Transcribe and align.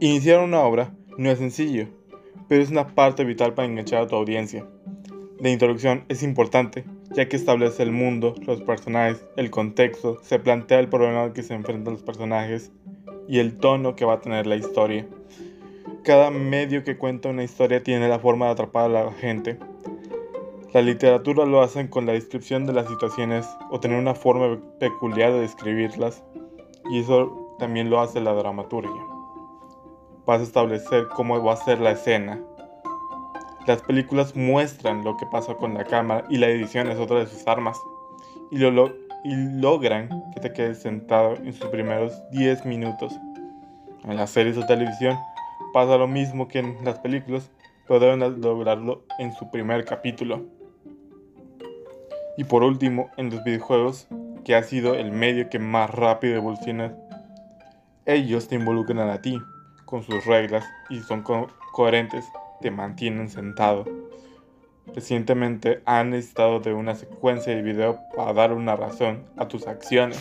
Iniciar 0.00 0.38
una 0.44 0.60
obra 0.60 0.92
no 1.16 1.28
es 1.28 1.38
sencillo, 1.38 1.88
pero 2.46 2.62
es 2.62 2.70
una 2.70 2.86
parte 2.86 3.24
vital 3.24 3.54
para 3.54 3.66
enganchar 3.66 4.02
a 4.02 4.06
tu 4.06 4.14
audiencia. 4.14 4.64
La 5.40 5.50
introducción 5.50 6.04
es 6.08 6.22
importante, 6.22 6.84
ya 7.10 7.28
que 7.28 7.34
establece 7.34 7.82
el 7.82 7.90
mundo, 7.90 8.36
los 8.46 8.62
personajes, 8.62 9.26
el 9.36 9.50
contexto, 9.50 10.20
se 10.22 10.38
plantea 10.38 10.78
el 10.78 10.88
problema 10.88 11.24
al 11.24 11.32
que 11.32 11.42
se 11.42 11.54
enfrentan 11.54 11.94
los 11.94 12.04
personajes 12.04 12.70
y 13.26 13.40
el 13.40 13.58
tono 13.58 13.96
que 13.96 14.04
va 14.04 14.14
a 14.14 14.20
tener 14.20 14.46
la 14.46 14.54
historia. 14.54 15.04
Cada 16.04 16.30
medio 16.30 16.84
que 16.84 16.96
cuenta 16.96 17.30
una 17.30 17.42
historia 17.42 17.82
tiene 17.82 18.08
la 18.08 18.20
forma 18.20 18.46
de 18.46 18.52
atrapar 18.52 18.84
a 18.84 19.04
la 19.04 19.12
gente. 19.14 19.58
La 20.72 20.80
literatura 20.80 21.44
lo 21.44 21.60
hacen 21.60 21.88
con 21.88 22.06
la 22.06 22.12
descripción 22.12 22.66
de 22.66 22.72
las 22.72 22.86
situaciones 22.86 23.48
o 23.68 23.80
tener 23.80 23.98
una 23.98 24.14
forma 24.14 24.60
peculiar 24.78 25.32
de 25.32 25.40
describirlas, 25.40 26.22
y 26.88 27.00
eso 27.00 27.56
también 27.58 27.90
lo 27.90 28.00
hace 28.00 28.20
la 28.20 28.32
dramaturgia. 28.32 29.17
Vas 30.28 30.42
a 30.42 30.44
establecer 30.44 31.08
cómo 31.08 31.42
va 31.42 31.54
a 31.54 31.56
ser 31.56 31.80
la 31.80 31.92
escena. 31.92 32.38
Las 33.66 33.80
películas 33.80 34.36
muestran 34.36 35.02
lo 35.02 35.16
que 35.16 35.24
pasa 35.24 35.54
con 35.54 35.72
la 35.72 35.84
cámara 35.84 36.26
y 36.28 36.36
la 36.36 36.48
edición 36.48 36.90
es 36.90 36.98
otra 36.98 37.20
de 37.20 37.26
sus 37.26 37.48
armas. 37.48 37.78
Y, 38.50 38.58
lo, 38.58 38.94
y 39.24 39.34
logran 39.34 40.10
que 40.34 40.40
te 40.40 40.52
quedes 40.52 40.82
sentado 40.82 41.34
en 41.36 41.54
sus 41.54 41.68
primeros 41.70 42.12
10 42.32 42.66
minutos. 42.66 43.18
En 44.04 44.16
las 44.18 44.28
series 44.28 44.56
de 44.56 44.64
televisión 44.64 45.16
pasa 45.72 45.96
lo 45.96 46.06
mismo 46.06 46.46
que 46.46 46.58
en 46.58 46.76
las 46.84 46.98
películas, 46.98 47.50
pero 47.86 47.98
deben 47.98 48.42
lograrlo 48.42 49.04
en 49.18 49.32
su 49.32 49.50
primer 49.50 49.86
capítulo. 49.86 50.42
Y 52.36 52.44
por 52.44 52.62
último, 52.62 53.08
en 53.16 53.30
los 53.30 53.42
videojuegos, 53.44 54.08
que 54.44 54.54
ha 54.54 54.62
sido 54.62 54.94
el 54.94 55.10
medio 55.10 55.48
que 55.48 55.58
más 55.58 55.88
rápido 55.88 56.36
evoluciona, 56.36 56.94
ellos 58.04 58.46
te 58.46 58.56
involucran 58.56 59.08
a 59.08 59.22
ti 59.22 59.40
con 59.88 60.02
sus 60.02 60.24
reglas 60.26 60.64
y 60.90 61.00
son 61.00 61.22
co 61.22 61.48
coherentes, 61.72 62.24
te 62.60 62.70
mantienen 62.70 63.28
sentado. 63.28 63.84
Recientemente 64.94 65.82
han 65.84 66.10
necesitado 66.10 66.60
de 66.60 66.72
una 66.72 66.94
secuencia 66.94 67.54
de 67.54 67.62
video 67.62 67.98
para 68.16 68.32
dar 68.32 68.52
una 68.52 68.76
razón 68.76 69.24
a 69.36 69.48
tus 69.48 69.66
acciones. 69.66 70.18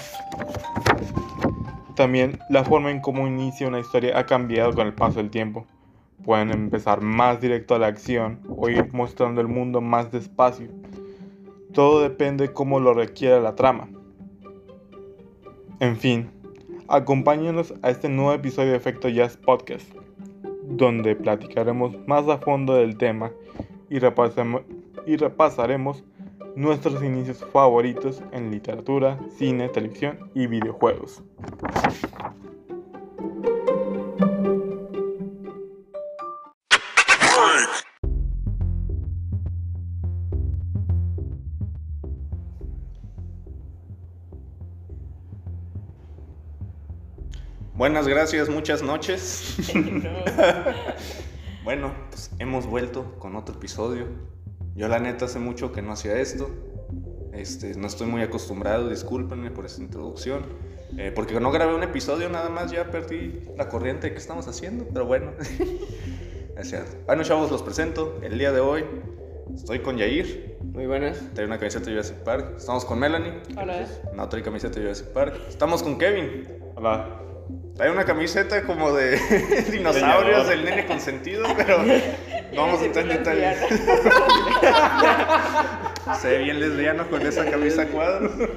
También 1.96 2.40
la 2.50 2.64
forma 2.64 2.92
en 2.92 3.02
cómo 3.02 3.28
inicia 3.28 3.68
una 3.68 3.80
historia 3.80 4.18
ha 4.18 4.26
cambiado 4.26 4.74
con 4.74 4.88
el 4.88 4.94
paso 4.94 5.18
del 5.18 5.32
tiempo. 5.32 5.66
Pueden 6.24 6.52
empezar 6.52 7.02
más 7.02 7.42
directo 7.42 7.76
a 7.76 7.80
la 7.80 7.88
acción 7.88 8.40
o 8.50 8.70
ir 8.70 8.94
mostrando 8.94 9.42
el 9.42 9.48
mundo 9.48 9.82
más 9.82 10.12
despacio 10.12 10.70
todo 11.78 12.02
depende 12.02 12.54
cómo 12.54 12.80
lo 12.80 12.96
requiera 12.96 13.40
la 13.40 13.54
trama. 13.54 13.88
En 15.80 15.96
fin, 15.96 16.32
acompáñenos 16.90 17.74
a 17.82 17.90
este 17.90 18.08
nuevo 18.08 18.34
episodio 18.34 18.72
de 18.72 18.78
Efecto 18.78 19.10
Jazz 19.10 19.36
Podcast, 19.38 19.86
donde 20.64 21.16
platicaremos 21.16 21.96
más 22.08 22.28
a 22.30 22.38
fondo 22.38 22.76
del 22.76 22.98
tema 22.98 23.32
y, 23.90 23.98
y 23.98 25.18
repasaremos 25.18 26.04
nuestros 26.56 27.04
inicios 27.04 27.46
favoritos 27.52 28.24
en 28.32 28.52
literatura, 28.52 29.20
cine, 29.38 29.70
televisión 29.70 30.32
y 30.34 30.48
videojuegos. 30.48 31.24
Buenas 47.78 48.08
gracias, 48.08 48.50
muchas 48.50 48.82
noches. 48.82 49.56
bueno, 51.64 51.94
pues 52.10 52.32
hemos 52.40 52.66
vuelto 52.66 53.14
con 53.20 53.36
otro 53.36 53.54
episodio. 53.54 54.08
Yo 54.74 54.88
la 54.88 54.98
neta 54.98 55.26
hace 55.26 55.38
mucho 55.38 55.72
que 55.72 55.84
no 55.84 55.92
hacía 55.92 56.20
esto. 56.20 56.50
Este, 57.34 57.76
no 57.76 57.86
estoy 57.86 58.08
muy 58.08 58.24
acostumbrado, 58.24 58.90
discúlpenme 58.90 59.52
por 59.52 59.68
esta 59.68 59.84
introducción. 59.84 60.44
Eh, 60.98 61.12
porque 61.14 61.40
no 61.40 61.52
grabé 61.52 61.76
un 61.76 61.84
episodio, 61.84 62.30
nada 62.30 62.50
más 62.50 62.72
ya 62.72 62.90
perdí 62.90 63.44
la 63.56 63.70
corriente 63.70 64.12
que 64.12 64.18
estamos 64.18 64.48
haciendo, 64.48 64.88
pero 64.92 65.06
bueno. 65.06 65.34
es 66.58 66.70
cierto. 66.70 66.98
Bueno, 67.06 67.22
chavos, 67.22 67.52
los 67.52 67.62
presento. 67.62 68.20
El 68.24 68.40
día 68.40 68.52
de 68.52 68.60
hoy 68.60 68.86
estoy 69.54 69.82
con 69.82 69.98
Yair. 69.98 70.58
Muy 70.64 70.88
buenas. 70.88 71.22
Trae 71.36 71.46
una 71.46 71.60
camiseta 71.60 71.86
de 71.86 71.92
Jurassic 71.92 72.18
Park. 72.24 72.56
Estamos 72.58 72.86
con 72.86 72.98
Melanie. 72.98 73.34
Hola. 73.56 73.86
No 74.16 74.28
trae 74.30 74.42
camiseta 74.42 74.80
de 74.80 74.82
Jurassic 74.82 75.10
Park. 75.10 75.36
Estamos 75.48 75.84
con 75.84 76.00
Kevin. 76.00 76.48
Hola. 76.76 77.27
Hay 77.80 77.90
una 77.90 78.06
camiseta 78.06 78.64
como 78.64 78.92
de 78.92 79.20
dinosaurios 79.72 80.48
del 80.48 80.66
nene 80.66 80.88
consentido, 80.88 81.46
pero 81.56 81.84
no 81.84 82.62
vamos 82.62 82.82
a 82.82 82.86
entrar 82.86 83.06
en 83.06 83.18
detalle. 83.18 83.56
Se 86.22 86.30
ve 86.30 86.38
bien 86.40 86.60
lesbiano 86.60 87.08
con 87.08 87.22
esa 87.22 87.46
camisa 87.46 87.86
cuadro. 87.88 88.32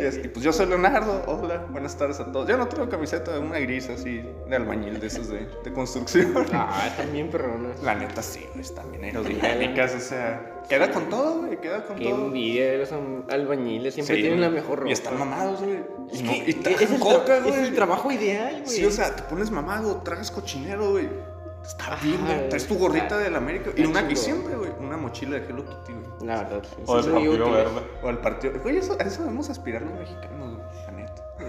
Y 0.00 0.28
pues 0.28 0.42
yo 0.42 0.52
soy 0.52 0.66
Leonardo, 0.66 1.22
hola, 1.60 1.70
buenas 1.72 1.96
tardes 1.96 2.20
a 2.20 2.30
todos. 2.32 2.48
Yo 2.48 2.56
no 2.56 2.66
traigo 2.68 2.90
camiseta, 2.90 3.38
una 3.38 3.58
gris 3.58 3.88
así 3.88 4.22
de 4.48 4.56
albañil, 4.56 4.98
de 5.00 5.06
esos 5.06 5.28
de, 5.28 5.48
de 5.64 5.72
construcción. 5.72 6.32
Ah, 6.52 6.90
bien 7.12 7.30
perronas. 7.30 7.82
La 7.82 7.94
neta 7.94 8.22
sí, 8.22 8.46
están 8.58 8.90
bien 8.90 9.04
aerodinámicas, 9.04 9.94
o 9.94 10.00
sea, 10.00 10.62
queda 10.68 10.90
con 10.90 11.08
todo, 11.08 11.38
güey, 11.42 11.60
queda 11.60 11.84
con 11.86 11.96
Qué 11.96 12.10
todo. 12.10 12.26
envidia 12.26 12.72
de 12.72 12.78
los 12.78 12.92
albañiles, 13.30 13.94
siempre 13.94 14.16
Sí, 14.16 14.22
tienen 14.22 14.40
la 14.40 14.50
mejor 14.50 14.78
ropa. 14.80 14.90
Y 14.90 14.92
están 14.92 15.18
mamados, 15.18 15.62
güey. 15.62 15.78
Es 16.12 16.20
Y, 16.20 16.22
no- 16.24 16.30
que 16.32 16.38
y 16.38 16.84
es, 16.84 16.90
el 16.92 17.00
coca, 17.00 17.24
tra- 17.26 17.38
es 17.38 17.44
güey. 17.46 17.66
el 17.68 17.74
trabajo 17.74 18.10
ideal, 18.10 18.52
güey. 18.62 18.66
Sí, 18.66 18.84
o 18.84 18.90
sea, 18.90 19.14
te 19.14 19.22
pones 19.24 19.50
mamado, 19.50 19.96
tragas 20.02 20.30
cochinero, 20.30 20.90
güey. 20.92 21.08
Está 21.64 21.94
bien, 22.02 22.18
güey. 22.24 22.48
Traes 22.48 22.66
tu 22.66 22.76
gorrita 22.78 23.18
del 23.18 23.36
América. 23.36 23.70
Y, 23.76 23.82
está 23.82 24.00
una, 24.00 24.10
y 24.10 24.16
siempre, 24.16 24.56
güey, 24.56 24.70
una 24.80 24.96
mochila 24.96 25.38
de 25.38 25.46
Hello 25.46 25.64
Kitty, 25.64 25.92
güey. 25.92 26.26
La 26.26 26.42
verdad. 26.42 26.62
sí, 26.68 26.82
O 26.86 26.96
el 26.98 27.04
son 27.04 27.12
muy 27.12 27.22
partido 27.28 27.46
útiles. 27.46 27.64
verde. 27.74 27.86
O 28.02 28.08
al 28.08 28.18
partido. 28.18 28.52
Güey, 28.62 28.76
eso, 28.78 28.96
a 28.98 29.02
eso 29.02 29.22
debemos 29.22 29.50
aspirar 29.50 29.82
los 29.82 29.92
mexicanos, 29.92 30.54
güey. 30.56 30.60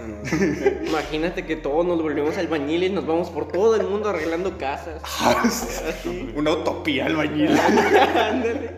Imagínate 0.86 1.44
que 1.46 1.56
todos 1.56 1.84
nos 1.86 2.00
volvemos 2.02 2.36
albañiles, 2.36 2.90
nos 2.92 3.06
vamos 3.06 3.30
por 3.30 3.48
todo 3.48 3.76
el 3.76 3.86
mundo 3.86 4.08
arreglando 4.08 4.56
casas. 4.58 5.02
Así. 5.20 6.32
Una 6.36 6.52
utopía 6.52 7.06
albañil. 7.06 7.56
Ándale. 7.58 8.70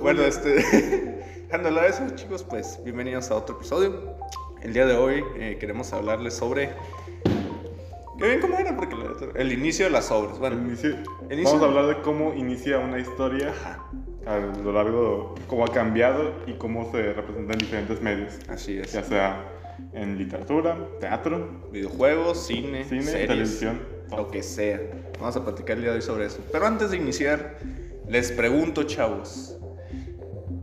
bueno, 0.00 0.22
este. 0.22 1.20
Dejando 1.52 1.80
a 1.80 1.86
eso, 1.86 2.02
chicos, 2.14 2.44
pues 2.44 2.80
bienvenidos 2.82 3.30
a 3.30 3.36
otro 3.36 3.56
episodio. 3.56 4.14
El 4.62 4.72
día 4.72 4.86
de 4.86 4.94
hoy 4.96 5.22
eh, 5.38 5.56
queremos 5.60 5.92
hablarles 5.92 6.34
sobre. 6.34 6.70
¿Qué 8.18 8.26
bien 8.28 8.40
cómo 8.40 8.56
era? 8.58 8.76
Porque 8.76 8.94
el 9.34 9.52
inicio 9.52 9.86
de 9.86 9.90
las 9.90 10.10
obras. 10.10 10.38
Bueno, 10.38 10.56
El 10.56 10.66
inicio- 10.68 10.96
Inicio- 11.30 11.44
Vamos 11.58 11.62
a 11.62 11.66
hablar 11.66 11.86
de 11.96 12.02
cómo 12.02 12.32
inicia 12.34 12.78
una 12.78 12.98
historia 13.00 13.50
ajá, 13.50 13.84
a 14.26 14.38
lo 14.38 14.72
largo, 14.72 15.34
cómo 15.48 15.64
ha 15.64 15.68
cambiado 15.72 16.32
y 16.46 16.52
cómo 16.52 16.90
se 16.92 17.12
representa 17.14 17.54
en 17.54 17.58
diferentes 17.58 18.00
medios, 18.00 18.34
así 18.48 18.78
es. 18.78 18.92
ya 18.92 19.02
sea 19.02 19.44
en 19.92 20.18
literatura, 20.18 20.76
teatro, 21.00 21.68
videojuegos, 21.72 22.46
cine, 22.46 22.84
cine, 22.84 23.02
series, 23.02 23.28
televisión. 23.28 23.80
lo 24.10 24.30
que 24.30 24.42
sea. 24.42 24.80
Vamos 25.18 25.36
a 25.36 25.44
platicar 25.44 25.76
el 25.76 25.82
día 25.82 25.90
de 25.92 25.96
hoy 25.96 26.02
sobre 26.02 26.26
eso. 26.26 26.38
Pero 26.52 26.66
antes 26.66 26.90
de 26.90 26.96
iniciar, 26.96 27.58
les 28.08 28.32
pregunto, 28.32 28.82
chavos, 28.84 29.56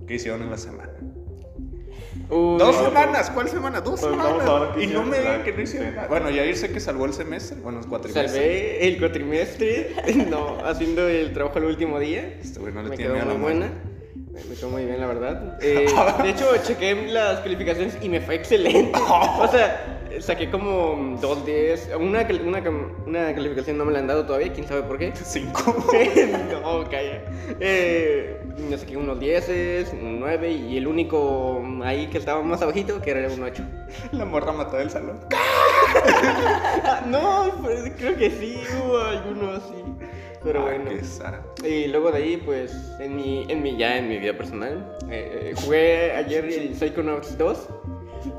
¿qué 0.07 0.15
hicieron 0.15 0.41
en 0.43 0.51
la 0.51 0.57
semana? 0.57 0.89
Uy, 2.31 2.59
Dos 2.59 2.75
no, 2.75 2.85
semanas, 2.85 3.31
¿cuál 3.31 3.49
semana? 3.49 3.81
Dos 3.81 3.99
Pues 4.01 4.11
semanas. 4.11 4.77
Y 4.79 4.85
no 4.87 5.03
me 5.03 5.17
digan 5.19 5.43
que 5.43 5.51
no 5.51 5.61
hicieron 5.61 5.95
nada. 5.95 6.07
Bueno, 6.07 6.29
Yair 6.29 6.55
sé 6.55 6.71
que 6.71 6.79
salvó 6.79 7.05
el 7.05 7.13
semestre, 7.13 7.59
bueno, 7.61 7.79
el 7.79 7.87
cuatrimestre. 7.87 8.27
Salvé 8.29 8.87
el 8.87 8.99
cuatrimestre, 8.99 9.95
no, 10.29 10.63
haciendo 10.63 11.07
el 11.07 11.33
trabajo 11.33 11.57
el 11.57 11.65
último 11.65 11.97
día. 11.99 12.37
Este 12.39 12.59
güey 12.59 12.71
no 12.71 12.83
le 12.83 12.89
me 12.89 12.97
tiene 12.97 13.13
quedó 13.13 13.25
miedo 13.25 13.31
a 13.31 13.37
muy 13.37 13.53
la 13.53 13.59
buena. 13.59 13.65
muerte. 13.73 13.88
Me 14.27 14.55
quedó 14.55 14.69
muy 14.69 14.85
bien, 14.85 14.99
la 14.99 15.07
verdad. 15.07 15.57
Eh, 15.61 15.87
de 16.23 16.29
hecho, 16.29 16.45
chequé 16.63 16.95
las 17.07 17.39
calificaciones 17.39 17.97
y 18.01 18.09
me 18.09 18.21
fue 18.21 18.35
excelente. 18.35 18.97
O 19.39 19.47
sea, 19.47 19.99
saqué 20.19 20.49
como 20.49 21.17
dos 21.21 21.45
10. 21.45 21.91
Una, 21.99 22.27
una, 22.43 22.63
una 23.05 23.35
calificación 23.35 23.77
no 23.77 23.85
me 23.85 23.91
la 23.91 23.99
han 23.99 24.07
dado 24.07 24.25
todavía, 24.25 24.51
quién 24.53 24.67
sabe 24.67 24.83
por 24.83 24.97
qué. 24.97 25.13
Cinco. 25.15 25.75
no, 26.51 26.83
calla. 26.89 27.21
Eh, 27.59 28.41
me 28.69 28.77
saqué 28.77 28.97
unos 28.97 29.19
10, 29.19 29.93
un 30.01 30.19
9 30.19 30.51
y 30.51 30.77
el 30.77 30.87
único 30.87 31.61
ahí 31.83 32.07
que 32.07 32.17
estaba 32.17 32.41
más 32.43 32.61
abajito 32.61 33.01
que 33.01 33.11
era 33.11 33.31
un 33.31 33.43
8. 33.43 33.63
La 34.11 34.25
morra 34.25 34.51
mató 34.51 34.77
del 34.77 34.89
salón. 34.89 35.19
Ah, 35.91 37.03
no, 37.07 37.51
creo 37.97 38.15
que 38.15 38.29
sí, 38.29 38.61
hubo 38.77 38.99
algunos 38.99 39.63
sí. 39.63 39.88
Pero 40.43 40.61
Ah, 40.61 40.63
bueno. 40.63 40.91
qué. 41.61 41.67
Y 41.67 41.87
luego 41.87 42.11
de 42.11 42.17
ahí, 42.17 42.37
pues, 42.37 42.71
en 42.99 43.15
mi, 43.15 43.45
en 43.49 43.61
mi, 43.61 43.75
ya 43.77 43.97
en 43.97 44.07
mi 44.07 44.17
vida 44.17 44.33
personal, 44.37 44.97
eh, 45.09 45.53
jugué 45.55 46.11
ayer 46.13 46.45
el 46.45 46.75
Psychonauts 46.75 47.37
2, 47.37 47.67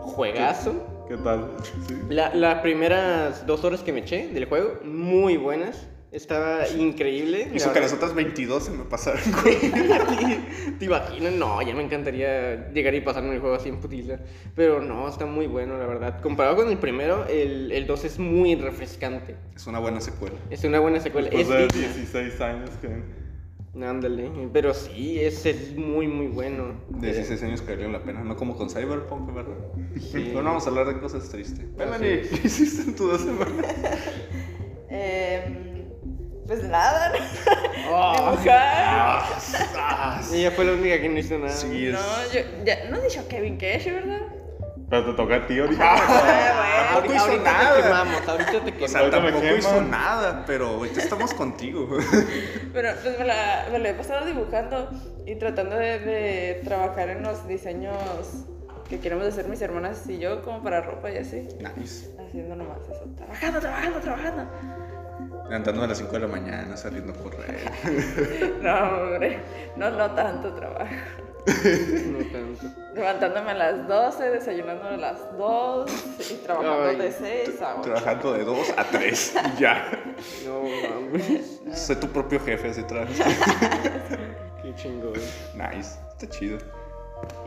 juegazo. 0.00 0.74
¿Qué 1.08 1.16
tal? 1.16 1.50
Sí. 1.88 1.94
La- 2.08 2.34
las 2.34 2.60
primeras 2.60 3.44
dos 3.46 3.64
horas 3.64 3.82
que 3.82 3.92
me 3.92 4.00
eché 4.00 4.28
del 4.28 4.44
juego, 4.46 4.78
muy 4.84 5.36
buenas. 5.36 5.86
Estaba 6.12 6.66
increíble. 6.68 7.48
Hizo 7.54 7.68
la 7.68 7.72
que 7.72 7.80
verdad. 7.80 7.82
las 7.82 7.92
otras 7.92 8.14
22 8.14 8.64
se 8.64 8.70
me 8.72 8.84
pasaran, 8.84 9.22
güey. 9.42 9.58
¿Te 10.78 10.84
imaginas? 10.84 11.32
No, 11.34 11.62
ya 11.62 11.72
me 11.72 11.84
encantaría 11.84 12.70
llegar 12.72 12.94
y 12.94 13.00
pasarme 13.00 13.34
el 13.34 13.40
juego 13.40 13.54
así 13.54 13.68
en 13.68 13.78
putiza. 13.78 14.18
Pero 14.56 14.80
no, 14.80 15.08
está 15.08 15.26
muy 15.26 15.46
bueno, 15.46 15.78
la 15.78 15.86
verdad. 15.86 16.20
Comparado 16.20 16.56
con 16.56 16.68
el 16.68 16.78
primero, 16.78 17.26
el, 17.26 17.70
el 17.70 17.86
2 17.86 18.04
es 18.04 18.18
muy 18.18 18.56
refrescante. 18.56 19.36
Es 19.54 19.68
una 19.68 19.78
buena 19.78 20.00
secuela. 20.00 20.34
Es 20.50 20.64
una 20.64 20.80
buena 20.80 20.98
secuela. 20.98 21.28
Después 21.30 21.48
es 21.48 21.68
de 21.72 21.78
digna. 21.78 21.94
16 21.94 22.40
años 22.40 22.70
que... 22.80 23.20
Ándale. 23.80 24.28
Pero 24.52 24.74
sí, 24.74 25.20
es, 25.20 25.46
es 25.46 25.76
muy, 25.76 26.08
muy 26.08 26.26
bueno. 26.26 26.74
16 26.88 27.40
años 27.44 27.62
que 27.62 27.70
valieron 27.70 27.92
la 27.92 28.02
pena, 28.02 28.24
no 28.24 28.34
como 28.34 28.56
con 28.56 28.68
Cyberpunk, 28.68 29.32
¿verdad? 29.32 29.54
Sí. 29.96 30.10
Pero 30.12 30.42
no 30.42 30.50
vamos 30.50 30.66
a 30.66 30.70
hablar 30.70 30.88
de 30.88 30.98
cosas 30.98 31.28
tristes. 31.28 31.66
Melanie, 31.78 32.22
es. 32.22 32.28
¿qué 32.40 32.46
hiciste 32.48 32.82
en 32.82 32.96
tu 32.96 33.06
dos 33.06 33.20
semanas? 33.20 33.76
Em, 34.88 35.69
pues 36.50 36.64
nada, 36.64 37.12
Oh. 37.88 38.32
dibujar. 38.32 39.22
Ella 40.32 40.50
fue 40.50 40.64
la 40.64 40.72
única 40.72 41.00
que 41.00 41.08
no 41.08 41.18
hizo 41.20 41.38
nada. 41.38 41.52
Sí, 41.52 41.86
es... 41.86 41.92
No, 41.92 42.00
yo, 42.32 42.40
ya, 42.64 42.90
no 42.90 42.96
he 42.96 43.02
dicho 43.02 43.26
Kevin 43.28 43.56
Cash, 43.56 43.84
¿verdad? 43.86 44.18
Pero 44.88 45.04
te 45.06 45.12
toca 45.12 45.36
a 45.36 45.46
ti 45.46 45.60
ahorita. 45.60 45.80
Ah, 45.80 46.88
Tampoco 46.94 47.14
hizo 47.14 47.24
ahorita 47.24 47.52
nada. 47.52 47.76
te 47.76 47.82
quemamos, 47.82 48.28
ahorita 48.28 48.64
te 48.64 48.84
O 48.84 48.88
sea, 48.88 49.10
tampoco 49.10 49.46
hizo 49.56 49.80
nada, 49.82 50.44
pero 50.44 50.66
ahorita 50.70 51.00
estamos 51.00 51.32
contigo. 51.34 51.88
Pero 52.72 52.88
pues 53.00 53.16
me 53.16 53.24
la, 53.24 53.66
me 53.70 53.78
la 53.78 53.88
he 53.90 53.94
pasado 53.94 54.26
dibujando 54.26 54.90
y 55.26 55.36
tratando 55.36 55.76
de, 55.76 56.00
de 56.00 56.60
trabajar 56.64 57.10
en 57.10 57.22
los 57.22 57.46
diseños 57.46 57.94
que 58.88 58.98
queremos 58.98 59.24
hacer 59.24 59.46
mis 59.46 59.62
hermanas 59.62 60.02
y 60.08 60.18
yo, 60.18 60.42
como 60.42 60.64
para 60.64 60.80
ropa 60.80 61.12
y 61.12 61.18
así. 61.18 61.46
Nice. 61.76 62.10
Haciendo 62.26 62.56
nomás 62.56 62.78
eso. 62.90 63.04
Trabajando, 63.16 63.60
trabajando, 63.60 64.00
trabajando. 64.00 64.50
Levantándome 65.46 65.84
a 65.86 65.88
las 65.88 65.98
5 65.98 66.12
de 66.12 66.20
la 66.20 66.26
mañana, 66.28 66.76
saliendo 66.76 67.12
a 67.12 67.16
correr. 67.16 67.58
No, 68.62 68.88
hombre, 69.02 69.38
no, 69.76 69.90
no 69.90 70.10
tanto 70.12 70.52
trabajo. 70.54 70.94
No 71.46 72.18
tanto. 72.30 72.66
Levantándome 72.94 73.50
a 73.50 73.54
las 73.54 73.88
12, 73.88 74.30
desayunando 74.30 74.84
a 74.88 74.96
las 74.96 75.36
2 75.38 75.90
y 76.30 76.34
trabajando 76.44 76.82
Ay, 76.88 76.96
de 76.96 77.12
6 77.12 77.62
a 77.62 77.72
8. 77.76 77.82
Trabajando 77.82 78.32
de 78.34 78.44
2 78.44 78.74
a 78.76 78.84
3. 78.84 79.34
Ya. 79.58 79.90
No 80.46 80.62
mames. 80.62 81.60
Sé 81.72 81.96
tu 81.96 82.08
propio 82.08 82.38
jefe, 82.40 82.68
así 82.70 82.82
trabajas. 82.84 83.16
Qué 84.62 84.74
chingón. 84.76 85.14
Nice. 85.54 85.98
Está 86.10 86.28
chido. 86.28 86.58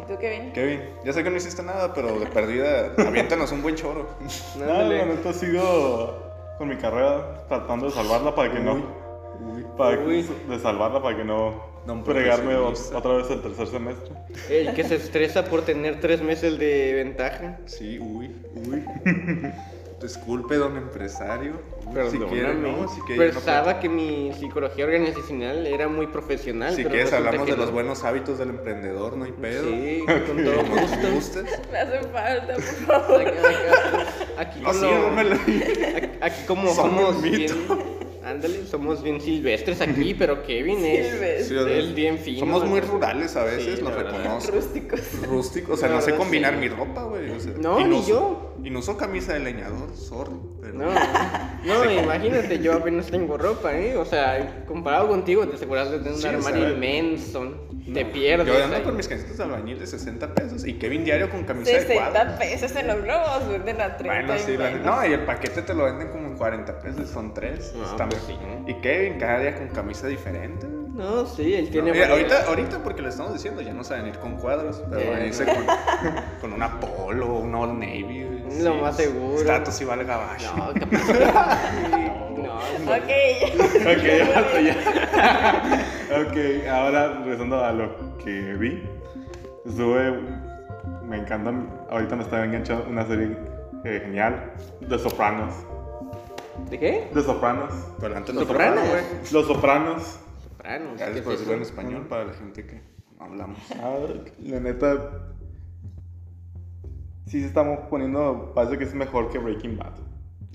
¿Y 0.02 0.06
tú, 0.12 0.18
Kevin? 0.20 0.52
Kevin, 0.54 0.82
ya 1.06 1.14
sé 1.14 1.24
que 1.24 1.30
no 1.30 1.38
hiciste 1.38 1.64
nada, 1.64 1.94
pero 1.94 2.20
de 2.20 2.26
perdida, 2.28 2.94
aviéntanos 2.98 3.52
un 3.52 3.62
buen 3.64 3.76
choro. 3.76 4.08
No, 4.58 4.66
la 4.66 4.74
Ándale. 4.74 5.06
neta 5.06 5.34
sigo 5.34 6.33
con 6.64 6.70
mi 6.70 6.78
carrera 6.78 7.46
tratando 7.50 7.88
de 7.88 7.92
salvarla 7.92 8.34
para 8.34 8.54
que 8.54 8.60
no. 8.62 8.82
Para 9.78 9.98
que- 9.98 10.04
Uy. 10.06 10.26
de 10.48 10.60
salvarla 10.60 11.02
para 11.02 11.18
que 11.18 11.26
no. 11.26 11.74
No, 11.86 12.02
fregarme 12.06 12.56
otra 12.56 13.14
vez 13.16 13.30
el 13.30 13.42
tercer 13.42 13.68
semestre. 13.68 14.16
El 14.50 14.74
que 14.74 14.86
se 14.86 14.96
estresa 14.96 15.44
por 15.44 15.64
tener 15.64 16.00
tres 16.00 16.22
meses 16.22 16.58
de 16.58 16.94
ventaja. 16.94 17.58
Sí, 17.66 18.00
uy, 18.00 18.34
uy. 18.56 18.86
Disculpe, 20.04 20.56
don 20.56 20.76
empresario. 20.76 21.54
Si 22.12 22.18
quiere, 22.18 22.48
Perdóname. 22.48 22.72
no, 22.82 22.88
si 22.90 23.00
quiere, 23.02 23.28
no 23.28 23.34
Pensaba 23.36 23.80
que 23.80 23.88
mi 23.88 24.34
psicología 24.38 24.84
organizacional 24.84 25.66
era 25.66 25.88
muy 25.88 26.08
profesional. 26.08 26.76
Si 26.76 26.84
quieres, 26.84 27.14
hablamos 27.14 27.48
de 27.48 27.56
los 27.56 27.68
no. 27.68 27.72
buenos 27.72 28.04
hábitos 28.04 28.38
del 28.38 28.50
emprendedor, 28.50 29.16
no 29.16 29.24
hay 29.24 29.32
pedo. 29.32 29.64
Sí, 29.64 30.04
con 30.28 30.44
todo 30.44 30.62
gusto. 31.14 31.44
Me 31.72 31.78
hace 31.80 32.00
falta, 32.10 32.54
por 32.54 32.64
favor. 32.64 33.22
Aquí, 34.38 34.62
aquí- 34.62 34.62
aquí 34.62 34.62
como- 34.62 35.22
aquí- 35.22 36.18
aquí 36.22 36.46
como 36.48 36.74
somos 36.74 37.22
bien, 37.22 37.42
mito. 37.42 37.54
Ándale, 38.34 38.66
somos 38.68 39.02
bien 39.02 39.20
silvestres 39.22 39.82
aquí, 39.82 40.14
pero 40.14 40.44
Kevin 40.44 40.84
es, 40.86 41.08
Silvestre. 41.12 41.44
Sí, 41.74 41.80
es 41.90 41.96
bien 41.96 42.18
fino. 42.18 42.40
Somos 42.40 42.66
muy 42.66 42.82
rurales 42.82 43.36
a 43.36 43.44
veces, 43.44 43.80
Sí, 43.80 43.82
lo 43.84 43.92
reconozco. 43.92 44.52
Rústicos. 44.52 45.00
Rústico, 45.28 45.74
o 45.74 45.78
sea, 45.78 45.90
no 45.90 46.02
sé 46.02 46.16
combinar 46.16 46.54
sí. 46.54 46.60
mi 46.60 46.68
ropa, 46.70 47.04
güey. 47.04 47.30
o 47.32 47.40
sea, 47.40 47.54
No, 47.60 47.80
y 47.80 47.84
ni 47.86 47.96
uso- 47.98 48.08
yo. 48.10 48.50
Y 48.64 48.70
no 48.70 48.80
uso 48.80 48.96
camisa 48.96 49.34
de 49.34 49.40
leñador, 49.42 49.94
sorry. 49.96 50.36
Pero... 50.62 50.74
No, 50.76 50.86
no, 51.66 51.92
imagínate, 51.92 52.60
yo 52.60 52.74
apenas 52.74 53.08
tengo 53.08 53.38
ropa, 53.38 53.78
¿eh? 53.78 53.98
O 53.98 54.06
sea, 54.06 54.64
comparado 54.66 55.10
contigo, 55.10 55.46
te 55.48 55.56
aseguras 55.56 55.92
de 55.92 55.98
tener 56.00 56.14
un 56.14 56.24
o 56.24 56.28
armario 56.30 56.64
sea, 56.66 56.70
inmenso. 56.74 57.68
Te 57.94 58.06
pierdes. 58.06 58.48
Yo 58.48 58.64
ando 58.64 58.78
ahí. 58.78 58.84
con 58.84 58.96
mis 58.96 59.10
camisetas 59.10 59.38
de 59.38 59.44
albañil 59.44 59.78
de 59.78 59.86
60 59.88 60.34
pesos 60.34 60.66
y 60.66 60.76
Kevin 60.76 61.04
diario 61.04 61.30
con 61.30 61.44
camisa 61.44 61.72
de 61.72 61.82
60 61.82 62.12
cuadro. 62.12 62.40
pesos 62.40 62.74
en 62.78 62.88
los 62.88 63.04
globos, 63.04 63.50
venden 63.50 63.82
a 63.82 63.98
30 63.98 64.26
Bueno, 64.26 64.36
y 64.36 64.40
sí, 64.40 64.56
la- 64.58 64.72
no, 64.72 65.06
y 65.06 65.12
el 65.14 65.26
paquete 65.26 65.62
te 65.64 65.74
lo 65.74 65.84
venden 65.84 66.08
como 66.08 66.33
en 66.34 66.38
40 66.40 66.80
pesos, 66.80 67.10
son 67.10 67.34
tres. 67.34 67.74
Ah, 67.80 67.86
Está 67.92 68.10
pues 68.10 68.22
sí. 68.24 68.38
Y 68.68 68.74
Kevin 68.82 69.18
cada 69.20 69.40
día 69.40 69.56
con 69.56 69.68
camisa 69.70 70.08
diferente. 70.08 70.68
No, 70.68 71.26
sí, 71.26 71.54
él 71.56 71.66
No, 71.66 71.72
tiene. 71.72 71.92
mira, 71.92 72.10
ahorita, 72.10 72.44
ahorita 72.48 72.84
porque 72.84 73.02
le 73.02 73.10
estamos 73.10 73.34
diciendo, 73.34 73.62
ya 73.62 73.74
no 73.74 73.84
saben 73.84 74.08
ir 74.08 74.20
con 74.20 74.36
cuadros, 74.38 74.84
pero 74.90 75.10
van 75.12 75.22
a 75.22 75.26
irse 75.26 75.46
no. 75.46 75.54
con, 75.54 75.66
con 76.42 76.54
una 76.54 76.80
polo, 76.80 77.36
un 77.36 77.56
Old 77.56 77.74
Navy. 77.80 78.28
Lo 78.62 78.76
más 78.76 78.98
seguro. 78.98 79.40
Status 79.40 79.82
y 79.82 79.86
vale 79.86 80.04
gabacho. 80.04 80.54
No, 80.56 80.74
capaz 80.74 81.08
No, 82.38 82.44
no. 82.44 82.92
Ok, 82.92 83.08
ya. 84.64 84.86
ok, 86.22 86.68
ahora 86.70 87.20
regresando 87.20 87.64
a 87.64 87.72
lo 87.72 88.18
que 88.18 88.54
vi. 88.56 88.84
Estuve. 89.66 90.20
Me 91.08 91.18
encanta. 91.18 91.52
Ahorita 91.90 92.16
me 92.16 92.24
está 92.24 92.44
enganchando 92.44 92.86
una 92.90 93.06
serie 93.08 93.36
eh, 93.86 94.02
genial. 94.06 94.52
The 94.88 95.00
Sopranos. 95.00 95.54
¿De 96.70 96.80
qué? 96.80 97.10
The 97.14 97.22
Sopranos. 97.22 97.74
Pero 98.00 98.18
antes 98.18 98.36
¿Sopranos? 98.36 98.80
Soprano, 98.80 98.92
güey. 98.92 99.04
Los 99.32 99.48
Sopranos. 99.48 100.20
Sopranos. 100.44 100.98
Gracias 100.98 101.18
¿qué 101.18 101.22
por 101.22 101.34
es 101.34 101.40
decirlo 101.40 101.58
en 101.58 101.62
español 101.62 102.08
para 102.08 102.26
la 102.26 102.34
gente 102.34 102.66
que 102.66 102.82
no 103.20 103.26
hablamos. 103.26 103.60
La 104.40 104.60
neta. 104.60 105.34
Sí 107.28 107.42
se 107.42 107.48
estamos 107.48 107.80
poniendo. 107.90 108.52
Parece 108.54 108.78
que 108.78 108.84
es 108.84 108.94
mejor 108.94 109.30
que 109.32 109.40
Breaking 109.40 109.78
Bad. 109.78 109.94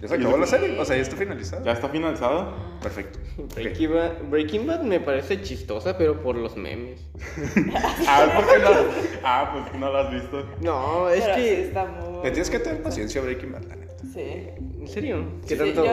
¿Ya 0.00 0.06
se 0.06 0.14
acabó 0.14 0.36
la 0.36 0.46
serie? 0.46 0.78
O 0.78 0.84
sea, 0.84 0.94
ya 0.94 1.02
está 1.02 1.16
finalizada. 1.16 1.64
Ya 1.64 1.72
está 1.72 1.88
finalizado. 1.88 2.54
Perfecto. 2.80 3.18
Breaking 3.56 3.92
Bad, 3.92 4.12
Breaking 4.30 4.66
Bad 4.66 4.82
me 4.82 5.00
parece 5.00 5.42
chistosa, 5.42 5.98
pero 5.98 6.22
por 6.22 6.36
los 6.36 6.56
memes. 6.56 7.00
Ah, 8.06 8.26
¿por 8.34 8.46
qué 8.46 8.58
no? 8.62 8.70
Ah, 9.24 9.50
pues 9.52 9.80
no 9.80 9.90
lo 9.90 9.98
has 9.98 10.12
visto. 10.12 10.46
No, 10.60 11.08
es 11.08 11.24
pero 11.24 11.34
sí 11.34 11.40
que. 11.40 11.60
está 11.62 11.84
muy... 11.86 12.22
Le 12.22 12.30
tienes 12.30 12.48
que 12.48 12.58
tener 12.60 12.82
paciencia 12.82 13.20
a 13.20 13.24
Breaking 13.24 13.52
Bad, 13.52 13.64
la. 13.64 13.77
Sí. 14.12 14.48
¿En 14.78 14.86
serio? 14.86 15.24
¿Qué 15.46 15.56
Sí, 15.56 15.58
tanto? 15.58 15.84
yo, 15.84 15.92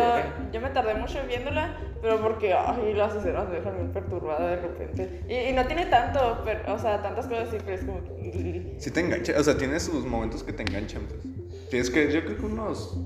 yo 0.53 0.61
me 0.61 0.69
tardé 0.69 0.93
mucho 0.95 1.19
viéndola, 1.27 1.75
pero 2.01 2.21
porque 2.21 2.53
ay, 2.53 2.93
las 2.93 3.15
escenas 3.15 3.49
me 3.49 3.55
dejan 3.55 3.75
bien 3.75 3.91
perturbada 3.91 4.51
de 4.51 4.55
repente. 4.57 5.21
Y, 5.27 5.49
y 5.49 5.53
no 5.53 5.65
tiene 5.65 5.87
tanto, 5.87 6.41
pero, 6.45 6.73
o 6.73 6.79
sea, 6.79 7.01
tantas 7.01 7.25
cosas 7.27 7.47
así, 7.47 7.57
pero 7.65 7.75
es 7.77 7.83
como 7.83 8.03
que... 8.03 8.75
Si 8.77 8.91
te 8.91 8.99
engancha, 8.99 9.33
o 9.37 9.43
sea, 9.43 9.57
tiene 9.57 9.79
sus 9.79 10.05
momentos 10.05 10.43
que 10.43 10.53
te 10.53 10.61
enganchan, 10.63 11.01
pues. 11.07 11.21
Tienes 11.69 11.89
que, 11.89 12.11
yo 12.11 12.23
creo 12.23 12.37
que 12.37 12.45
unos. 12.45 12.97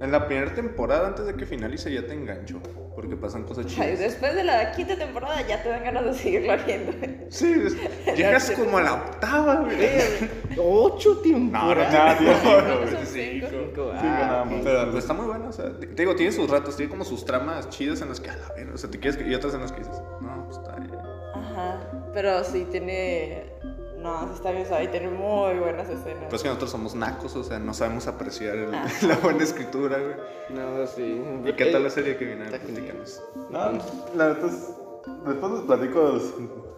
En 0.00 0.12
la 0.12 0.26
primera 0.26 0.54
temporada, 0.54 1.08
antes 1.08 1.26
de 1.26 1.34
que 1.34 1.46
finalice, 1.46 1.92
ya 1.92 2.06
te 2.06 2.14
engancho. 2.14 2.60
Porque 2.96 3.14
pasan 3.14 3.44
cosas 3.44 3.66
Ay, 3.66 3.72
chidas. 3.74 3.98
después 3.98 4.34
de 4.34 4.42
la 4.42 4.72
quinta 4.72 4.96
temporada 4.96 5.46
ya 5.46 5.62
te 5.62 5.68
dan 5.68 5.84
ganas 5.84 6.04
de 6.06 6.14
seguirla 6.14 6.56
viendo. 6.56 6.92
Sí, 7.28 7.52
es- 7.66 8.16
llegas 8.16 8.50
como 8.52 8.78
a 8.78 8.82
la 8.82 8.94
octava, 8.94 9.56
güey. 9.56 9.76
Ocho 10.58 11.14
No, 11.16 11.20
temporadas. 11.20 11.92
Nada, 11.92 12.18
tío, 12.18 12.32
cinco, 13.04 13.46
cinco. 13.50 13.92
Nada 13.92 14.40
ah, 14.40 14.44
más. 14.46 14.60
Pero 14.64 14.84
pues, 14.90 15.04
está 15.04 15.12
muy 15.12 15.26
buena, 15.26 15.48
o 15.48 15.52
sea, 15.52 15.78
te 15.78 15.86
te 15.88 16.02
digo, 16.02 16.16
tiene 16.16 16.32
sus 16.32 16.48
ratos, 16.50 16.74
tiene 16.76 16.88
como 16.90 17.04
sus 17.04 17.22
tramas 17.26 17.68
chidas 17.68 18.00
en 18.00 18.08
las 18.08 18.18
que, 18.18 18.30
a 18.30 18.36
la 18.36 18.48
verga, 18.56 18.72
o 18.74 18.78
sea, 18.78 18.90
te 18.90 18.98
quieres, 18.98 19.18
que- 19.18 19.28
y 19.28 19.34
otras 19.34 19.52
en 19.52 19.60
las 19.60 19.72
que 19.72 19.80
dices, 19.80 20.00
no, 20.22 20.44
pues 20.46 20.56
está 20.56 20.76
bien. 20.76 20.90
Ajá, 21.34 21.78
pero 22.14 22.42
sí 22.44 22.66
tiene... 22.70 23.52
No, 23.96 24.32
está 24.32 24.50
bien 24.52 24.66
suave 24.66 24.84
y 24.84 24.88
tiene 24.88 25.08
muy 25.08 25.58
buenas 25.58 25.88
escenas. 25.88 26.24
Pues 26.28 26.42
que 26.42 26.48
nosotros 26.48 26.70
somos 26.70 26.94
nacos, 26.94 27.34
o 27.34 27.42
sea, 27.42 27.58
no 27.58 27.72
sabemos 27.74 28.06
apreciar 28.06 28.56
el- 28.56 28.74
Ah. 28.74 28.86
la 29.08 29.16
buena 29.16 29.42
escritura, 29.42 29.98
güey. 29.98 30.14
No, 30.50 30.86
sí. 30.86 31.22
¿Y 31.44 31.52
qué 31.54 31.70
Eh, 31.70 31.72
tal 31.72 31.82
la 31.84 31.90
serie 31.90 32.16
que 32.16 32.24
viene? 32.26 32.44
Platícanos. 32.46 33.22
No, 33.50 33.58
la 34.14 34.28
neta 34.28 34.46
es. 34.46 34.74
Después 35.26 35.52
les 35.52 35.62
platico 35.62 36.18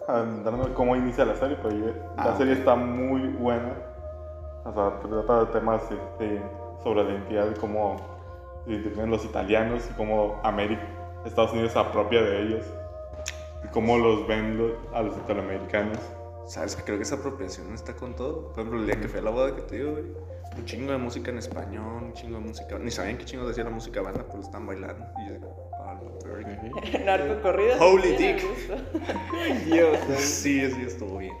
ah, 0.07 0.23
dando 0.43 0.73
cómo 0.73 0.95
inicia 0.95 1.25
la 1.25 1.35
serie, 1.35 1.57
pero 1.61 1.75
yo- 1.75 1.93
Ah, 2.17 2.25
la 2.25 2.31
ok. 2.31 2.37
serie 2.37 2.53
está 2.53 2.75
muy 2.75 3.27
buena. 3.29 3.73
O 4.65 4.73
sea, 4.73 4.99
trata 5.01 5.39
de 5.41 5.45
temas 5.47 5.81
este, 5.83 6.41
sobre 6.83 7.03
la 7.03 7.11
identidad 7.11 7.47
y 7.55 7.59
cómo 7.59 7.95
identifican 8.65 9.09
los 9.09 9.25
italianos 9.25 9.83
y 9.89 9.93
cómo 9.93 10.39
América, 10.43 10.81
Estados 11.25 11.51
Unidos 11.53 11.71
se 11.73 11.79
apropia 11.79 12.21
de 12.21 12.41
ellos. 12.43 12.65
Y 13.63 13.67
cómo 13.69 13.97
los 13.97 14.27
ven 14.27 14.57
lo- 14.57 14.95
a 14.95 15.01
los 15.01 15.17
italoamericanos. 15.17 15.97
¿Sabes 16.49 16.75
que 16.75 16.81
creo 16.81 16.97
que 16.97 17.03
esa 17.03 17.15
apropiación 17.15 17.71
está 17.75 17.95
con 17.95 18.15
todo? 18.15 18.47
Por 18.47 18.61
ejemplo, 18.61 18.79
el 18.79 18.87
día 18.87 18.99
que 18.99 19.07
fui 19.07 19.19
a 19.19 19.21
la 19.21 19.29
boda 19.29 19.55
que 19.55 19.61
te 19.61 19.77
digo, 19.77 19.91
güey. 19.91 20.05
Un 20.57 20.65
chingo 20.65 20.91
de 20.91 20.97
música 20.97 21.29
en 21.29 21.37
españón, 21.37 22.05
un 22.05 22.13
chingo 22.13 22.39
de 22.39 22.45
música. 22.45 22.79
Ni 22.79 22.89
sabían 22.89 23.19
qué 23.19 23.25
chingo 23.25 23.47
decía 23.47 23.63
la 23.63 23.69
música 23.69 24.01
banda, 24.01 24.25
pero 24.27 24.41
están 24.41 24.65
bailando. 24.65 25.05
Y 25.19 25.29
yo, 25.29 25.69
verga. 26.25 26.59
Narco 27.05 27.41
corrido. 27.43 27.75
Holy 27.79 28.17
sí, 28.17 28.23
dick. 28.23 29.65
Dios. 29.65 29.97
Sí, 30.17 30.71
sí, 30.71 30.81
estuvo 30.87 31.19
bien. 31.19 31.35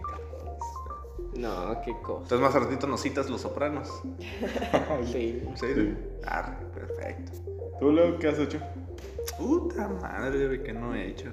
No, 1.35 1.81
qué 1.83 1.91
cosa. 2.03 2.21
Entonces, 2.23 2.39
más 2.41 2.53
ratito 2.53 2.85
nos 2.85 3.01
citas 3.01 3.31
Los 3.31 3.41
Sopranos. 3.41 3.89
Sí. 5.11 5.41
¿En 5.43 5.57
serio? 5.57 5.95
Ah, 6.23 6.55
perfecto. 6.71 7.31
¿Tú, 7.79 7.91
Leo, 7.91 8.19
qué 8.19 8.27
has 8.27 8.37
hecho? 8.37 8.59
Puta 9.39 9.87
madre, 9.87 10.61
que 10.61 10.71
no 10.71 10.93
he 10.93 11.07
hecho. 11.07 11.31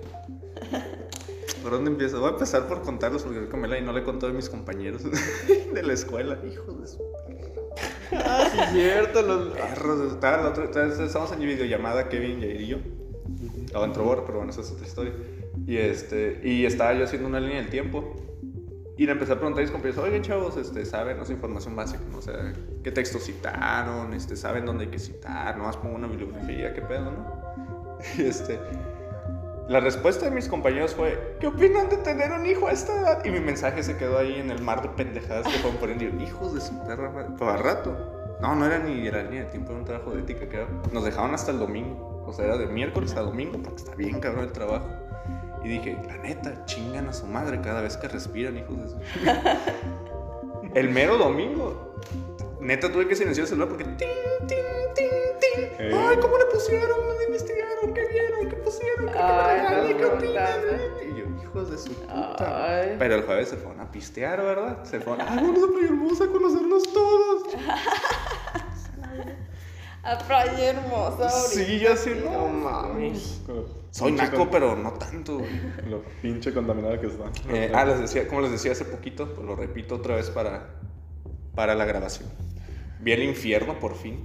¿Por 1.67 1.73
dónde 1.75 1.91
empiezo? 1.91 2.21
Voy 2.21 2.29
a 2.29 2.33
empezar 2.35 2.69
por 2.69 2.83
contarlos 2.83 3.25
porque 3.25 3.39
creo 3.39 3.51
que 3.51 3.57
me 3.57 3.67
la 3.67 3.77
y 3.77 3.83
no 3.83 3.93
le 3.93 4.03
he 4.03 4.05
contado 4.05 4.31
a 4.31 4.37
mis 4.37 4.49
compañeros 4.49 5.03
de 5.75 5.83
la 5.83 5.93
escuela. 5.95 6.39
Hijos 6.49 6.81
de 6.81 6.87
su 6.87 7.03
Ah, 8.13 8.49
sí, 8.53 8.59
cierto. 8.79 9.21
Los... 9.23 9.49
perros. 9.49 10.13
Estaba 10.13 10.45
la 10.45 10.49
otra, 10.51 10.65
estaba- 10.67 10.87
estábamos 10.87 11.33
en 11.33 11.41
videollamada, 11.41 12.09
Kevin, 12.09 12.39
Jair 12.39 12.61
y 12.61 12.67
yo. 12.69 12.77
Estaba 13.65 13.85
en 13.87 13.93
Trobor, 13.95 14.23
pero 14.25 14.39
bueno, 14.39 14.53
esa 14.53 14.61
es 14.61 14.71
otra 14.71 14.87
historia. 14.87 15.13
Y, 15.67 15.77
este, 15.77 16.41
y 16.45 16.65
estaba 16.67 16.95
yo 16.95 17.03
haciendo 17.03 17.27
una 17.27 17.41
línea 17.41 17.57
del 17.57 17.69
tiempo. 17.71 18.15
Y 18.97 19.07
le 19.07 19.11
empecé 19.11 19.33
a 19.33 19.35
preguntar 19.35 19.63
a 19.63 19.65
mis 19.65 19.73
compañeros, 19.73 20.05
oigan 20.05 20.23
chavos, 20.23 20.57
este, 20.57 20.85
¿saben? 20.87 21.17
No 21.19 21.25
sé, 21.25 21.33
información 21.33 21.75
básica, 21.75 22.01
¿no? 22.13 22.19
O 22.19 22.23
sea, 22.23 22.53
¿qué 22.85 22.93
textos 22.93 23.25
citaron? 23.25 24.15
Este, 24.15 24.37
¿Saben 24.37 24.65
dónde 24.67 24.85
hay 24.85 24.91
que 24.93 25.01
citar? 25.01 25.59
Nomás 25.59 25.77
pongo 25.79 25.97
una 25.97 26.07
bibliografía, 26.07 26.73
¿qué 26.73 26.83
pedo, 26.83 27.11
no? 27.11 27.99
Y 28.19 28.23
este... 28.23 28.57
La 29.69 29.81
respuesta 29.81 30.27
de 30.27 30.31
mis 30.31 30.47
compañeros 30.49 30.95
fue, 30.95 31.37
¿qué 31.41 31.49
opinan 31.49 31.89
de 31.89 31.97
tener 31.97 32.31
un 32.31 32.47
hijo 32.47 32.69
a 32.69 32.73
esta 32.73 33.01
edad? 33.01 33.25
Y 33.25 33.31
mi 33.31 33.41
mensaje 33.41 33.83
se 33.83 33.97
quedó 33.97 34.19
ahí 34.19 34.35
en 34.39 34.51
el 34.53 34.63
mar 34.63 34.81
de 34.81 34.89
pendejadas 34.91 35.45
que 35.49 35.59
fueron 35.59 35.79
poniendo. 35.81 36.05
Hijos 36.25 36.55
de 36.55 36.61
su 36.61 36.79
perra, 36.85 37.11
madre". 37.11 37.31
pero 37.37 37.51
al 37.51 37.59
rato. 37.59 37.97
No, 38.41 38.55
no 38.55 38.67
era 38.67 38.79
ni 38.79 39.07
era 39.07 39.23
ni 39.25 39.39
de 39.39 39.45
tiempo, 39.47 39.71
era 39.71 39.79
un 39.81 39.85
trabajo 39.85 40.11
de 40.13 40.21
ética 40.21 40.49
que 40.49 40.57
era- 40.59 40.69
nos 40.93 41.05
dejaban 41.05 41.35
hasta 41.35 41.51
el 41.51 41.59
domingo. 41.59 42.23
O 42.27 42.33
sea, 42.33 42.45
era 42.45 42.59
de 42.59 42.67
miércoles 42.67 43.17
a 43.17 43.23
domingo 43.23 43.59
porque 43.63 43.83
está 43.83 43.95
bien 43.97 44.21
cabrón 44.21 44.45
el 44.45 44.53
trabajo. 44.53 44.87
Y 45.65 45.69
dije, 45.69 45.99
la 46.07 46.17
neta, 46.19 46.65
chingan 46.67 47.09
a 47.09 47.13
su 47.13 47.27
madre 47.27 47.61
cada 47.61 47.81
vez 47.81 47.97
que 47.97 48.07
respiran, 48.07 48.57
hijos 48.57 48.77
de 48.83 48.89
su... 48.89 48.97
el 50.75 50.91
mero 50.91 51.17
domingo, 51.19 51.95
neta 52.61 52.93
tuve 52.93 53.09
que 53.09 53.17
silenciar 53.17 53.45
el 53.45 53.49
celular 53.49 53.69
porque... 53.69 53.85
Tin, 53.85 53.97
tin, 54.47 54.59
tin, 54.95 55.09
tin. 55.41 55.65
Eh. 55.87 55.91
Ay, 55.93 56.19
¿cómo 56.19 56.39
le 56.39 56.45
pusieron? 56.53 57.07
¿Dónde 58.99 59.13
investigaron? 59.13 59.69
¿Qué 59.69 59.91
vieron? 59.91 59.91
¿Qué 59.91 59.93
pusieron? 59.93 60.21
¿Qué 60.21 60.27
Ay, 60.27 60.71
importante. 60.71 61.05
Y 61.05 61.19
yo, 61.19 61.43
hijos 61.43 61.71
de 61.71 61.79
su 61.79 61.93
puta. 61.95 62.81
Ay. 62.81 62.97
Pero 62.99 63.15
el 63.17 63.23
jueves 63.23 63.49
se 63.49 63.57
fueron 63.57 63.81
a 63.81 63.91
pistear, 63.91 64.43
¿verdad? 64.43 64.85
Se 64.85 65.01
fueron, 65.01 65.27
ah, 65.29 65.33
vamos 65.37 65.59
a 65.65 65.69
Playa 65.73 65.87
Hermosa 65.89 66.25
a 66.25 66.29
conocernos 66.29 66.83
todos. 66.93 67.43
A 70.03 70.19
Playa 70.19 70.71
Hermosa. 70.71 71.29
Sí, 71.31 71.81
ya 71.81 71.97
sé, 71.97 72.15
No 72.15 72.47
mames. 72.47 73.41
Soy 73.91 74.13
pinche 74.13 74.25
naco, 74.25 74.37
con- 74.39 74.51
pero 74.51 74.77
no 74.77 74.93
tanto. 74.93 75.41
Lo 75.89 76.03
pinche 76.23 76.55
contaminado 76.55 77.01
que 77.01 77.09
está. 77.09 77.25
Eh, 77.53 77.73
ah, 77.75 77.85
les 77.85 77.99
decía, 78.01 78.29
como 78.29 78.43
les 78.43 78.53
decía 78.53 78.71
hace 78.71 78.85
poquito, 78.85 79.35
pues 79.35 79.45
lo 79.45 79.57
repito 79.57 79.97
otra 79.97 80.15
vez 80.15 80.31
para, 80.31 80.69
para 81.57 81.75
la 81.75 81.85
grabación. 81.87 82.29
Vi 83.01 83.13
el 83.13 83.25
infierno 83.25 83.81
por 83.81 83.97
fin. 83.97 84.25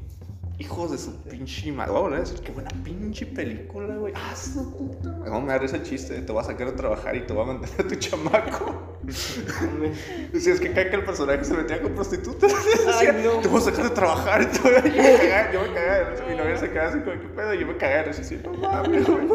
Hijos 0.61 0.91
de 0.91 0.97
su 0.99 1.11
pinche 1.23 1.71
madre. 1.71 1.91
Voy 1.91 2.13
a 2.13 2.19
decir, 2.19 2.39
qué 2.41 2.51
buena 2.51 2.69
pinche 2.83 3.25
película, 3.25 3.95
güey. 3.95 4.13
Ah, 4.15 4.35
su 4.35 4.71
puta. 4.77 5.09
No 5.09 5.41
me 5.41 5.47
dar 5.47 5.63
ese 5.63 5.81
chiste. 5.81 6.21
Te 6.21 6.31
voy 6.31 6.39
a 6.39 6.43
sacar 6.45 6.67
a 6.67 6.75
trabajar 6.75 7.15
y 7.15 7.21
te 7.25 7.33
voy 7.33 7.41
a 7.41 7.45
mandar 7.47 7.69
a 7.79 7.83
tu 7.83 7.95
chamaco. 7.95 8.99
Si 9.11 10.49
es 10.51 10.59
que 10.59 10.71
cae 10.71 10.91
que 10.91 10.97
el 10.97 11.03
personaje 11.03 11.43
se 11.43 11.55
metía 11.55 11.81
con 11.81 11.95
prostitutas. 11.95 12.53
Decía, 12.85 13.11
no. 13.13 13.39
Te 13.39 13.47
voy 13.47 13.57
a 13.57 13.63
sacar 13.63 13.87
a 13.87 13.93
trabajar 13.93 14.41
y 14.43 14.45
te 14.45 14.59
voy 14.59 14.73
a... 14.75 14.81
Yo 14.83 15.01
me 15.01 15.17
cagaba, 15.17 15.51
yo 15.51 15.61
me 15.61 15.73
cagaba. 15.73 16.27
Mi 16.29 16.35
novia 16.35 16.57
se 16.57 16.69
quedaba 16.69 16.89
así 16.89 16.99
como, 16.99 17.19
¿qué 17.19 17.27
pedo? 17.35 17.53
Y 17.55 17.59
yo 17.59 17.65
me 17.65 17.77
cagaba 17.77 18.03
risa. 18.03 18.21
así, 18.21 18.39
no 18.43 18.53
mames, 18.53 19.07
güey. 19.07 19.27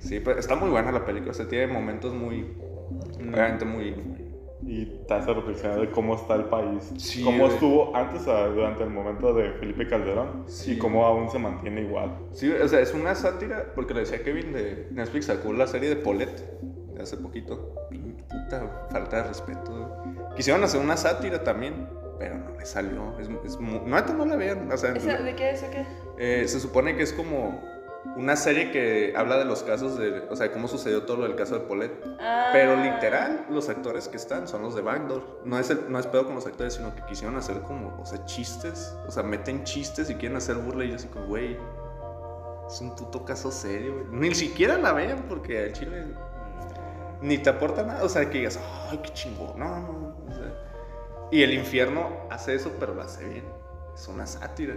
Sí, 0.00 0.20
pero 0.20 0.38
está 0.38 0.54
muy 0.54 0.68
buena 0.68 0.92
la 0.92 1.06
película. 1.06 1.30
O 1.30 1.34
sea, 1.34 1.48
tiene 1.48 1.66
momentos 1.66 2.12
muy... 2.12 2.46
Realmente 3.18 3.64
muy... 3.64 3.94
Y 4.66 4.84
te 5.08 5.14
hace 5.14 5.32
reflexionar 5.32 5.80
de 5.80 5.90
cómo 5.90 6.14
está 6.14 6.34
el 6.34 6.44
país. 6.44 6.92
Sí, 6.98 7.22
cómo 7.24 7.38
güey. 7.44 7.52
estuvo 7.54 7.96
antes 7.96 8.28
a- 8.28 8.46
durante 8.48 8.84
el 8.84 8.90
momento 8.90 9.32
de 9.32 9.52
Felipe 9.52 9.88
Calderón. 9.88 10.44
Sí. 10.46 10.72
Y 10.72 10.78
cómo 10.78 11.06
aún 11.06 11.30
se 11.30 11.38
mantiene 11.38 11.80
igual. 11.82 12.16
Sí, 12.32 12.50
o 12.52 12.68
sea, 12.68 12.80
es 12.80 12.92
una 12.92 13.14
sátira, 13.14 13.72
porque 13.74 13.94
le 13.94 14.00
decía 14.00 14.22
Kevin 14.22 14.52
de 14.52 14.88
Netflix 14.90 15.26
sacó 15.26 15.52
la 15.52 15.66
serie 15.66 15.88
de 15.88 15.96
Paulette 15.96 16.44
de 16.94 17.02
hace 17.02 17.16
poquito. 17.16 17.74
Puta 18.28 18.86
falta 18.90 19.22
de 19.22 19.28
respeto. 19.28 19.96
Quisieron 20.36 20.62
hacer 20.62 20.80
una 20.80 20.96
sátira 20.96 21.42
también, 21.42 21.88
pero 22.18 22.36
no 22.36 22.50
le 22.58 22.64
salió. 22.66 23.18
Es, 23.18 23.28
es 23.44 23.58
no, 23.58 23.80
no 23.86 24.24
la 24.26 24.36
vean. 24.36 24.70
O 24.70 24.76
sea, 24.76 24.92
¿Esa- 24.92 25.18
¿De 25.22 25.34
qué 25.34 25.50
es 25.50 25.62
o 25.62 25.70
qué? 25.70 25.84
eh, 26.18 26.46
se 26.46 26.60
supone 26.60 26.96
que 26.96 27.02
es 27.02 27.12
como 27.12 27.62
una 28.16 28.34
serie 28.34 28.70
que 28.70 29.12
habla 29.16 29.36
de 29.36 29.44
los 29.44 29.62
casos 29.62 29.98
de, 29.98 30.20
o 30.30 30.36
sea, 30.36 30.50
cómo 30.52 30.68
sucedió 30.68 31.02
todo 31.04 31.18
lo 31.18 31.22
del 31.24 31.36
caso 31.36 31.54
de 31.54 31.60
Paulette. 31.66 32.02
Ah. 32.18 32.48
Pero 32.52 32.76
literal, 32.76 33.46
los 33.50 33.68
actores 33.68 34.08
que 34.08 34.16
están 34.16 34.48
son 34.48 34.62
los 34.62 34.74
de 34.74 34.80
Backdoor. 34.82 35.40
No 35.44 35.58
es, 35.58 35.68
el- 35.70 35.90
no 35.92 35.98
es 35.98 36.06
pedo 36.06 36.24
con 36.26 36.34
los 36.34 36.46
actores, 36.46 36.74
sino 36.74 36.94
que 36.94 37.02
quisieron 37.04 37.36
hacer 37.36 37.60
como, 37.60 37.98
o 38.00 38.06
sea, 38.06 38.24
chistes. 38.24 38.96
O 39.06 39.10
sea, 39.10 39.22
meten 39.22 39.64
chistes 39.64 40.08
y 40.10 40.14
quieren 40.14 40.36
hacer 40.38 40.56
burla 40.56 40.84
y 40.84 40.90
yo 40.90 40.96
así 40.96 41.08
como, 41.08 41.26
güey, 41.26 41.56
es 42.66 42.80
un 42.80 42.94
puto 42.96 43.24
caso 43.24 43.50
serio, 43.50 43.94
güey. 44.08 44.20
Ni 44.28 44.34
siquiera 44.34 44.78
la 44.78 44.92
vean 44.92 45.26
porque 45.28 45.64
al 45.64 45.72
chile 45.72 46.04
ni 47.20 47.36
te 47.38 47.50
aporta 47.50 47.82
nada. 47.82 48.02
O 48.04 48.08
sea, 48.08 48.28
que 48.30 48.38
digas, 48.38 48.58
ay, 48.90 48.98
qué 49.02 49.10
chingón. 49.12 49.58
No, 49.58 49.78
no, 49.80 50.16
o 50.28 50.32
sea. 50.32 50.54
Y 51.30 51.42
el 51.42 51.52
infierno 51.52 52.08
hace 52.30 52.54
eso, 52.54 52.72
pero 52.80 52.94
lo 52.94 53.02
hace 53.02 53.24
bien. 53.28 53.44
Es 53.94 54.08
una 54.08 54.26
sátira. 54.26 54.74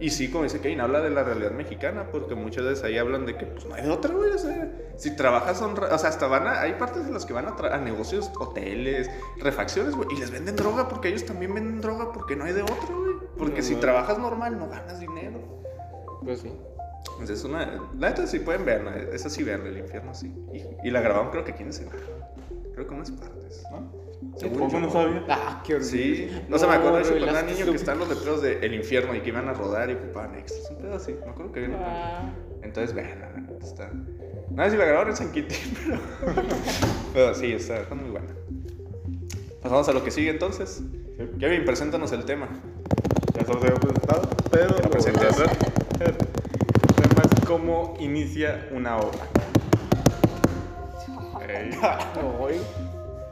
Y 0.00 0.10
sí, 0.10 0.30
como 0.30 0.44
dice 0.44 0.60
Kevin, 0.60 0.80
habla 0.80 1.00
de 1.00 1.10
la 1.10 1.22
realidad 1.22 1.52
mexicana, 1.52 2.08
porque 2.10 2.34
muchas 2.34 2.64
veces 2.64 2.84
ahí 2.84 2.98
hablan 2.98 3.26
de 3.26 3.36
que 3.36 3.46
pues 3.46 3.64
no 3.64 3.74
hay 3.74 3.82
de 3.82 3.90
otra, 3.90 4.12
güey. 4.12 4.30
O 4.32 4.38
sea, 4.38 4.70
si 4.96 5.14
trabajas, 5.16 5.62
honra- 5.62 5.92
o 5.94 5.98
sea, 5.98 6.08
hasta 6.10 6.26
van 6.26 6.46
a, 6.46 6.60
hay 6.60 6.72
partes 6.74 7.06
de 7.06 7.12
las 7.12 7.24
que 7.24 7.32
van 7.32 7.46
a, 7.46 7.50
a 7.74 7.78
negocios, 7.78 8.30
hoteles, 8.38 9.08
refacciones, 9.38 9.94
güey, 9.94 10.08
y 10.12 10.16
les 10.18 10.30
venden 10.30 10.56
droga 10.56 10.88
porque 10.88 11.08
ellos 11.08 11.24
también 11.24 11.54
venden 11.54 11.80
droga 11.80 12.12
porque 12.12 12.34
no 12.36 12.44
hay 12.44 12.52
de 12.52 12.62
otra, 12.62 12.88
güey. 12.90 13.14
Porque 13.38 13.60
No, 13.60 13.66
si 13.66 13.74
trabajas 13.76 14.18
normal, 14.18 14.58
no 14.58 14.68
ganas 14.68 14.98
dinero. 15.00 15.62
Pues 16.24 16.40
sí. 16.40 16.52
Entonces, 17.12 17.38
es 17.38 17.44
una, 17.44 17.66
la 17.98 18.08
neta 18.08 18.26
sí 18.26 18.40
pueden 18.40 18.64
verla, 18.64 18.96
esa 18.96 19.30
sí 19.30 19.44
verla, 19.44 19.68
el 19.68 19.78
infierno 19.78 20.12
sí. 20.14 20.34
Y, 20.52 20.88
y 20.88 20.90
la 20.90 21.00
grabaron 21.00 21.30
creo 21.30 21.44
que 21.44 21.52
aquí 21.52 21.62
en. 21.62 21.70
Creo 21.70 22.86
que 22.88 22.94
unas 22.94 23.10
partes. 23.12 23.62
¿no? 23.70 24.03
Según 24.36 24.82
no 24.82 24.90
sabía. 24.90 25.24
Ah, 25.28 25.62
qué 25.64 25.74
horrible. 25.74 25.90
Sí, 25.90 26.30
no, 26.48 26.58
se 26.58 26.66
me 26.66 26.74
acuerdo 26.74 26.96
de 26.96 27.02
eso 27.02 27.12
cuando 27.12 27.30
era 27.30 27.42
niño 27.42 27.66
que 27.66 27.76
están 27.76 27.98
los 27.98 28.08
letreros 28.08 28.42
de 28.42 28.58
El 28.66 28.74
Infierno 28.74 29.14
y 29.14 29.20
que 29.20 29.28
iban 29.28 29.48
a 29.48 29.52
rodar 29.54 29.90
y 29.90 29.94
ocupaban 29.94 30.34
extras. 30.36 30.70
Un 30.70 30.78
pedo 30.78 30.94
así, 30.96 31.12
me 31.24 31.30
acuerdo 31.30 31.52
que 31.52 31.64
había 31.64 31.76
Ah. 31.78 32.32
Entonces, 32.62 32.94
vean, 32.94 33.18
neta 33.46 33.64
está. 33.64 33.90
No 34.50 34.64
sé 34.64 34.70
si 34.72 34.76
la 34.76 34.84
grabaron 34.86 35.10
en 35.10 35.16
San 35.16 35.30
Quintín, 35.32 35.58
pero. 36.24 36.42
pero 37.12 37.34
sí, 37.34 37.52
está, 37.52 37.80
está 37.80 37.94
muy 37.94 38.10
buena. 38.10 38.28
Pasamos 39.62 39.88
a 39.88 39.92
lo 39.92 40.02
que 40.04 40.10
sigue 40.10 40.30
entonces. 40.30 40.82
Sí. 41.16 41.30
Kevin, 41.38 41.64
preséntanos 41.64 42.10
el 42.12 42.24
tema. 42.24 42.48
Ya 43.34 43.44
se 43.44 43.52
los 43.52 43.62
había 43.62 43.74
presentado, 43.76 44.28
pero 44.50 44.68
lo 44.68 44.74
voy 44.76 44.84
a 44.86 44.90
presentes. 44.90 45.24
hacer. 45.28 45.48
El 46.00 46.16
tema 46.16 47.22
es 47.22 47.44
cómo 47.46 47.94
inicia 48.00 48.68
una 48.72 48.96
obra. 48.98 49.18
Ey. 51.48 51.70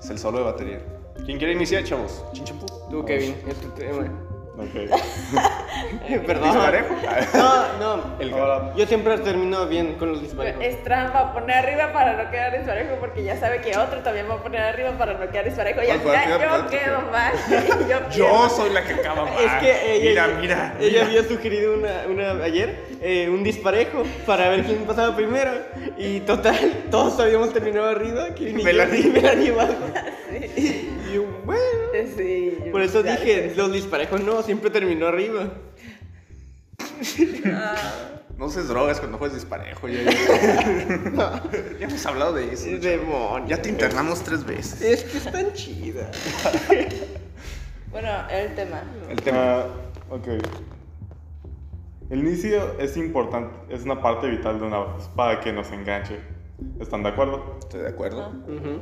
Es 0.02 0.10
el 0.10 0.18
solo 0.18 0.38
de 0.38 0.44
batería. 0.44 0.80
¿Quién 1.24 1.38
quiere 1.38 1.52
iniciar, 1.52 1.84
chavos? 1.84 2.24
Chinchampú. 2.32 2.66
Tú, 2.90 3.04
Kevin, 3.04 3.36
es 3.46 3.56
tu 3.60 3.68
tema. 3.68 4.10
Ok. 4.62 5.00
Perdón. 6.26 6.52
¿Disparejo? 6.52 6.94
No, 7.34 7.96
no. 7.96 8.02
El 8.18 8.30
Yo 8.76 8.86
siempre 8.86 9.18
termino 9.18 9.66
bien 9.66 9.94
con 9.94 10.12
los 10.12 10.22
disparejos. 10.22 10.62
Es 10.62 10.82
trampa 10.82 11.32
poner 11.32 11.56
arriba 11.58 11.92
para 11.92 12.22
no 12.22 12.30
quedar 12.30 12.56
disparejo 12.56 12.96
porque 13.00 13.24
ya 13.24 13.38
sabe 13.38 13.60
que 13.60 13.76
otro 13.76 14.00
también 14.00 14.28
va 14.28 14.34
a 14.34 14.42
poner 14.42 14.60
arriba 14.62 14.90
para 14.92 15.14
no 15.14 15.30
quedar 15.30 15.44
disparejo 15.44 15.80
y 15.82 15.90
al 15.90 16.00
final 16.00 16.28
yo 16.28 16.66
quedo 16.68 17.00
mal. 17.10 17.32
Yo, 17.88 18.10
Yo 18.10 18.48
soy 18.48 18.70
la 18.70 18.82
que 18.84 18.94
acaba 18.94 19.24
mal. 19.24 19.34
Es 19.38 19.52
que 19.60 19.94
ella, 19.94 20.26
Mira, 20.26 20.38
mira. 20.40 20.74
ella 20.80 21.04
había 21.04 21.24
sugerido 21.24 21.74
una, 21.74 22.06
una 22.08 22.44
ayer 22.44 22.76
eh, 23.00 23.28
un 23.28 23.42
disparejo 23.42 24.04
para 24.26 24.48
ver 24.48 24.64
quién 24.64 24.84
pasaba 24.84 25.14
primero. 25.14 25.50
Y 25.98 26.20
total, 26.20 26.84
todos 26.90 27.18
habíamos 27.20 27.52
terminado 27.52 27.88
arriba. 27.88 28.28
Y 28.38 28.52
yo, 28.52 28.64
Melanie. 28.64 29.00
y 29.00 29.10
Melanie 29.10 29.50
abajo. 29.50 29.74
Sí. 30.56 30.88
Y 31.12 31.16
yo, 31.16 31.24
bueno. 31.44 31.60
Sí, 32.16 32.58
yo- 32.64 32.72
Por 32.72 32.80
eso 32.82 33.02
dije, 33.02 33.52
los 33.56 33.72
disparejos 33.72 34.20
no, 34.22 34.42
siempre 34.42 34.70
terminó 34.70 35.06
arriba. 35.08 35.50
Ah, 37.46 37.74
No 38.38 38.46
uses 38.46 38.66
drogas 38.68 38.98
cuando 38.98 39.18
juegues 39.18 39.36
disparejo. 39.36 39.88
Ya, 39.88 40.02
ya. 40.10 41.42
Ya 41.78 41.86
hemos 41.86 42.06
hablado 42.06 42.32
de 42.34 42.52
eso. 42.52 42.66
Demonio. 42.78 43.46
Ya 43.48 43.60
te 43.60 43.68
internamos 43.68 44.22
tres 44.22 44.44
veces. 44.44 44.80
Es 44.80 45.04
que 45.04 45.18
están 45.18 45.52
chidas. 45.52 46.16
Bueno, 47.92 48.08
el 48.30 48.54
tema. 48.54 48.82
El 49.10 49.20
tema. 49.20 49.66
ok. 50.08 50.26
El 52.08 52.20
inicio 52.20 52.78
es 52.78 52.96
importante, 52.96 53.54
es 53.74 53.82
una 53.84 54.00
parte 54.00 54.28
vital 54.28 54.58
de 54.58 54.64
una 54.66 54.96
para 55.14 55.40
que 55.40 55.52
nos 55.52 55.70
enganche. 55.72 56.18
¿Están 56.80 57.02
de 57.02 57.10
acuerdo? 57.10 57.56
Estoy 57.58 57.82
de 57.82 57.88
acuerdo. 57.88 58.30
Ujú. 58.48 58.80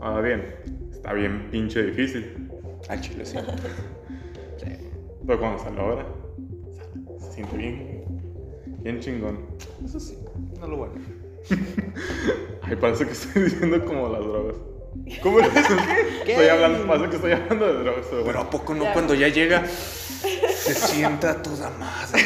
Ahora 0.00 0.22
bien, 0.22 0.54
está 0.92 1.12
bien 1.12 1.48
pinche 1.50 1.82
difícil, 1.82 2.48
Al 2.88 3.00
chile, 3.00 3.24
sí. 3.26 3.36
pero 5.26 5.38
cuando 5.38 5.62
se 5.62 5.70
logra, 5.70 6.06
sale, 6.76 7.18
se 7.20 7.32
siente 7.32 7.56
bien, 7.56 8.04
bien 8.82 9.00
chingón. 9.00 9.46
Eso 9.84 10.00
sí. 10.00 10.18
No 10.58 10.66
lo 10.68 10.76
bueno. 10.78 10.94
Ay, 12.62 12.76
parece 12.76 13.04
que 13.06 13.12
estoy 13.12 13.42
diciendo 13.44 13.84
como 13.84 14.08
las 14.08 14.20
drogas. 14.20 14.56
¿Cómo 15.22 15.40
es 15.40 15.46
eso? 15.54 15.76
¿Qué? 16.24 16.32
Estoy 16.32 16.48
hablando, 16.48 16.86
parece 16.86 17.08
que 17.10 17.16
estoy 17.16 17.32
hablando 17.32 17.66
de 17.66 17.72
drogas, 17.84 18.04
pero 18.10 18.10
Pero 18.10 18.24
bueno. 18.24 18.40
¿a 18.40 18.50
poco 18.50 18.74
no 18.74 18.84
Ya. 18.84 18.92
cuando 18.92 19.14
ya 19.14 19.28
llega 19.28 19.64
se 19.66 20.74
sienta 20.74 21.40
toda 21.42 21.70
madre? 21.78 22.22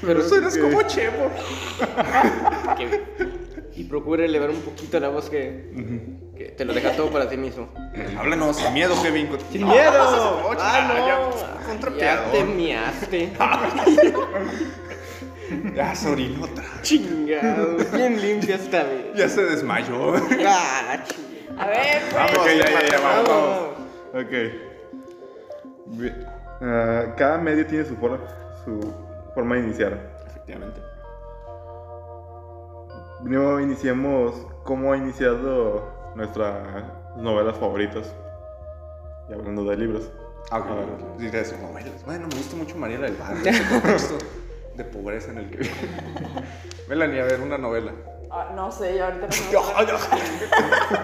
Pero 0.00 0.20
eso 0.20 0.36
eres 0.38 0.58
como 0.58 0.82
Chepo. 0.82 1.30
Que- 2.76 3.41
y 3.74 3.84
procura 3.84 4.24
elevar 4.24 4.50
un 4.50 4.60
poquito 4.60 4.98
la 5.00 5.08
voz 5.08 5.30
que, 5.30 5.72
que 6.36 6.44
te 6.46 6.64
lo 6.64 6.72
deja 6.74 6.92
todo 6.92 7.10
para 7.10 7.28
ti 7.28 7.36
mismo. 7.36 7.68
Háblanos 8.18 8.56
sin 8.56 8.72
miedo, 8.74 8.94
Kevin. 9.02 9.28
¡Sin 9.50 9.66
miedo! 9.66 9.92
Ah, 9.94 10.56
¡Ah, 10.58 10.94
ya, 11.06 11.18
no! 11.18 11.72
Ya 11.74 11.80
trapeador. 11.80 12.32
te 12.32 12.44
miaste. 12.44 13.32
Ya 15.74 15.94
se 15.94 16.08
orinó 16.08 16.44
otra. 16.44 16.64
Chingado. 16.80 17.76
Bien 17.92 18.18
limpia 18.20 18.54
esta 18.54 18.84
vez. 18.84 19.14
Ya 19.14 19.28
se 19.28 19.42
desmayó. 19.44 20.14
Ah, 20.46 21.04
chingado. 21.04 21.60
A 21.60 21.66
ver, 21.66 22.00
pues. 22.10 22.14
Vamos, 22.14 22.38
Ok, 22.38 22.46
ya, 22.46 22.70
ya, 22.70 22.86
ya, 22.90 23.00
vamos. 23.00 23.28
vamos. 23.28 24.24
Ok. 24.24 24.32
Ah, 26.62 27.14
cada 27.18 27.38
medio 27.38 27.66
tiene 27.66 27.84
su, 27.84 27.96
forma 27.96 28.18
su 28.64 28.94
forma 29.34 29.56
de 29.56 29.60
iniciar. 29.62 29.98
Efectivamente. 30.28 30.80
Primero 33.22 33.60
iniciemos 33.60 34.34
cómo 34.64 34.92
ha 34.92 34.96
iniciado 34.96 36.12
nuestras 36.16 36.54
novelas 37.16 37.56
favoritas. 37.58 38.12
Y 39.28 39.32
hablando 39.34 39.64
de 39.64 39.76
libros. 39.76 40.10
Ah, 40.50 40.58
ok. 40.58 41.22
Eso, 41.22 41.56
novelas. 41.58 42.04
Bueno, 42.04 42.26
me 42.28 42.36
gusta 42.36 42.56
mucho 42.56 42.76
Mariela 42.76 43.06
del 43.06 43.16
Barrio. 43.16 43.42
Ese 43.96 44.14
de 44.76 44.84
pobreza 44.84 45.30
en 45.30 45.38
el 45.38 45.50
que 45.50 45.56
vive. 45.58 45.70
Melanie, 46.88 47.20
a 47.20 47.24
ver, 47.24 47.40
una 47.40 47.58
novela. 47.58 47.92
Ah, 48.30 48.50
no 48.56 48.72
sé, 48.72 48.96
yo 48.96 49.04
ahorita 49.04 49.26
no. 49.28 49.98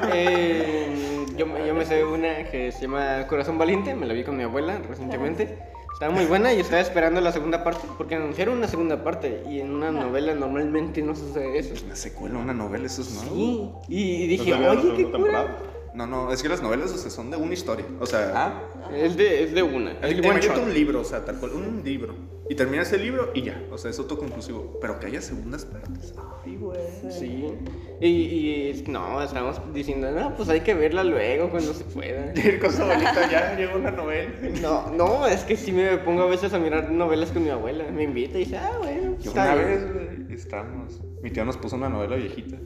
Eh, 0.12 1.26
yo, 1.36 1.46
me- 1.46 1.66
yo 1.66 1.74
me 1.74 1.84
sé 1.84 2.02
una 2.04 2.44
que 2.50 2.72
se 2.72 2.82
llama 2.82 3.26
Corazón 3.28 3.58
Valiente, 3.58 3.94
me 3.94 4.06
la 4.06 4.14
vi 4.14 4.24
con 4.24 4.36
mi 4.36 4.42
abuela 4.44 4.78
recientemente. 4.88 5.58
Estaba 5.98 6.14
muy 6.14 6.26
buena 6.26 6.52
y 6.54 6.60
estaba 6.60 6.80
esperando 6.80 7.20
la 7.20 7.32
segunda 7.32 7.64
parte, 7.64 7.80
porque 7.98 8.14
anunciaron 8.14 8.58
una 8.58 8.68
segunda 8.68 9.02
parte 9.02 9.42
y 9.50 9.58
en 9.58 9.74
una 9.74 9.90
novela 9.90 10.32
normalmente 10.32 11.02
no 11.02 11.16
sucede 11.16 11.58
eso. 11.58 11.74
Una 11.84 11.96
secuela, 11.96 12.38
una 12.38 12.54
novela, 12.54 12.86
eso 12.86 13.02
es 13.02 13.14
nuevo. 13.14 13.82
Sí, 13.88 13.94
y 13.96 14.26
dije, 14.28 14.50
¿No 14.52 14.56
salió 14.58 14.74
la 14.74 14.80
oye, 14.80 14.96
qué 14.96 15.10
cura. 15.10 15.58
No, 15.94 16.06
no, 16.06 16.32
es 16.32 16.40
que 16.40 16.48
las 16.48 16.62
novelas, 16.62 16.92
o 16.92 16.98
sea, 16.98 17.10
son 17.10 17.32
de 17.32 17.36
una 17.36 17.52
historia. 17.52 17.84
O 17.98 18.06
sea, 18.06 18.30
Ah, 18.32 18.62
es 18.94 19.16
de, 19.16 19.42
es 19.42 19.52
de 19.52 19.64
una. 19.64 19.90
es 20.00 20.48
un 20.56 20.72
libro, 20.72 21.00
o 21.00 21.04
sea, 21.04 21.24
tal 21.24 21.40
cual, 21.40 21.50
un 21.54 21.82
libro. 21.84 22.14
Y 22.50 22.54
termina 22.54 22.82
ese 22.82 22.96
libro 22.98 23.30
y 23.34 23.42
ya. 23.42 23.62
O 23.70 23.76
sea, 23.76 23.90
es 23.90 23.98
autoconclusivo. 23.98 24.78
Pero 24.80 24.98
que 24.98 25.06
haya 25.06 25.20
segundas 25.20 25.66
partes. 25.66 26.14
Ay, 26.44 26.56
güey. 26.56 26.78
Sí. 27.10 27.54
Y, 28.00 28.84
no, 28.88 29.22
estábamos 29.22 29.60
diciendo, 29.74 30.10
no, 30.10 30.34
pues 30.34 30.48
hay 30.48 30.60
que 30.60 30.72
verla 30.72 31.04
luego 31.04 31.50
cuando 31.50 31.74
se 31.74 31.84
pueda. 31.84 32.32
Cosa 32.60 32.86
bonita, 32.86 33.30
ya 33.30 33.54
llegó 33.54 33.78
una 33.78 33.90
novela. 33.90 34.30
No, 34.62 34.90
no, 34.92 35.26
es 35.26 35.44
que 35.44 35.56
sí 35.56 35.72
me 35.72 35.98
pongo 35.98 36.22
a 36.22 36.26
veces 36.26 36.54
a 36.54 36.58
mirar 36.58 36.90
novelas 36.90 37.32
con 37.32 37.44
mi 37.44 37.50
abuela. 37.50 37.84
Me 37.90 38.04
invita 38.04 38.38
y 38.38 38.44
dice, 38.44 38.56
ah, 38.56 38.72
bueno, 38.78 39.16
Yo 39.20 39.30
está 39.30 39.42
una 39.44 39.54
bien". 39.54 39.66
vez, 39.66 39.92
güey, 39.92 40.34
estábamos. 40.34 41.00
Mi 41.22 41.30
tía 41.30 41.44
nos 41.44 41.58
puso 41.58 41.76
una 41.76 41.88
novela 41.90 42.16
viejita. 42.16 42.56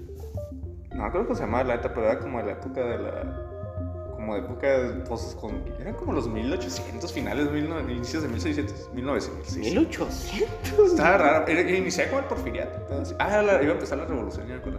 No, 0.95 1.11
creo 1.11 1.27
que 1.27 1.35
se 1.35 1.41
llamaba 1.41 1.65
La 1.65 1.77
Neta, 1.77 1.93
pero 1.95 2.07
era 2.07 2.19
como 2.21 2.39
de 2.39 2.45
la 2.45 2.53
época 2.53 2.85
de 2.85 2.99
la. 2.99 3.42
Como 4.23 4.35
de 4.35 4.41
época 4.41 4.67
de 4.69 5.03
cosas 5.05 5.35
con. 5.35 5.65
Eran 5.81 5.95
como 5.95 6.13
los 6.13 6.29
1800, 6.29 7.13
finales, 7.13 7.49
inicios 7.89 8.23
de 8.23 8.29
1600, 8.29 8.91
1900. 8.95 9.57
1800. 9.57 10.91
Estaba 10.93 11.19
raro. 11.19 11.47
Era, 11.49 11.61
iniciaba 11.69 12.09
como 12.11 12.23
el 12.23 12.29
porfiriato. 12.29 12.79
Ah, 13.19 13.43
la- 13.43 13.61
iba 13.61 13.73
a 13.73 13.75
empezar 13.75 13.99
la 13.99 14.05
revolución, 14.05 14.47
ya 14.47 14.55
me 14.55 14.61
acuerdo. 14.61 14.79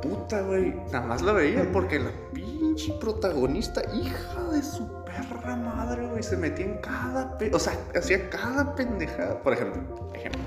Puta, 0.00 0.42
güey. 0.42 0.76
Nada 0.92 1.00
más 1.08 1.22
la 1.22 1.32
veía 1.32 1.68
porque 1.72 1.98
la 1.98 2.10
pinche 2.32 2.92
protagonista, 3.00 3.82
hija 3.92 4.44
de 4.52 4.62
su 4.62 4.86
perra 5.04 5.56
madre, 5.56 6.06
güey, 6.06 6.22
se 6.22 6.36
metía 6.36 6.66
en 6.66 6.78
cada. 6.78 7.36
pe- 7.38 7.50
O 7.52 7.58
sea, 7.58 7.72
hacía 7.96 8.30
cada 8.30 8.76
pendejada. 8.76 9.42
Por 9.42 9.54
ejemplo, 9.54 9.82
ejemplo. 10.14 10.40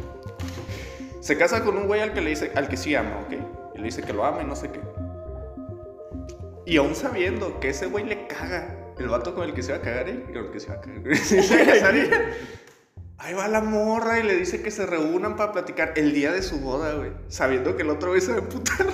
Se 1.20 1.38
casa 1.38 1.66
con 1.66 1.76
un 1.76 1.88
güey 1.88 2.00
al 2.00 2.14
que 2.14 2.22
le 2.22 2.30
dice, 2.30 2.54
al 2.56 2.70
que 2.70 2.78
sí 2.78 2.96
ama, 2.96 3.20
¿ok? 3.26 3.34
Y 3.76 3.78
le 3.80 3.84
dice 3.84 4.02
que 4.04 4.14
lo 4.14 4.24
ama 4.24 4.42
y 4.42 4.46
no 4.46 4.56
sé 4.56 4.70
qué. 4.72 4.80
Y 6.70 6.78
aún 6.78 6.94
sabiendo 6.96 7.60
que 7.60 7.70
ese 7.70 7.88
güey 7.88 8.06
le 8.06 8.28
caga 8.28 8.76
el 9.00 9.08
vato 9.08 9.34
con 9.34 9.44
el 9.48 9.54
que 9.56 9.64
se 9.64 9.72
va 9.72 9.80
a 9.80 9.82
cagar, 9.82 10.08
¿eh? 10.08 10.24
Con 10.32 10.46
el 10.46 10.52
que 10.52 10.60
se 10.60 10.68
va 10.68 10.76
a 10.76 10.82
cagar. 10.82 11.16
se 11.18 11.38
va 11.38 11.64
a 11.64 11.66
casar 11.66 11.96
ella. 11.96 12.22
Ahí 13.18 13.34
va 13.34 13.48
la 13.48 13.62
morra 13.62 14.20
y 14.20 14.24
le 14.24 14.36
dice 14.36 14.62
que 14.62 14.70
se 14.72 14.86
reúnan 14.86 15.36
para 15.36 15.52
platicar 15.52 15.94
el 15.96 16.14
día 16.14 16.32
de 16.32 16.42
su 16.44 16.60
boda, 16.60 16.94
güey. 16.94 17.12
Sabiendo 17.28 17.76
que 17.76 17.82
el 17.82 17.90
otro 17.90 18.10
güey 18.10 18.22
se 18.22 18.32
va 18.32 18.38
a 18.38 18.42
emputar. 18.42 18.86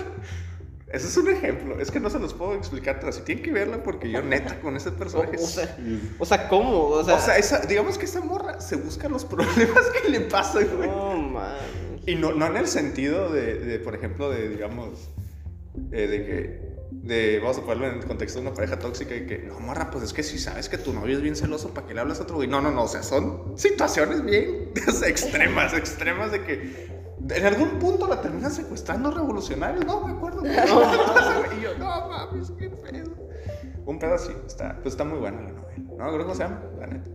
Ese 0.88 1.08
es 1.08 1.18
un 1.18 1.28
ejemplo. 1.30 1.80
Es 1.82 1.92
que 1.92 2.00
no 2.00 2.10
se 2.10 2.18
los 2.20 2.34
puedo 2.34 2.56
explicar, 2.56 3.00
pero 3.02 3.12
sí 3.12 3.22
tienen 3.26 3.44
que 3.44 3.52
verla 3.52 3.84
porque 3.84 4.10
yo 4.10 4.22
neta 4.22 4.60
con 4.62 4.78
ese 4.78 4.92
personaje. 4.94 5.36
o 5.40 5.46
sea, 5.46 5.78
o 6.18 6.26
sea, 6.26 6.48
¿cómo? 6.48 6.88
O 6.88 7.04
sea, 7.04 7.16
O 7.16 7.20
sea, 7.20 7.38
esa- 7.38 7.60
digamos 7.66 7.98
que 7.98 8.06
esa 8.06 8.22
morra 8.22 8.62
se 8.62 8.78
busca 8.78 9.10
los 9.10 9.26
problemas 9.26 9.84
que 10.02 10.10
le 10.10 10.22
pasan, 10.22 10.66
güey. 10.78 10.88
no 10.90 11.18
mames. 11.18 11.62
Y 12.08 12.16
no, 12.16 12.32
no 12.32 12.46
en 12.46 12.56
el 12.56 12.68
sentido 12.68 13.34
de, 13.34 13.56
de, 13.60 13.80
por 13.80 13.96
ejemplo, 13.96 14.30
de, 14.30 14.48
digamos, 14.48 15.10
eh, 15.92 16.08
de 16.08 16.26
que, 16.26 16.75
de, 16.92 17.40
vamos 17.40 17.58
a 17.58 17.62
ponerlo 17.62 17.88
en 17.88 17.96
el 18.00 18.06
contexto 18.06 18.40
de 18.40 18.48
una 18.48 18.56
pareja 18.56 18.80
tóxica 18.80 19.16
y 19.16 19.26
que, 19.26 19.40
no, 19.40 19.60
morra, 19.60 19.92
pues 19.92 20.04
es 20.04 20.14
que 20.14 20.24
si 20.24 20.38
sabes 20.38 20.70
que 20.70 20.78
tu 20.78 20.94
novio 20.94 21.16
es 21.16 21.22
bien 21.22 21.36
celoso, 21.36 21.74
¿para 21.74 21.88
qué 21.88 21.94
le 21.94 22.02
hablas 22.02 22.20
a 22.20 22.24
otro 22.24 22.38
güey? 22.38 22.48
No, 22.48 22.62
no, 22.62 22.72
no, 22.72 22.84
o 22.84 22.88
sea, 22.88 23.04
son 23.04 23.58
situaciones 23.58 24.24
bien 24.24 24.72
extremas, 25.08 25.74
extremas 25.74 26.32
de 26.32 26.44
que 26.44 26.96
en 27.30 27.46
algún 27.46 27.80
punto 27.80 28.08
la 28.08 28.22
terminan 28.22 28.52
secuestrando 28.52 29.12
revolucionarios, 29.12 29.86
no 29.86 30.06
me 30.06 30.14
acuerdo. 30.14 30.42
y 30.46 31.62
yo, 31.62 31.78
no 31.78 32.10
mames, 32.10 32.52
qué 32.58 32.70
pedo. 32.70 33.12
Un 33.86 34.00
pedo 34.00 34.16
así, 34.16 34.32
está, 34.46 34.76
pues 34.82 34.94
está 34.94 35.04
muy 35.04 35.20
buena 35.20 35.42
la 35.42 35.50
novela. 35.50 35.78
No, 35.98 36.14
creo 36.14 36.28
que 36.28 36.34
se 36.34 36.44
llama, 36.44 36.62
la 36.80 36.88
neta. 36.88 37.12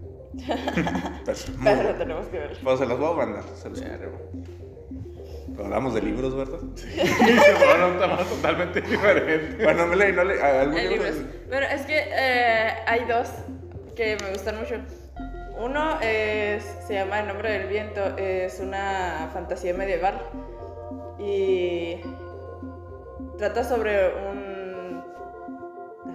Pero, 1.64 1.94
tenemos 1.96 2.26
que. 2.28 2.40
Pues 2.62 2.78
se 2.78 2.86
las 2.86 2.98
voy 2.98 3.12
a 3.12 3.16
mandar, 3.16 3.44
se 3.56 3.68
los 3.68 3.80
Pero 3.80 4.30
hablamos 5.64 5.94
de 5.94 6.02
libros, 6.02 6.36
¿verdad? 6.36 6.58
Bueno, 6.58 7.88
un 7.88 7.98
tema 7.98 8.18
totalmente 8.18 8.80
diferente. 8.80 9.62
Bueno, 9.64 9.86
no 9.86 9.94
leí, 9.94 10.12
no 10.12 10.24
leí. 10.24 10.38
¿Algún 10.38 10.76
Hay 10.76 10.88
libro? 10.88 11.04
libros. 11.04 11.24
Pero 11.48 11.66
es 11.66 11.82
que 11.82 11.98
eh, 11.98 12.74
hay 12.86 13.04
dos 13.06 13.28
que 13.96 14.16
me 14.22 14.30
gustan 14.30 14.58
mucho. 14.58 14.76
Uno 15.58 16.00
es, 16.00 16.64
se 16.86 16.94
llama 16.94 17.20
El 17.20 17.28
nombre 17.28 17.52
del 17.52 17.68
viento, 17.68 18.16
es 18.16 18.60
una 18.60 19.28
fantasía 19.32 19.74
medieval 19.74 20.14
y 21.18 21.96
trata 23.36 23.62
sobre 23.64 24.08
un, 24.29 24.29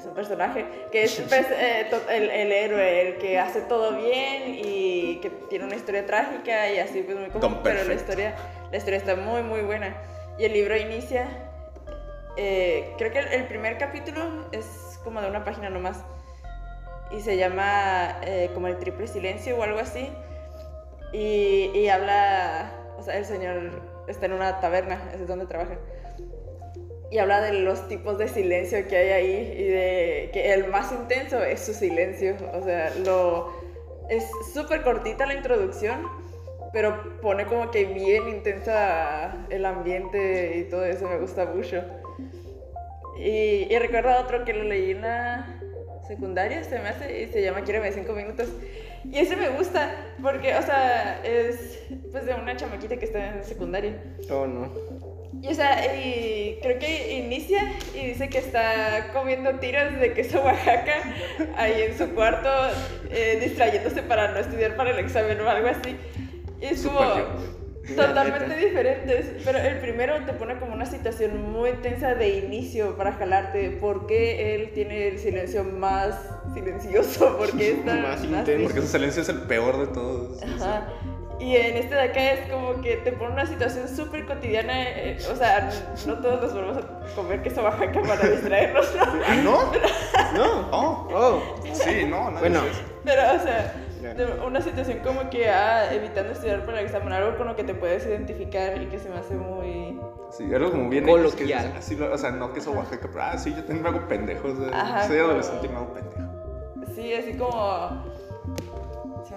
es 0.06 0.10
un 0.10 0.16
personaje 0.16 0.66
que 0.92 1.04
es 1.04 1.20
pues, 1.30 1.48
eh, 1.52 1.88
to- 1.90 2.10
el, 2.10 2.30
el 2.30 2.52
héroe, 2.52 3.02
el 3.10 3.18
que 3.18 3.40
hace 3.40 3.62
todo 3.62 3.96
bien 3.98 4.56
y 4.64 5.20
que 5.22 5.30
tiene 5.50 5.66
una 5.66 5.76
historia 5.76 6.06
trágica 6.06 6.72
y 6.72 6.80
así 6.80 7.02
pues 7.02 7.18
muy 7.18 7.30
común, 7.30 7.60
pero 7.64 7.84
la 7.84 7.94
historia, 7.94 8.36
la 8.72 8.78
historia 8.78 8.98
está 8.98 9.16
muy 9.16 9.42
muy 9.44 9.62
buena. 9.62 9.96
Y 10.38 10.46
el 10.46 10.54
libro 10.54 10.76
inicia 10.76 11.28
eh, 12.38 12.94
creo 12.98 13.12
que 13.12 13.20
el, 13.20 13.28
el 13.30 13.48
primer 13.48 13.78
capítulo 13.78 14.48
es 14.52 15.00
como 15.04 15.22
de 15.22 15.30
una 15.30 15.44
página 15.44 15.70
nomás. 15.70 15.98
Y 17.12 17.22
se 17.22 17.38
llama 17.38 18.20
eh, 18.24 18.50
como 18.54 18.68
el 18.68 18.78
triple 18.78 19.08
silencio 19.08 19.58
o 19.58 19.64
algo 19.64 19.80
así. 19.80 20.10
Y, 21.14 21.72
y 21.74 21.88
habla, 21.88 22.72
o 22.98 23.04
sea, 23.04 23.16
el 23.18 23.26
señor 23.26 23.82
está 24.08 24.26
en 24.26 24.34
una 24.34 24.60
taberna, 24.60 25.00
es 25.14 25.26
donde 25.28 25.46
trabaja. 25.46 25.78
Y 27.12 27.20
habla 27.20 27.42
de 27.42 27.54
los 27.54 27.88
tipos 27.88 28.18
de 28.18 28.28
silencio 28.28 28.88
que 28.88 28.98
hay 28.98 29.10
ahí 29.10 29.56
y 29.58 29.64
de 29.64 30.30
que 30.34 30.54
el 30.54 30.68
más 30.68 30.92
intenso 30.92 31.44
es 31.44 31.60
su 31.62 31.74
silencio. 31.74 32.36
O 32.54 32.64
sea, 32.64 32.94
lo, 33.06 33.54
es 34.10 34.30
súper 34.54 34.82
cortita 34.82 35.26
la 35.26 35.36
introducción, 35.36 36.08
pero 36.74 37.20
pone 37.22 37.46
como 37.46 37.72
que 37.72 37.86
bien 37.86 38.28
intensa 38.28 39.46
el 39.50 39.66
ambiente 39.66 40.58
y 40.58 40.64
todo 40.70 40.84
eso, 40.84 41.08
me 41.08 41.18
gusta 41.18 41.46
mucho. 41.46 41.84
Y, 43.18 43.74
y 43.74 43.80
recuerdo 43.80 44.20
otro 44.20 44.44
que 44.44 44.54
lo 44.54 44.64
leí 44.64 44.92
en 44.92 45.02
la 45.02 45.62
secundaria, 46.08 46.64
se 46.64 46.80
me 46.80 46.90
hace, 46.90 47.22
y 47.22 47.28
se 47.28 47.42
llama 47.42 47.62
Quiéreme 47.62 47.92
cinco 47.92 48.14
minutos. 48.14 48.50
Y 49.12 49.20
ese 49.20 49.36
me 49.36 49.50
gusta, 49.50 49.92
porque, 50.22 50.56
o 50.56 50.62
sea, 50.62 51.22
es 51.24 51.80
pues 52.12 52.26
de 52.26 52.34
una 52.34 52.56
chamaquita 52.56 52.98
que 52.98 53.06
está 53.06 53.36
en 53.36 53.44
secundaria. 53.44 54.02
Oh, 54.32 54.48
no. 54.48 54.72
Y, 55.46 55.52
o 55.52 55.54
sea, 55.54 55.96
y 55.96 56.58
creo 56.62 56.80
que 56.80 57.20
inicia 57.20 57.74
y 57.94 58.08
dice 58.08 58.30
que 58.30 58.40
está 58.40 59.12
comiendo 59.14 59.60
tiras 59.60 60.00
de 60.00 60.14
queso 60.14 60.42
Oaxaca 60.42 61.04
ahí 61.56 61.84
en 61.84 61.98
su 61.98 62.10
cuarto, 62.16 62.50
eh, 63.12 63.40
distrayéndose 63.42 64.02
para 64.02 64.32
no 64.32 64.40
estudiar 64.40 64.76
para 64.76 64.92
el 64.92 65.00
examen 65.00 65.40
o 65.42 65.50
algo 65.50 65.68
así. 65.68 65.96
Y 66.62 66.66
es 66.66 66.82
como 66.82 67.00
totalmente 67.96 68.56
diferentes. 68.56 69.44
Pero 69.44 69.60
el 69.60 69.78
primero 69.80 70.26
te 70.26 70.34
pone 70.34 70.58
como 70.58 70.74
una 70.74 70.86
situación 70.86 71.52
muy 71.52 71.74
tensa 71.74 72.16
de 72.16 72.38
inicio 72.40 72.98
para 72.98 73.14
jalarte. 73.14 73.70
¿Por 73.70 74.08
qué 74.08 74.56
él 74.56 74.72
tiene 74.74 75.10
el 75.10 75.20
silencio 75.20 75.64
más 75.64 76.16
silencioso? 76.54 77.38
¿Por 77.38 77.56
qué 77.56 77.72
está 77.80 77.96
Más 77.98 78.24
intenso. 78.24 78.64
Porque 78.64 78.80
ese 78.80 78.88
silencio 78.88 79.22
es 79.22 79.30
el 79.30 79.42
peor 79.44 79.78
de 79.86 79.94
todos. 79.94 80.42
Ajá. 80.42 80.88
Y 81.40 81.56
en 81.58 81.76
este 81.78 81.96
de 81.96 82.02
acá 82.02 82.32
es 82.32 82.50
como 82.52 82.82
que 82.82 82.96
te 82.98 83.12
pone 83.12 83.34
una 83.34 83.46
situación 83.46 83.90
súper 83.90 84.26
cotidiana. 84.26 84.84
eh, 84.84 85.18
o 85.30 85.36
sea, 85.36 85.70
no 86.08 86.14
todos 86.20 86.42
nos 86.42 86.54
volvemos 86.54 86.78
a 86.78 87.16
comer 87.16 87.42
queso 87.44 87.62
Oaxaca 87.62 88.02
para 88.02 88.30
distraernos, 88.30 88.96
¿no? 88.96 89.04
¿Ah, 89.04 89.36
no? 89.44 89.72
No. 90.34 90.68
Oh, 90.72 91.08
Oh. 91.14 91.42
sí, 91.74 92.06
no, 92.10 92.32
no. 92.32 92.40
Bueno. 92.40 92.64
es. 92.66 92.82
Pero, 93.04 93.22
o 93.36 93.40
sea, 93.40 93.76
una 94.46 94.62
situación 94.62 95.00
como 95.00 95.30
que 95.30 95.50
ah, 95.50 95.94
evitando 95.94 96.32
estudiar 96.32 96.66
para 96.66 96.80
el 96.80 96.86
examen, 96.86 97.12
algo 97.14 97.38
con 97.38 97.48
lo 97.48 97.56
que 97.56 97.64
te 97.64 97.74
puedes 97.74 98.06
identificar 98.06 98.82
y 98.82 98.86
que 98.88 98.98
se 99.00 99.10
me 99.10 99.18
hace 99.18 99.36
muy... 99.36 100.00
Sí, 100.32 100.44
algo 100.54 100.72
como 100.72 100.90
bien 100.90 101.06
Coloquial. 101.06 101.72
Que 101.74 101.78
así, 101.80 102.00
o 102.02 102.18
sea, 102.18 102.32
no 102.32 102.54
que 102.54 102.60
eso 102.60 102.72
Oaxaca, 102.72 103.08
pero 103.12 103.24
ah, 103.24 103.38
sí, 103.38 103.52
yo 103.52 103.58
también 103.64 103.84
me 103.84 103.90
hago 103.90 104.08
pendejo. 104.08 104.48
O 104.48 104.56
sea, 104.56 104.82
Ajá, 104.82 105.08
soy 105.08 105.18
adolescente 105.20 105.66
y 105.68 105.70
me 105.70 105.76
hago 105.76 105.94
pendejo. 105.94 106.96
Sí, 106.96 107.14
así 107.14 107.34
como... 107.38 108.15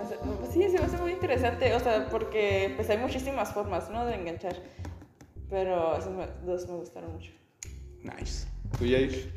se 0.06 0.16
me 0.16 0.20
hace- 0.22 0.38
pues 0.38 0.50
sí, 0.52 0.62
se 0.68 0.78
me 0.78 0.84
hace 0.84 0.96
muy 0.98 1.12
interesante, 1.12 1.74
o 1.74 1.80
sea, 1.80 2.08
porque 2.10 2.72
pues 2.76 2.88
hay 2.90 2.98
muchísimas 2.98 3.52
formas, 3.52 3.90
¿no? 3.90 4.04
De 4.06 4.14
enganchar. 4.14 4.56
Pero 5.50 5.96
esos 5.96 6.12
me- 6.12 6.26
dos 6.44 6.68
me 6.68 6.74
gustaron 6.76 7.12
mucho. 7.14 7.30
Nice. 8.02 8.46
¿Tú, 8.78 8.84
Jair? 8.84 9.30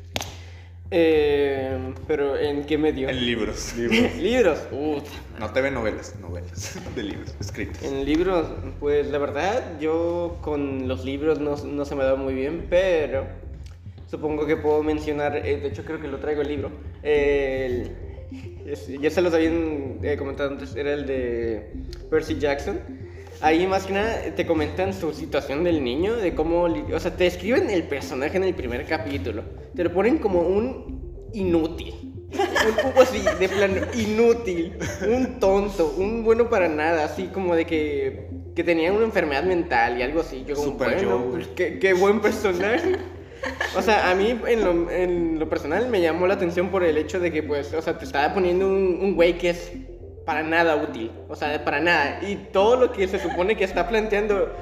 Eh, 0.94 1.94
pero 2.06 2.36
¿en 2.36 2.64
qué 2.64 2.76
medio? 2.76 3.08
En 3.08 3.24
libros. 3.24 3.74
Libros. 3.76 4.58
Puta. 4.70 5.08
No 5.38 5.50
TV 5.50 5.70
novelas, 5.70 6.14
novelas 6.20 6.78
de 6.94 7.02
libros 7.02 7.34
escritos. 7.40 7.82
En 7.82 8.04
libros, 8.04 8.46
pues 8.78 9.10
la 9.10 9.16
verdad, 9.18 9.78
yo 9.80 10.36
con 10.42 10.86
los 10.88 11.04
libros 11.04 11.38
no, 11.40 11.56
no 11.56 11.84
se 11.86 11.94
me 11.94 12.04
da 12.04 12.14
muy 12.16 12.34
bien, 12.34 12.66
pero 12.68 13.24
supongo 14.10 14.44
que 14.46 14.58
puedo 14.58 14.82
mencionar, 14.82 15.34
eh, 15.38 15.56
de 15.60 15.68
hecho 15.68 15.82
creo 15.86 15.98
que 15.98 16.08
lo 16.08 16.18
traigo 16.18 16.42
el 16.42 16.48
libro. 16.48 16.70
el- 17.02 17.90
ya 19.00 19.10
se 19.10 19.22
los 19.22 19.34
habían 19.34 19.98
eh, 20.02 20.16
comentado 20.16 20.50
antes, 20.50 20.74
era 20.76 20.92
el 20.92 21.06
de 21.06 21.72
Percy 22.10 22.38
Jackson. 22.38 22.80
Ahí 23.40 23.66
más 23.66 23.86
que 23.86 23.94
nada 23.94 24.34
te 24.36 24.46
comentan 24.46 24.94
su 24.94 25.12
situación 25.12 25.64
del 25.64 25.82
niño, 25.82 26.16
de 26.16 26.34
cómo, 26.34 26.62
o 26.62 27.00
sea, 27.00 27.16
te 27.16 27.24
describen 27.24 27.70
el 27.70 27.82
personaje 27.84 28.36
en 28.36 28.44
el 28.44 28.54
primer 28.54 28.86
capítulo. 28.86 29.42
Te 29.74 29.82
lo 29.82 29.92
ponen 29.92 30.18
como 30.18 30.42
un 30.42 31.28
inútil. 31.32 31.94
Un 32.32 32.82
poco 32.82 33.02
así, 33.02 33.20
de 33.38 33.48
plano, 33.48 33.82
inútil, 33.94 34.74
un 35.06 35.38
tonto, 35.38 35.94
un 35.98 36.24
bueno 36.24 36.48
para 36.48 36.68
nada, 36.68 37.04
así 37.04 37.24
como 37.24 37.54
de 37.54 37.66
que, 37.66 38.28
que 38.54 38.64
tenía 38.64 38.92
una 38.92 39.04
enfermedad 39.04 39.42
mental 39.44 39.98
y 39.98 40.02
algo 40.02 40.20
así. 40.20 40.44
Yo 40.46 40.54
como, 40.54 40.68
Super 40.68 40.94
bueno, 40.94 41.28
pues, 41.30 41.48
qué, 41.48 41.78
qué 41.78 41.92
buen 41.92 42.20
personaje. 42.20 42.96
O 43.76 43.82
sea, 43.82 44.10
a 44.10 44.14
mí 44.14 44.38
en 44.46 44.64
lo, 44.64 44.90
en 44.90 45.38
lo 45.38 45.48
personal 45.48 45.88
me 45.88 46.00
llamó 46.00 46.26
la 46.26 46.34
atención 46.34 46.68
por 46.68 46.84
el 46.84 46.96
hecho 46.96 47.20
de 47.20 47.32
que, 47.32 47.42
pues, 47.42 47.72
o 47.72 47.82
sea, 47.82 47.98
te 47.98 48.04
estaba 48.04 48.34
poniendo 48.34 48.66
un, 48.66 48.98
un 49.00 49.14
güey 49.14 49.38
que 49.38 49.50
es 49.50 49.72
para 50.24 50.42
nada 50.42 50.76
útil. 50.76 51.10
O 51.28 51.36
sea, 51.36 51.64
para 51.64 51.80
nada. 51.80 52.20
Y 52.22 52.36
todo 52.52 52.76
lo 52.76 52.92
que 52.92 53.08
se 53.08 53.18
supone 53.18 53.56
que 53.56 53.64
está 53.64 53.88
planteando, 53.88 54.52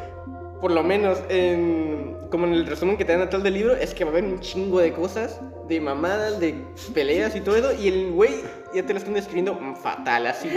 por 0.61 0.71
lo 0.71 0.83
menos 0.83 1.23
en, 1.29 2.17
como 2.31 2.47
en 2.47 2.55
el 2.55 2.67
resumen 2.67 2.97
que 2.97 3.05
te 3.05 3.13
dan 3.13 3.23
atrás 3.23 3.43
del 3.43 3.55
libro, 3.55 3.75
es 3.75 3.95
que 3.95 4.05
va 4.05 4.11
a 4.11 4.13
haber 4.13 4.25
un 4.25 4.41
chingo 4.41 4.81
de 4.81 4.93
cosas, 4.93 5.41
de 5.69 5.81
mamadas, 5.81 6.41
de 6.41 6.55
peleas 6.95 7.35
y 7.37 7.41
todo 7.41 7.57
eso. 7.57 7.73
Y 7.81 7.89
el 7.89 8.13
güey 8.13 8.43
ya 8.75 8.85
te 8.85 8.93
lo 8.93 8.99
están 8.99 9.15
describiendo 9.15 9.59
fatal, 9.77 10.27
así. 10.27 10.49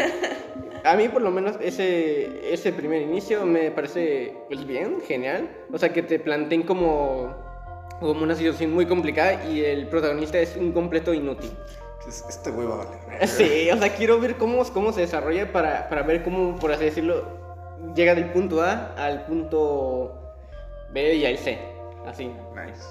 A 0.83 0.97
mí 0.97 1.07
por 1.07 1.21
lo 1.21 1.31
menos 1.31 1.55
ese, 1.61 2.53
ese 2.53 2.73
primer 2.73 3.01
inicio 3.01 3.45
me 3.45 3.71
parece 3.71 4.35
pues 4.47 4.65
bien, 4.67 4.99
genial. 5.07 5.49
O 5.71 5.77
sea, 5.77 5.93
que 5.93 6.03
te 6.03 6.19
planteen 6.19 6.63
como, 6.63 7.33
como 7.99 8.23
una 8.23 8.35
situación 8.35 8.71
muy 8.73 8.85
complicada 8.85 9.45
y 9.45 9.63
el 9.63 9.87
protagonista 9.87 10.37
es 10.39 10.55
un 10.57 10.71
completo 10.71 11.13
inútil. 11.13 11.51
Es- 12.07 12.25
Este 12.27 12.51
güey 12.51 12.67
va 12.67 12.75
a 12.75 12.77
valer. 12.85 13.27
Sí, 13.27 13.69
o 13.71 13.77
sea, 13.77 13.95
quiero 13.95 14.19
ver 14.19 14.35
cómo, 14.35 14.63
cómo 14.73 14.91
se 14.91 15.01
desarrolla 15.01 15.51
para, 15.51 15.87
para 15.89 16.03
ver 16.03 16.23
cómo, 16.23 16.57
por 16.57 16.71
así 16.71 16.83
decirlo, 16.85 17.23
llega 17.95 18.13
del 18.15 18.31
punto 18.31 18.61
A 18.61 18.93
al 18.97 19.25
punto 19.25 20.13
B 20.91 21.15
y 21.15 21.25
al 21.25 21.37
C. 21.37 21.57
Así, 22.05 22.25
Nice. 22.27 22.83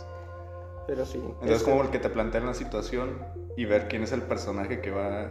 pero 0.86 1.04
sí. 1.04 1.18
Entonces, 1.22 1.58
es- 1.58 1.62
como 1.62 1.82
el 1.82 1.90
que 1.90 1.98
te 1.98 2.08
plantean 2.08 2.46
la 2.46 2.54
situación 2.54 3.18
y 3.56 3.66
ver 3.66 3.88
quién 3.88 4.02
es 4.02 4.12
el 4.12 4.22
personaje 4.22 4.80
que 4.80 4.90
va 4.90 5.28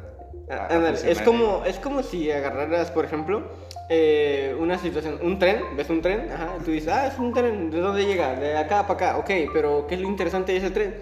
a. 0.50 0.68
A 0.68 0.90
es 0.90 1.22
como, 1.22 1.64
es 1.66 1.78
como 1.80 2.04
si 2.04 2.32
agarraras, 2.32 2.92
por 2.92 3.06
ejemplo, 3.06 3.44
eh, 3.90 4.56
una 4.60 4.78
situación, 4.78 5.20
un 5.22 5.38
tren, 5.40 5.62
ves 5.76 5.90
un 5.90 6.02
tren, 6.02 6.30
ajá, 6.32 6.56
y 6.60 6.64
tú 6.64 6.72
dices, 6.72 6.90
ah, 6.94 7.08
es 7.08 7.18
un 7.20 7.34
tren, 7.34 7.70
¿de 7.72 7.80
dónde 7.80 8.06
llega? 8.06 8.36
De 8.36 8.58
acá 8.58 8.88
para 8.88 8.94
acá, 9.12 9.18
ok, 9.18 9.30
pero 9.54 9.86
¿qué 9.88 9.96
es 9.96 10.02
lo 10.02 10.08
interesante 10.08 10.52
de 10.54 10.58
ese 10.60 10.72
tren? 10.72 10.96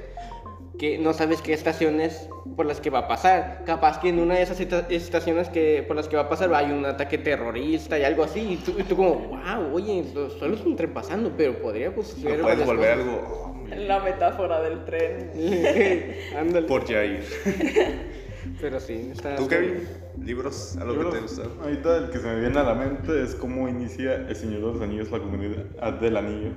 Que 0.80 0.98
no 0.98 1.12
sabes 1.14 1.42
qué 1.42 1.52
estaciones 1.54 2.30
por 2.56 2.66
las 2.66 2.80
que 2.80 2.90
va 2.90 3.00
a 3.00 3.08
pasar. 3.10 3.64
Capaz 3.66 4.00
que 4.00 4.10
en 4.10 4.20
una 4.20 4.36
de 4.36 4.44
esas 4.44 4.60
esta- 4.62 4.88
estaciones 4.90 5.50
que, 5.50 5.84
por 5.86 5.98
las 5.98 6.08
que 6.08 6.16
va 6.16 6.24
a 6.24 6.30
pasar 6.30 6.54
hay 6.54 6.72
un 6.72 6.86
ataque 6.86 7.18
terrorista 7.18 8.00
y 8.00 8.04
algo 8.06 8.24
así, 8.24 8.54
y 8.54 8.56
tú, 8.58 8.74
y 8.80 8.84
tú 8.84 8.96
como, 8.96 9.16
wow, 9.16 9.74
oye, 9.74 10.06
so- 10.14 10.30
solo 10.30 10.56
es 10.56 10.62
un 10.62 10.76
tren 10.78 10.94
pasando, 10.94 11.34
pero 11.36 11.62
podría 11.62 11.94
pues 11.94 12.18
No 12.20 12.30
puedes 12.42 12.66
volver 12.66 12.98
cosas". 12.98 13.08
algo. 13.10 13.56
La 13.76 14.00
metáfora 14.00 14.62
del 14.62 14.86
tren. 14.86 15.32
Ándale. 16.38 16.66
Por 16.66 16.88
Jair. 16.88 17.24
Pero 18.62 18.80
sí, 18.80 19.10
está... 19.12 19.36
¿Tú, 19.36 19.48
Kevin? 19.48 19.84
¿Libros? 20.22 20.78
¿Algo 20.78 20.94
Libros, 20.94 21.14
que 21.14 21.18
te 21.20 21.22
gusta? 21.24 21.44
Ahorita 21.64 21.98
el 21.98 22.10
que 22.10 22.18
se 22.20 22.28
me 22.28 22.40
viene 22.40 22.60
a 22.60 22.64
la 22.64 22.74
mente 22.76 23.24
es 23.24 23.36
cómo 23.36 23.68
inicia 23.68 24.16
El 24.16 24.36
Señor 24.36 24.60
de 24.62 24.68
los 24.74 24.82
Anillos, 24.82 25.12
la 25.12 25.20
comunidad 25.20 25.94
del 26.00 26.18
anillo. 26.18 26.52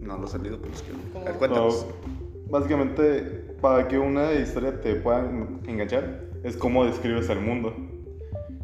No 0.00 0.18
los 0.18 0.34
he 0.34 0.38
leído, 0.38 0.58
pero 0.58 0.70
los 0.72 0.82
quiero. 0.82 0.98
A 1.20 1.24
ver, 1.30 1.34
cuéntanos. 1.38 1.86
No, 1.86 2.50
básicamente, 2.50 3.54
para 3.60 3.88
que 3.88 3.98
una 3.98 4.32
historia 4.32 4.80
te 4.80 4.94
pueda 4.96 5.20
en- 5.20 5.60
enganchar, 5.66 6.20
es 6.42 6.56
cómo 6.56 6.84
describes 6.84 7.28
el 7.30 7.40
mundo. 7.40 7.74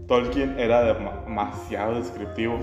Tolkien 0.06 0.58
era 0.58 0.82
dema- 0.84 1.24
demasiado 1.24 1.94
descriptivo. 1.94 2.58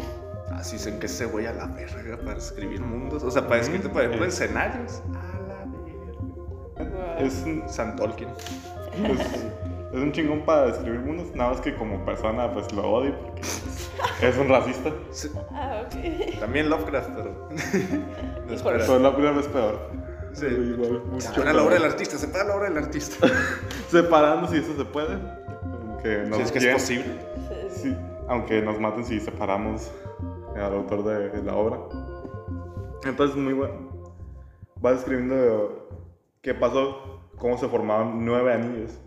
Así 0.52 0.74
dicen 0.78 1.00
que 1.00 1.08
ese 1.08 1.26
güey 1.26 1.46
a 1.46 1.54
la 1.54 1.68
verga 1.68 2.18
para 2.18 2.38
escribir 2.38 2.82
mundos. 2.82 3.24
O 3.24 3.32
sea, 3.32 3.48
para 3.48 3.62
escribir, 3.62 3.90
por 3.92 4.02
ejemplo, 4.04 4.26
escenarios. 4.26 5.02
A 5.14 5.40
la 5.48 6.84
verga. 6.84 7.18
Es 7.20 7.44
un, 7.46 7.64
San 7.68 7.96
Tolkien. 7.96 8.30
es, 8.30 9.46
es 9.94 10.00
un 10.00 10.12
chingón 10.12 10.42
para 10.46 10.68
describir 10.68 11.00
mundos, 11.00 11.34
nada 11.36 11.52
más 11.52 11.62
que 11.62 11.74
como 11.76 12.04
persona 12.06 12.52
pues 12.52 12.72
lo 12.74 12.90
odio 12.92 13.16
porque 13.20 13.42
es 14.22 14.38
un 14.38 14.50
racista. 14.50 14.92
Sí, 15.12 15.30
Ah, 15.52 15.84
ok. 15.86 16.40
También 16.40 16.70
Lovecraft, 16.70 17.10
pero. 17.16 17.50
no 18.48 18.54
es 18.54 18.62
Pero 18.62 19.00
la 19.00 19.14
primera 19.16 19.40
es 19.40 19.48
peor. 19.48 19.90
Sí. 20.34 20.46
Igual, 20.46 21.02
mucho 21.06 21.28
Separa 21.32 21.54
la 21.54 21.64
obra 21.64 21.74
del 21.76 21.86
artista, 21.86 22.18
separa 22.18 22.44
la 22.46 22.56
obra 22.56 22.70
del 22.70 22.78
artista. 22.78 23.28
Separando 23.90 24.48
si 24.48 24.58
eso 24.58 24.76
se 24.78 24.86
puede. 24.86 25.18
Aunque 25.90 26.26
nos 26.28 26.38
Si 26.38 26.44
es 26.44 26.52
que 26.52 26.58
es 26.60 26.64
quieren- 26.64 26.78
posible. 26.78 27.20
Sí, 27.70 27.96
aunque 28.28 28.62
nos 28.62 28.80
maten 28.80 29.06
si 29.06 29.20
separamos 29.20 29.92
al 30.56 30.74
autor 30.74 31.04
de, 31.06 31.30
de 31.30 31.44
la 31.44 31.56
obra. 31.56 31.78
Entonces, 33.06 33.36
muy 33.38 33.54
bueno. 33.54 33.88
Va 34.84 34.92
describiendo 34.94 35.88
qué 36.42 36.54
pasó, 36.54 37.22
cómo 37.38 37.58
se 37.58 37.68
formaban 37.68 38.24
nueve 38.26 38.54
anillos. 38.54 39.00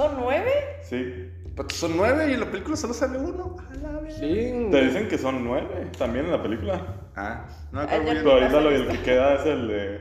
¿Son 0.00 0.16
nueve? 0.18 0.52
Sí. 0.82 1.30
Pero 1.54 1.68
son 1.70 1.96
nueve 1.96 2.30
y 2.30 2.32
en 2.34 2.40
la 2.40 2.46
película 2.50 2.74
solo 2.76 2.94
sale 2.94 3.18
uno. 3.18 3.56
A 3.70 3.74
la 3.76 3.90
verga. 4.00 4.10
Sí. 4.10 4.68
Te 4.70 4.84
dicen 4.86 5.08
que 5.08 5.18
son 5.18 5.44
nueve 5.44 5.90
también 5.98 6.24
en 6.26 6.32
la 6.32 6.42
película. 6.42 6.86
Ah, 7.16 7.46
no, 7.72 7.86
ya 7.86 7.98
bien. 7.98 8.16
Pero 8.18 8.32
ahorita 8.32 8.60
lo 8.60 8.70
que 8.92 9.02
queda 9.02 9.34
es 9.34 9.46
el 9.46 9.68
de. 9.68 10.00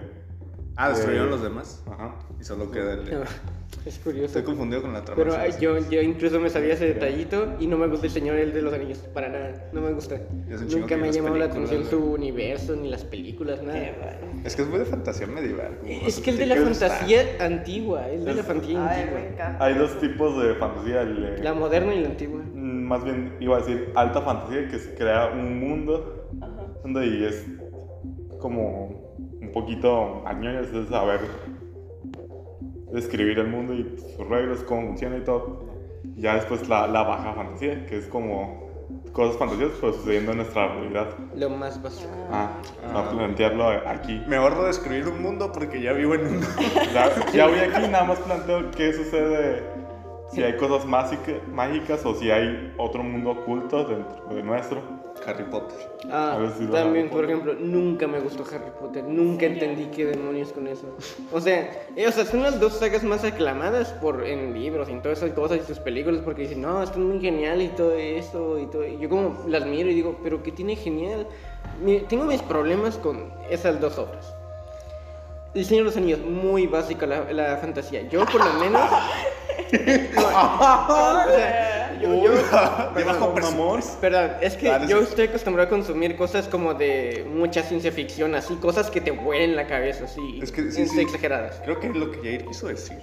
Ah, 0.78 0.90
destruyeron 0.90 1.30
los 1.32 1.42
demás. 1.42 1.84
Ajá. 1.92 2.16
Y 2.40 2.44
solo 2.46 2.72
queda 2.72 2.94
el. 2.94 3.06
de- 3.06 3.26
Es 3.86 3.98
curioso. 4.00 4.26
Estoy 4.26 4.44
confundido 4.44 4.82
con 4.82 4.94
la 4.94 5.04
trama. 5.04 5.22
Pero 5.24 5.36
ay, 5.36 5.52
yo, 5.60 5.78
yo 5.90 6.02
incluso 6.02 6.40
me 6.40 6.50
sabía 6.50 6.74
ese 6.74 6.86
detallito 6.86 7.56
y 7.60 7.68
no 7.68 7.78
me 7.78 7.88
gusta 7.88 8.08
el 8.08 8.12
Señor 8.12 8.36
el 8.36 8.54
de 8.54 8.62
los 8.62 8.74
Anillos, 8.74 8.98
para 9.14 9.30
nada, 9.30 9.70
no 9.74 9.82
me 9.82 9.94
gusta. 9.94 10.20
Nunca 10.72 10.98
me 10.98 11.08
ha 11.08 11.12
llamado 11.12 11.38
la 11.38 11.46
atención 11.46 11.86
su 11.86 11.98
universo, 12.14 12.76
ni 12.76 12.90
las 12.90 13.04
películas, 13.04 13.64
nada. 13.64 14.20
Es 14.44 14.56
que 14.56 14.64
es 14.64 14.68
muy 14.68 14.80
de 14.80 14.86
fantasía 14.86 15.28
medieval. 15.28 15.78
Es 15.86 16.20
que 16.20 16.32
el 16.32 16.38
de 16.38 16.46
la 16.46 16.56
fantasía 16.58 17.22
antigua, 17.40 18.08
el 18.10 18.26
de 18.26 18.34
la 18.36 18.44
fantasía 18.44 18.92
antigua. 18.92 19.58
Hay 19.60 19.74
dos 19.76 20.00
tipos 20.00 20.42
de 20.44 20.56
fantasía. 20.56 21.04
La 21.04 21.54
moderna 21.54 21.94
y 21.96 22.02
la 22.02 22.10
antigua. 22.10 22.42
Mm, 22.54 22.84
Más 22.88 23.04
bien 23.04 23.36
iba 23.40 23.58
a 23.58 23.60
decir 23.60 23.92
alta 23.96 24.22
fantasía, 24.22 24.68
que 24.68 24.80
se 24.80 24.94
crea 24.96 25.28
un 25.28 25.60
mundo 25.60 26.28
Ajá. 26.42 26.66
donde 26.84 27.08
y 27.08 27.26
es 27.26 27.46
como 28.40 29.10
un 29.42 29.52
poquito 29.54 30.26
añoño 30.28 30.62
de 30.64 30.88
saber 30.88 31.22
describir 32.92 33.40
el 33.40 33.48
mundo 33.48 33.74
y 33.74 33.98
sus 34.16 34.28
reglas, 34.28 34.60
cómo 34.64 34.88
funciona 34.88 35.18
y 35.18 35.22
todo. 35.24 35.64
Ya 36.16 36.36
después 36.36 36.68
la, 36.70 36.88
la 36.88 37.04
baja 37.04 37.34
fantasía, 37.34 37.86
que 37.86 37.98
es 37.98 38.08
como 38.08 38.68
cosas 39.14 39.38
fantasiosas 39.38 39.78
pero 39.82 39.94
sucediendo 39.94 40.32
en 40.32 40.38
nuestra 40.38 40.68
realidad. 40.74 41.08
Lo 41.36 41.50
más 41.50 41.82
básico. 41.82 42.10
Ah, 42.32 42.52
para 42.94 43.10
plantearlo 43.10 43.68
aquí. 43.88 44.22
Me 44.28 44.36
ahorro 44.38 44.64
de 44.66 44.72
escribir 44.72 45.08
un 45.08 45.22
mundo 45.22 45.52
porque 45.52 45.82
ya 45.82 45.94
vivo 45.94 46.16
en 46.16 46.28
uno. 46.28 46.48
Ya, 46.94 47.32
ya 47.32 47.48
voy 47.48 47.60
aquí, 47.60 47.88
nada 47.90 48.04
más 48.06 48.20
planteo 48.20 48.72
qué 48.72 48.94
sucede, 48.94 49.64
si 50.32 50.42
hay 50.44 50.56
cosas 50.58 50.86
mágica- 50.86 51.40
mágicas 51.52 52.06
o 52.06 52.14
si 52.16 52.32
hay 52.32 52.74
otro 52.78 53.04
mundo 53.04 53.32
oculto 53.32 53.84
dentro 53.86 54.34
de 54.36 54.44
nuestro. 54.44 54.82
Harry 55.30 55.44
Potter. 55.46 55.78
Ah, 56.12 56.38
si 56.58 56.66
también, 56.68 57.10
por 57.10 57.26
ejemplo, 57.26 57.54
nunca 57.54 58.08
me 58.08 58.20
gustó 58.20 58.44
Harry 58.54 58.72
Potter, 58.80 59.04
nunca 59.04 59.46
entendí 59.46 59.86
qué 59.96 60.06
demonios 60.06 60.52
con 60.52 60.68
eso. 60.68 60.88
O 61.32 61.40
sea, 61.42 61.70
eh, 61.96 62.08
o 62.08 62.12
sea, 62.12 62.26
son 62.26 62.42
las 62.44 62.60
dos 62.60 62.74
sagas 62.74 63.04
más 63.04 63.24
aclamadas 63.24 63.90
por 63.94 64.26
en 64.26 64.54
libros 64.54 64.90
y 64.90 64.94
en 64.94 65.02
todas 65.02 65.20
esas 65.20 65.32
cosas 65.32 65.60
y 65.62 65.66
sus 65.68 65.80
películas 65.80 66.22
porque 66.24 66.44
dicen, 66.44 66.62
no, 66.62 66.82
están 66.84 67.04
muy 67.08 67.20
genial 67.22 67.62
y 67.62 67.68
todo 67.70 67.94
eso 67.94 68.58
y 68.60 68.66
todo. 68.68 68.86
Y 68.86 68.98
yo 69.00 69.10
como 69.10 69.38
las 69.48 69.66
miro 69.66 69.90
y 69.90 69.94
digo, 69.94 70.18
pero 70.24 70.42
¿qué 70.44 70.52
tiene 70.52 70.76
genial? 70.76 71.28
Mi- 71.84 72.00
tengo 72.00 72.26
mis 72.26 72.42
problemas 72.42 72.98
con 72.98 73.32
esas 73.50 73.80
dos 73.80 73.98
obras. 73.98 74.34
El 75.56 75.66
Señor 75.66 75.84
de 75.86 75.90
los 75.90 75.98
Anillos, 75.98 76.20
muy 76.20 76.68
básica 76.68 77.08
la, 77.08 77.32
la 77.34 77.58
fantasía. 77.58 78.04
Yo 78.10 78.24
por 78.26 78.44
lo 78.46 78.54
menos... 78.60 78.82
No, 80.16 80.88
o 80.88 81.30
sea, 81.30 81.79
yo, 82.02 82.24
yo, 82.24 82.32
qué 82.96 83.04
bajo. 83.04 83.34
Perdón, 84.02 84.32
es 84.42 84.56
que 84.56 84.68
Dale, 84.70 84.88
yo 84.88 85.00
sí. 85.00 85.04
estoy 85.10 85.26
acostumbrado 85.28 85.68
a 85.68 85.70
consumir 85.70 86.16
cosas 86.16 86.48
como 86.48 86.74
de 86.74 87.26
mucha 87.34 87.64
ciencia 87.64 87.92
ficción, 87.92 88.36
así, 88.36 88.56
cosas 88.56 88.90
que 88.90 89.02
te 89.02 89.12
vuelen 89.12 89.56
la 89.56 89.68
cabeza, 89.68 90.06
así, 90.06 90.40
Es 90.42 90.52
que 90.52 90.72
sí, 90.72 90.88
sí. 90.88 91.00
exageradas. 91.02 91.62
Creo 91.64 91.80
que 91.80 91.88
es 91.88 91.96
lo 91.96 92.12
que 92.12 92.20
Jair 92.20 92.46
quiso 92.46 92.68
decir. 92.68 92.98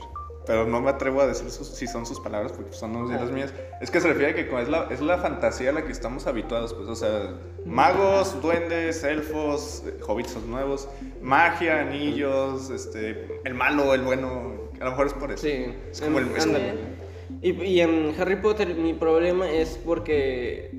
Pero 0.47 0.65
no 0.65 0.81
me 0.81 0.91
atrevo 0.91 1.21
a 1.23 1.27
decir 1.27 1.51
sus- 1.51 1.67
si 1.75 1.89
son 1.89 2.07
sus 2.07 2.21
palabras 2.21 2.53
porque 2.53 2.73
son 2.73 2.93
no 2.93 3.09
las 3.13 3.33
mías. 3.33 3.53
Es 3.81 3.91
que 3.91 4.01
se 4.01 4.07
refiere 4.07 4.31
a 4.31 4.35
que 4.37 4.43
es 4.63 4.69
la, 4.69 4.87
es 4.93 5.01
la 5.01 5.19
fantasía 5.19 5.71
a 5.71 5.73
la 5.73 5.83
que 5.85 5.91
estamos 5.91 6.29
habituados. 6.29 6.73
Pues, 6.73 6.89
o 6.89 6.95
sea, 6.95 7.35
magos, 7.65 8.41
duendes, 8.41 9.03
elfos, 9.03 9.83
eh, 9.85 9.99
hobbits 10.07 10.37
nuevos, 10.47 10.89
magia, 11.21 11.81
anillos, 11.81 12.71
este, 12.71 13.41
el 13.45 13.55
malo, 13.55 13.93
el 13.93 14.03
bueno. 14.03 14.53
A 14.81 14.85
lo 14.85 14.91
mejor 14.93 15.07
es 15.09 15.15
por 15.15 15.33
eso. 15.33 15.43
Sí, 15.43 15.75
Es 15.91 16.01
como 16.01 16.21
el- 16.21 16.29
es 16.37 16.47
como-. 16.47 16.59
Y, 17.43 17.51
y 17.63 17.81
en 17.81 18.15
Harry 18.19 18.37
Potter 18.37 18.75
mi 18.75 18.95
problema 18.95 19.49
es 19.51 19.79
porque 19.85 20.71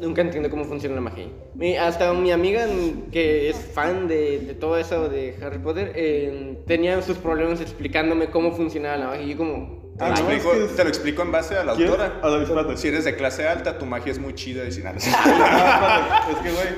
nunca 0.00 0.22
entiendo 0.22 0.48
cómo 0.50 0.64
funciona 0.64 0.94
la 0.94 1.00
magia. 1.02 1.26
Mi- 1.54 1.76
hasta 1.76 2.12
mi 2.14 2.30
amiga 2.32 2.66
que 3.12 3.50
es 3.50 3.56
fan 3.56 4.08
de, 4.08 4.38
de 4.40 4.54
todo 4.54 4.78
eso 4.78 5.08
de 5.08 5.36
Harry 5.42 5.58
Potter 5.58 5.92
eh, 5.94 6.58
tenía 6.66 7.00
sus 7.02 7.18
problemas 7.18 7.60
explicándome 7.60 8.28
cómo 8.30 8.52
funcionaba 8.52 8.96
la 8.96 9.06
magia. 9.08 9.22
Y 9.22 9.30
yo 9.30 9.36
como... 9.38 9.80
Te 9.98 10.06
lo, 10.06 10.12
Ah, 10.12 10.14
explico, 10.18 10.52
es 10.54 10.70
que 10.70 10.76
te 10.76 10.82
lo 10.84 10.88
explico 10.88 11.20
en 11.20 11.30
base 11.32 11.56
a 11.58 11.64
la 11.64 11.74
¿Quieres? 11.74 11.92
autora. 11.92 12.20
A 12.22 12.42
espérate. 12.42 12.76
Si 12.78 12.88
eres 12.88 13.04
de 13.04 13.16
clase 13.16 13.46
alta, 13.46 13.76
tu 13.76 13.84
magia 13.84 14.10
es 14.12 14.18
muy 14.18 14.34
chida 14.34 14.64
y 14.64 14.72
sin 14.72 14.84
nada. 14.84 14.96
Es 16.30 16.36
que, 16.38 16.50
güey, 16.52 16.68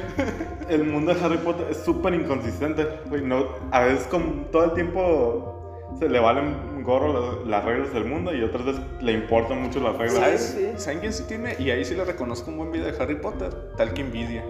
el 0.68 0.83
mundo 0.85 1.14
de 1.14 1.20
Harry 1.25 1.38
Potter 1.38 1.68
es 1.70 1.77
súper 1.85 2.14
inconsistente, 2.14 2.85
güey. 3.09 3.22
No, 3.22 3.46
a 3.70 3.85
veces 3.85 4.09
con 4.09 4.51
todo 4.51 4.64
el 4.64 4.72
tiempo 4.75 5.62
se 6.02 6.08
le 6.08 6.18
valen 6.18 6.82
gorro 6.82 7.12
las, 7.12 7.46
las 7.46 7.64
reglas 7.64 7.94
del 7.94 8.04
mundo 8.04 8.34
y 8.34 8.42
otras 8.42 8.64
veces 8.64 8.82
le 9.00 9.12
importan 9.12 9.62
mucho 9.62 9.78
las 9.78 9.96
reglas. 9.96 10.18
¿Sabes? 10.18 10.56
Sí. 10.56 10.68
¿Saben 10.76 10.98
quién 10.98 11.12
sí 11.12 11.24
tiene? 11.28 11.54
Y 11.60 11.70
ahí 11.70 11.84
sí 11.84 11.94
le 11.94 12.04
reconozco 12.04 12.50
un 12.50 12.56
buen 12.56 12.72
video 12.72 12.90
de 12.90 13.00
Harry 13.00 13.14
Potter. 13.14 13.54
Tal 13.76 13.94
que 13.94 14.02
Nvidia. 14.02 14.44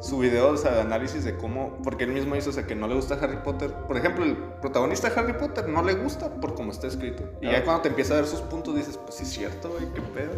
Su 0.00 0.18
video, 0.18 0.50
o 0.50 0.56
sea, 0.56 0.72
de 0.72 0.80
análisis 0.80 1.24
de 1.24 1.36
cómo. 1.36 1.76
Porque 1.84 2.04
él 2.04 2.12
mismo 2.12 2.36
hizo, 2.36 2.50
o 2.50 2.52
sea, 2.54 2.66
que 2.66 2.74
no 2.74 2.88
le 2.88 2.94
gusta 2.94 3.18
Harry 3.20 3.36
Potter. 3.44 3.70
Por 3.86 3.98
ejemplo, 3.98 4.24
el 4.24 4.34
protagonista 4.62 5.10
de 5.10 5.20
Harry 5.20 5.34
Potter 5.34 5.68
no 5.68 5.82
le 5.82 5.94
gusta 5.94 6.30
por 6.40 6.54
cómo 6.54 6.72
está 6.72 6.86
escrito. 6.86 7.22
Y 7.42 7.46
ya 7.50 7.62
cuando 7.64 7.82
te 7.82 7.88
empieza 7.90 8.14
a 8.14 8.16
dar 8.16 8.26
sus 8.26 8.40
puntos, 8.40 8.74
dices, 8.74 8.96
pues 8.96 9.16
sí 9.16 9.24
es 9.24 9.30
cierto, 9.30 9.68
güey, 9.68 9.84
qué 9.94 10.00
pedo. 10.00 10.32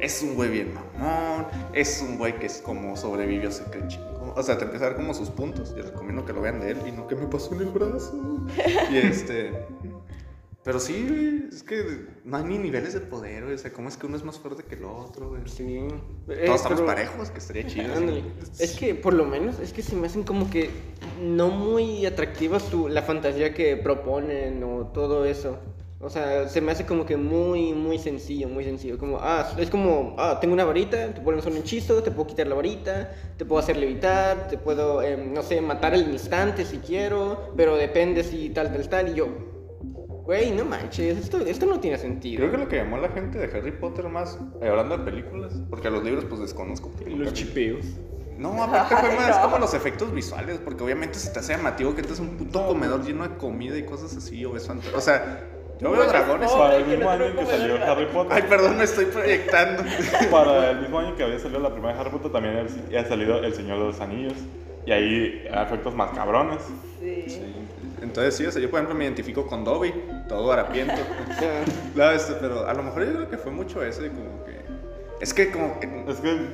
Es 0.00 0.22
un 0.22 0.34
güey 0.34 0.50
bien 0.50 0.74
mamón. 0.74 1.46
Es 1.72 2.04
un 2.06 2.18
güey 2.18 2.38
que 2.38 2.46
es 2.46 2.60
como 2.60 2.96
sobrevivió, 2.96 3.50
se 3.50 3.64
cree. 3.64 3.84
O 4.36 4.42
sea, 4.42 4.58
te 4.58 4.64
empieza 4.64 4.86
a 4.86 4.88
dar 4.90 4.96
como 4.96 5.14
sus 5.14 5.30
puntos. 5.30 5.74
Yo 5.76 5.82
recomiendo 5.82 6.24
que 6.24 6.32
lo 6.32 6.40
vean 6.40 6.60
de 6.60 6.72
él 6.72 6.78
y 6.86 6.92
no 6.92 7.06
que 7.06 7.14
me 7.14 7.26
pasó 7.26 7.54
en 7.54 7.60
el 7.60 7.68
brazo. 7.68 8.12
Y 8.90 8.96
este. 8.98 9.66
Pero 10.64 10.80
sí, 10.80 11.06
güey, 11.06 11.44
es 11.52 11.62
que 11.62 12.06
no 12.24 12.38
hay 12.38 12.44
ni 12.44 12.56
niveles 12.56 12.94
de 12.94 13.00
poder, 13.00 13.42
güey. 13.44 13.54
O 13.54 13.58
sea, 13.58 13.70
¿cómo 13.70 13.88
es 13.90 13.98
que 13.98 14.06
uno 14.06 14.16
es 14.16 14.24
más 14.24 14.38
fuerte 14.38 14.62
que 14.62 14.76
el 14.76 14.84
otro, 14.84 15.28
güey? 15.28 15.42
Sí. 15.44 15.62
Eh, 16.28 16.44
Todos 16.46 16.56
estamos 16.62 16.80
pero- 16.80 16.86
parejos, 16.86 17.30
que 17.30 17.38
estaría 17.38 17.66
chido. 17.66 17.92
Es 18.58 18.76
que 18.78 18.94
por 18.94 19.12
lo 19.12 19.26
menos 19.26 19.58
es 19.60 19.74
que 19.74 19.82
se 19.82 19.94
me 19.94 20.06
hacen 20.06 20.22
como 20.24 20.48
que 20.50 20.70
no 21.22 21.50
muy 21.50 22.06
atractivas 22.06 22.62
su, 22.62 22.88
la 22.88 23.02
fantasía 23.02 23.52
que 23.52 23.76
proponen 23.76 24.64
o 24.64 24.86
todo 24.86 25.26
eso. 25.26 25.58
O 26.00 26.10
sea, 26.10 26.48
se 26.48 26.60
me 26.60 26.72
hace 26.72 26.84
como 26.84 27.06
que 27.06 27.16
muy, 27.16 27.72
muy 27.72 27.98
sencillo, 27.98 28.48
muy 28.48 28.64
sencillo. 28.64 28.98
Como, 28.98 29.18
ah, 29.20 29.54
es 29.58 29.70
como, 29.70 30.14
ah, 30.18 30.38
tengo 30.40 30.52
una 30.54 30.64
varita, 30.64 31.12
te 31.14 31.20
pones 31.20 31.44
un 31.46 31.56
hechizo, 31.58 32.02
te 32.02 32.10
puedo 32.10 32.26
quitar 32.26 32.46
la 32.46 32.54
varita, 32.54 33.10
te 33.38 33.44
puedo 33.44 33.58
hacer 33.60 33.76
levitar, 33.78 34.48
te 34.48 34.58
puedo, 34.58 35.02
em, 35.02 35.32
no 35.32 35.42
sé, 35.42 35.60
matar 35.62 35.94
al 35.94 36.10
instante 36.10 36.64
si 36.66 36.78
quiero, 36.78 37.52
pero 37.56 37.76
depende 37.76 38.22
si 38.22 38.50
tal, 38.50 38.70
tal, 38.72 38.88
tal. 38.88 39.08
Y 39.10 39.14
yo, 39.14 39.28
güey, 40.24 40.50
no 40.52 40.64
manches, 40.64 41.18
esto, 41.18 41.38
esto 41.40 41.66
no 41.66 41.80
tiene 41.80 41.98
sentido. 41.98 42.38
Creo 42.38 42.50
que 42.50 42.58
lo 42.58 42.68
que 42.68 42.76
llamó 42.76 42.96
a 42.96 43.00
la 43.00 43.08
gente 43.10 43.38
de 43.38 43.44
Harry 43.56 43.72
Potter 43.72 44.08
más, 44.08 44.38
eh, 44.62 44.68
hablando 44.68 44.98
de 44.98 45.04
películas, 45.04 45.52
porque 45.70 45.88
a 45.88 45.90
los 45.90 46.02
libros 46.04 46.24
pues 46.24 46.40
desconozco. 46.40 46.90
Los 47.06 47.32
chipeos. 47.34 47.84
No, 48.38 48.62
aparte 48.62 48.96
fue 48.96 49.14
más 49.16 49.36
no. 49.36 49.42
como 49.42 49.58
los 49.58 49.74
efectos 49.74 50.12
visuales, 50.12 50.58
porque 50.64 50.82
obviamente 50.82 51.18
se 51.18 51.30
te 51.30 51.38
hace 51.38 51.52
llamativo 51.56 51.94
que 51.94 52.00
este 52.00 52.14
es 52.14 52.20
un 52.20 52.36
puto 52.36 52.66
comedor 52.66 53.04
lleno 53.04 53.26
de 53.28 53.36
comida 53.36 53.76
y 53.78 53.84
cosas 53.84 54.16
así, 54.16 54.44
o 54.44 54.52
ves 54.52 54.68
fanta- 54.68 54.88
O 54.96 55.00
sea, 55.00 55.44
yo 55.80 55.90
veo 55.90 56.04
dragones. 56.04 56.50
no. 56.50 56.58
Para 56.58 56.76
el 56.76 56.86
mismo 56.86 57.04
no 57.04 57.10
año 57.10 57.36
que 57.36 57.46
salió. 57.46 57.84
Harry 57.84 58.06
Potter. 58.06 58.32
Ay, 58.32 58.42
perdón, 58.48 58.78
me 58.78 58.84
estoy 58.84 59.04
proyectando. 59.06 59.82
Para 60.30 60.70
el 60.70 60.80
mismo 60.80 60.98
año 61.00 61.14
que 61.16 61.22
había 61.24 61.38
salido 61.38 61.60
la 61.60 61.70
primera 61.72 61.94
de 61.94 62.00
Harry 62.00 62.10
Potter 62.10 62.32
también 62.32 62.56
había 62.58 63.00
ha 63.00 63.04
salido 63.04 63.38
El 63.44 63.54
Señor 63.54 63.78
de 63.78 63.84
los 63.84 64.00
Anillos. 64.00 64.34
Y 64.86 64.92
ahí 64.92 65.44
efectos 65.50 65.94
más 65.94 66.10
cabrones. 66.10 66.62
Sí. 67.00 67.24
Entonces 68.02 68.36
sí, 68.36 68.44
o 68.46 68.52
sea, 68.52 68.60
yo 68.60 68.70
por 68.70 68.78
ejemplo 68.80 68.94
me 68.96 69.04
identifico 69.04 69.46
con 69.46 69.64
Dobby, 69.64 69.94
todo 70.28 70.52
harapiento. 70.52 70.94
No, 71.94 72.10
este, 72.10 72.34
pero 72.34 72.66
a 72.66 72.74
lo 72.74 72.82
mejor 72.82 73.04
yo 73.06 73.12
creo 73.12 73.30
que 73.30 73.38
fue 73.38 73.52
mucho 73.52 73.82
ese, 73.84 74.08
como 74.08 74.44
que... 74.44 74.64
Es 75.20 75.32
que 75.32 75.50
como 75.52 75.78
que... 75.78 75.86
Es 76.08 76.16
que 76.18 76.48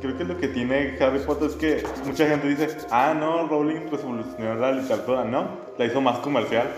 creo 0.00 0.16
que 0.16 0.24
lo 0.24 0.36
que 0.38 0.48
tiene 0.48 0.96
Harry 1.00 1.18
Potter 1.20 1.48
es 1.50 1.56
que 1.56 1.82
mucha 2.04 2.26
gente 2.26 2.48
dice, 2.48 2.76
ah, 2.90 3.14
no, 3.14 3.46
Rowling 3.48 3.90
revolucionó 3.90 4.54
la 4.54 4.72
literatura. 4.72 5.24
No, 5.24 5.48
la 5.78 5.84
hizo 5.84 6.00
más 6.00 6.18
comercial. 6.20 6.70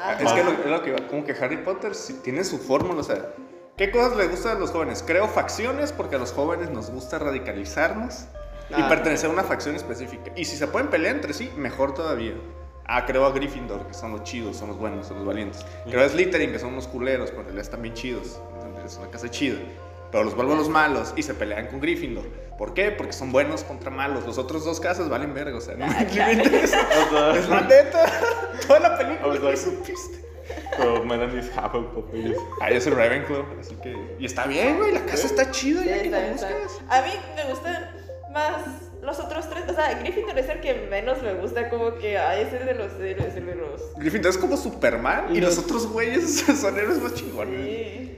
Ajá. 0.00 0.22
Es 0.22 0.32
que 0.32 0.44
lo, 0.44 0.52
es 0.52 0.66
lo 0.66 0.82
que 0.82 0.90
iba, 0.90 0.98
como 1.08 1.24
que 1.24 1.32
Harry 1.32 1.58
Potter 1.58 1.94
sí 1.94 2.20
tiene 2.22 2.44
su 2.44 2.58
fórmula, 2.58 3.00
o 3.00 3.04
sea, 3.04 3.30
¿qué 3.76 3.90
cosas 3.90 4.16
le 4.16 4.28
gustan 4.28 4.56
a 4.56 4.60
los 4.60 4.70
jóvenes? 4.70 5.02
Creo 5.04 5.26
facciones 5.26 5.92
porque 5.92 6.16
a 6.16 6.18
los 6.18 6.32
jóvenes 6.32 6.70
nos 6.70 6.90
gusta 6.90 7.18
radicalizarnos 7.18 8.26
y 8.70 8.80
Ah. 8.80 8.88
pertenecer 8.88 9.28
a 9.30 9.32
una 9.32 9.42
facción 9.44 9.74
específica. 9.74 10.30
Y 10.36 10.44
si 10.44 10.56
se 10.56 10.66
pueden 10.68 10.88
pelear 10.88 11.16
entre 11.16 11.32
sí, 11.32 11.50
mejor 11.56 11.94
todavía. 11.94 12.34
Ah, 12.86 13.06
creo 13.06 13.24
a 13.24 13.32
Gryffindor, 13.32 13.86
que 13.86 13.94
son 13.94 14.12
los 14.12 14.24
chidos, 14.24 14.56
son 14.56 14.68
los 14.68 14.78
buenos, 14.78 15.06
son 15.06 15.16
los 15.18 15.26
valientes. 15.26 15.64
Creo 15.88 16.04
a 16.04 16.08
Slytherin, 16.08 16.52
que 16.52 16.58
son 16.58 16.72
unos 16.72 16.86
culeros, 16.86 17.30
pero 17.30 17.48
en 17.48 17.58
están 17.58 17.82
bien 17.82 17.94
chidos. 17.94 18.38
Es 18.84 18.98
una 18.98 19.08
casa 19.10 19.30
chida. 19.30 19.58
Pero 20.12 20.24
los 20.24 20.36
vuelvo 20.36 20.54
los 20.54 20.68
malos 20.68 21.12
y 21.16 21.22
se 21.22 21.34
pelean 21.34 21.66
con 21.68 21.80
Gryffindor. 21.80 22.24
¿Por 22.58 22.74
qué? 22.74 22.92
Porque 22.92 23.12
son 23.12 23.32
buenos 23.32 23.64
contra 23.64 23.90
malos. 23.90 24.24
Los 24.26 24.38
otros 24.38 24.64
dos 24.64 24.78
casas 24.78 25.08
valen 25.08 25.34
verga, 25.34 25.56
o 25.56 25.60
sea, 25.60 25.74
no 25.74 25.86
me 25.86 26.08
sea, 26.08 26.30
Es 27.36 27.48
la 27.48 27.62
neta. 27.62 28.06
Toda 28.66 28.80
la 28.80 28.98
película. 28.98 29.50
¿qué 29.50 29.56
supiste? 29.56 30.24
pero 30.76 31.04
Melanie 31.04 31.40
es 31.40 31.46
Hufflepuff. 31.46 32.04
Ah, 32.60 32.70
yo 32.70 32.80
soy 32.80 32.92
Ravenclaw, 32.92 33.44
así 33.60 33.74
que... 33.76 34.16
Y 34.18 34.26
está 34.26 34.46
bien, 34.46 34.76
güey, 34.76 34.92
la 34.92 35.04
casa 35.06 35.26
está 35.26 35.50
chida, 35.50 35.82
Sí, 35.82 35.88
ya 35.88 36.02
que 36.02 36.08
está 36.08 36.20
la 36.20 36.32
buscas. 36.32 36.80
A 36.88 37.02
mí 37.02 37.10
me 37.36 37.44
gustan 37.50 37.90
más 38.32 38.62
los 39.04 39.20
otros 39.20 39.48
tres. 39.50 39.64
O 39.68 39.74
sea, 39.74 39.98
Gryffindor 40.00 40.38
es 40.38 40.48
el 40.48 40.60
que 40.60 40.86
menos 40.90 41.22
me 41.22 41.34
gusta. 41.34 41.68
Como 41.70 41.94
que, 41.96 42.18
ay, 42.18 42.42
es 42.42 42.52
el 42.52 42.66
de 42.66 42.74
los 42.74 42.92
héroes, 42.94 43.28
es 43.28 43.36
el 43.36 43.46
de 43.46 43.54
los. 43.56 43.94
Gryffindor 43.96 44.30
es 44.30 44.38
como 44.38 44.56
Superman 44.56 45.26
y 45.32 45.38
Y 45.38 45.40
los 45.40 45.56
los- 45.56 45.64
otros 45.64 45.86
güeyes 45.92 46.40
son 46.60 46.78
héroes 46.78 47.00
más 47.02 47.14
chingones. 47.14 47.60
Sí. 47.60 48.10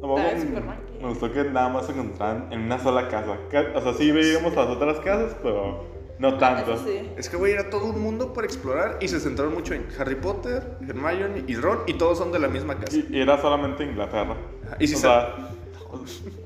Superman. 0.00 0.78
me 1.00 1.08
gustó 1.08 1.32
que 1.32 1.44
nada 1.44 1.68
más 1.70 1.86
se 1.86 1.92
encontraran 1.92 2.52
en 2.52 2.60
una 2.60 2.78
sola 2.78 3.08
casa. 3.08 3.38
Ca- 3.50 3.72
O 3.74 3.80
sea, 3.80 3.94
sí 3.94 4.10
veíamos 4.12 4.54
las 4.54 4.68
otras 4.68 4.98
casas, 5.00 5.34
pero 5.42 5.86
no 6.18 6.36
tanto. 6.38 6.76
Sí. 6.76 7.10
Es 7.16 7.28
que, 7.30 7.36
güey, 7.38 7.52
era 7.52 7.70
todo 7.70 7.86
un 7.86 8.00
mundo 8.02 8.32
por 8.34 8.44
explorar 8.44 8.98
y 9.00 9.08
se 9.08 9.18
centraron 9.20 9.54
mucho 9.54 9.72
en 9.74 9.86
Harry 9.98 10.14
Potter, 10.16 10.76
Hermione 10.86 11.44
y 11.46 11.56
Ron 11.56 11.80
y 11.86 11.94
todos 11.94 12.18
son 12.18 12.32
de 12.32 12.38
la 12.38 12.48
misma 12.48 12.78
casa. 12.78 12.96
Y, 12.96 13.06
y 13.16 13.20
era 13.20 13.40
solamente 13.40 13.82
Inglaterra. 13.84 14.36
Y 14.78 14.86
si 14.86 14.94
o 14.94 14.96
se- 14.98 15.02
sea, 15.02 15.34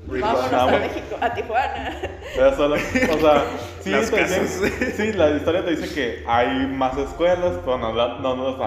Vámonos 0.07 0.53
a 0.53 0.65
México, 0.67 1.15
a 1.21 1.33
Tijuana. 1.33 2.01
Solo, 2.55 2.75
o 2.75 3.19
sea, 3.19 3.43
sí, 3.81 3.89
Las 3.91 4.09
te 4.11 4.17
casas. 4.17 4.61
dicen- 4.61 4.93
sí, 4.97 5.13
la 5.13 5.29
historia 5.31 5.63
te 5.65 5.71
dice 5.75 5.93
que 5.93 6.23
hay 6.27 6.67
más 6.67 6.97
escuelas, 6.97 7.53
pero 7.63 7.77
no, 7.77 7.93
la- 7.93 8.19
no, 8.19 8.35
nos 8.35 8.57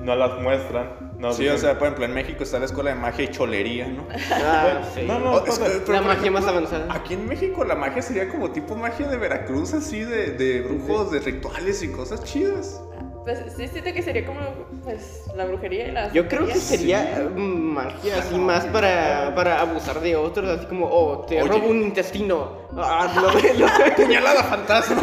no 0.00 0.16
las 0.16 0.40
muestran. 0.40 1.14
No 1.18 1.32
Sí, 1.32 1.48
o 1.48 1.56
sea, 1.56 1.78
por 1.78 1.84
ejemplo, 1.86 2.04
en 2.04 2.12
México 2.12 2.42
está 2.42 2.58
la 2.58 2.66
escuela 2.66 2.90
de 2.90 2.96
magia 2.96 3.24
y 3.24 3.28
cholería, 3.28 3.86
¿no? 3.86 4.06
Ah, 4.32 4.82
sí. 4.94 5.02
no, 5.06 5.18
no, 5.20 5.32
O- 5.34 5.44
es- 5.46 5.52
espérate. 5.54 5.80
pero, 5.86 5.92
La 6.00 6.02
magia 6.02 6.30
más 6.30 6.44
avanzada. 6.46 6.86
Aquí 6.92 7.14
en 7.14 7.26
México 7.26 7.64
la 7.64 7.74
magia 7.76 8.02
sería 8.02 8.28
como 8.28 8.50
tipo 8.50 8.74
magia 8.74 9.06
de 9.08 9.16
Veracruz, 9.16 9.72
así 9.72 10.00
de, 10.00 10.32
de 10.32 10.60
brujos, 10.62 11.12
de 11.12 11.20
rituales 11.20 11.82
y 11.82 11.88
cosas 11.88 12.22
chidas. 12.24 12.80
Pues 13.24 13.38
sí, 13.56 13.68
siento 13.68 13.92
que 13.94 14.02
sería 14.02 14.26
como 14.26 14.40
pues, 14.84 15.24
la 15.34 15.44
brujería 15.46 15.88
y 15.88 15.92
las. 15.92 16.12
Yo 16.12 16.28
creo 16.28 16.46
que 16.46 16.54
sería 16.54 17.28
mm, 17.34 17.40
magia 17.40 18.18
así 18.18 18.36
más 18.36 18.64
para, 18.66 19.34
para 19.34 19.60
abusar 19.60 20.00
de 20.00 20.14
otros, 20.16 20.48
así 20.48 20.66
como, 20.66 20.86
oh, 20.86 21.24
te 21.26 21.42
Oye. 21.42 21.50
robo 21.50 21.68
un 21.68 21.82
intestino. 21.82 22.58
Ah, 22.76 23.12
lo 23.20 23.32
ve, 23.40 23.54
lo. 23.54 23.66
Puñalada 23.96 24.44
fantasma. 24.44 25.02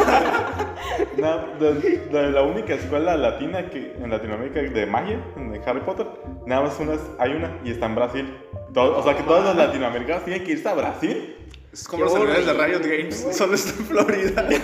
No, 1.16 1.46
de, 1.58 1.74
de 2.10 2.30
la 2.30 2.42
única 2.42 2.74
escuela 2.74 3.16
latina 3.16 3.68
que 3.70 3.94
en 4.00 4.10
Latinoamérica 4.10 4.60
de 4.62 4.86
magia, 4.86 5.20
de 5.36 5.60
Harry 5.66 5.80
Potter, 5.80 6.06
nada 6.46 6.62
más 6.62 6.78
una, 6.80 6.94
es- 6.94 7.00
hay 7.18 7.32
una 7.32 7.58
y 7.64 7.70
está 7.72 7.86
en 7.86 7.94
Brasil. 7.94 8.38
Todo- 8.72 8.98
o 8.98 9.02
sea 9.02 9.16
que 9.16 9.22
todos 9.24 9.44
los 9.44 9.56
latinoamericanos 9.56 10.24
tienen 10.24 10.44
que 10.44 10.52
irse 10.52 10.68
a 10.68 10.74
Brasil. 10.74 11.36
Es 11.72 11.88
como 11.88 12.04
los 12.04 12.12
servidores 12.12 12.46
de 12.46 12.52
Riot 12.52 12.80
Games, 12.82 13.28
solo 13.32 13.54
está 13.54 13.70
en 13.70 13.86
Florida. 13.86 14.48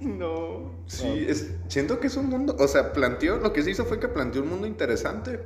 No. 0.00 0.41
Sí, 0.86 1.26
es- 1.28 1.52
siento 1.68 2.00
que 2.00 2.06
es 2.08 2.16
un 2.16 2.26
mundo, 2.28 2.56
o 2.58 2.68
sea, 2.68 2.92
planteó, 2.92 3.36
lo 3.38 3.52
que 3.52 3.62
se 3.62 3.70
hizo 3.70 3.84
fue 3.84 3.98
que 4.00 4.08
planteó 4.08 4.42
un 4.42 4.48
mundo 4.50 4.66
interesante, 4.66 5.40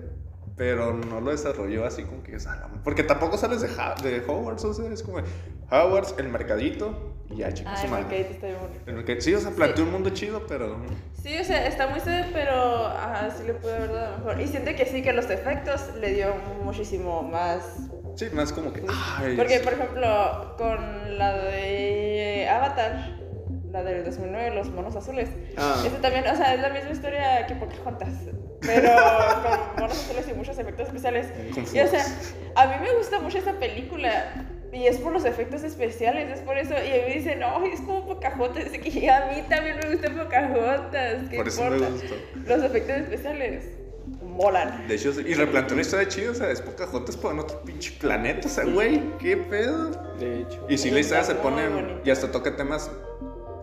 pero 0.57 0.93
no 0.95 1.21
lo 1.21 1.31
desarrolló 1.31 1.85
así 1.85 2.03
como 2.05 2.23
que, 2.23 2.37
"Ah, 2.47 2.69
porque 2.83 3.03
tampoco 3.03 3.37
sales 3.37 3.61
de, 3.61 3.69
Ha- 3.79 3.95
de 4.03 4.23
Hogwarts, 4.27 4.65
o 4.65 4.73
sea, 4.75 4.91
es 4.91 5.03
como 5.03 5.19
Hogwarts, 5.71 6.15
el 6.19 6.29
mercadito, 6.29 7.15
y 7.31 7.37
ya, 7.39 7.53
chicos, 7.53 7.73
Ay, 7.77 7.91
madre. 7.91 8.03
Marquette 8.05 8.31
está 8.31 8.47
bien 8.47 8.59
bonito. 8.61 8.81
El 8.87 8.95
mercadito- 8.97 9.21
Sí, 9.25 9.35
o 9.35 9.41
sea, 9.41 9.51
planteó 9.51 9.85
un 9.85 9.93
mundo 9.93 10.11
chido, 10.11 10.47
pero... 10.49 10.77
Sí, 11.23 11.37
o 11.39 11.45
sea, 11.45 11.67
está 11.67 11.89
muy 11.89 12.01
sad, 12.01 12.27
pero 12.33 12.87
ajá, 12.87 13.31
sí 13.37 13.45
le 13.47 13.55
pude 13.55 13.75
haber 13.75 13.93
dado 13.93 14.19
mejor. 14.19 14.41
Y 14.41 14.47
siento 14.47 14.71
que 14.77 14.87
sí, 14.87 15.03
que 15.03 15.13
los 15.13 15.29
efectos 15.29 15.91
le 16.01 16.15
dio 16.15 16.35
muchísimo 16.63 17.23
más 17.23 17.63
Sí, 18.15 18.27
más 18.33 18.51
como 18.51 18.73
que. 18.73 18.83
Ay, 19.19 19.37
Porque, 19.37 19.59
sí. 19.59 19.65
por 19.65 19.75
ejemplo, 19.75 20.55
con 20.57 21.19
la 21.19 21.35
de 21.37 22.49
Avatar, 22.49 23.16
la 23.85 23.91
del 23.91 24.05
2009, 24.05 24.55
Los 24.55 24.71
Monos 24.71 24.97
Azules, 24.97 25.29
Ah. 25.57 25.83
esa 25.87 25.97
también, 26.01 26.27
o 26.27 26.37
sea, 26.37 26.55
es 26.55 26.61
la 26.61 26.71
misma 26.71 26.91
historia 26.91 27.47
que 27.47 27.55
Pocahontas, 27.57 28.09
pero 28.61 28.91
con 29.75 29.83
monos 29.83 29.99
azules 29.99 30.27
y 30.29 30.35
muchos 30.35 30.59
efectos 30.59 30.87
especiales. 30.89 31.27
Con 31.55 31.65
Y, 31.65 31.81
o 31.81 31.87
sea, 31.87 32.05
a 32.57 32.67
mí 32.69 32.75
me 32.83 32.95
gusta 32.97 33.19
mucho 33.21 33.39
esa 33.39 33.53
película. 33.55 34.43
Y 34.73 34.87
es 34.89 34.99
por 34.99 35.13
los 35.13 35.25
efectos 35.25 35.63
especiales, 35.63 36.29
es 36.29 36.41
por 36.41 36.59
eso. 36.59 36.75
Y 36.75 36.77
a 36.91 36.97
mí 36.97 37.03
me 37.09 37.15
dicen, 37.15 37.39
no, 37.39 37.65
es 37.65 37.81
como 37.81 38.05
Pocahontas. 38.07 38.65
Y 38.85 39.09
a 39.09 39.27
mí 39.33 39.43
también 39.49 39.77
me 39.83 39.91
gusta 39.95 40.11
Pocahontas. 40.13 41.29
¿Qué 41.31 41.37
Por 41.37 41.49
eso 41.49 41.63
me 41.71 41.77
importa? 41.77 41.93
gustó. 41.95 42.15
Los 42.47 42.63
efectos 42.65 42.97
especiales 42.97 43.65
molan. 44.23 44.87
De 44.87 44.95
hecho, 44.97 45.13
y 45.21 45.35
replanteó 45.35 45.75
una 45.75 45.83
historia 45.83 46.09
chida, 46.09 46.31
o 46.31 46.35
sea, 46.35 46.51
es 46.51 46.61
Pocahontas 46.61 47.17
en 47.31 47.39
otro 47.39 47.63
pinche 47.63 47.93
planeta, 47.99 48.47
o 48.47 48.51
sea, 48.51 48.65
güey, 48.65 49.01
qué 49.19 49.37
pedo. 49.39 49.91
De 50.19 50.43
hecho. 50.43 50.67
Y 50.69 50.77
si 50.77 50.91
la 50.91 51.01
historia 51.01 51.25
se 51.25 51.37
pone, 51.37 51.69
bonito. 51.69 52.01
y 52.05 52.11
hasta 52.11 52.31
toca 52.31 52.55
temas 52.57 52.91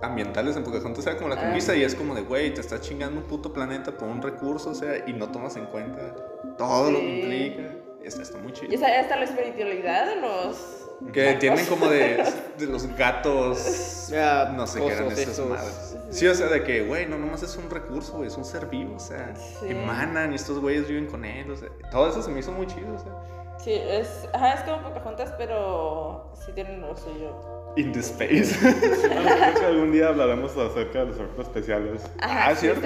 ambientales 0.04 0.56
en 0.58 0.64
Pocahontas, 0.64 1.04
sea, 1.04 1.16
como 1.18 1.30
la 1.30 1.36
Ah. 1.36 1.44
conquista, 1.46 1.76
y 1.76 1.84
es 1.84 1.96
como 1.96 2.14
de, 2.16 2.22
güey, 2.22 2.54
te 2.54 2.62
estás 2.62 2.82
chingando 2.82 3.20
un 3.22 3.28
puto 3.28 3.52
planeta 3.54 3.92
por 3.92 4.08
un 4.10 4.22
recurso, 4.22 4.70
o 4.72 4.76
sea, 4.76 5.04
y 5.08 5.14
no 5.14 5.30
tomas 5.32 5.56
en 5.56 5.66
cuenta 5.68 6.14
todo 6.58 6.92
lo 6.92 7.00
que 7.00 7.06
Sí. 7.06 7.20
implica. 7.22 7.64
Está, 8.04 8.22
está 8.22 8.38
muy 8.40 8.52
Y 8.52 8.54
chido. 8.56 8.74
esa, 8.74 9.00
hasta 9.00 9.16
la 9.16 9.24
espiritualidad 9.24 10.08
de 10.08 10.16
los. 10.18 10.80
Que 11.14 11.24
gatos. 11.26 11.40
tienen 11.40 11.66
como 11.66 11.88
de, 11.88 12.24
de 12.58 12.66
los 12.68 12.86
gatos, 12.98 14.08
Ya, 14.10 14.54
no 14.56 14.68
sé 14.68 14.80
qué 14.80 14.88
eran 14.88 15.08
esas 15.08 15.20
esos. 15.30 15.50
madres. 15.50 15.98
Sí, 16.12 16.28
o 16.28 16.36
sea, 16.36 16.48
de 16.48 16.64
que, 16.64 16.84
güey, 16.84 17.08
no 17.08 17.18
nomás 17.18 17.44
es 17.44 17.56
un 17.58 17.70
recurso, 17.70 18.14
güey, 18.14 18.28
es 18.28 18.38
un 18.38 18.46
ser 18.46 18.68
vivo, 18.68 18.96
o 18.96 19.00
sea, 19.00 19.34
Sí. 19.36 19.68
emanan 19.70 20.32
y 20.32 20.36
estos 20.36 20.60
güeyes 20.60 20.88
viven 20.88 21.08
con 21.08 21.26
él, 21.26 21.50
o 21.50 21.56
sea, 21.56 21.70
todo 21.92 22.10
eso 22.10 22.22
se 22.22 22.30
me 22.30 22.40
hizo 22.40 22.52
muy 22.52 22.68
chido, 22.68 22.94
o 22.94 23.00
sea. 23.00 23.58
Sí, 23.60 23.72
es, 23.74 24.28
ajá, 24.34 24.54
es 24.54 24.62
como 24.62 24.82
Pocahontas, 24.84 25.34
pero 25.38 26.32
sí 26.46 26.52
tienen 26.54 26.82
lo 26.82 26.96
suyo. 26.96 27.36
In 27.76 27.92
the 27.92 28.00
space. 28.02 28.56
Bueno, 28.62 29.30
creo 29.38 29.54
que 29.56 29.66
algún 29.66 29.92
día 29.92 30.08
hablaremos 30.10 30.56
acerca 30.58 31.00
de 31.00 31.06
los 31.08 31.16
efectos 31.18 31.48
especiales. 31.48 32.02
Ajá, 32.20 32.50
Ah, 32.50 32.56
sí, 32.56 32.62
¿cierto? 32.68 32.82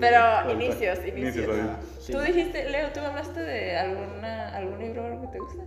Pero 0.00 0.52
inicios, 0.52 0.98
Inicios, 0.98 1.16
inicios. 1.18 1.46
ahorita. 1.48 1.80
Sí. 2.00 2.12
Tú 2.12 2.20
dijiste, 2.20 2.70
Leo, 2.70 2.88
¿tú 2.92 3.00
hablaste 3.00 3.40
de 3.40 3.76
alguna, 3.76 4.48
algún 4.56 4.78
libro 4.78 5.02
o 5.02 5.06
algo 5.06 5.20
que 5.22 5.28
te 5.28 5.38
gusta? 5.38 5.62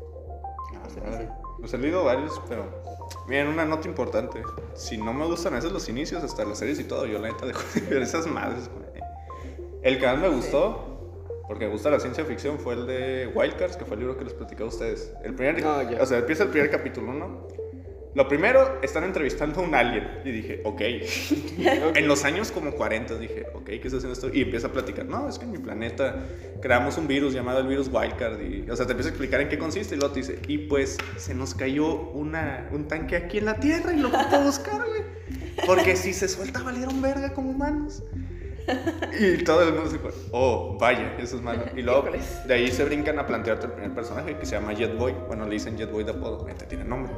Madre. 1.06 1.30
Pues 1.60 1.74
he 1.74 1.78
leído 1.78 2.04
varios, 2.04 2.41
pero. 2.50 2.65
Miren, 3.28 3.48
una 3.48 3.65
nota 3.65 3.88
importante. 3.88 4.41
Si 4.76 4.98
no 4.98 5.13
me 5.13 5.26
gustan 5.26 5.54
a 5.54 5.58
veces 5.58 5.72
los 5.72 5.88
inicios, 5.89 6.24
hasta 6.24 6.43
las 6.45 6.58
series 6.58 6.80
y 6.80 6.84
todo, 6.84 7.06
yo 7.06 7.19
la 7.19 7.30
neta 7.30 7.45
dejo 7.45 7.62
de 7.76 7.82
ver 7.82 8.02
esas 8.02 8.28
madres, 8.28 8.69
güey. 8.69 8.89
El 9.84 10.00
que 10.00 10.06
más 10.06 10.17
me 10.17 10.30
gustó, 10.30 11.38
porque 11.48 11.65
me 11.65 11.72
gusta 11.72 11.89
la 11.89 12.00
ciencia 12.00 12.26
ficción, 12.26 12.60
fue 12.60 12.74
el 12.74 12.88
de 12.88 13.32
Wildcards, 13.34 13.78
que 13.78 13.86
fue 13.86 13.95
el 13.95 14.02
libro 14.02 14.17
que 14.17 14.26
les 14.26 14.34
platicé 14.34 14.63
a 14.63 14.65
ustedes. 14.65 15.13
El 15.24 15.34
primer. 15.36 15.63
Ah, 15.65 15.84
ya. 15.89 16.02
O 16.02 16.06
sea, 16.06 16.17
empieza 16.19 16.43
el 16.43 16.50
primer 16.50 16.69
capítulo, 16.69 17.13
¿no? 17.13 17.48
Lo 18.15 18.28
primero, 18.28 18.80
están 18.82 19.04
entrevistando 19.04 19.60
a 19.60 19.63
un 19.63 19.76
alien. 19.76 20.22
Y 20.26 20.32
dije, 20.32 20.62
ok. 20.63 20.82
En 21.95 22.08
los 22.08 22.24
años 22.24 22.52
como 22.52 22.72
40 22.72 23.17
dije, 23.17 23.45
ok, 23.54 23.65
¿qué 23.65 23.82
está 23.84 23.98
haciendo 23.98 24.13
esto? 24.13 24.30
Y 24.34 24.41
empieza 24.41 24.67
a 24.67 24.72
platicar, 24.72 25.06
no, 25.06 25.28
es 25.28 25.38
que 25.38 25.45
en 25.45 25.52
mi 25.52 25.58
planeta 25.58 26.26
creamos 26.62 26.98
un 26.98 27.08
virus 27.08 27.34
llamado 27.34 27.60
el 27.60 27.67
virus 27.67 27.89
Wildcard. 27.91 28.41
Y, 28.41 28.69
o 28.69 28.76
sea, 28.76 28.86
te 28.86 28.93
empieza 28.93 29.10
a 29.10 29.12
explicar 29.12 29.41
en 29.41 29.50
qué 29.50 29.60
consiste 29.60 29.95
y 29.95 30.00
luego 30.00 30.13
te 30.13 30.22
dice, 30.22 30.39
y 30.48 30.58
pues 30.58 30.98
se 31.17 31.36
nos 31.36 31.54
cayó 31.54 32.10
una, 32.12 32.69
un 32.72 32.88
tanque 32.88 33.15
aquí 33.15 33.38
en 33.39 33.45
la 33.45 33.56
Tierra 33.56 33.93
y 33.93 33.98
lo 33.98 34.12
puedo 34.12 34.43
buscar, 34.43 34.86
güey. 34.88 35.04
Porque 35.65 35.95
si 35.95 36.13
se 36.13 36.28
suelta, 36.28 36.63
valieron 36.63 37.02
verga 37.02 37.34
como 37.34 37.52
humanos. 37.52 38.04
Y 39.19 39.43
todo 39.43 39.63
el 39.63 39.74
mundo 39.74 39.89
se 39.89 39.98
fue, 39.98 40.12
oh, 40.32 40.78
vaya, 40.80 41.15
eso 41.17 41.38
es 41.38 41.41
malo. 41.41 41.63
Y 41.76 41.82
luego 41.82 42.08
de 42.48 42.54
ahí 42.54 42.72
se 42.72 42.84
brincan 42.86 43.17
a 43.19 43.26
plantearte 43.26 43.65
el 43.65 43.72
primer 43.74 43.93
personaje 43.93 44.38
que 44.38 44.45
se 44.45 44.56
llama 44.56 44.74
Jetboy. 44.76 45.13
Bueno, 45.28 45.45
le 45.45 45.54
dicen 45.54 45.78
Jetboy 45.78 46.04
de 46.04 46.12
apodo, 46.12 46.38
obviamente 46.38 46.65
tiene 46.65 46.86
nombre. 46.86 47.12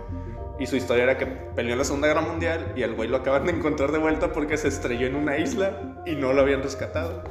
Y 0.61 0.67
su 0.67 0.75
historia 0.75 1.05
era 1.05 1.17
que 1.17 1.25
peleó 1.25 1.71
en 1.71 1.79
la 1.79 1.83
Segunda 1.83 2.07
Guerra 2.07 2.21
Mundial 2.21 2.73
y 2.75 2.83
al 2.83 2.93
güey 2.93 3.09
lo 3.09 3.17
acaban 3.17 3.47
de 3.47 3.51
encontrar 3.51 3.91
de 3.91 3.97
vuelta 3.97 4.31
porque 4.31 4.57
se 4.57 4.67
estrelló 4.67 5.07
en 5.07 5.15
una 5.15 5.39
isla 5.39 6.03
y 6.05 6.13
no 6.15 6.33
lo 6.33 6.41
habían 6.41 6.61
rescatado. 6.61 7.23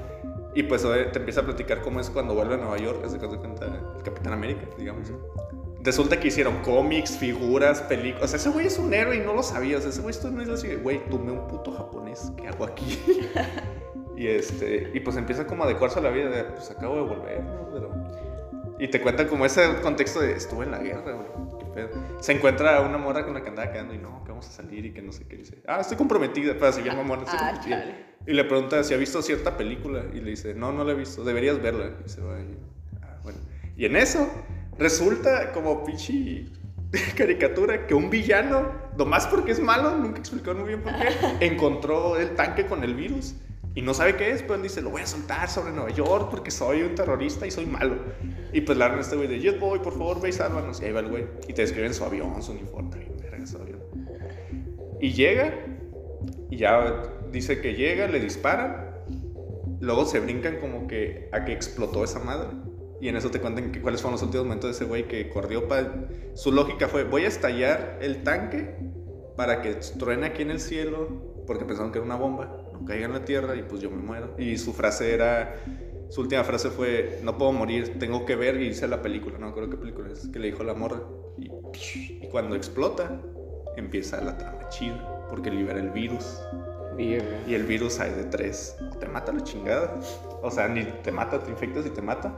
Y 0.53 0.65
pues 0.65 0.83
te 0.83 1.17
empieza 1.17 1.43
a 1.43 1.45
platicar 1.45 1.81
cómo 1.81 2.01
es 2.01 2.11
cuando 2.11 2.35
vuelve 2.35 2.55
a 2.55 2.57
Nueva 2.57 2.77
York, 2.79 3.03
es 3.05 3.13
de 3.13 3.21
cuenta 3.21 3.67
el 3.67 4.03
Capitán 4.03 4.33
América, 4.33 4.63
digamos. 4.77 5.13
Resulta 5.81 6.19
que 6.19 6.27
hicieron 6.27 6.57
cómics, 6.63 7.19
figuras, 7.19 7.83
películas. 7.83 8.25
O 8.25 8.29
sea, 8.29 8.37
ese 8.41 8.51
güey 8.51 8.67
es 8.67 8.81
un 8.81 8.93
héroe 8.93 9.15
y 9.15 9.21
no 9.21 9.33
lo 9.33 9.45
sabías. 9.45 9.85
Ese 9.85 10.01
güey 10.01 10.11
está 10.11 10.27
en 10.27 10.35
una 10.35 10.43
isla 10.43 10.55
así, 10.55 10.67
de, 10.67 10.77
güey, 10.79 11.09
tomé 11.09 11.31
un 11.31 11.47
puto 11.47 11.71
japonés, 11.71 12.33
¿qué 12.37 12.49
hago 12.49 12.65
aquí? 12.65 13.01
y 14.17 14.27
este, 14.27 14.91
y 14.93 14.99
pues 14.99 15.17
empieza 15.17 15.47
como 15.47 15.63
a 15.63 15.67
adecuarse 15.67 16.01
a 16.01 16.03
la 16.03 16.11
vida 16.11 16.31
de, 16.31 16.43
pues 16.43 16.69
acabo 16.73 16.97
de 16.97 17.03
volver, 17.03 17.45
¿no? 17.45 17.71
Pero- 17.73 17.91
y 18.81 18.89
te 18.89 19.01
cuentan 19.01 19.29
como 19.29 19.45
ese 19.47 19.81
contexto 19.83 20.19
de, 20.19 20.33
estuve 20.33 20.65
en 20.65 20.73
la 20.73 20.79
guerra, 20.79 21.13
güey. 21.13 21.50
¿Qué 21.75 21.87
pedo? 21.87 21.91
Se 22.21 22.33
encuentra 22.33 22.81
una 22.81 22.99
morra 22.99 23.25
con 23.25 23.35
la 23.35 23.43
que 23.43 23.49
andaba 23.49 23.73
quedando 23.73 23.95
y 23.95 23.99
no, 23.99 24.23
que 24.25 24.31
vamos 24.31 24.49
a 24.49 24.53
salir 24.53 24.87
y 24.87 24.93
que 24.93 25.03
no 25.03 25.13
sé 25.13 25.27
qué. 25.27 25.37
Dice, 25.37 25.63
ah, 25.67 25.81
estoy 25.81 25.97
comprometida, 25.97 26.55
pero 26.59 26.77
bien 26.83 26.97
mamón, 26.97 27.21
estoy 27.21 27.39
Ah, 27.41 27.61
chale. 27.63 28.11
Y 28.27 28.33
le 28.33 28.45
pregunta 28.45 28.83
si 28.85 28.93
ha 28.95 28.97
visto 28.97 29.23
cierta 29.23 29.57
película 29.57 30.05
y 30.13 30.21
le 30.21 30.31
dice, 30.31 30.55
no, 30.55 30.73
no 30.73 30.85
la 30.85 30.93
he 30.93 30.95
visto, 30.95 31.25
deberías 31.25 31.61
verla. 31.61 31.93
Y 32.05 32.09
se 32.09 32.21
va 32.21 32.39
y, 32.39 32.59
ah, 33.03 33.19
bueno. 33.23 33.39
Y 33.77 33.87
en 33.87 33.97
eso 33.97 34.31
resulta 34.79 35.53
como 35.53 35.85
pinche 35.85 36.47
caricatura 37.17 37.87
que 37.87 37.95
un 37.95 38.11
villano, 38.11 38.73
nomás 38.97 39.27
porque 39.27 39.53
es 39.53 39.61
malo, 39.61 39.97
nunca 39.97 40.19
explicó 40.19 40.55
muy 40.55 40.69
bien 40.69 40.83
por 40.83 40.93
qué, 40.93 41.09
encontró 41.47 42.17
el 42.19 42.35
tanque 42.35 42.67
con 42.67 42.85
el 42.85 42.95
virus. 42.95 43.35
Y 43.75 43.83
no 43.83 43.95
sabe 43.95 44.17
qué 44.17 44.31
es, 44.31 44.43
pero 44.43 44.57
él 44.57 44.63
dice, 44.63 44.83
lo 44.83 44.91
voy 44.91 45.03
a 45.03 45.07
soltar 45.07 45.49
sobre 45.49 45.73
Nueva 45.73 45.91
York 45.91 46.29
porque 46.31 46.51
soy 46.51 46.83
un 46.83 46.95
terrorista 46.97 47.47
y 47.47 47.51
soy 47.53 47.67
malo. 47.67 47.97
Y 48.53 48.63
pues 48.63 48.81
a 48.81 48.99
este 48.99 49.17
güey 49.17 49.29
de, 49.29 49.39
Jetboy, 49.39 49.81
por 49.81 49.93
favor, 49.93 50.21
ve 50.21 50.31
y 50.31 50.33
sálvanos. 50.33 50.81
Y 50.81 50.87
ahí 50.87 50.93
va 50.93 51.01
el 51.01 51.09
güey. 51.09 51.27
Y 51.47 51.53
te 51.53 51.63
describen 51.63 51.95
su 51.95 52.05
avión, 52.05 52.43
su 52.43 52.53
uniforme, 52.53 53.07
su 53.47 53.59
avión. 53.59 53.79
Y 55.01 55.13
llega, 55.13 55.55
y 56.51 56.57
ya 56.57 57.03
dice 57.31 57.61
que 57.61 57.75
llega, 57.75 58.09
le 58.09 58.19
disparan. 58.19 58.91
Luego 59.81 60.05
se 60.05 60.19
brincan 60.19 60.59
como 60.61 60.89
que 60.89 61.29
a 61.33 61.45
que 61.45 61.53
explotó 61.53 62.03
esa 62.03 62.19
madre. 62.19 62.49
Y 63.01 63.09
en 63.09 63.17
eso 63.17 63.31
te 63.31 63.41
cuentan 63.41 63.73
que 63.73 63.81
cuáles 63.81 64.03
fueron 64.03 64.15
los 64.15 64.23
últimos 64.23 64.47
momentos 64.47 64.71
de 64.71 64.77
ese 64.77 64.85
güey 64.85 65.07
que 65.07 65.31
corrió 65.31 65.69
para... 65.69 66.09
Su 66.35 66.53
lógica 66.53 66.89
fue, 66.89 67.05
voy 67.05 67.25
a 67.25 67.29
estallar 67.29 67.99
el 68.03 68.25
tanque 68.25 68.75
para 69.37 69.63
que 69.63 69.77
truene 69.99 70.27
aquí 70.27 70.43
en 70.43 70.51
el 70.51 70.61
cielo, 70.61 71.09
porque 71.47 71.65
pensaron 71.65 71.93
que 71.93 71.99
era 71.99 72.05
una 72.05 72.17
bomba, 72.17 72.70
caiga 72.85 73.07
en 73.07 73.13
la 73.13 73.25
tierra 73.25 73.57
y 73.57 73.63
pues 73.63 73.81
yo 73.81 73.91
me 73.91 73.99
muero. 73.99 74.35
Y 74.39 74.59
su 74.59 74.73
frase 74.73 75.15
era... 75.15 75.57
Su 76.09 76.23
última 76.23 76.43
frase 76.43 76.71
fue, 76.71 77.21
no 77.23 77.39
puedo 77.39 77.53
morir, 77.53 78.01
tengo 78.01 78.27
que 78.27 78.35
ver 78.35 78.61
y 78.61 78.67
hice 78.67 78.89
la 78.89 79.01
película, 79.01 79.39
no 79.39 79.55
creo 79.55 79.71
qué 79.71 79.77
película 79.77 80.11
es, 80.11 80.27
que 80.27 80.41
le 80.41 80.49
dijo 80.49 80.65
la 80.65 80.75
morra. 80.75 81.01
Y, 81.39 81.49
y 82.25 82.29
cuando 82.29 82.57
explota, 82.57 83.21
empieza 83.77 84.21
la 84.21 84.37
trama 84.37 84.69
chida, 84.71 85.29
porque 85.31 85.53
libera 85.53 85.79
el 85.79 85.91
virus. 85.91 86.41
Y 86.99 87.15
el 87.55 87.65
virus 87.65 88.01
hay 88.01 88.11
de 88.11 88.25
tres. 88.25 88.77
Te 88.99 89.07
mata 89.07 89.33
la 89.33 89.43
chingada. 89.43 89.95
O 90.43 90.51
sea, 90.51 90.69
ni 90.69 90.85
te 90.85 91.11
mata, 91.13 91.39
te 91.39 91.51
infectas 91.51 91.87
y 91.87 91.91
te 91.91 92.03
mata. 92.03 92.37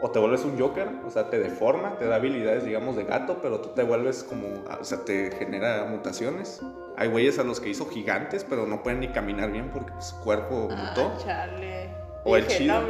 O 0.00 0.10
te 0.10 0.18
vuelves 0.18 0.44
un 0.44 0.58
Joker, 0.58 0.88
o 1.04 1.10
sea, 1.10 1.28
te 1.28 1.40
deforma, 1.40 1.98
te 1.98 2.06
da 2.06 2.16
habilidades, 2.16 2.64
digamos, 2.64 2.94
de 2.94 3.04
gato, 3.04 3.38
pero 3.42 3.60
tú 3.60 3.70
te 3.70 3.82
vuelves 3.82 4.22
como, 4.22 4.46
o 4.80 4.84
sea, 4.84 5.04
te 5.04 5.32
genera 5.32 5.86
mutaciones. 5.86 6.60
Hay 6.96 7.08
güeyes 7.08 7.38
a 7.38 7.44
los 7.44 7.58
que 7.58 7.68
hizo 7.68 7.86
gigantes, 7.86 8.44
pero 8.48 8.66
no 8.66 8.82
pueden 8.82 9.00
ni 9.00 9.08
caminar 9.08 9.50
bien 9.50 9.70
porque 9.72 9.92
su 10.00 10.18
cuerpo 10.20 10.68
mutó. 10.70 11.12
Ah, 11.14 11.18
chale. 11.24 11.90
O 12.24 12.36
el 12.36 12.46
chido. 12.46 12.80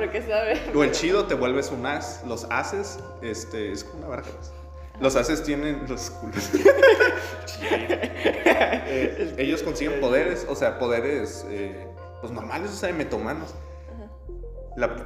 O 0.75 0.85
el 0.85 0.93
chido 0.93 1.25
te 1.27 1.35
vuelves 1.35 1.71
un 1.71 1.87
as. 1.87 2.23
Los 2.27 2.47
ases, 2.51 2.99
este, 3.23 3.73
es 3.73 3.85
como 3.85 4.01
una 4.01 4.09
barca. 4.09 4.29
pues. 4.37 4.53
Los 5.01 5.17
ases 5.17 5.43
tienen 5.43 5.85
los 5.89 6.11
culos. 6.11 6.51
Eh, 8.91 9.35
ellos 9.37 9.63
consiguen 9.63 10.01
poderes, 10.01 10.47
o 10.49 10.55
sea, 10.55 10.79
poderes 10.79 11.45
eh, 11.51 11.87
pues 12.23 12.33
normales, 12.33 12.71
o 12.71 12.75
sea, 12.75 12.89
de 12.89 12.95
metomanos. 12.95 13.55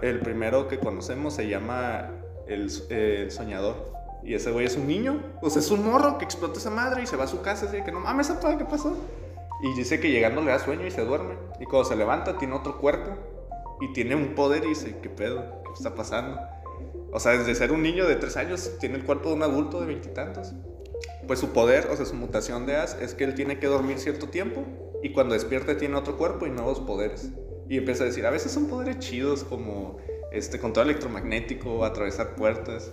El 0.03 0.21
primero 0.21 0.69
que 0.69 0.79
conocemos 0.79 1.35
se 1.35 1.49
llama 1.49 2.11
el, 2.47 2.71
eh, 2.91 3.23
el 3.25 3.31
soñador. 3.31 3.93
Y 4.25 4.35
ese 4.35 4.53
güey 4.53 4.67
es 4.67 4.77
un 4.77 4.87
niño, 4.87 5.21
o 5.41 5.51
sea, 5.51 5.61
es 5.61 5.71
un 5.73 5.85
morro 5.85 6.17
que 6.17 6.25
explota 6.25 6.59
esa 6.59 6.71
madre 6.71 7.03
y 7.03 7.07
se 7.07 7.17
va 7.17 7.25
a 7.25 7.27
su 7.27 7.43
casa 7.43 7.67
así 7.67 7.79
de 7.79 7.85
que 7.85 7.91
no 7.91 7.99
mames, 7.99 8.31
¿apa? 8.31 8.57
¿qué 8.57 8.65
pasó? 8.65 8.97
Y 9.63 9.75
dice 9.75 9.99
que 9.99 10.11
llegando 10.11 10.43
le 10.43 10.53
da 10.53 10.61
sueño 10.61 10.87
y 10.87 10.91
se 10.93 11.05
duerme. 11.05 11.35
Y 11.59 11.65
cuando 11.65 11.89
se 11.89 11.97
levanta 11.97 12.39
tiene 12.39 12.55
otro 12.55 12.79
cuerpo 12.79 13.11
y 13.81 13.93
tiene 13.93 14.15
un 14.15 14.35
poder 14.35 14.65
y 14.65 14.69
dice, 14.69 14.97
¿qué 15.03 15.09
pedo? 15.09 15.63
¿Qué 15.65 15.73
está 15.75 15.95
pasando? 15.97 16.39
O 17.13 17.19
sea, 17.19 17.33
desde 17.33 17.55
ser 17.55 17.73
un 17.73 17.83
niño 17.83 18.07
de 18.07 18.17
tres 18.17 18.37
años 18.37 18.73
tiene 18.79 18.97
el 18.97 19.05
cuerpo 19.05 19.31
de 19.31 19.35
un 19.35 19.43
adulto 19.43 19.81
de 19.81 19.87
veintitantos. 19.87 20.53
Pues 21.27 21.41
su 21.41 21.51
poder, 21.51 21.89
o 21.91 21.97
sea, 21.97 22.07
su 22.07 22.15
mutación 22.15 22.65
de 22.65 22.77
As 22.77 22.95
es 23.01 23.15
que 23.15 23.25
él 23.25 23.35
tiene 23.35 23.59
que 23.59 23.67
dormir 23.67 23.99
cierto 23.99 24.29
tiempo 24.29 24.65
y 25.03 25.13
cuando 25.13 25.35
despierte 25.35 25.75
tiene 25.75 25.97
otro 25.97 26.17
cuerpo 26.17 26.47
y 26.47 26.51
nuevos 26.51 26.81
poderes. 26.81 27.31
Y 27.73 27.79
empieza 27.79 28.05
a 28.05 28.07
decir, 28.07 28.27
a 28.27 28.31
veces 28.31 28.53
son 28.53 28.67
poderes 28.67 28.99
chidos 28.99 29.45
como 29.45 29.97
este 30.31 30.59
control 30.59 30.91
electromagnético, 30.91 31.87
atravesar 31.87 32.35
puertas. 32.35 32.91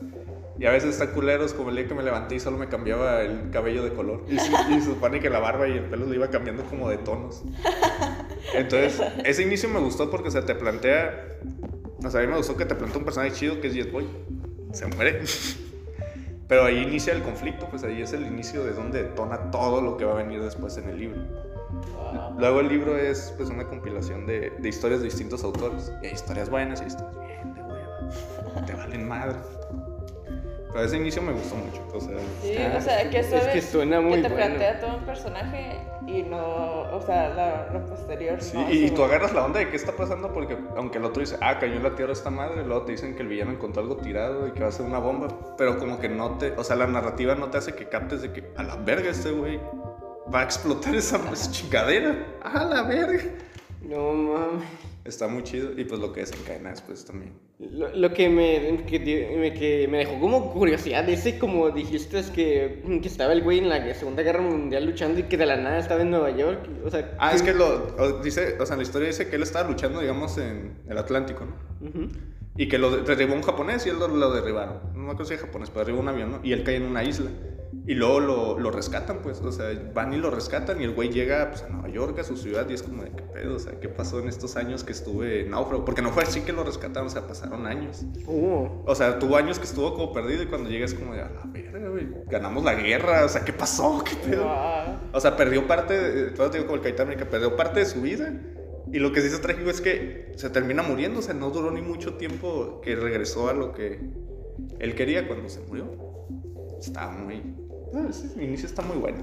Y 0.57 0.67
a 0.67 0.71
veces 0.71 0.91
están 0.91 1.09
culeros 1.09 1.53
como 1.53 1.69
el 1.69 1.75
día 1.75 1.85
que 1.85 1.93
me 1.95 2.01
levanté 2.01 2.35
y 2.35 2.39
solo 2.39 2.57
me 2.57 2.69
cambiaba 2.69 3.21
el 3.23 3.49
cabello 3.51 3.83
de 3.83 3.91
color. 3.91 4.23
Y, 4.29 4.39
se- 4.39 4.49
y 4.71 4.79
se 4.79 4.85
supone 4.85 5.19
que 5.19 5.29
la 5.29 5.39
barba 5.39 5.67
y 5.67 5.73
el 5.73 5.83
pelo 5.83 6.05
le 6.05 6.15
iba 6.15 6.29
cambiando 6.29 6.63
como 6.63 6.89
de 6.89 6.97
tonos. 6.97 7.43
Entonces, 8.53 9.01
ese 9.25 9.43
inicio 9.43 9.67
me 9.67 9.81
gustó 9.81 10.09
porque, 10.09 10.29
o 10.29 10.31
sea, 10.31 10.45
te 10.45 10.55
plantea... 10.55 11.39
O 12.01 12.09
sea, 12.09 12.21
a 12.21 12.23
mí 12.23 12.29
me 12.29 12.37
gustó 12.37 12.55
que 12.55 12.63
te 12.63 12.73
plantea 12.75 12.99
un 12.99 13.03
personaje 13.03 13.33
chido 13.33 13.59
que 13.59 13.67
es 13.67 13.73
Jetboy. 13.73 14.07
Se 14.71 14.85
muere. 14.87 15.23
Pero 16.47 16.63
ahí 16.63 16.77
inicia 16.83 17.11
el 17.11 17.21
conflicto, 17.21 17.67
pues 17.69 17.83
ahí 17.83 18.01
es 18.01 18.13
el 18.13 18.25
inicio 18.25 18.63
de 18.63 18.71
donde 18.71 19.03
detona 19.03 19.51
todo 19.51 19.81
lo 19.81 19.97
que 19.97 20.05
va 20.05 20.13
a 20.13 20.23
venir 20.23 20.41
después 20.41 20.77
en 20.77 20.87
el 20.89 20.97
libro. 20.97 21.21
Luego 22.37 22.59
el 22.61 22.69
libro 22.69 22.97
es 22.97 23.33
pues 23.37 23.49
una 23.49 23.65
compilación 23.67 24.25
de, 24.25 24.51
de 24.57 24.69
historias 24.69 24.99
de 25.01 25.05
distintos 25.05 25.43
autores. 25.43 25.91
Y 26.01 26.07
hay 26.07 26.13
historias 26.13 26.49
buenas 26.49 26.79
y 26.79 26.83
hay 26.83 26.87
historias 26.89 27.19
bien 27.19 27.53
de 27.53 27.61
hueva. 27.61 28.65
Te 28.65 28.73
valen 28.73 29.07
madre. 29.07 29.35
Pero 30.71 30.83
ese 30.85 30.97
inicio 30.97 31.21
me 31.23 31.31
gustó 31.33 31.55
mucho. 31.55 31.81
O 31.93 31.99
sea, 31.99 32.17
Sí, 32.43 32.55
Ah, 32.57 32.75
o 32.77 32.81
sea, 32.81 33.09
que 33.09 33.19
es 33.19 33.27
que 33.27 33.61
suena 33.61 34.01
muy 34.01 34.17
que 34.21 34.21
te 34.21 34.29
bueno. 34.29 34.45
plantea 34.45 34.79
todo 34.79 34.97
un 34.97 35.03
personaje 35.03 35.79
y 36.05 36.21
no, 36.23 36.81
o 36.95 37.01
sea, 37.05 37.29
la, 37.29 37.69
lo 37.73 37.85
posterior. 37.87 38.39
Sí, 38.39 38.55
no, 38.55 38.71
y, 38.71 38.85
y 38.85 38.91
tú 38.91 39.03
agarras 39.03 39.33
la 39.33 39.45
onda 39.45 39.59
de 39.59 39.69
qué 39.69 39.75
está 39.75 39.91
pasando 39.93 40.31
porque 40.31 40.57
aunque 40.77 40.99
el 40.99 41.05
otro 41.05 41.21
dice, 41.21 41.37
ah, 41.41 41.57
cayó 41.59 41.73
en 41.75 41.83
la 41.83 41.95
tierra 41.95 42.13
esta 42.13 42.29
madre, 42.29 42.63
luego 42.65 42.83
te 42.83 42.91
dicen 42.91 43.15
que 43.15 43.23
el 43.23 43.27
villano 43.29 43.51
encontró 43.51 43.81
algo 43.81 43.97
tirado 43.97 44.47
y 44.47 44.51
que 44.51 44.61
va 44.61 44.67
a 44.69 44.71
ser 44.71 44.85
una 44.85 44.99
bomba, 44.99 45.27
pero 45.57 45.77
como 45.79 45.99
que 45.99 46.07
no 46.07 46.37
te, 46.37 46.51
o 46.51 46.63
sea, 46.63 46.75
la 46.75 46.85
narrativa 46.87 47.33
no 47.33 47.49
te 47.49 47.57
hace 47.57 47.73
que 47.73 47.89
captes 47.89 48.21
de 48.21 48.31
que 48.31 48.51
a 48.55 48.61
la 48.63 48.75
verga 48.75 49.09
este 49.09 49.31
güey 49.31 49.59
va 50.33 50.41
a 50.41 50.43
explotar 50.43 50.95
esa, 50.95 51.19
chingadera, 51.51 52.37
a 52.43 52.63
la 52.65 52.83
verga. 52.83 53.23
No 53.81 54.13
mames. 54.13 54.63
Está 55.05 55.27
muy 55.27 55.43
chido 55.43 55.71
y 55.79 55.85
pues 55.85 55.99
lo 55.99 56.11
que 56.13 56.19
desencadena 56.19 56.69
después 56.69 57.03
también. 57.05 57.31
Lo, 57.57 57.93
lo 57.95 58.13
que, 58.13 58.29
me, 58.29 58.85
que, 58.85 59.01
que 59.03 59.87
me 59.89 59.97
dejó 59.99 60.19
como 60.19 60.53
curiosidad, 60.53 61.07
ese 61.09 61.39
como 61.39 61.71
dijiste 61.71 62.19
es 62.19 62.29
que, 62.29 62.83
que 63.01 63.07
estaba 63.07 63.33
el 63.33 63.41
güey 63.41 63.57
en 63.57 63.69
la 63.69 63.93
Segunda 63.95 64.21
Guerra 64.21 64.41
Mundial 64.41 64.85
luchando 64.85 65.19
y 65.19 65.23
que 65.23 65.35
de 65.37 65.45
la 65.45 65.57
nada 65.57 65.79
estaba 65.79 66.01
en 66.03 66.11
Nueva 66.11 66.29
York. 66.31 66.59
O 66.85 66.89
sea, 66.91 67.15
Ah, 67.17 67.33
es 67.33 67.41
que 67.41 67.53
lo 67.53 68.21
dice, 68.21 68.57
o 68.59 68.65
sea, 68.65 68.75
la 68.75 68.83
historia 68.83 69.07
dice 69.07 69.27
que 69.29 69.35
él 69.37 69.43
estaba 69.43 69.67
luchando, 69.67 69.99
digamos, 69.99 70.37
en 70.37 70.77
el 70.87 70.97
Atlántico, 70.97 71.45
¿no? 71.45 71.87
Ujú. 71.89 72.09
Y 72.55 72.67
que 72.67 72.77
lo 72.77 72.91
de- 72.91 73.01
derribó 73.03 73.33
un 73.33 73.41
japonés 73.41 73.85
y 73.87 73.89
él 73.89 73.97
lo, 73.99 74.07
lo 74.09 74.31
derribaron. 74.33 74.79
No 74.93 74.99
me 74.99 75.11
acuerdo 75.11 75.25
si 75.25 75.33
era 75.33 75.43
japonés, 75.45 75.69
pero 75.69 75.79
derribó 75.85 76.01
un 76.01 76.09
avión, 76.09 76.31
¿no? 76.31 76.39
Y 76.43 76.53
él 76.53 76.63
cae 76.63 76.75
en 76.75 76.83
una 76.83 77.03
isla. 77.03 77.31
Y 77.89 77.95
luego 77.95 78.19
lo, 78.19 78.59
lo 78.59 78.69
rescatan, 78.69 79.17
pues. 79.23 79.41
O 79.41 79.51
sea, 79.51 79.65
van 79.95 80.13
y 80.13 80.17
lo 80.17 80.29
rescatan 80.29 80.79
y 80.79 80.83
el 80.83 80.91
güey 80.91 81.09
llega 81.09 81.49
pues, 81.49 81.63
a 81.63 81.69
Nueva 81.69 81.89
York, 81.89 82.19
a 82.19 82.23
su 82.23 82.37
ciudad, 82.37 82.69
y 82.69 82.75
es 82.75 82.83
como 82.83 83.01
de 83.03 83.09
qué 83.09 83.23
pedo, 83.23 83.55
o 83.55 83.59
sea, 83.59 83.79
¿qué 83.79 83.89
pasó 83.89 84.19
en 84.19 84.27
estos 84.27 84.57
años 84.57 84.83
que 84.83 84.91
estuve 84.91 85.45
náufrago? 85.45 85.85
Porque 85.85 86.03
no 86.03 86.11
fue 86.11 86.21
así 86.21 86.41
que 86.41 86.53
lo 86.53 86.63
rescataron, 86.63 87.07
o 87.07 87.09
sea, 87.09 87.25
pasaron 87.25 87.65
años. 87.65 88.05
Uh, 88.27 88.67
O 88.85 88.93
sea, 88.93 89.17
tuvo 89.17 89.37
años 89.37 89.57
que 89.57 89.65
estuvo 89.65 89.95
como 89.95 90.13
perdido 90.13 90.43
y 90.43 90.45
cuando 90.45 90.69
llega 90.69 90.85
es 90.85 90.93
como 90.93 91.15
de, 91.15 91.21
a 91.21 91.31
la 91.31 91.41
verga, 91.45 91.89
güey, 91.89 92.07
ganamos 92.27 92.63
la 92.63 92.75
guerra, 92.75 93.25
o 93.25 93.27
sea, 93.27 93.43
¿qué 93.43 93.53
pasó? 93.53 94.03
¿Qué 94.05 94.15
pedo? 94.17 94.43
Wow. 94.43 94.95
O 95.13 95.19
sea, 95.19 95.35
perdió 95.35 95.65
parte, 95.65 95.99
de, 95.99 96.29
todo 96.29 96.51
te 96.51 96.59
digo 96.59 96.67
como 96.67 96.75
el 96.75 96.83
Capitán 96.83 97.07
América, 97.07 97.27
perdió 97.27 97.55
parte 97.55 97.79
de 97.79 97.87
su 97.87 98.01
vida. 98.01 98.31
Y 98.93 98.99
lo 98.99 99.11
que 99.11 99.21
sí 99.21 99.33
es 99.33 99.41
trágico 99.41 99.71
es 99.71 99.81
que 99.81 100.31
se 100.35 100.51
termina 100.51 100.83
muriendo, 100.83 101.21
o 101.21 101.23
sea, 101.23 101.33
no 101.33 101.49
duró 101.49 101.71
ni 101.71 101.81
mucho 101.81 102.17
tiempo 102.17 102.81
que 102.83 102.95
regresó 102.95 103.49
a 103.49 103.53
lo 103.53 103.71
que 103.73 103.99
él 104.77 104.93
quería 104.93 105.27
cuando 105.27 105.49
se 105.49 105.61
murió. 105.61 105.87
Está 106.79 107.09
muy... 107.09 107.41
ese 108.09 108.43
inicio 108.43 108.67
está 108.67 108.81
muy 108.81 108.97
bueno. 108.97 109.17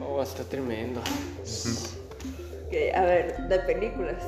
oh, 0.00 0.22
está 0.22 0.44
tremendo. 0.44 1.00
Ok, 1.00 2.74
a 2.94 3.02
ver, 3.02 3.36
de 3.48 3.58
películas. 3.60 4.22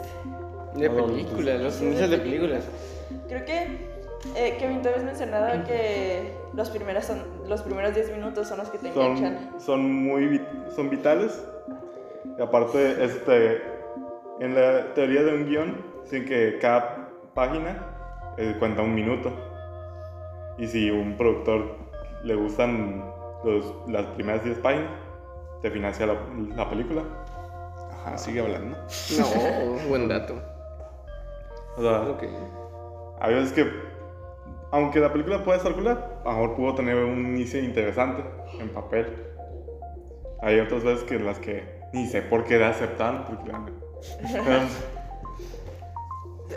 De 0.74 0.88
No, 0.88 1.06
películas, 1.06 1.60
los 1.60 1.74
Sí, 1.74 1.84
inicios 1.86 2.10
de 2.10 2.16
de 2.18 2.22
películas. 2.22 2.64
Creo 3.28 3.44
que 3.44 3.94
eh, 4.36 4.56
Kevin, 4.58 4.82
tú 4.82 4.88
habías 4.88 5.04
mencionado 5.04 5.64
que 5.64 6.32
los 6.54 6.70
primeros, 6.70 7.04
son, 7.04 7.22
los 7.48 7.62
primeros 7.62 7.94
10 7.94 8.10
minutos 8.10 8.48
son 8.48 8.58
los 8.58 8.68
que 8.70 8.78
te 8.78 8.88
enganchan. 8.88 9.50
son, 9.52 9.60
son 9.60 9.92
muy 9.92 10.26
vit- 10.26 10.70
son 10.74 10.90
vitales. 10.90 11.42
Y 12.38 12.42
aparte, 12.42 13.04
este, 13.04 13.62
en 14.40 14.54
la 14.54 14.92
teoría 14.94 15.22
de 15.22 15.34
un 15.34 15.46
guion, 15.46 15.84
dicen 16.04 16.24
que 16.24 16.58
cada 16.60 17.08
página 17.34 18.34
eh, 18.38 18.56
cuenta 18.58 18.82
un 18.82 18.94
minuto. 18.94 19.30
Y 20.58 20.66
si 20.66 20.90
un 20.90 21.16
productor 21.16 21.76
le 22.24 22.34
gustan 22.34 23.04
los, 23.44 23.74
las 23.88 24.06
primeras 24.14 24.44
10 24.44 24.58
páginas, 24.58 24.90
te 25.62 25.70
financia 25.70 26.06
la, 26.06 26.16
la 26.54 26.68
película. 26.68 27.02
Ajá, 27.92 28.18
sigue 28.18 28.40
hablando. 28.40 28.76
No, 29.18 29.88
buen 29.88 30.08
dato. 30.08 30.34
O 31.76 31.82
sea, 31.82 32.02
Ok. 32.02 32.22
hay 33.20 33.34
veces 33.34 33.52
que, 33.52 33.70
aunque 34.70 35.00
la 35.00 35.12
película 35.12 35.42
puede 35.44 35.58
estar 35.58 35.72
cool, 35.74 35.88
a 35.88 35.94
lo 36.24 36.30
mejor 36.30 36.56
pudo 36.56 36.74
tener 36.74 36.96
un 36.96 37.26
inicio 37.26 37.60
interesante 37.60 38.22
en 38.60 38.68
papel. 38.70 39.06
Hay 40.42 40.60
otras 40.60 40.84
veces 40.84 41.04
que 41.04 41.18
las 41.18 41.38
que 41.38 41.80
ni 41.92 42.06
sé 42.06 42.22
por 42.22 42.44
qué 42.44 42.58
la 42.58 42.68
aceptaron. 42.70 43.24
Porque, 43.24 43.50
pero, 44.44 44.60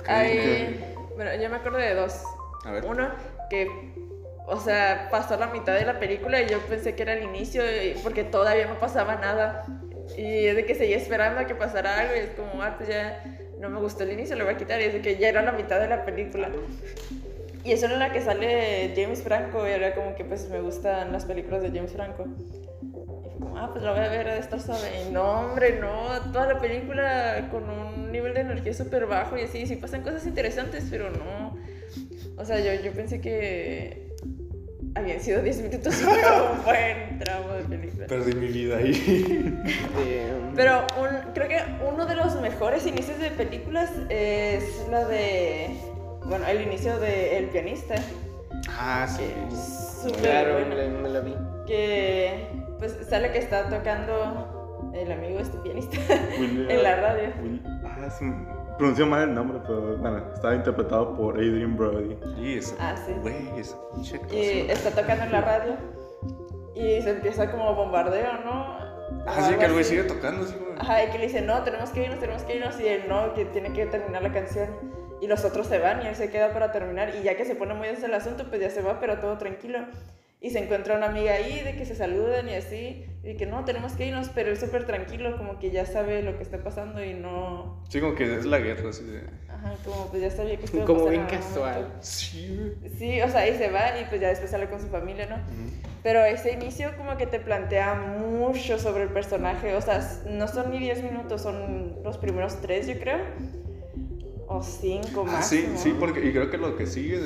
Hay, 0.07 0.83
bueno, 1.15 1.31
yo 1.41 1.49
me 1.49 1.55
acuerdo 1.55 1.77
de 1.77 1.95
dos. 1.95 2.21
A 2.65 2.71
ver. 2.71 2.85
Uno, 2.85 3.07
que, 3.49 3.67
o 4.49 4.59
sea, 4.61 5.09
pasó 5.11 5.37
la 5.37 5.47
mitad 5.47 5.73
de 5.73 5.85
la 5.85 5.99
película 5.99 6.41
y 6.41 6.47
yo 6.47 6.59
pensé 6.67 6.95
que 6.95 7.01
era 7.03 7.13
el 7.13 7.23
inicio 7.23 7.61
porque 8.01 8.23
todavía 8.23 8.65
no 8.65 8.79
pasaba 8.79 9.15
nada. 9.15 9.65
Y 10.17 10.45
es 10.45 10.55
de 10.55 10.65
que 10.65 10.73
seguía 10.73 10.95
esperando 10.95 11.41
a 11.41 11.45
que 11.45 11.53
pasara 11.53 11.99
algo 11.99 12.15
y 12.15 12.19
es 12.19 12.29
como, 12.29 12.63
ah, 12.63 12.75
pues 12.77 12.87
ya 12.87 13.23
no 13.59 13.69
me 13.69 13.79
gustó 13.81 14.03
el 14.03 14.13
inicio, 14.13 14.37
lo 14.37 14.45
voy 14.45 14.53
a 14.53 14.57
quitar. 14.57 14.79
Y 14.79 14.85
es 14.85 14.93
de 14.93 15.01
que 15.01 15.17
ya 15.17 15.27
era 15.27 15.41
la 15.41 15.51
mitad 15.51 15.81
de 15.81 15.89
la 15.89 16.05
película. 16.05 16.49
Y 17.65 17.73
eso 17.73 17.87
en 17.87 17.99
la 17.99 18.13
que 18.13 18.21
sale 18.21 18.93
James 18.95 19.21
Franco 19.21 19.67
y 19.67 19.71
era 19.71 19.93
como 19.93 20.15
que 20.15 20.23
pues 20.23 20.47
me 20.49 20.61
gustan 20.61 21.11
las 21.11 21.25
películas 21.25 21.61
de 21.61 21.71
James 21.71 21.91
Franco. 21.91 22.25
Y 22.81 23.37
como, 23.37 23.57
ah, 23.57 23.69
pues 23.73 23.83
la 23.83 23.91
voy 23.91 23.99
a 23.99 24.07
ver 24.07 24.29
a 24.29 24.37
estar 24.37 24.61
suave. 24.61 24.87
Y 25.05 25.11
no, 25.11 25.41
hombre, 25.41 25.77
no, 25.77 26.21
toda 26.31 26.53
la 26.53 26.59
película 26.61 27.49
con 27.51 27.69
un 27.69 28.13
nivel 28.13 28.33
de 28.33 28.39
energía 28.39 28.73
súper 28.73 29.07
bajo 29.07 29.37
y 29.37 29.41
así, 29.41 29.67
sí 29.67 29.75
pasan 29.75 30.03
cosas 30.03 30.25
interesantes, 30.25 30.87
pero 30.89 31.09
no. 31.09 31.57
O 32.37 32.45
sea, 32.45 32.61
yo, 32.61 32.81
yo 32.81 32.93
pensé 32.93 33.19
que 33.19 34.06
habían 34.97 35.19
sido 35.19 35.41
10 35.41 35.61
minutos 35.61 35.99
y 36.01 36.03
fue 36.03 36.13
un 36.13 36.63
buen 36.65 37.19
tramo 37.19 37.53
de 37.53 37.63
película. 37.63 38.07
Perdí 38.07 38.33
mi 38.33 38.47
vida 38.47 38.77
ahí. 38.77 38.91
De- 39.97 40.31
Pero 40.55 40.85
un- 40.99 41.33
creo 41.33 41.47
que 41.47 41.59
uno 41.87 42.05
de 42.05 42.15
los 42.15 42.39
mejores 42.41 42.85
inicios 42.85 43.19
de 43.19 43.31
películas 43.31 43.91
es 44.09 44.63
la 44.89 45.05
de. 45.05 45.69
Bueno, 46.25 46.45
el 46.47 46.61
inicio 46.61 46.97
de 46.99 47.37
El 47.37 47.45
pianista. 47.45 47.95
ah, 48.77 49.07
sí. 49.07 49.23
Súper 50.03 50.19
Claro, 50.21 50.53
buena. 50.53 50.67
me 50.67 50.75
la, 50.75 50.89
me 50.89 51.09
la 51.09 51.19
vi. 51.21 51.35
Que 51.65 52.47
pues 52.79 52.97
sale 53.09 53.31
que 53.31 53.39
está 53.39 53.69
tocando 53.69 54.91
el 54.93 55.11
amigo 55.11 55.39
este 55.39 55.57
pianista 55.59 55.97
Will- 56.39 56.67
en 56.69 56.83
la 56.83 56.95
radio. 56.97 57.29
Will- 57.41 57.61
ah, 57.85 58.09
sí, 58.09 58.25
pronunció 58.77 59.05
mal 59.05 59.29
el 59.29 59.35
nombre, 59.35 59.59
pero 59.65 59.97
bueno, 59.97 60.23
estaba 60.33 60.55
interpretado 60.55 61.15
por 61.15 61.35
Adrian 61.35 61.75
Brody. 61.75 62.17
Sí, 62.35 62.53
esa. 62.57 62.75
Ah, 62.79 62.95
sí. 62.95 63.13
Güey, 63.21 63.49
esa 63.57 63.77
pinche 63.93 64.19
Y 64.31 64.71
está 64.71 64.91
tocando 64.91 65.25
en 65.25 65.31
la 65.31 65.41
radio. 65.41 65.77
Y 66.75 67.01
se 67.01 67.09
empieza 67.09 67.49
como 67.51 67.73
bombardeo, 67.73 68.33
¿no? 68.45 68.77
Ah, 69.25 69.47
sí, 69.47 69.55
que 69.55 69.65
el 69.65 69.73
güey 69.73 69.83
sigue 69.83 70.03
tocando, 70.03 70.43
así, 70.43 70.55
güey. 70.55 70.77
Ajá, 70.77 71.03
y 71.03 71.09
que 71.09 71.17
le 71.17 71.25
dice, 71.25 71.41
no, 71.41 71.63
tenemos 71.63 71.89
que 71.89 72.03
irnos, 72.03 72.19
tenemos 72.19 72.43
que 72.43 72.57
irnos. 72.57 72.79
Y 72.79 72.87
él 72.87 73.05
no, 73.07 73.33
que 73.33 73.45
tiene 73.45 73.73
que 73.73 73.85
terminar 73.87 74.21
la 74.21 74.31
canción. 74.31 74.69
Y 75.19 75.27
los 75.27 75.43
otros 75.43 75.65
se 75.67 75.79
van 75.79 76.03
y 76.03 76.07
él 76.07 76.15
se 76.15 76.29
queda 76.29 76.53
para 76.53 76.71
terminar. 76.71 77.15
Y 77.15 77.23
ya 77.23 77.35
que 77.35 77.45
se 77.45 77.55
pone 77.55 77.73
muy 77.73 77.87
denso 77.87 78.05
el 78.05 78.13
asunto, 78.13 78.45
pues 78.49 78.61
ya 78.61 78.69
se 78.69 78.81
va, 78.81 78.99
pero 78.99 79.17
todo 79.19 79.37
tranquilo. 79.37 79.79
Y 80.39 80.51
se 80.51 80.59
encuentra 80.59 80.95
una 80.95 81.07
amiga 81.07 81.33
ahí 81.33 81.61
de 81.61 81.75
que 81.75 81.85
se 81.85 81.95
saludan 81.95 82.47
y 82.47 82.53
así. 82.53 83.05
Y 83.23 83.35
que 83.37 83.47
no, 83.47 83.65
tenemos 83.65 83.93
que 83.93 84.05
irnos, 84.05 84.29
pero 84.29 84.51
él 84.51 84.57
súper 84.57 84.85
tranquilo, 84.85 85.35
como 85.35 85.57
que 85.57 85.71
ya 85.71 85.85
sabe 85.85 86.21
lo 86.21 86.37
que 86.37 86.43
está 86.43 86.63
pasando 86.63 87.03
y 87.03 87.15
no. 87.15 87.83
Sí, 87.89 87.99
como 87.99 88.13
que 88.13 88.35
es 88.35 88.45
la 88.45 88.59
guerra, 88.59 88.89
así 88.89 89.03
de. 89.03 89.23
Ajá, 89.49 89.73
como 89.83 90.07
pues 90.09 90.21
ya 90.21 90.29
sabía 90.29 90.57
que 90.57 90.67
Como 90.83 91.07
bien 91.07 91.25
casual. 91.25 91.91
Sí. 92.01 92.73
Sí, 92.99 93.19
o 93.21 93.29
sea, 93.29 93.49
y 93.49 93.57
se 93.57 93.71
va 93.71 93.99
y 93.99 94.05
pues 94.05 94.21
ya 94.21 94.29
después 94.29 94.51
sale 94.51 94.69
con 94.69 94.79
su 94.79 94.87
familia, 94.87 95.25
¿no? 95.25 95.37
Pero 96.03 96.23
ese 96.23 96.53
inicio 96.53 96.95
como 96.95 97.17
que 97.17 97.25
te 97.25 97.39
plantea 97.39 97.95
mucho 97.95 98.77
sobre 98.77 99.03
el 99.03 99.09
personaje, 99.09 99.75
o 99.75 99.81
sea, 99.81 100.07
no 100.29 100.47
son 100.47 100.69
ni 100.71 100.77
10 100.79 101.03
minutos, 101.03 101.41
son 101.41 102.01
los 102.03 102.17
primeros 102.19 102.61
3 102.61 102.87
yo 102.87 102.99
creo, 102.99 103.17
o 104.47 104.61
5 104.61 105.25
Ah, 105.27 105.31
más. 105.31 105.49
sí, 105.49 105.67
sí, 105.75 105.95
porque 105.99 106.25
y 106.25 106.31
creo 106.31 106.49
que 106.51 106.57
lo 106.59 106.77
que 106.77 106.85
sigue 106.85 107.19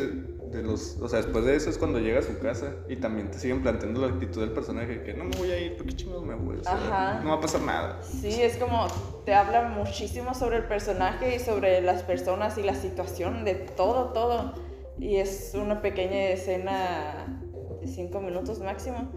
de, 0.52 0.64
los, 0.64 0.97
o 1.02 1.08
sea, 1.08 1.22
después 1.22 1.45
de 1.45 1.56
eso 1.56 1.70
es 1.70 1.78
cuando 1.78 1.99
llega 1.99 2.20
a 2.20 2.24
su 2.24 2.38
casa 2.39 2.76
y 2.89 2.97
también 2.97 3.32
te 3.32 3.39
siguen 3.39 3.62
planteando 3.62 4.02
la 4.02 4.08
actitud 4.08 4.41
del 4.41 4.52
personaje 4.52 5.02
que 5.04 5.14
no 5.14 5.24
me 5.24 5.38
voy 5.38 5.52
a 5.52 5.60
ir, 5.60 5.78
porque 5.78 5.93
chingados 5.93 6.26
me 6.26 6.36
voy, 6.36 6.58
o 6.58 6.64
sea, 6.64 6.74
Ajá. 6.74 7.22
no 7.24 7.30
va 7.30 7.36
a 7.36 7.41
pasar 7.41 7.62
nada. 7.62 8.02
Sí, 8.04 8.41
es 8.41 8.58
como 8.58 8.88
te 9.26 9.34
habla 9.34 9.70
muchísimo 9.70 10.34
sobre 10.34 10.58
el 10.58 10.66
personaje 10.66 11.36
y 11.36 11.39
sobre 11.39 11.82
las 11.82 12.04
personas 12.04 12.58
y 12.58 12.64
la 12.64 12.76
situación, 12.76 13.45
de 13.45 13.56
todo, 13.56 14.14
todo. 14.14 14.54
Y 14.99 15.16
es 15.16 15.54
una 15.56 15.82
pequeña 15.82 16.30
escena 16.30 17.26
de 17.80 17.88
5 17.88 18.20
minutos 18.22 18.60
máximo. 18.60 19.12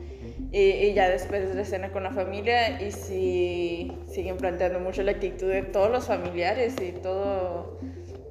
Y, 0.52 0.58
y 0.58 0.94
ya 0.94 1.08
después 1.08 1.48
de 1.48 1.54
la 1.54 1.62
escena 1.62 1.90
con 1.90 2.04
la 2.04 2.12
familia 2.12 2.80
y 2.80 2.92
sí 2.92 3.92
siguen 4.08 4.36
planteando 4.36 4.78
mucho 4.80 5.02
la 5.02 5.12
actitud 5.12 5.48
de 5.48 5.62
todos 5.62 5.90
los 5.90 6.06
familiares 6.06 6.76
y 6.80 6.92
todo, 6.92 7.78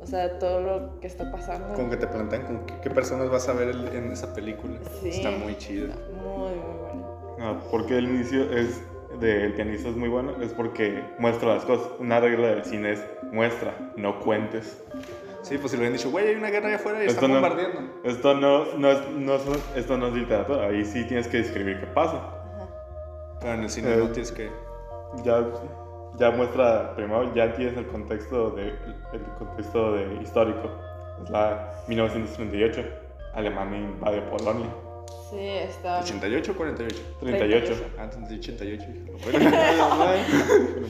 o 0.04 0.06
sea, 0.06 0.38
todo 0.38 0.60
lo 0.62 1.00
que 1.00 1.08
está 1.08 1.32
pasando. 1.32 1.74
Como 1.74 1.90
que 1.90 1.98
te 1.98 2.08
plantean 2.08 2.44
con 2.44 2.66
qué, 2.66 2.74
qué 2.84 2.90
personas 2.90 3.30
vas 3.30 3.48
a 3.50 3.54
ver 3.54 3.70
el- 3.70 3.88
en 3.96 4.12
esa 4.12 4.34
película. 4.34 4.78
Sí. 5.02 5.10
Está 5.10 5.32
muy 5.32 5.58
chido. 5.58 5.88
Muy, 6.24 6.50
muy 6.56 6.78
bueno. 6.80 7.36
Ah, 7.40 7.60
porque 7.72 7.98
el 7.98 8.06
inicio 8.06 8.44
es 8.52 8.82
del 9.20 9.54
pianista 9.54 9.90
es 9.90 9.96
muy 9.96 10.10
bueno, 10.10 10.42
es 10.42 10.52
porque 10.54 11.04
muestra 11.20 11.56
las 11.56 11.66
cosas. 11.66 11.88
Una 12.00 12.20
regla 12.20 12.48
del 12.48 12.66
cine 12.66 12.92
es 12.94 13.04
muestra, 13.32 13.74
no 13.96 14.20
cuentes. 14.20 14.84
Sí, 15.44 15.58
pues 15.58 15.72
si 15.72 15.78
le 15.78 15.82
hubieran 15.82 15.98
dicho, 15.98 16.10
güey, 16.10 16.28
hay 16.30 16.36
una 16.36 16.50
guerra 16.50 16.68
allá 16.68 16.76
afuera 16.78 17.00
y 17.04 17.08
Esto 17.08 17.16
están 17.26 17.32
no, 17.32 17.42
bombardeando. 17.42 17.82
esto 18.06 18.34
no, 18.36 18.66
no 18.78 18.92
es, 18.92 19.10
no 19.10 19.36
es- 19.36 19.64
esto 19.76 19.98
no 19.98 20.08
es 20.08 20.14
literatura, 20.14 20.68
ahí 20.68 20.86
sí 20.86 21.06
tienes 21.06 21.28
que 21.28 21.38
describir 21.38 21.80
qué 21.82 21.88
pasa. 21.88 22.30
Pero 23.42 23.54
en 23.56 23.62
el 23.64 23.70
cine 23.70 23.94
Eh. 23.94 23.98
no 23.98 24.08
tienes 24.10 24.32
que. 24.32 24.50
Ya, 25.24 25.46
ya 26.18 26.32
muestra, 26.32 26.96
primero 26.96 27.34
ya 27.34 27.54
tienes 27.54 27.78
el 27.78 27.88
contexto, 27.88 28.52
de, 28.52 28.70
el 29.14 29.22
contexto 29.38 29.94
de, 29.94 30.22
histórico. 30.22 30.70
Es 31.24 31.30
la 31.30 31.74
1938, 31.88 32.84
Alemania 33.34 33.80
invade 33.80 34.22
Polonia. 34.24 34.70
Sí, 35.30 35.40
está. 35.40 36.02
¿88 36.02 36.50
o 36.50 36.56
48? 36.56 37.04
38. 37.20 37.74
Ah, 37.98 38.04
entendí 38.04 38.36
88. 38.36 38.86
Bueno, 39.24 39.50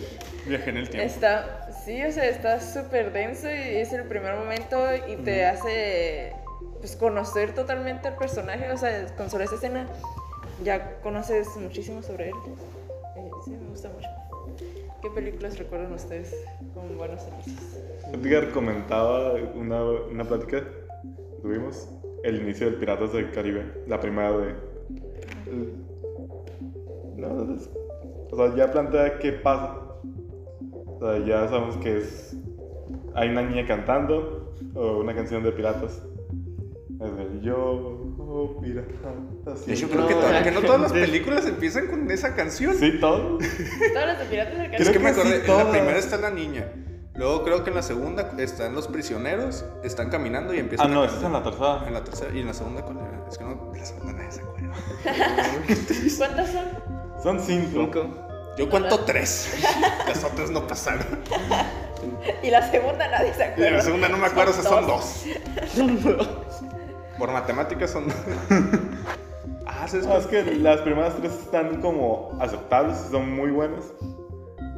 viajé 0.47 0.69
en 0.69 0.77
el 0.77 0.89
tiempo. 0.89 1.07
Está, 1.07 1.69
sí, 1.85 2.03
o 2.03 2.11
sea, 2.11 2.25
está 2.25 2.59
súper 2.59 3.13
denso 3.13 3.47
y 3.49 3.77
es 3.77 3.93
el 3.93 4.03
primer 4.05 4.35
momento 4.35 4.77
y 5.07 5.15
te 5.17 5.45
hace 5.45 6.33
pues 6.79 6.95
conocer 6.95 7.53
totalmente 7.53 8.09
al 8.09 8.17
personaje, 8.17 8.69
o 8.71 8.77
sea, 8.77 9.05
con 9.15 9.29
sobre 9.29 9.45
esa 9.45 9.55
escena 9.55 9.87
ya 10.63 10.99
conoces 11.01 11.55
muchísimo 11.57 12.01
sobre 12.01 12.29
él. 12.29 12.35
Eh, 13.15 13.31
sí, 13.45 13.51
me 13.51 13.69
gusta 13.69 13.89
mucho. 13.89 14.07
¿Qué 15.03 15.09
películas 15.09 15.57
recuerdan 15.59 15.91
ustedes 15.91 16.33
con 16.73 16.97
buenos 16.97 17.21
inicios? 17.27 17.77
Edgar 18.13 18.51
comentaba 18.51 19.33
una, 19.53 19.83
una 19.83 20.23
plática 20.23 20.61
que 20.61 21.41
tuvimos, 21.41 21.89
el 22.23 22.41
inicio 22.41 22.67
del 22.67 22.75
Piratas 22.79 23.11
del 23.11 23.29
Caribe, 23.31 23.65
la 23.85 23.99
primera 23.99 24.31
de... 24.31 24.55
No, 27.17 27.53
es- 27.53 27.69
o 28.31 28.35
sea, 28.37 28.55
ya 28.55 28.71
plantea 28.71 29.19
qué 29.19 29.33
pasa. 29.33 29.77
O 30.85 30.99
sea, 31.01 31.19
ya 31.25 31.49
sabemos 31.49 31.75
que 31.77 31.97
es... 31.97 32.37
Hay 33.13 33.27
una 33.27 33.43
niña 33.43 33.67
cantando 33.67 34.53
o 34.73 34.99
una 34.99 35.13
canción 35.13 35.43
de 35.43 35.51
piratas. 35.51 36.01
Es 37.01 37.19
el 37.19 37.41
yo, 37.41 38.02
oh. 38.33 38.61
De 38.61 39.73
hecho, 39.73 39.87
sí. 39.87 39.91
creo 39.91 40.01
No, 40.01 40.07
que, 40.07 40.43
que 40.43 40.51
no 40.51 40.61
todas 40.61 40.81
las 40.81 40.91
películas 40.91 41.45
empiezan 41.45 41.87
con 41.87 42.09
esa 42.11 42.35
canción. 42.35 42.75
Sí, 42.75 42.99
todo. 42.99 43.37
Todas 43.37 44.07
las 44.07 44.19
de 44.19 44.25
Piratas 44.25 44.57
del 44.57 44.73
Es 44.73 44.89
Caribe. 44.89 44.91
que 44.93 44.99
me 44.99 45.09
que 45.09 45.13
sí, 45.15 45.19
acordé, 45.21 45.51
en 45.51 45.57
la 45.65 45.71
primera 45.71 45.99
está 45.99 46.17
la 46.17 46.29
niña. 46.31 46.67
Luego 47.15 47.43
creo 47.43 47.63
que 47.63 47.69
en 47.69 47.75
la 47.75 47.83
segunda 47.83 48.31
están 48.39 48.73
los 48.73 48.87
prisioneros, 48.87 49.63
están 49.83 50.09
caminando 50.09 50.51
y 50.53 50.57
Ah, 50.57 50.61
empiezan 50.61 50.91
no, 50.93 51.03
a 51.03 51.05
esa 51.05 51.17
es 51.17 51.23
en 51.23 51.33
la 51.33 51.43
tercera. 51.43 51.83
En 51.87 51.93
la 51.93 52.03
tercera 52.03 52.31
y 52.33 52.39
en 52.39 52.47
la 52.47 52.53
segunda 52.55 52.81
cuál 52.81 52.97
era? 52.97 53.25
Es 53.29 53.37
que 53.37 53.43
no, 53.43 53.71
en 53.71 53.79
la 53.79 53.85
segunda 53.85 54.13
nadie 54.13 54.31
se 54.31 54.41
acuerda. 54.41 54.73
¿Cuántas 56.17 56.51
son? 56.51 56.65
Son 57.23 57.39
cinco. 57.39 57.69
Cinco. 57.83 58.07
Yo 58.57 58.69
cuento 58.69 58.99
tres. 59.01 59.57
Las 60.07 60.23
otras 60.23 60.49
no 60.51 60.65
pasaron. 60.67 61.05
Y 62.43 62.49
la 62.51 62.69
segunda 62.69 63.07
nadie 63.07 63.33
se 63.33 63.39
Y 63.41 63.43
acuerda. 63.43 63.71
la 63.71 63.81
segunda 63.81 64.09
no 64.09 64.17
me 64.17 64.25
acuerdo, 64.27 64.51
o 64.51 64.53
sea, 64.55 64.63
son 64.63 64.87
dos. 64.87 65.23
Son 65.73 66.01
dos. 66.03 66.29
Por 67.17 67.31
matemáticas 67.31 67.91
son. 67.91 68.05
Ah, 69.65 69.87
¿sabes 69.87 70.05
No, 70.05 70.17
es 70.17 70.27
que 70.27 70.43
las 70.57 70.81
primeras 70.81 71.15
tres 71.15 71.33
están 71.33 71.81
como 71.81 72.37
aceptables, 72.39 72.97
son 73.09 73.33
muy 73.33 73.49
buenas. 73.49 73.93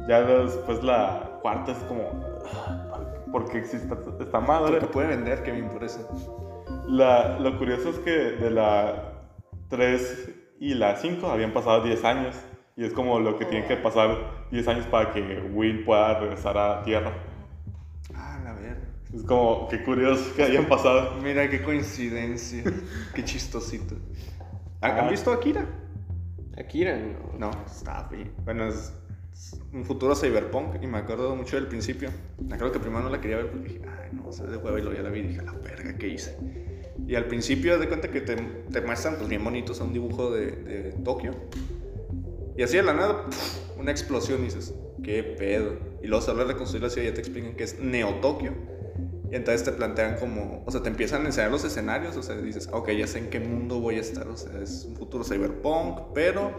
Ya 0.08 0.20
después 0.22 0.82
la 0.82 1.38
cuarta 1.42 1.72
es 1.72 1.78
como. 1.78 2.10
¿Por 3.32 3.50
qué 3.50 3.58
existe 3.58 3.92
esta 4.20 4.40
madre? 4.40 4.78
Porque 4.78 4.86
puede 4.86 5.08
vender, 5.08 5.42
Kevin, 5.42 5.68
por 5.68 5.84
eso. 5.84 6.08
La, 6.86 7.38
lo 7.38 7.58
curioso 7.58 7.90
es 7.90 7.98
que 7.98 8.10
de 8.10 8.50
la 8.50 9.12
3 9.68 10.30
y 10.60 10.74
la 10.74 10.96
5 10.96 11.26
habían 11.26 11.52
pasado 11.52 11.82
10 11.82 12.04
años. 12.04 12.36
Y 12.76 12.84
es 12.84 12.92
como 12.92 13.18
lo 13.18 13.38
que 13.38 13.44
tiene 13.46 13.66
que 13.66 13.76
pasar 13.76 14.46
10 14.50 14.68
años 14.68 14.86
para 14.86 15.12
que 15.12 15.50
Will 15.52 15.84
pueda 15.84 16.18
regresar 16.20 16.56
a 16.58 16.82
Tierra. 16.82 17.12
Ah, 18.14 18.38
la 18.44 18.52
verga. 18.52 18.95
Es 19.16 19.22
como, 19.24 19.66
qué 19.68 19.82
curioso 19.82 20.34
que 20.36 20.42
hayan 20.42 20.66
pasado. 20.68 21.16
Mira 21.22 21.48
qué 21.48 21.62
coincidencia. 21.62 22.62
qué 23.14 23.24
chistosito. 23.24 23.94
¿Han 24.82 25.06
Ah. 25.06 25.08
visto 25.10 25.32
Akira? 25.32 25.66
Akira, 26.58 26.98
no. 26.98 27.38
No, 27.38 27.50
está 27.66 28.08
bien. 28.10 28.32
Bueno, 28.44 28.68
es 28.68 28.92
un 29.72 29.84
futuro 29.84 30.14
cyberpunk 30.14 30.82
y 30.82 30.86
me 30.86 30.98
acuerdo 30.98 31.34
mucho 31.34 31.56
del 31.56 31.66
principio. 31.66 32.10
Me 32.38 32.54
acuerdo 32.54 32.72
que 32.74 32.80
primero 32.80 33.02
no 33.02 33.10
la 33.10 33.20
quería 33.20 33.36
ver 33.38 33.50
porque 33.50 33.68
dije, 33.68 33.80
ay, 33.86 34.10
no, 34.12 34.30
se 34.32 34.42
ve 34.44 34.50
de 34.52 34.56
huevo 34.58 34.78
y 34.78 34.82
luego 34.82 34.96
ya 34.96 35.02
la 35.02 35.10
vi 35.10 35.20
y 35.20 35.28
dije, 35.28 35.42
la 35.42 35.52
verga, 35.52 35.96
¿qué 35.98 36.08
hice? 36.08 36.36
Y 37.06 37.14
al 37.14 37.26
principio, 37.26 37.78
de 37.78 37.88
cuenta 37.88 38.10
que 38.10 38.20
te, 38.22 38.36
te 38.36 38.80
muestran, 38.80 39.16
pues 39.16 39.28
bien 39.28 39.44
bonitos, 39.44 39.80
un 39.80 39.92
dibujo 39.92 40.30
de, 40.30 40.50
de 40.52 40.92
Tokio. 41.04 41.32
Y 42.56 42.62
así 42.62 42.76
de 42.78 42.82
la 42.82 42.94
nada, 42.94 43.24
¡puf! 43.26 43.78
una 43.78 43.90
explosión 43.90 44.40
y 44.40 44.44
dices, 44.44 44.74
¿qué 45.04 45.22
pedo? 45.22 45.74
Y 46.02 46.06
luego 46.06 46.22
se 46.24 46.30
habla 46.30 46.44
de 46.44 46.52
reconstruir 46.52 46.82
la 46.82 46.88
ciudad 46.90 47.06
y 47.06 47.10
ya 47.10 47.14
te 47.14 47.20
explican 47.20 47.54
que 47.54 47.64
es 47.64 47.78
Neo-Tokio. 47.78 48.52
Y 49.30 49.34
entonces 49.34 49.64
te 49.64 49.72
plantean 49.72 50.16
como, 50.16 50.62
o 50.64 50.70
sea, 50.70 50.82
te 50.82 50.88
empiezan 50.88 51.22
a 51.22 51.26
enseñar 51.26 51.50
los 51.50 51.64
escenarios, 51.64 52.16
o 52.16 52.22
sea, 52.22 52.36
dices, 52.36 52.68
ok, 52.72 52.90
ya 52.90 53.06
sé 53.06 53.18
en 53.18 53.30
qué 53.30 53.40
mundo 53.40 53.80
voy 53.80 53.96
a 53.96 54.00
estar, 54.00 54.28
o 54.28 54.36
sea, 54.36 54.52
es 54.62 54.84
un 54.88 54.96
futuro 54.96 55.24
cyberpunk, 55.24 56.12
pero 56.14 56.52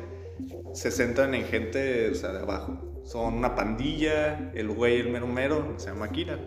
se 0.74 0.91
centran 0.91 1.34
en 1.34 1.45
gente, 1.45 2.09
o 2.11 2.15
sea, 2.15 2.32
de 2.32 2.39
abajo. 2.39 3.01
Son 3.03 3.36
una 3.36 3.55
pandilla, 3.55 4.51
el 4.53 4.68
güey, 4.68 4.99
el 4.99 5.09
mero 5.09 5.28
mero, 5.28 5.76
se 5.78 5.88
llama 5.88 6.07
Akira. 6.07 6.38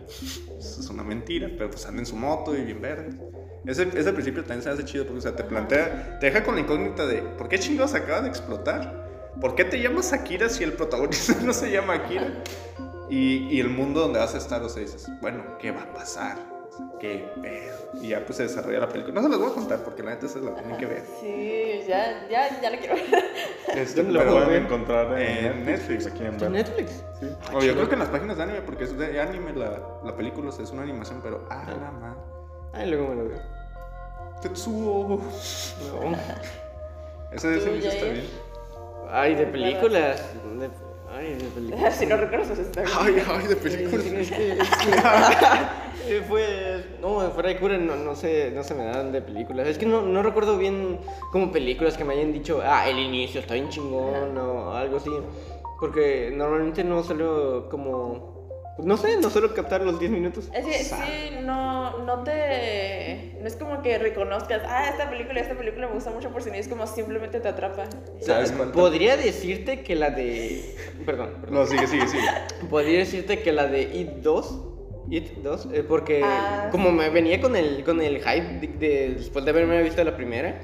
Es 0.59 0.87
una 0.91 1.03
mentira, 1.03 1.49
pero 1.57 1.71
pues 1.71 1.85
anda 1.87 2.01
en 2.01 2.05
su 2.05 2.15
moto 2.15 2.55
y 2.55 2.61
bien 2.61 2.79
verde. 2.79 3.17
Ese, 3.65 3.89
ese 3.95 4.13
principio 4.13 4.43
también 4.43 4.61
se 4.61 4.69
hace 4.69 4.85
chido 4.85 5.05
porque, 5.05 5.19
o 5.19 5.21
sea, 5.21 5.35
te 5.35 5.43
plantea, 5.43 6.19
te 6.19 6.27
deja 6.27 6.43
con 6.43 6.55
la 6.55 6.61
incógnita 6.61 7.07
de, 7.07 7.23
¿por 7.23 7.49
qué 7.49 7.57
chingados 7.57 7.95
acaba 7.95 8.21
de 8.21 8.29
explotar? 8.29 9.33
¿Por 9.39 9.55
qué 9.55 9.65
te 9.65 9.81
llamas 9.81 10.13
Akira 10.13 10.49
si 10.49 10.63
el 10.63 10.73
protagonista 10.73 11.35
no 11.43 11.53
se 11.53 11.71
llama 11.71 11.93
Akira? 11.95 12.43
Y, 13.11 13.49
y 13.49 13.59
el 13.59 13.69
mundo 13.69 13.99
donde 13.99 14.19
vas 14.19 14.33
a 14.33 14.37
estar, 14.37 14.63
o 14.63 14.69
sea, 14.69 14.81
dices, 14.81 15.07
bueno, 15.19 15.57
¿qué 15.59 15.71
va 15.71 15.83
a 15.83 15.93
pasar? 15.93 16.37
¿Qué 16.97 17.29
pedo? 17.41 17.77
Y 18.01 18.07
ya 18.09 18.25
pues 18.25 18.37
se 18.37 18.43
desarrolla 18.43 18.79
la 18.79 18.87
película. 18.87 19.15
No 19.15 19.23
se 19.23 19.29
las 19.29 19.37
voy 19.37 19.51
a 19.51 19.53
contar 19.53 19.79
porque 19.79 20.01
la 20.01 20.11
neta 20.11 20.29
se 20.29 20.39
la 20.39 20.55
tienen 20.55 20.77
que 20.77 20.85
ver. 20.85 21.03
Sí, 21.19 21.81
ya, 21.85 22.27
ya, 22.29 22.61
ya 22.61 22.69
la 22.69 22.77
quiero 22.77 22.95
ver. 22.95 23.03
Este, 23.75 24.01
¿Dónde 24.01 24.13
lo 24.13 24.19
pero 24.19 24.45
pueden 24.45 24.63
encontrar 24.63 25.19
en, 25.19 25.45
En 25.45 25.65
Netflix. 25.65 26.05
Netflix. 26.05 26.07
Aquí 26.07 26.23
en 26.23 26.33
¿Está 26.33 26.45
en 26.45 26.51
Netflix? 26.53 27.03
Sí. 27.19 27.27
O 27.53 27.61
yo 27.61 27.73
creo 27.73 27.87
que 27.89 27.93
en 27.93 27.99
las 27.99 28.09
páginas 28.09 28.37
de 28.37 28.43
anime, 28.43 28.61
porque 28.61 28.85
es 28.85 28.97
de 28.97 29.19
anime 29.19 29.53
la, 29.53 29.81
la 30.03 30.15
película, 30.15 30.49
o 30.49 30.51
sea, 30.53 30.63
es 30.63 30.71
una 30.71 30.83
animación, 30.83 31.19
pero 31.21 31.45
ah, 31.49 31.65
la 31.67 31.91
madre. 31.91 32.19
Ay, 32.73 32.89
luego 32.89 33.09
me 33.09 33.15
lo 33.15 33.29
veo. 33.29 33.39
Tetsuo. 34.41 35.21
No. 36.01 36.17
Ese, 37.31 37.57
ese 37.57 37.69
¿Tú, 37.69 37.75
ese 37.75 37.87
está 37.89 38.05
bien. 38.05 38.25
Ay, 39.09 39.35
de 39.35 39.45
películas. 39.47 40.23
De... 40.57 40.69
Ay, 41.17 41.35
de 41.35 41.45
películas. 41.49 41.95
si 41.95 42.05
no 42.05 42.17
recuerdo, 42.17 42.47
pues 42.47 42.59
está 42.59 42.81
bien. 42.81 42.93
Ay, 42.99 43.23
ay, 43.27 43.47
de 43.47 43.55
películas. 43.55 44.05
Es 44.05 44.31
que, 44.31 44.51
es 44.53 44.69
que- 44.69 46.17
eh, 46.17 46.23
pues, 46.27 46.85
no, 47.01 47.29
fuera 47.31 47.49
de 47.49 47.57
cura 47.57 47.77
no, 47.77 47.95
no, 47.95 48.15
sé, 48.15 48.51
no 48.55 48.63
se 48.63 48.73
me 48.73 48.85
dan 48.85 49.11
de 49.11 49.21
películas. 49.21 49.67
Es 49.67 49.77
que 49.77 49.85
no, 49.85 50.01
no 50.01 50.23
recuerdo 50.23 50.57
bien 50.57 50.99
como 51.31 51.51
películas 51.51 51.97
que 51.97 52.03
me 52.03 52.13
hayan 52.13 52.33
dicho, 52.33 52.61
ah, 52.63 52.87
el 52.89 52.99
inicio 52.99 53.41
está 53.41 53.53
bien 53.55 53.69
chingón 53.69 54.37
o 54.37 54.73
algo 54.73 54.97
así. 54.97 55.11
Porque 55.79 56.31
normalmente 56.33 56.83
no 56.83 57.03
suelo 57.03 57.67
como, 57.69 58.40
no 58.77 58.97
sé, 58.97 59.17
no 59.17 59.29
suelo 59.29 59.53
captar 59.53 59.81
los 59.81 59.99
10 59.99 60.11
minutos. 60.11 60.49
Es 60.53 60.65
que 60.65 60.73
sí, 60.83 61.35
no, 61.43 61.99
no 62.05 62.23
te. 62.23 63.37
No 63.41 63.47
es 63.47 63.55
como 63.55 63.81
que 63.81 63.97
reconozcas, 63.97 64.61
ah, 64.67 64.89
esta 64.89 65.09
película, 65.09 65.39
esta 65.39 65.55
película 65.55 65.87
me 65.87 65.93
gusta 65.93 66.11
mucho 66.11 66.29
por 66.31 66.41
si 66.43 66.49
no 66.49 66.55
es 66.55 66.67
como 66.67 66.85
simplemente 66.87 67.39
te 67.39 67.47
atrapa. 67.47 67.85
¿Sabes 68.21 68.51
cuánto? 68.51 68.73
Podría 68.77 69.17
decirte 69.17 69.81
que 69.83 69.95
la 69.95 70.09
de... 70.11 70.75
Perdón, 71.05 71.31
perdón. 71.41 71.55
No, 71.59 71.65
sigue, 71.65 71.87
sigue, 71.87 72.07
sigue. 72.07 72.23
Podría 72.69 72.99
decirte 72.99 73.39
que 73.41 73.51
la 73.51 73.67
de 73.67 73.81
It 73.81 74.09
2. 74.21 74.67
It 75.09 75.31
2, 75.43 75.67
eh, 75.73 75.83
porque 75.83 76.21
Ah, 76.23 76.69
como 76.71 76.91
me 76.91 77.09
venía 77.09 77.41
con 77.41 77.55
el, 77.55 77.83
con 77.83 77.99
el 78.01 78.17
hype 78.19 78.59
de, 78.59 78.67
de- 78.67 79.13
después 79.15 79.43
de 79.43 79.51
haberme 79.51 79.81
visto 79.83 80.01
la 80.03 80.15
primera, 80.15 80.59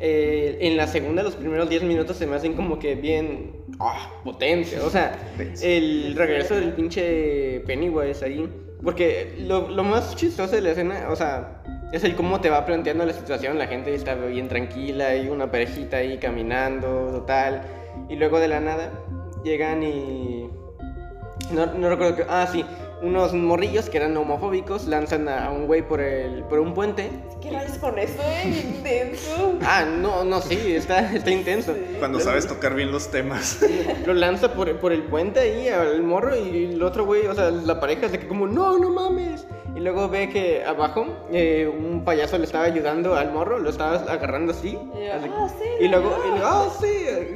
eh, 0.00 0.56
en 0.60 0.76
la 0.76 0.86
segunda 0.86 1.22
los 1.22 1.36
primeros 1.36 1.68
10 1.68 1.82
minutos 1.82 2.16
se 2.16 2.26
me 2.26 2.36
hacen 2.36 2.54
como 2.54 2.78
que 2.78 2.94
bien 2.94 3.52
ah, 3.78 4.10
potencia. 4.24 4.82
O 4.84 4.90
sea, 4.90 5.18
el 5.62 6.14
regreso 6.16 6.54
del 6.54 6.72
pinche 6.72 7.60
Pennywise 7.66 8.24
ahí. 8.24 8.48
Porque 8.82 9.34
lo, 9.40 9.68
lo 9.68 9.84
más 9.84 10.16
chistoso 10.16 10.56
de 10.56 10.62
la 10.62 10.70
escena, 10.70 11.08
o 11.10 11.16
sea, 11.16 11.62
es 11.92 12.02
el 12.02 12.16
cómo 12.16 12.40
te 12.40 12.48
va 12.48 12.64
planteando 12.64 13.04
la 13.04 13.12
situación. 13.12 13.58
La 13.58 13.66
gente 13.66 13.94
está 13.94 14.14
bien 14.14 14.48
tranquila, 14.48 15.08
hay 15.08 15.28
una 15.28 15.50
parejita 15.50 15.98
ahí 15.98 16.16
caminando, 16.16 17.10
total. 17.12 17.62
Y 18.08 18.16
luego 18.16 18.40
de 18.40 18.48
la 18.48 18.60
nada 18.60 18.90
llegan 19.44 19.82
y. 19.82 20.48
No, 21.52 21.66
no 21.66 21.90
recuerdo 21.90 22.16
que. 22.16 22.24
Ah, 22.28 22.48
sí. 22.50 22.64
Unos 23.02 23.32
morrillos 23.32 23.88
que 23.88 23.96
eran 23.96 24.16
homofóbicos 24.16 24.86
lanzan 24.86 25.28
a, 25.28 25.50
un 25.50 25.66
güey 25.66 25.86
por, 25.86 26.00
el, 26.00 26.44
por 26.44 26.58
un 26.58 26.74
puente. 26.74 27.10
¿Qué 27.40 27.50
rayos 27.50 27.78
con 27.78 27.98
eso, 27.98 28.20
eh? 28.22 28.62
Intenso. 28.76 29.58
Ah, 29.62 29.84
no, 29.84 30.22
no, 30.24 30.42
sí, 30.42 30.74
está, 30.74 31.10
está 31.14 31.30
intenso. 31.30 31.74
Cuando 31.98 32.20
sabes 32.20 32.46
tocar 32.46 32.74
bien 32.74 32.92
los 32.92 33.10
temas. 33.10 33.60
Lo 34.06 34.12
lanza 34.12 34.52
por, 34.52 34.78
por 34.78 34.92
el 34.92 35.04
puente 35.04 35.40
ahí 35.40 35.68
al 35.68 36.02
morro 36.02 36.36
y 36.36 36.74
el 36.74 36.82
otro 36.82 37.06
güey, 37.06 37.26
o 37.26 37.34
sea, 37.34 37.50
la 37.50 37.80
pareja 37.80 38.08
se 38.10 38.18
que 38.18 38.28
como, 38.28 38.46
no, 38.46 38.78
no 38.78 38.90
mames. 38.90 39.46
Y 39.76 39.80
luego 39.80 40.08
ve 40.08 40.28
que 40.28 40.64
abajo 40.64 41.06
eh, 41.32 41.66
un 41.66 42.04
payaso 42.04 42.36
le 42.38 42.44
estaba 42.44 42.64
ayudando 42.64 43.14
al 43.14 43.32
morro, 43.32 43.58
lo 43.58 43.70
estaba 43.70 43.96
agarrando 43.96 44.52
así. 44.52 44.68
Y 44.68 44.72
yo, 44.72 45.12
así. 45.14 45.30
"Ah, 45.32 45.48
sí, 45.58 45.64
y 45.84 45.88
luego, 45.88 46.10
no". 46.10 46.26
y 46.26 46.30
luego, 46.38 46.46
ah, 46.46 46.68
sí, 46.80 46.86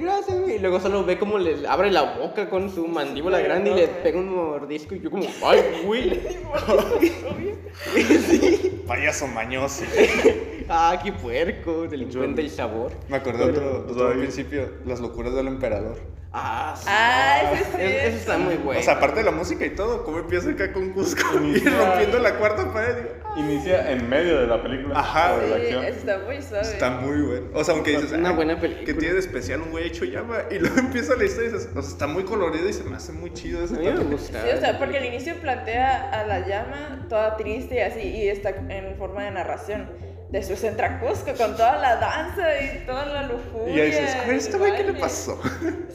gracias. 0.00 0.40
güey". 0.40 0.56
Y 0.56 0.58
luego 0.58 0.80
solo 0.80 1.04
ve 1.04 1.18
como 1.18 1.38
le 1.38 1.66
abre 1.66 1.90
la 1.90 2.16
boca 2.18 2.48
con 2.50 2.70
su 2.70 2.86
mandíbula 2.86 3.38
Sí, 3.38 3.44
grande 3.44 3.70
y 3.70 3.74
le 3.74 3.88
pega 3.88 4.18
un 4.18 4.34
mordisco. 4.34 4.94
Y 4.94 5.00
yo, 5.00 5.10
como, 5.10 5.24
ay, 5.44 5.60
güey. 5.86 6.20
Payaso 8.86 9.26
mañoso. 9.28 9.84
Ah, 10.68 10.98
qué 11.02 11.12
puerco, 11.12 11.86
delincuente 11.88 12.40
el 12.40 12.50
sabor. 12.50 12.92
Me 13.08 13.16
acordé 13.16 13.44
otro, 13.44 13.86
otro 13.88 14.08
al 14.08 14.18
principio, 14.18 14.70
las 14.86 15.00
locuras 15.00 15.34
del 15.34 15.48
emperador. 15.48 15.98
Ah, 16.36 16.74
sí. 16.76 16.86
Ah, 16.88 17.52
ese 17.52 17.64
sí. 17.64 17.70
Es- 17.78 18.04
Eso 18.06 18.16
está 18.16 18.38
muy 18.38 18.56
bueno. 18.56 18.80
O 18.80 18.82
sea, 18.82 18.94
aparte 18.94 19.20
de 19.20 19.24
la 19.24 19.30
música 19.30 19.64
y 19.64 19.70
todo, 19.70 20.02
cómo 20.02 20.18
empieza 20.18 20.50
acá 20.50 20.72
con 20.72 20.90
Cusco 20.92 21.22
y 21.40 21.58
rompiendo 21.60 22.18
la 22.18 22.36
cuarta 22.38 22.72
pared. 22.72 22.96
"Ah, 23.24 23.34
Inicia 23.38 23.90
en 23.92 24.08
medio 24.08 24.40
de 24.40 24.46
la 24.48 24.60
película. 24.60 24.98
Ajá, 24.98 25.34
o 25.34 25.38
de 25.38 25.48
la 25.48 25.56
Sí, 25.56 25.62
acción. 25.62 25.84
está 25.84 26.18
muy 26.18 26.42
suave. 26.42 26.62
Está 26.62 26.90
muy 26.90 27.22
bueno. 27.22 27.46
O 27.54 27.62
sea, 27.62 27.74
aunque 27.74 27.90
dices, 27.92 28.12
Una 28.12 28.30
"Ay, 28.30 28.34
buena 28.36 28.58
película". 28.60 28.84
¿Qué 28.84 28.94
tiene 28.94 29.14
de 29.14 29.20
especial 29.20 29.60
un 29.62 29.70
güey 29.70 29.86
hecho 29.86 30.04
llama? 30.04 30.38
Y 30.50 30.58
luego 30.58 30.74
empieza 30.80 31.14
la 31.16 31.24
historia 31.24 31.50
y 31.50 31.52
dices, 31.52 31.68
o 31.74 31.82
sea, 31.82 31.90
está 31.92 32.06
muy 32.08 32.24
colorido 32.24 32.68
y 32.68 32.72
se 32.72 32.82
me 32.82 32.96
hace 32.96 33.12
muy 33.12 33.32
chido 33.32 33.62
ese 33.64 33.76
a 33.76 33.78
mí 33.78 33.86
me 33.86 34.04
gusta. 34.04 34.42
Sí, 34.42 34.48
o 34.56 34.60
sea, 34.60 34.76
porque 34.78 34.98
al 34.98 35.04
inicio 35.04 35.36
plantea 35.40 36.10
a 36.10 36.26
la 36.26 36.46
llama 36.48 37.06
toda 37.08 37.36
triste 37.36 37.76
y 37.76 37.78
así, 37.80 38.00
y 38.00 38.28
está 38.28 38.50
en 38.50 38.96
forma 38.96 39.22
de 39.22 39.30
narración. 39.30 39.88
Después 40.34 40.64
entra 40.64 40.98
Cusco 40.98 41.32
con 41.38 41.52
toda 41.56 41.76
la 41.76 41.94
danza 41.94 42.42
y 42.60 42.84
toda 42.84 43.06
la 43.06 43.22
lujuria. 43.22 43.72
Y 43.72 43.76
ya 43.76 43.84
dices, 43.84 44.16
¿este 44.46 44.58
güey 44.58 44.72
qué 44.72 44.78
le 44.78 44.84
baile". 44.86 45.00
pasó? 45.00 45.40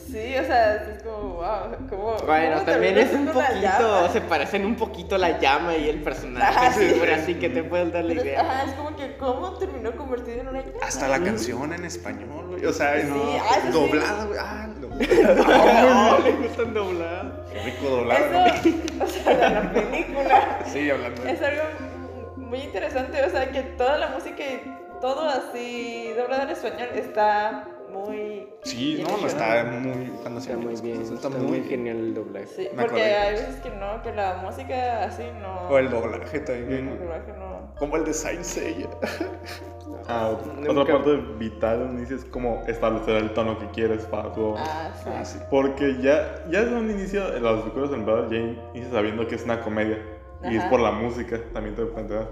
Sí, 0.10 0.34
o 0.38 0.44
sea, 0.44 0.76
es 0.76 1.04
como, 1.04 1.34
wow, 1.36 1.88
como... 1.88 2.16
Bueno, 2.26 2.54
cómo 2.56 2.66
también 2.66 2.98
es 2.98 3.14
un 3.14 3.28
poquito, 3.28 4.10
se 4.12 4.22
parecen 4.22 4.66
un 4.66 4.76
poquito 4.76 5.18
la 5.20 5.38
llama 5.40 5.76
y 5.76 5.88
el 5.88 6.02
personaje, 6.02 6.46
Ajá, 6.58 6.72
sí, 6.74 6.90
sí. 6.90 6.98
pero 7.00 7.14
así 7.16 7.36
que 7.36 7.50
te 7.50 7.64
puedes 7.64 7.92
dar 7.94 8.06
la 8.06 8.16
Pero 8.16 8.26
idea. 8.26 8.42
Ajá, 8.42 8.64
es 8.64 8.74
como 8.74 8.96
que 8.96 9.18
cómo 9.18 9.54
terminó 9.60 9.92
convertido 9.96 10.40
en 10.42 10.48
una 10.48 10.62
llama. 10.62 10.80
Hasta 10.82 11.08
la 11.10 11.20
canción 11.20 11.74
en 11.74 11.86
español, 11.86 12.48
güey. 12.48 12.66
O 12.66 12.74
sea, 12.74 13.00
Sí, 13.00 13.08
no, 13.08 13.22
ah, 13.40 13.56
eso 13.58 13.62
sí. 13.68 13.72
doblada, 13.72 14.26
güey. 14.26 14.40
Ah, 14.42 14.68
no. 14.80 14.88
No, 16.18 16.20
le 16.24 16.32
gustan 16.32 16.74
dobladas. 16.74 17.26
Qué 17.52 17.60
rico 17.60 17.90
doblado. 17.90 18.26
Eso, 18.26 19.04
o 19.04 19.08
sea, 19.08 19.34
de 19.36 19.50
la 19.54 19.72
película. 19.74 20.60
Sí, 20.72 20.90
hablando 20.90 21.22
de 21.24 21.32
Es 21.34 21.42
algo 21.44 21.62
muy 22.50 22.60
interesante, 22.60 23.24
o 23.24 23.30
sea, 23.30 23.52
que 23.52 23.62
toda 23.62 23.98
la 23.98 24.08
música 24.10 24.44
y 24.44 24.62
todo 25.02 25.22
así 25.30 26.12
doblado 26.18 26.42
al 26.44 26.50
español 26.50 26.90
está 26.94 27.68
muy... 27.92 28.48
Sí, 28.64 28.96
bien 28.96 29.08
no, 29.08 29.18
no 29.18 29.28
está 29.28 29.64
muy. 29.66 30.08
Cuando 30.22 30.40
Está 30.40 30.58
muy 30.58 30.76
bien, 30.82 30.98
cosas, 31.00 31.14
está 31.16 31.30
muy 31.30 31.64
genial 31.64 31.98
el 31.98 32.14
doblaje. 32.14 32.48
Sí, 32.48 32.70
Me 32.76 32.84
porque 32.84 33.02
acordé. 33.04 33.16
hay 33.16 33.32
veces 33.34 33.56
que 33.58 33.70
no, 33.72 34.02
que 34.04 34.14
la 34.14 34.36
música 34.44 35.04
así 35.04 35.24
no... 35.42 35.70
O 35.70 35.78
el 35.78 35.90
doblaje 35.90 36.40
también. 36.42 36.88
el 36.90 37.00
doblaje 37.00 37.32
no... 37.40 37.74
Como 37.80 37.96
el 37.96 38.06
de 38.06 38.14
Saint 38.14 38.44
Seiya. 38.44 38.88
Ah, 40.08 40.36
Nunca- 40.56 40.72
Otra 40.82 40.94
parte 40.96 41.16
vital 41.38 41.80
del 41.80 41.98
inicio 41.98 42.16
es 42.16 42.26
como 42.26 42.64
establecer 42.68 43.16
el 43.18 43.32
tono 43.34 43.60
que 43.60 43.68
quieres 43.68 44.06
para 44.06 44.32
tu. 44.34 44.56
Ah, 44.58 44.92
sí. 45.04 45.10
Ah, 45.14 45.26
sí. 45.26 45.40
Porque 45.52 45.98
ya, 46.02 46.44
ya 46.50 46.64
desde 46.64 46.76
un 46.76 46.90
inicio, 46.90 47.36
en 47.36 47.44
las 47.44 47.64
locuras 47.66 47.92
del 47.92 48.06
ya 48.06 48.38
inicias 48.74 48.92
sabiendo 48.94 49.28
que 49.28 49.36
es 49.36 49.44
una 49.44 49.62
comedia. 49.62 50.00
Y 50.44 50.56
es 50.56 50.62
Ajá. 50.62 50.70
por 50.70 50.80
la 50.80 50.92
música, 50.92 51.40
también 51.54 51.76
te 51.76 51.86
plantea. 51.86 52.30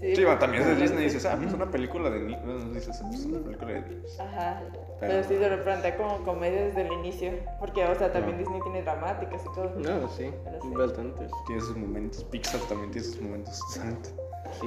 Sí, 0.00 0.14
Sí, 0.14 0.24
bueno, 0.24 0.38
también 0.38 0.62
es 0.62 0.68
de 0.68 0.74
Disney 0.76 1.00
y 1.00 1.04
dices, 1.04 1.24
ah, 1.24 1.38
pues 1.40 1.54
una 1.54 1.70
película 1.70 2.10
de 2.10 2.20
niños. 2.20 2.44
No, 2.44 2.58
dices, 2.74 2.98
ah, 3.02 3.06
pues 3.08 3.24
una 3.24 3.40
película 3.40 3.72
de 3.72 3.80
niños. 3.80 4.20
Ajá. 4.20 4.60
Pero- 4.70 4.84
Pero 5.00 5.22
sí 5.24 5.36
se 5.38 5.50
lo 5.50 5.64
plantea 5.64 5.96
como 5.96 6.18
comedia 6.24 6.64
desde 6.66 6.82
el 6.82 6.92
inicio. 6.92 7.32
Porque, 7.58 7.82
o 7.84 7.94
sea, 7.94 8.12
también 8.12 8.36
No. 8.36 8.42
Disney 8.42 8.60
tiene 8.62 8.82
dramáticas 8.82 9.40
y 9.42 9.54
todo. 9.54 9.72
No, 9.76 10.08
sí, 10.08 10.30
sí. 10.62 10.68
bastantes. 10.76 11.30
Tiene 11.46 11.62
sus 11.62 11.76
momentos. 11.76 12.24
Pixar 12.24 12.60
también 12.68 12.90
tiene 12.90 13.06
sus 13.06 13.20
momentos. 13.22 13.58
Santo. 13.70 14.10
Sí, 14.60 14.66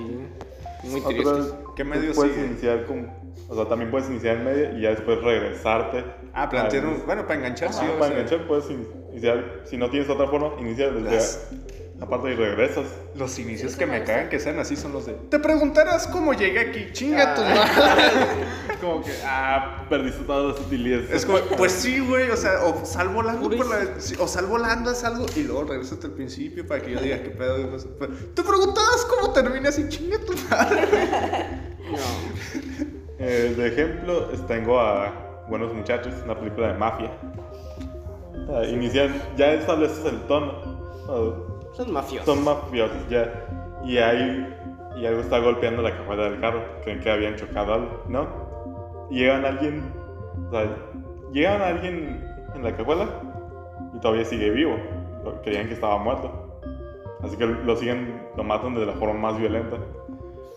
muy 0.83 0.99
Otra 0.99 1.09
tristes. 1.13 1.53
¿Qué 1.75 1.83
medio 1.83 2.13
puedes 2.13 2.33
sigue? 2.33 2.47
iniciar 2.47 2.85
con. 2.85 3.09
O 3.49 3.55
sea, 3.55 3.65
también 3.65 3.91
puedes 3.91 4.09
iniciar 4.09 4.37
en 4.37 4.43
medio 4.45 4.77
y 4.77 4.81
ya 4.81 4.89
después 4.89 5.21
regresarte. 5.21 6.03
Ah, 6.33 6.49
plantear 6.49 6.85
un. 6.87 7.05
Bueno, 7.05 7.23
para 7.23 7.35
enganchar, 7.35 7.71
sí. 7.71 7.81
Ajá, 7.85 7.93
o 7.93 7.99
para 7.99 8.11
sea, 8.11 8.19
enganchar 8.19 8.47
puedes 8.47 8.69
in- 8.71 8.87
iniciar. 9.11 9.61
Si 9.65 9.77
no 9.77 9.89
tienes 9.89 10.09
otra 10.09 10.27
forma, 10.27 10.51
inicia 10.59 10.89
desde 10.91 11.11
Las- 11.15 11.51
la 11.99 12.07
parte 12.07 12.31
y 12.31 12.35
regresas. 12.35 12.85
Los 13.15 13.37
inicios 13.39 13.75
que 13.75 13.85
me 13.85 14.03
cagan 14.03 14.29
que 14.29 14.39
sean 14.39 14.57
así 14.59 14.75
son 14.77 14.93
los 14.93 15.05
de. 15.05 15.13
Te 15.13 15.37
preguntarás 15.39 16.07
cómo 16.07 16.33
llegué 16.33 16.59
aquí. 16.59 16.87
Chinga 16.93 17.35
tu 17.35 17.41
Ah. 17.43 17.53
madre. 17.55 18.03
Como 18.81 19.03
que, 19.03 19.11
ah, 19.25 19.85
perdiste 19.89 20.23
todas 20.23 20.55
las 20.57 20.65
utilidades. 20.65 21.11
Es 21.11 21.25
como, 21.25 21.39
pues 21.57 21.73
sí, 21.73 21.99
güey, 21.99 22.29
o 22.29 22.37
sea, 22.37 22.63
o 22.63 22.85
sal 22.85 23.09
volando 23.09 23.49
por 23.49 23.67
la, 23.67 23.79
o 24.19 24.27
sal 24.27 24.45
volando 24.45 24.89
es 24.89 25.03
algo 25.03 25.25
y 25.35 25.43
luego 25.43 25.65
regresas 25.65 25.93
hasta 25.95 26.07
el 26.07 26.13
principio 26.13 26.65
para 26.65 26.81
que 26.81 26.91
yo 26.91 27.01
diga 27.01 27.21
qué 27.21 27.29
pedo. 27.31 27.69
pues, 27.69 27.85
pues, 27.97 28.09
Te 28.33 28.41
preguntabas 28.41 29.05
cómo 29.09 29.33
termina 29.33 29.67
así, 29.67 29.89
chinga 29.89 30.17
tu 30.19 30.31
madre. 30.49 30.87
No, 31.89 31.97
Eh, 33.17 33.53
de 33.57 33.67
ejemplo, 33.67 34.31
es- 34.31 34.45
tengo 34.47 34.79
a 34.79 35.43
Buenos 35.49 35.73
Muchachos, 35.73 36.13
una 36.23 36.39
película 36.39 36.67
de 36.71 36.73
mafia. 36.75 37.11
Ah, 38.49 38.63
inician, 38.65 39.21
ya 39.35 39.53
estableces 39.55 40.05
el 40.05 40.21
tono. 40.27 41.58
Son 41.79 41.93
mafiosos. 41.93 42.25
son 42.25 42.43
mafiosos 42.43 43.07
ya. 43.09 43.45
Y 43.85 43.97
hay 43.97 44.55
y 44.97 45.05
algo 45.05 45.21
está 45.21 45.39
golpeando 45.39 45.81
la 45.81 45.95
cajuela 45.95 46.23
del 46.29 46.39
carro. 46.41 46.61
Creen 46.83 46.99
que 46.99 47.09
habían 47.09 47.35
chocado 47.37 47.73
algo, 47.73 48.03
¿no? 48.09 48.27
Y 49.09 49.19
llegan 49.19 49.45
alguien. 49.45 49.81
O 50.47 50.51
sea, 50.51 50.69
llegan 51.31 51.61
alguien 51.61 52.23
en 52.53 52.63
la 52.63 52.75
cajuela 52.75 53.07
y 53.95 53.99
todavía 53.99 54.25
sigue 54.25 54.49
vivo. 54.49 54.75
Creían 55.43 55.67
que 55.67 55.73
estaba 55.75 55.97
muerto. 55.97 56.31
Así 57.21 57.35
que 57.37 57.45
lo 57.45 57.75
siguen, 57.75 58.21
lo 58.35 58.43
matan 58.43 58.75
de 58.75 58.85
la 58.85 58.93
forma 58.93 59.31
más 59.31 59.39
violenta. 59.39 59.77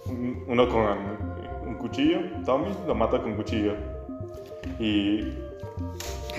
Un- 0.07 0.45
Uno 0.49 0.69
con 0.69 0.83
un 1.67 1.75
cuchillo, 1.77 2.19
Tommy 2.45 2.67
lo 2.87 2.95
mata 2.95 3.21
con 3.23 3.35
cuchillo. 3.35 3.75
Y, 4.79 5.33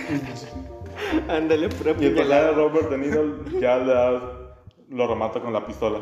Ándale, 1.30 1.70
pura 1.70 1.94
y 2.00 2.06
el. 2.06 2.56
Robert 2.56 2.90
De 2.90 2.98
Niro 2.98 3.44
ya 3.60 3.78
le 3.78 3.94
da- 3.94 4.22
lo 4.94 5.08
remata 5.08 5.40
con 5.42 5.52
la 5.54 5.66
pistola. 5.66 6.00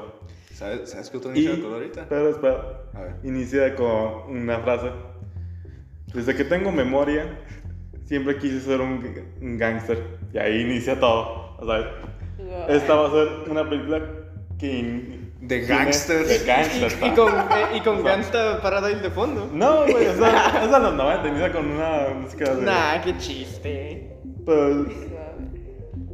¿Sabes, 0.54 0.90
¿sabes 0.92 1.10
qué 1.10 1.18
otro 1.18 1.32
Y, 1.34 1.40
inicio 1.40 1.56
de 1.56 1.62
color 1.62 1.76
ahorita? 1.78 2.06
pero 2.10 2.30
espera, 2.30 2.62
A 2.94 3.02
ver. 3.02 3.16
inicia 3.24 3.76
con 3.76 4.30
una 4.30 4.60
frase. 4.60 4.92
Desde 6.14 6.36
que 6.36 6.44
tengo 6.44 6.72
memoria, 6.72 7.40
siempre 8.06 8.38
quise 8.38 8.60
ser 8.60 8.82
un, 8.82 9.04
un 9.42 9.58
gángster. 9.58 10.20
Y 10.34 10.38
ahí 10.38 10.62
inicia 10.62 11.00
todo. 11.00 11.56
O 11.58 11.66
sea, 11.66 12.66
esta 12.68 12.96
va 12.96 13.08
a 13.08 13.12
ser 13.12 13.50
una 13.50 13.68
película 13.70 14.02
que... 14.60 14.80
in- 14.80 15.34
De 15.42 15.62
gángsters. 15.62 16.28
De 16.28 16.46
gángsters. 16.46 16.98
Y 17.02 17.10
con, 17.12 17.30
eh, 17.34 17.78
y 17.78 17.80
con 17.82 18.04
Gangsta 18.10 18.62
Paradise 18.62 19.00
de 19.02 19.10
fondo. 19.10 19.50
No, 19.54 19.86
güey, 19.88 20.08
o 20.08 20.14
sea, 20.16 20.62
es 20.66 20.72
a 20.74 20.80
los 20.80 20.94
90, 20.94 21.28
inicia 21.30 21.52
con 21.52 21.66
una 21.72 22.10
música 22.22 22.54
de... 22.54 22.62
Nah, 22.64 23.02
qué 23.02 23.18
chiste. 23.18 24.18
Pues, 24.46 24.76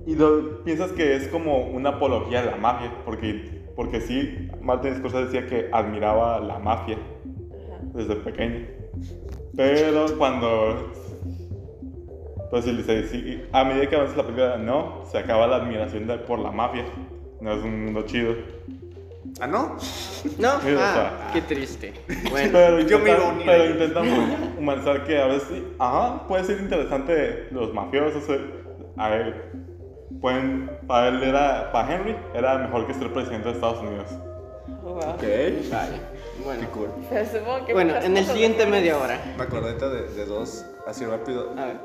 y 0.08 0.16
lo, 0.16 0.64
piensas 0.64 0.92
que 0.94 1.16
es 1.16 1.28
como 1.28 1.68
una 1.68 1.90
apología 1.90 2.40
a 2.40 2.46
la 2.46 2.56
mafia, 2.56 2.92
porque, 3.06 3.62
porque 3.76 4.02
sí, 4.02 4.50
Martin 4.62 4.96
Scorsese 4.96 5.26
decía 5.26 5.46
que 5.48 5.70
admiraba 5.72 6.40
la 6.40 6.58
mafia 6.60 6.98
desde 7.94 8.16
pequeño. 8.16 8.66
Pero 9.56 10.18
cuando, 10.18 10.92
pues 12.50 12.66
sí, 12.66 13.44
a 13.52 13.64
medida 13.66 13.90
que 13.90 13.96
avanza 13.96 14.16
la 14.18 14.24
película, 14.24 14.58
no, 14.58 15.04
se 15.12 15.18
acaba 15.18 15.46
la 15.48 15.58
admiración 15.58 16.08
de- 16.08 16.18
por 16.20 16.40
la 16.40 16.52
mafia. 16.52 16.86
No 17.42 17.52
es 17.54 17.64
un 17.64 17.86
mundo 17.86 18.02
chido. 18.04 18.34
¿Ah, 19.40 19.46
no? 19.48 19.76
No, 20.40 20.62
Sí, 20.62 20.72
o 20.74 20.80
ah, 20.80 20.94
sea. 20.94 21.30
qué 21.34 21.42
triste. 21.42 21.94
Bueno, 22.32 22.50
Pero, 22.54 22.80
yo 22.80 23.00
me 23.00 23.10
iba 23.12 23.18
a 23.18 23.20
intentan- 23.20 23.34
unir 23.36 23.46
pero 23.46 23.64
ahí. 23.64 23.70
intentamos 23.72 24.20
humanizar 24.58 25.04
que 25.04 25.22
a 25.22 25.28
veces, 25.28 25.62
ajá, 25.78 26.28
puede 26.28 26.44
ser 26.46 26.60
interesante 26.62 27.48
los 27.52 27.74
mafiosos. 27.74 28.24
eh, 28.30 28.40
A 29.00 29.16
él, 29.16 29.36
pueden, 30.22 30.70
para 30.88 31.10
él 31.10 31.24
era, 31.24 31.72
para 31.72 31.94
Henry, 31.96 32.16
era 32.34 32.58
mejor 32.58 32.88
que 32.88 32.94
ser 32.94 33.12
presidente 33.14 33.50
de 33.50 33.54
Estados 33.56 33.80
Unidos. 33.80 34.08
Wow. 34.84 34.98
Ok. 34.98 35.24
vale. 35.72 36.00
Bueno, 36.44 36.62
Qué 36.62 36.68
cool. 36.68 36.90
Pero 37.10 37.26
supongo 37.26 37.66
que 37.66 37.74
bueno 37.74 37.96
en 37.98 38.16
el 38.16 38.26
siguiente 38.26 38.66
media 38.66 38.98
hora. 38.98 39.20
Me 39.38 39.44
acordé 39.44 39.74
de, 39.74 40.08
de 40.14 40.26
dos, 40.26 40.66
así 40.86 41.06
rápido. 41.06 41.52
A 41.58 41.66
ver. 41.66 41.78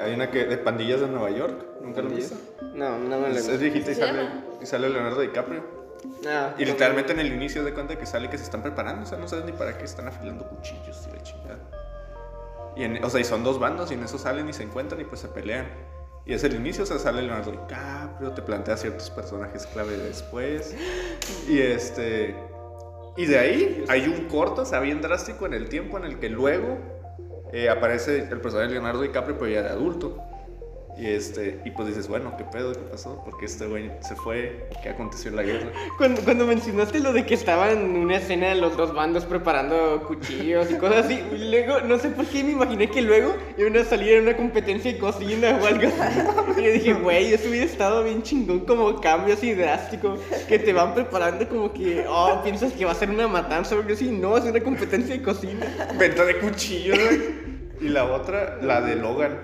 Hay 0.00 0.12
una 0.14 0.30
que 0.30 0.44
de 0.44 0.58
pandillas 0.58 1.00
de 1.00 1.06
Nueva 1.08 1.30
York. 1.30 1.54
¿Nunca 1.80 2.02
lo 2.02 2.08
has 2.08 2.14
visto? 2.14 2.36
No, 2.74 2.98
no 2.98 3.18
me 3.18 3.28
lo 3.30 3.36
Es, 3.36 3.48
es 3.48 3.60
viejita 3.60 3.90
y 3.90 3.94
¿Se 3.94 4.00
sale, 4.00 4.28
y 4.60 4.66
sale 4.66 4.90
Leonardo 4.90 5.20
DiCaprio. 5.20 5.62
No, 6.24 6.30
Y 6.58 6.64
literalmente 6.64 7.12
en 7.12 7.20
el 7.20 7.32
inicio 7.32 7.62
de 7.64 7.72
cuenta 7.72 7.96
que 7.96 8.04
sale 8.06 8.28
que 8.28 8.36
se 8.36 8.44
están 8.44 8.62
preparando, 8.62 9.04
o 9.04 9.06
sea, 9.06 9.18
no 9.18 9.28
sabes 9.28 9.44
ni 9.44 9.52
para 9.52 9.78
qué 9.78 9.84
están 9.84 10.08
afilando 10.08 10.44
cuchillos 10.46 11.06
y 11.08 11.16
la 11.16 11.22
chingada. 11.22 11.58
Y 12.76 12.84
en- 12.84 13.04
o 13.04 13.08
sea, 13.08 13.20
y 13.20 13.24
son 13.24 13.44
dos 13.44 13.58
bandos 13.58 13.90
y 13.92 13.94
en 13.94 14.02
eso 14.02 14.18
salen 14.18 14.48
y 14.48 14.52
se 14.52 14.62
encuentran 14.64 15.00
y 15.00 15.04
pues 15.04 15.20
se 15.20 15.28
pelean. 15.28 15.66
Y 16.24 16.34
es 16.34 16.44
el 16.44 16.54
inicio, 16.54 16.84
o 16.84 16.86
sea, 16.86 16.98
sale 16.98 17.22
Leonardo 17.22 17.50
DiCaprio, 17.50 18.30
te 18.30 18.42
plantea 18.42 18.76
ciertos 18.76 19.10
personajes 19.10 19.66
clave 19.66 19.96
después. 19.96 20.74
Y 21.48 21.58
este. 21.58 22.36
Y 23.16 23.26
de 23.26 23.38
ahí 23.38 23.84
hay 23.88 24.06
un 24.06 24.28
corto, 24.28 24.62
o 24.62 24.64
sea, 24.64 24.80
bien 24.80 25.02
drástico 25.02 25.46
en 25.46 25.54
el 25.54 25.68
tiempo 25.68 25.98
en 25.98 26.04
el 26.04 26.18
que 26.18 26.30
luego 26.30 26.78
eh, 27.52 27.68
aparece 27.68 28.20
el 28.30 28.40
personaje 28.40 28.68
de 28.68 28.74
Leonardo 28.74 29.02
DiCaprio, 29.02 29.36
pero 29.36 29.50
ya 29.50 29.62
de 29.62 29.68
adulto. 29.68 30.16
Y, 30.96 31.06
este, 31.06 31.58
y 31.64 31.70
pues 31.70 31.88
dices, 31.88 32.06
bueno, 32.06 32.34
¿qué 32.36 32.44
pedo? 32.44 32.72
¿Qué 32.72 32.80
pasó? 32.80 33.22
Porque 33.24 33.46
este 33.46 33.66
güey 33.66 33.90
se 34.00 34.14
fue, 34.14 34.68
¿qué 34.82 34.90
aconteció 34.90 35.30
en 35.30 35.36
la 35.36 35.42
guerra? 35.42 35.72
Cuando, 35.96 36.20
cuando 36.22 36.46
mencionaste 36.46 37.00
lo 37.00 37.12
de 37.12 37.24
que 37.24 37.34
estaban 37.34 37.70
en 37.70 37.96
una 37.96 38.16
escena 38.16 38.48
de 38.48 38.56
los 38.56 38.76
dos 38.76 38.92
bandos 38.94 39.24
preparando 39.24 40.04
cuchillos 40.06 40.70
y 40.70 40.74
cosas 40.74 41.06
así, 41.06 41.22
y 41.34 41.50
luego, 41.50 41.80
no 41.80 41.98
sé 41.98 42.10
por 42.10 42.26
qué 42.26 42.44
me 42.44 42.52
imaginé 42.52 42.90
que 42.90 43.00
luego 43.00 43.34
iban 43.56 43.76
a 43.78 43.84
salir 43.84 44.14
en 44.14 44.24
una 44.24 44.36
competencia 44.36 44.92
de 44.92 44.98
cocina 44.98 45.58
o 45.62 45.66
algo 45.66 45.88
así. 45.88 46.20
Y 46.60 46.64
yo 46.64 46.72
dije, 46.72 46.92
güey, 46.92 47.32
eso 47.32 47.48
hubiera 47.48 47.64
estado 47.64 48.04
bien 48.04 48.22
chingón, 48.22 48.60
como 48.60 49.00
cambio 49.00 49.34
así 49.34 49.54
drástico, 49.54 50.18
que 50.46 50.58
te 50.58 50.72
van 50.72 50.94
preparando 50.94 51.48
como 51.48 51.72
que, 51.72 52.04
oh, 52.06 52.42
piensas 52.42 52.72
que 52.74 52.84
va 52.84 52.92
a 52.92 52.94
ser 52.94 53.08
una 53.08 53.26
matanza 53.26 53.74
o 53.74 53.80
algo 53.80 53.92
así. 53.92 54.10
No, 54.10 54.36
es 54.36 54.44
una 54.44 54.60
competencia 54.60 55.16
de 55.16 55.22
cocina. 55.22 55.66
Venta 55.98 56.24
de 56.24 56.38
cuchillos, 56.38 56.98
güey. 56.98 57.52
Y 57.80 57.88
la 57.88 58.04
otra, 58.04 58.58
la 58.60 58.80
de 58.82 58.96
Logan. 58.96 59.40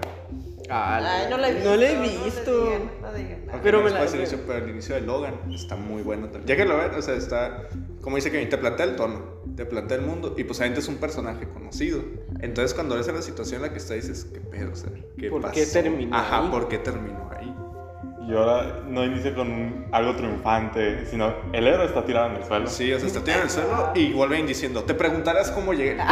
Ah, 0.70 0.96
Ay, 1.02 1.30
no 1.30 1.38
la 1.38 1.48
he 1.48 1.54
visto. 1.54 1.70
No 1.70 1.76
la 1.76 1.90
he 1.90 1.94
no 1.94 2.02
le 2.02 2.08
visto. 2.24 2.64
digan, 2.64 2.90
no 3.00 3.12
digan 3.14 3.30
nada. 3.46 3.52
Aunque 3.52 3.62
Pero 3.64 3.78
no 3.78 3.84
me 3.84 3.90
la- 3.90 4.04
el 4.04 4.14
inicio, 4.16 4.38
pero 4.46 4.64
el 4.64 4.70
inicio 4.70 4.94
de 4.94 5.00
Logan 5.02 5.34
está 5.52 5.76
muy 5.76 6.02
bueno 6.02 6.28
también. 6.28 6.46
Ya 6.46 6.56
que 6.56 6.64
lo 6.68 6.76
ven, 6.76 6.94
o 6.94 7.02
sea, 7.02 7.14
está, 7.14 7.68
como 8.02 8.16
dice 8.16 8.30
que 8.30 8.44
te 8.46 8.58
plantea 8.58 8.86
el 8.86 8.96
tono, 8.96 9.42
te 9.56 9.64
plantea 9.64 9.96
el 9.98 10.04
mundo, 10.04 10.34
y 10.36 10.44
pues 10.44 10.58
obviamente 10.58 10.80
es 10.80 10.88
un 10.88 10.96
personaje 10.96 11.48
conocido. 11.48 12.02
Entonces 12.40 12.74
cuando 12.74 12.96
ves 12.96 13.08
en 13.08 13.14
la 13.14 13.22
situación 13.22 13.56
en 13.56 13.62
la 13.68 13.72
que 13.72 13.78
está, 13.78 13.94
dices, 13.94 14.26
¿qué 14.32 14.40
pedo? 14.40 14.72
O 14.72 14.76
sea, 14.76 14.90
¿qué 15.18 15.30
¿Por 15.30 15.40
pasó? 15.40 15.54
qué 15.54 15.66
terminó 15.66 16.16
Ajá, 16.16 16.44
ahí? 16.44 16.50
¿por 16.50 16.68
qué 16.68 16.78
terminó 16.78 17.30
ahí? 17.38 17.54
Y 18.28 18.34
ahora 18.36 18.80
no 18.86 19.02
inicia 19.06 19.34
con 19.34 19.50
un- 19.50 19.86
algo 19.90 20.14
triunfante, 20.14 21.06
sino 21.06 21.32
el 21.50 21.66
héroe 21.66 21.86
está 21.86 22.04
tirado 22.04 22.26
en 22.26 22.36
el 22.36 22.44
suelo. 22.44 22.66
Sí, 22.66 22.92
o 22.92 22.98
sea, 22.98 23.06
está 23.06 23.20
tirado 23.24 23.40
en 23.40 23.46
el 23.46 23.50
suelo 23.50 23.90
y 23.94 24.12
vuelven 24.12 24.46
diciendo, 24.46 24.82
te 24.84 24.92
preguntarás 24.92 25.50
cómo 25.50 25.72
llegué. 25.72 25.96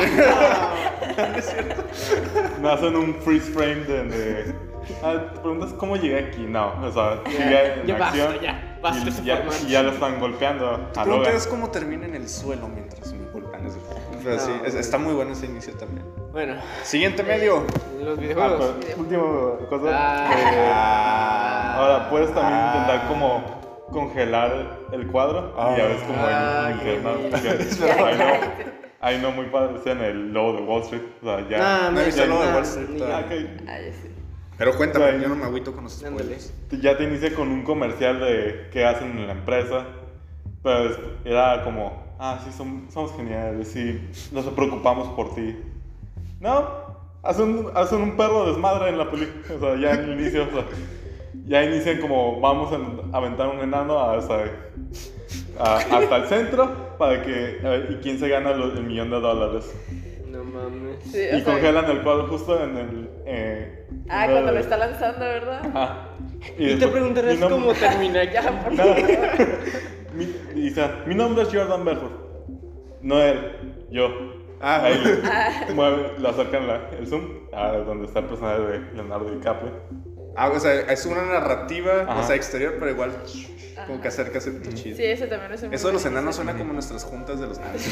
No 2.60 2.70
hacen 2.70 2.96
un 2.96 3.14
freeze 3.16 3.50
frame 3.52 3.84
de... 3.84 4.04
de- 4.04 4.54
ah, 5.02 5.14
¿Te 5.34 5.40
preguntas 5.40 5.72
cómo 5.74 5.96
llegué 5.96 6.18
aquí? 6.18 6.42
No, 6.48 6.72
o 6.82 6.90
sea, 6.92 7.20
sigue 7.26 7.80
en 7.80 7.86
ya 7.86 7.98
basta, 7.98 8.06
acción 8.24 8.42
ya, 8.42 8.78
basta 8.82 9.08
y, 9.08 9.24
ya, 9.24 9.44
y 9.66 9.70
ya 9.70 9.82
lo 9.82 9.90
están 9.92 10.18
golpeando 10.20 10.66
a 10.70 10.76
Te 10.76 10.80
Logan. 11.00 11.04
preguntarás 11.04 11.46
cómo 11.46 11.70
termina 11.70 12.06
en 12.06 12.14
el 12.14 12.28
suelo 12.28 12.68
mientras 12.68 13.12
me 13.12 13.26
golpean. 13.30 13.66
Pero 14.26 14.40
sí, 14.40 14.50
es- 14.64 14.74
está 14.74 14.98
muy 14.98 15.14
bueno 15.14 15.32
ese 15.32 15.46
inicio 15.46 15.72
también. 15.74 16.04
Bueno, 16.32 16.54
Siguiente 16.82 17.22
medio. 17.22 17.62
los 18.02 18.18
Ah, 18.18 18.20
videojuegos. 18.20 18.74
pero, 18.80 18.98
última 19.00 19.68
cosa. 19.68 19.88
Ah. 19.92 20.30
eh, 20.32 20.70
Ah. 20.74 21.74
ahora 21.78 22.10
puedes 22.10 22.34
también 22.34 22.58
Ah. 22.60 22.72
intentar 22.74 23.08
como 23.08 23.86
congelar 23.92 24.78
el 24.92 25.06
cuadro 25.06 25.54
y 25.56 25.78
ya 25.78 25.86
ves 25.86 26.02
como 26.02 26.18
Ah, 26.20 26.66
ahí 26.66 27.00
no, 27.02 27.10
ahí 29.00 29.18
no 29.22 29.30
muy 29.30 29.46
padre, 29.46 29.76
es 29.78 29.86
en 29.86 30.00
el 30.00 30.32
logo 30.32 30.54
de 30.54 30.62
Wall 30.62 30.82
Street. 30.82 31.02
O 31.22 31.24
sea, 31.24 31.48
ya. 31.48 31.58
Nah, 31.58 31.90
no 31.90 32.00
he 32.00 32.04
visto 32.06 32.22
el 32.22 32.28
logo 32.30 32.42
de 32.44 32.52
Wall 32.52 32.62
Street. 32.64 33.02
Ah. 33.02 33.24
Ay, 33.28 33.92
sí. 34.02 34.08
Pero 34.58 34.74
cuéntame, 34.76 35.20
yo 35.20 35.28
no 35.28 35.36
me 35.36 35.44
agüito 35.44 35.72
con 35.72 35.84
los 35.84 35.92
spoilers. 35.98 36.52
Ya 36.80 36.96
te 36.96 37.04
inicia 37.04 37.34
con 37.34 37.48
un 37.48 37.62
comercial 37.62 38.18
de 38.20 38.68
qué 38.72 38.84
hacen 38.86 39.10
en 39.18 39.26
la 39.26 39.34
empresa, 39.34 39.84
pero 40.62 40.96
era 41.24 41.62
como, 41.62 42.05
ah, 42.18 42.40
sí, 42.44 42.50
som- 42.50 42.88
somos 42.90 43.12
geniales, 43.16 43.68
sí, 43.68 44.00
nos 44.32 44.44
preocupamos 44.46 45.08
por 45.08 45.34
ti. 45.34 45.56
No, 46.40 46.66
hacen, 47.22 47.66
hacen 47.74 48.00
un 48.02 48.16
perro 48.16 48.46
desmadre 48.46 48.90
en 48.90 48.98
la 48.98 49.10
película, 49.10 49.54
o 49.56 49.60
sea, 49.60 49.76
ya 49.76 49.92
en 50.00 50.10
el 50.10 50.20
inicio, 50.20 50.44
o 50.44 50.50
sea, 50.50 50.64
ya 51.46 51.64
inician 51.64 52.00
como, 52.00 52.40
vamos 52.40 52.72
a 52.72 53.16
aventar 53.16 53.48
un 53.48 53.60
enano 53.60 54.00
hasta, 54.00 54.44
a- 55.58 55.76
hasta 55.76 56.16
el 56.16 56.24
centro 56.26 56.96
para 56.98 57.22
que, 57.22 57.58
eh, 57.62 57.86
y 57.90 57.94
quién 57.96 58.18
se 58.18 58.28
gana 58.28 58.50
el 58.50 58.82
millón 58.82 59.10
de 59.10 59.20
dólares. 59.20 59.72
No 60.30 60.44
mames. 60.44 60.96
Sí, 61.04 61.18
Y 61.18 61.40
sea, 61.40 61.44
congelan 61.44 61.90
el 61.90 62.02
cuadro 62.02 62.26
justo 62.28 62.62
en 62.62 62.76
el... 62.76 63.10
eh, 63.24 63.86
Ah, 64.08 64.26
cuando 64.30 64.52
lo 64.52 64.58
está 64.60 64.76
lanzando, 64.76 65.20
¿verdad? 65.20 65.60
Ajá. 65.66 66.08
Y 66.58 66.66
te 66.66 66.76
después- 66.76 66.90
preguntarás 66.92 67.34
mi 67.34 67.40
nombre- 67.40 67.58
cómo 67.58 67.72
termina 67.72 68.24
Ya, 68.32 68.42
por 68.62 68.72
no. 68.72 68.76
favor. 68.82 68.96
mi, 70.16 70.34
mi 71.06 71.14
nombre 71.14 71.42
es 71.44 71.48
Jordan 71.52 71.84
Belfort. 71.84 72.12
No 73.02 73.20
él, 73.20 73.86
yo. 73.90 74.08
Ah, 74.60 74.82
Ahí 74.84 74.98
le, 75.68 75.74
mueve, 75.74 76.12
le 76.18 76.28
acercan 76.28 76.66
la- 76.66 76.88
el 76.98 77.06
zoom 77.06 77.22
a 77.52 77.72
donde 77.72 78.06
está 78.06 78.20
el 78.20 78.24
personaje 78.26 78.60
de 78.62 78.78
Leonardo 78.94 79.30
DiCaprio. 79.30 79.72
Ah, 80.34 80.50
o 80.50 80.58
sea, 80.60 80.72
es 80.74 81.04
una 81.06 81.22
narrativa, 81.22 82.02
Ajá. 82.02 82.20
o 82.20 82.22
sea, 82.26 82.36
exterior, 82.36 82.74
pero 82.78 82.90
igual 82.90 83.12
como 83.86 84.00
que 84.00 84.08
acercas 84.08 84.46
el 84.46 84.74
chido. 84.74 84.96
Sí, 84.96 85.04
ese 85.04 85.26
también 85.28 85.52
es 85.52 85.62
un 85.62 85.72
Eso 85.72 85.86
de 85.88 85.92
los 85.94 86.04
enanos 86.06 86.36
suena 86.36 86.54
como 86.56 86.72
nuestras 86.72 87.04
juntas 87.04 87.38
de 87.40 87.46
los 87.46 87.58
enanos. 87.58 87.82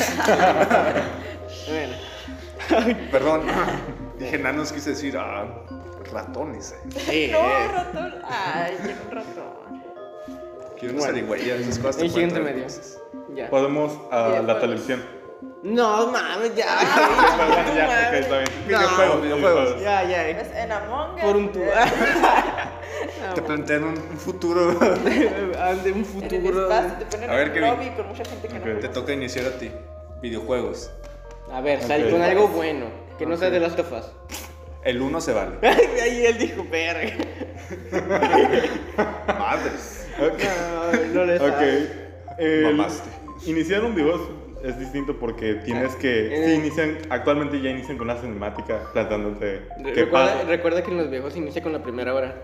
Bueno. 1.69 1.95
Perdón, 3.11 3.43
dije 4.19 4.37
enanos, 4.37 4.73
quise 4.73 4.91
decir 4.91 5.17
ah, 5.19 5.47
ratones. 6.13 6.73
eh. 6.73 6.91
Sí, 6.99 7.29
No, 7.33 7.39
eh. 7.39 7.69
ratón. 7.73 8.15
Ay, 8.29 8.77
un 9.07 9.11
ratón. 9.11 9.54
Quiero 10.85 10.99
Bueno. 10.99 11.13
una 11.13 11.21
zarigüeya, 11.21 11.55
esas 11.57 11.79
cosas. 11.79 11.97
te 11.97 12.05
El 12.07 12.11
pueden 12.13 12.31
siguiente 12.31 12.35
traer 12.41 12.55
medio. 12.55 12.65
cosas. 12.65 12.99
Ya. 13.35 13.51
Podemos 13.51 13.93
a 14.11 14.17
la 14.21 14.29
Videojuegos. 14.29 14.61
televisión. 14.61 15.05
No 15.63 16.07
mames, 16.09 16.55
ya. 16.55 16.67
Perdón, 17.39 17.77
ya, 17.77 18.09
ok, 18.09 18.15
está 18.15 18.39
bien. 18.39 18.51
Videojuegos, 18.67 19.23
videojuegos. 19.23 19.81
Ya, 19.81 20.05
ya. 20.05 20.29
Es 20.29 20.49
en 20.57 20.73
Among 20.73 21.15
Us. 21.17 21.21
Por 21.23 21.37
un 21.37 21.53
tubo. 21.53 21.65
Te 23.35 23.43
plantean 23.43 23.85
un, 23.85 23.91
un 23.99 24.19
futuro. 24.19 24.71
Ande 24.71 25.93
un 25.93 25.99
En 25.99 25.99
el 25.99 26.05
futuro. 26.05 26.63
espacio 26.71 26.93
te 26.99 27.05
ponen 27.07 27.31
A 27.31 27.35
ver, 27.35 27.51
un 27.51 27.61
lobby 27.61 27.91
con 27.97 28.09
mucha 28.09 28.25
gente 28.25 28.49
que 28.49 28.59
no 28.59 28.79
Te 28.81 28.89
toca 28.89 29.13
iniciar 29.13 29.47
a 29.47 29.59
ti. 29.59 29.71
Videojuegos. 30.21 30.91
A 31.51 31.61
ver, 31.61 31.83
sal 31.83 32.11
con 32.11 32.21
algo 32.23 32.49
bueno. 32.49 32.87
Que 33.19 33.25
no 33.27 33.37
sea 33.37 33.49
de 33.51 33.61
las 33.61 33.75
tofas. 33.77 34.13
El 34.85 35.01
uno 35.01 35.19
se 35.21 35.33
vale. 35.33 35.57
Ahí 36.03 36.27
él 36.27 36.37
dijo, 36.39 36.65
verga. 36.71 37.15
Madres. 39.39 39.94
No, 40.19 41.15
no 41.15 41.25
le 41.25 41.37
Ok. 41.37 41.41
sabe. 41.41 41.89
El- 42.39 42.65
Mamaste. 42.77 43.11
Iniciar 43.47 43.85
un 43.85 43.95
videojuego 43.95 44.59
es 44.63 44.79
distinto 44.79 45.19
porque 45.19 45.55
tienes 45.57 45.95
que. 45.97 46.35
Eh. 46.35 46.47
Sí, 46.49 46.53
inician, 46.55 46.99
actualmente 47.11 47.61
ya 47.61 47.71
inician 47.71 47.99
con 47.99 48.09
una 48.11 48.17
cinemática 48.21 48.91
plantándote 48.93 49.63
qué 49.93 50.05
Recuerda, 50.05 50.35
pasa. 50.35 50.45
recuerda 50.49 50.83
que 50.83 50.91
en 50.91 50.97
los 50.99 51.11
viejos 51.11 51.37
inicia 51.37 51.63
con 51.63 51.73
la 51.73 51.83
primera 51.83 52.15
hora. 52.15 52.43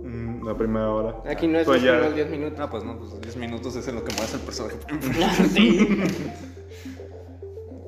Mm, 0.00 0.46
la 0.46 0.56
primera 0.56 0.88
hora. 0.90 1.16
Aquí 1.28 1.46
no 1.48 1.58
es 1.58 1.66
Pues 1.66 1.82
los 1.82 1.84
ya- 1.86 1.92
primeros 1.92 2.14
10 2.14 2.30
minutos. 2.30 2.58
No, 2.58 2.70
pues 2.70 2.84
no, 2.84 2.98
pues 2.98 3.20
10 3.20 3.36
minutos 3.36 3.74
es 3.76 3.88
en 3.88 3.94
lo 3.96 4.04
que 4.04 4.12
mueves 4.14 4.34
el 4.34 4.40
personaje. 4.40 4.76
sí. 5.52 6.02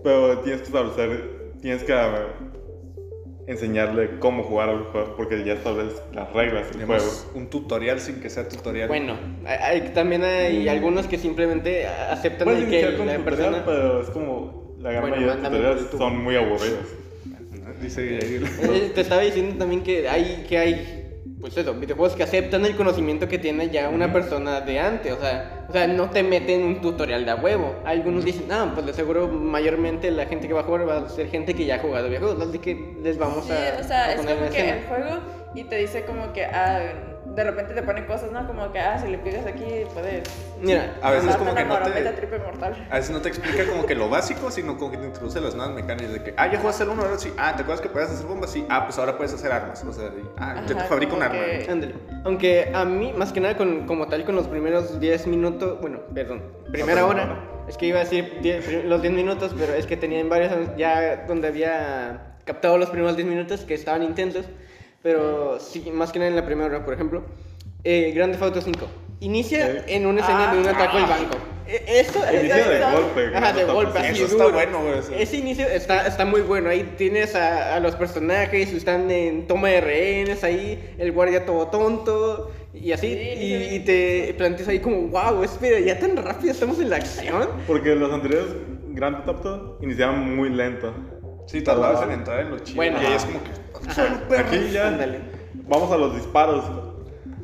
Pero 0.02 0.38
tienes 0.40 0.62
que 0.62 0.66
establecer, 0.66 1.52
tienes 1.60 1.84
que 1.84 1.92
enseñarle 3.46 4.18
cómo 4.18 4.44
jugar 4.44 4.68
al 4.68 4.84
juego, 4.84 5.14
porque 5.16 5.44
ya 5.44 5.56
sabes 5.62 5.92
las 6.12 6.32
reglas 6.32 6.72
del 6.72 6.86
juego. 6.86 7.04
Un 7.34 7.48
tutorial 7.48 8.00
sin 8.00 8.20
que 8.20 8.30
sea 8.30 8.48
tutorial. 8.48 8.88
Bueno, 8.88 9.16
hay, 9.44 9.92
también 9.94 10.22
hay 10.22 10.68
algunos 10.68 11.06
que 11.06 11.18
simplemente 11.18 11.86
aceptan 11.86 12.48
el 12.48 12.68
que 12.68 12.96
con 12.96 13.06
la 13.06 13.16
tutorial, 13.16 13.24
persona... 13.24 13.62
pero 13.64 14.00
es 14.02 14.10
como 14.10 14.76
la 14.78 14.90
gran 14.90 15.02
Bueno, 15.02 15.16
mayoría 15.16 15.36
de 15.36 15.48
tutoriales 15.48 15.82
son 15.96 16.22
muy 16.22 16.36
aburridos. 16.36 16.86
Dice. 17.80 18.18
Eh, 18.22 18.92
Te 18.94 19.00
estaba 19.00 19.22
diciendo 19.22 19.56
también 19.58 19.82
que 19.82 20.08
hay, 20.08 20.44
que 20.48 20.58
hay, 20.58 21.01
pues 21.42 21.56
eso, 21.56 21.74
videojuegos 21.74 22.14
que 22.16 22.22
aceptan 22.22 22.64
el 22.64 22.76
conocimiento 22.76 23.26
que 23.28 23.36
tiene 23.36 23.68
ya 23.68 23.88
una 23.90 24.10
persona 24.12 24.60
de 24.62 24.78
antes, 24.78 25.12
o 25.12 25.20
sea, 25.20 25.66
o 25.68 25.72
sea, 25.72 25.86
no 25.88 26.08
te 26.08 26.22
meten 26.22 26.62
un 26.62 26.80
tutorial 26.80 27.24
de 27.24 27.32
a 27.32 27.34
huevo. 27.34 27.74
Algunos 27.84 28.24
dicen, 28.24 28.46
ah, 28.52 28.70
pues 28.72 28.86
de 28.86 28.94
seguro 28.94 29.26
mayormente 29.28 30.10
la 30.12 30.26
gente 30.26 30.46
que 30.48 30.54
va 30.54 30.60
a 30.60 30.64
jugar 30.64 30.88
va 30.88 30.98
a 30.98 31.08
ser 31.08 31.28
gente 31.28 31.54
que 31.54 31.64
ya 31.66 31.74
ha 31.74 31.78
jugado 31.80 32.06
videojuegos, 32.08 32.48
así 32.48 32.58
que 32.60 32.94
les 33.02 33.18
vamos 33.18 33.44
Sí, 33.44 33.52
a, 33.52 33.80
o 33.80 33.82
sea, 33.84 34.04
a 34.06 34.12
es 34.12 34.20
poner 34.20 34.34
como 34.36 34.46
en 34.46 34.52
que 34.52 34.58
escena. 34.58 34.78
el 34.78 34.84
juego 34.86 35.20
y 35.54 35.64
te 35.64 35.76
dice 35.76 36.04
como 36.04 36.32
que, 36.32 36.44
ah, 36.44 36.80
de 37.34 37.44
repente 37.44 37.74
te 37.74 37.82
ponen 37.82 38.04
cosas, 38.06 38.30
¿no? 38.32 38.46
Como 38.46 38.70
que, 38.72 38.78
ah, 38.78 38.98
si 38.98 39.08
le 39.08 39.18
pides 39.18 39.46
aquí, 39.46 39.64
puedes... 39.94 40.22
Mira, 40.60 40.94
A 41.02 41.10
veces 41.10 41.34
como 41.36 41.54
que 41.54 41.64
no 41.64 41.78
te- 41.78 42.38
mortal. 42.38 42.86
A 42.90 42.96
veces 42.96 43.10
no 43.10 43.20
te 43.20 43.28
explica 43.28 43.64
como 43.66 43.86
que 43.86 43.94
lo 43.94 44.08
básico, 44.08 44.50
sino 44.50 44.76
como 44.78 44.90
que 44.90 44.98
te 44.98 45.06
introduce 45.06 45.40
las 45.40 45.54
nuevas 45.54 45.74
mecánicas 45.74 46.12
de 46.12 46.22
que, 46.22 46.34
ah, 46.36 46.50
ya 46.52 46.58
jugaste 46.58 46.84
el 46.84 46.90
uno, 46.90 47.02
ahora 47.02 47.18
sí. 47.18 47.32
Ah, 47.38 47.54
¿te 47.56 47.62
acuerdas 47.62 47.80
que 47.80 47.88
podías 47.88 48.10
hacer 48.10 48.26
bombas? 48.26 48.50
Sí. 48.50 48.64
Ah, 48.68 48.84
pues 48.84 48.98
ahora 48.98 49.16
puedes 49.16 49.32
hacer 49.32 49.50
armas. 49.50 49.82
O 49.84 49.92
sea, 49.92 50.06
y- 50.06 50.28
ah, 50.38 50.56
yo 50.60 50.74
te 50.74 50.80
Ajá, 50.80 50.88
fabrico 50.88 51.16
un 51.16 51.22
arma. 51.22 51.34
que- 51.36 51.66
Ándale. 51.70 51.94
Aunque 52.24 52.70
a 52.74 52.84
mí, 52.84 53.12
más 53.16 53.32
que 53.32 53.40
nada, 53.40 53.56
con, 53.56 53.86
como 53.86 54.06
tal, 54.08 54.24
con 54.24 54.36
los 54.36 54.46
primeros 54.48 55.00
10 55.00 55.26
minutos, 55.26 55.80
bueno, 55.80 56.00
perdón, 56.14 56.42
primera 56.70 57.06
hora, 57.06 57.22
hora. 57.24 57.38
es 57.68 57.76
que 57.76 57.86
iba 57.86 58.00
a 58.00 58.04
decir 58.04 58.38
10 58.42 58.64
pri- 58.64 58.82
los 58.84 59.00
10 59.02 59.14
minutos, 59.14 59.54
pero 59.58 59.72
es 59.74 59.86
que 59.86 59.96
tenía 59.96 60.20
en 60.20 60.28
varios 60.28 60.52
ya 60.76 61.24
donde 61.26 61.48
había 61.48 62.34
captado 62.44 62.76
los 62.78 62.90
primeros 62.90 63.16
10 63.16 63.26
minutos 63.28 63.60
que 63.62 63.74
estaban 63.74 64.02
intensos, 64.02 64.46
pero 65.02 65.58
sí, 65.60 65.90
más 65.92 66.12
que 66.12 66.18
nada 66.18 66.28
en 66.30 66.36
la 66.36 66.44
primera 66.44 66.66
hora, 66.68 66.84
por 66.84 66.94
ejemplo, 66.94 67.24
eh, 67.84 68.12
Grand 68.14 68.32
Theft 68.32 68.42
Auto 68.44 68.60
5. 68.60 68.86
Inicia 69.20 69.84
en 69.86 70.06
una 70.06 70.20
escena 70.20 70.52
de 70.52 70.60
un 70.60 70.66
Ah. 70.66 70.70
atraco 70.70 70.96
al 70.96 71.06
banco. 71.06 71.36
E- 71.66 71.84
Inicia 71.86 72.24
de 72.68 72.76
Exacto. 72.76 73.02
golpe. 73.02 73.36
Ajá, 73.36 73.52
de 73.52 73.64
golpe, 73.64 73.98
así 73.98 74.22
Eso 74.22 74.24
está 74.32 74.48
bueno, 74.48 74.80
güey. 74.82 75.22
Ese 75.22 75.36
inicio 75.38 75.66
está, 75.68 76.06
está 76.06 76.24
muy 76.24 76.40
bueno. 76.42 76.68
Ahí 76.68 76.94
tienes 76.98 77.34
a, 77.36 77.76
a 77.76 77.80
los 77.80 77.94
personajes, 77.94 78.72
están 78.72 79.10
en 79.10 79.46
toma 79.46 79.68
de 79.68 79.80
rehenes, 79.80 80.42
ahí 80.44 80.92
el 80.98 81.12
guardia 81.12 81.46
todo 81.46 81.68
tonto 81.68 82.50
y 82.74 82.90
así. 82.92 83.08
Sí, 83.12 83.14
y, 83.14 83.68
sí. 83.68 83.74
y 83.76 83.80
te 83.80 84.34
planteas 84.36 84.68
ahí 84.68 84.80
como, 84.80 85.08
wow, 85.08 85.42
espera, 85.44 85.78
ya 85.78 85.98
tan 85.98 86.16
rápido 86.16 86.52
estamos 86.52 86.78
en 86.80 86.90
la 86.90 86.96
acción. 86.96 87.48
Porque 87.66 87.94
los 87.94 88.12
anteriores 88.12 88.48
Grand 88.88 89.18
Theft 89.24 89.28
Auto 89.28 89.78
iniciaban 89.80 90.34
muy 90.36 90.50
lento. 90.50 90.92
Sí, 91.46 91.62
tardabas 91.62 92.02
en 92.02 92.10
entrar 92.10 92.40
en 92.40 92.50
lo 92.50 92.58
chido. 92.58 92.76
Bueno. 92.76 93.00
y 93.00 93.06
ahí 93.06 93.12
es 93.14 93.24
como 93.24 93.42
que. 93.44 93.50
Ajá. 93.88 94.20
Aquí 94.38 94.70
ya 94.72 94.88
Ándale. 94.88 95.18
vamos 95.68 95.90
a 95.92 95.96
los 95.96 96.14
disparos 96.14 96.64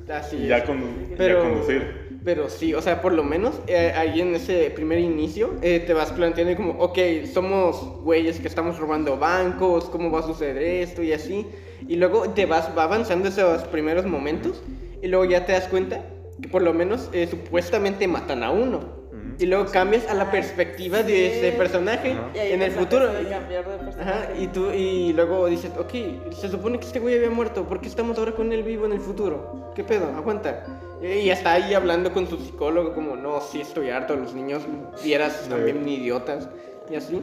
Así 0.08 0.36
y 0.36 0.42
es. 0.44 0.48
ya, 0.48 0.64
con, 0.64 0.82
Pero, 1.16 1.42
ya 1.42 1.48
conducir. 1.50 2.20
pero 2.24 2.48
sí, 2.48 2.72
o 2.74 2.80
sea, 2.80 3.02
por 3.02 3.12
lo 3.12 3.22
menos 3.24 3.60
eh, 3.66 3.92
ahí 3.96 4.20
en 4.20 4.34
ese 4.34 4.70
primer 4.70 4.98
inicio 4.98 5.54
eh, 5.62 5.80
te 5.86 5.92
vas 5.92 6.10
planteando 6.12 6.56
como, 6.56 6.72
ok, 6.82 6.98
somos 7.32 8.02
güeyes 8.02 8.40
que 8.40 8.48
estamos 8.48 8.78
robando 8.78 9.18
bancos, 9.18 9.84
¿cómo 9.86 10.10
va 10.10 10.20
a 10.20 10.22
suceder 10.22 10.56
esto 10.58 11.02
y 11.02 11.12
así? 11.12 11.46
Y 11.86 11.96
luego 11.96 12.30
te 12.30 12.46
vas 12.46 12.70
va 12.76 12.84
avanzando 12.84 13.28
esos 13.28 13.62
primeros 13.64 14.06
momentos 14.06 14.62
y 15.02 15.08
luego 15.08 15.24
ya 15.26 15.44
te 15.44 15.52
das 15.52 15.68
cuenta 15.68 16.02
que 16.40 16.48
por 16.48 16.62
lo 16.62 16.72
menos 16.72 17.08
eh, 17.12 17.26
supuestamente 17.30 18.08
matan 18.08 18.42
a 18.42 18.50
uno. 18.50 18.97
Y 19.40 19.46
luego 19.46 19.66
cambias 19.70 20.08
a 20.08 20.14
la 20.14 20.30
perspectiva 20.32 21.02
de 21.04 21.12
Sí. 21.12 21.38
ese 21.38 21.52
personaje 21.56 22.12
Ajá. 22.12 22.28
Y 22.34 22.38
ahí 22.38 22.52
en 22.52 22.62
el 22.62 22.72
futuro. 22.72 23.06
de 23.06 23.24
personaje. 23.24 24.00
Ajá, 24.00 24.28
y 24.36 24.46
tú 24.48 24.70
y 24.72 25.12
luego 25.12 25.46
dices, 25.46 25.70
ok, 25.78 26.32
se 26.34 26.48
supone 26.48 26.78
que 26.80 26.86
este 26.86 26.98
güey 26.98 27.14
había 27.16 27.30
muerto, 27.30 27.64
¿por 27.64 27.80
qué 27.80 27.86
estamos 27.88 28.18
ahora 28.18 28.32
con 28.32 28.52
él 28.52 28.62
vivo 28.64 28.86
en 28.86 28.92
el 28.92 29.00
futuro? 29.00 29.72
¿Qué 29.76 29.84
pedo? 29.84 30.06
Aguanta. 30.16 30.64
Y 31.00 31.30
está 31.30 31.52
ahí 31.52 31.72
hablando 31.74 32.12
con 32.12 32.26
su 32.26 32.36
psicólogo 32.38 32.92
como, 32.94 33.14
no, 33.14 33.40
sí 33.40 33.60
estoy 33.60 33.90
harto, 33.90 34.16
los 34.16 34.34
niños 34.34 34.62
vieras 35.04 35.42
Sí. 35.44 35.50
también 35.50 35.88
idiotas 35.88 36.48
y 36.90 36.96
así. 36.96 37.22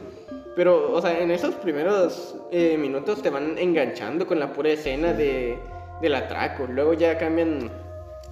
Pero, 0.54 0.92
o 0.94 1.02
sea, 1.02 1.20
en 1.20 1.30
esos 1.30 1.54
primeros 1.56 2.34
eh, 2.50 2.78
minutos 2.78 3.20
te 3.20 3.28
van 3.28 3.58
enganchando 3.58 4.26
con 4.26 4.40
la 4.40 4.54
pura 4.54 4.70
escena 4.70 5.12
de, 5.12 5.58
del 6.00 6.14
atraco. 6.14 6.66
Luego 6.66 6.94
ya 6.94 7.18
cambian 7.18 7.70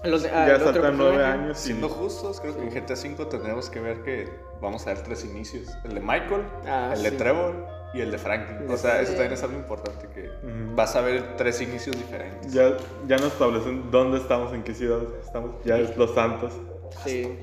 los, 0.04 0.22
Ya 0.22 0.58
saltan 0.58 0.96
nueve 0.96 1.24
años 1.24 1.60
y 1.62 1.66
Siendo 1.66 1.88
justos, 1.88 2.40
creo 2.40 2.56
que 2.56 2.62
en 2.62 2.70
GTA 2.70 2.94
V 2.94 3.24
tendríamos 3.26 3.70
que 3.70 3.80
ver 3.80 4.02
que 4.02 4.28
vamos 4.60 4.86
a 4.86 4.94
ver 4.94 5.02
tres 5.02 5.24
inicios. 5.24 5.68
El 5.84 5.94
de 5.94 6.00
Michael, 6.00 6.42
Ah, 6.66 6.92
el 6.94 7.02
de. 7.02 7.10
Trevor 7.12 7.66
y 7.94 8.00
el 8.00 8.10
de 8.10 8.18
Franklin. 8.18 8.70
O 8.70 8.76
sea, 8.76 9.00
eso 9.00 9.12
también 9.12 9.32
es 9.32 9.42
algo 9.42 9.56
importante, 9.56 10.08
que 10.14 10.30
vas 10.74 10.94
a 10.96 11.00
ver 11.00 11.36
tres 11.36 11.60
inicios 11.60 11.96
diferentes. 11.96 12.52
ya, 12.52 12.76
ya 13.06 13.16
nos 13.16 13.28
establecen 13.32 13.90
dónde 13.90 14.18
estamos, 14.18 14.52
en 14.52 14.62
qué 14.64 14.74
ciudad 14.74 15.00
estamos. 15.24 15.52
Ya 15.64 15.78
es 15.78 15.96
Los 15.96 16.14
Santos. 16.14 16.52
Sí, 17.04 17.36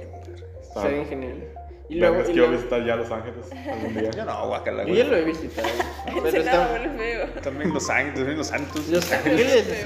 Está- 0.62 0.88
bien 0.88 1.06
genial. 1.08 1.48
Y 1.90 1.96
luego, 1.96 2.22
y 2.22 2.24
quiero 2.24 2.38
luego- 2.48 2.54
visitar 2.54 2.86
ya 2.86 2.96
Los 2.96 3.12
Ángeles 3.12 3.46
algún 3.52 3.94
día. 3.94 4.12
Yo 4.16 4.24
no, 4.26 4.48
guacala, 4.48 4.84
yo 4.86 4.94
ya 4.96 5.04
lo 5.04 5.18
he 5.18 5.24
visitado. 5.26 5.68
pero 6.24 6.38
está-. 6.38 7.42
También 7.42 7.74
Los 7.74 7.90
Ángeles, 7.90 8.16
también 8.16 8.38
Los 8.38 8.48
Santos. 8.48 8.88
Los 8.88 9.12
Ángeles 9.12 9.86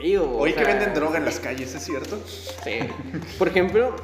feo. 0.00 0.24
o 0.24 0.38
Oye, 0.38 0.54
que 0.54 0.64
venden 0.64 0.94
droga 0.94 1.18
en 1.18 1.24
las 1.24 1.38
calles, 1.40 1.74
¿es 1.74 1.82
cierto? 1.84 2.18
Sí. 2.26 2.78
Por 3.38 3.48
ejemplo, 3.48 3.94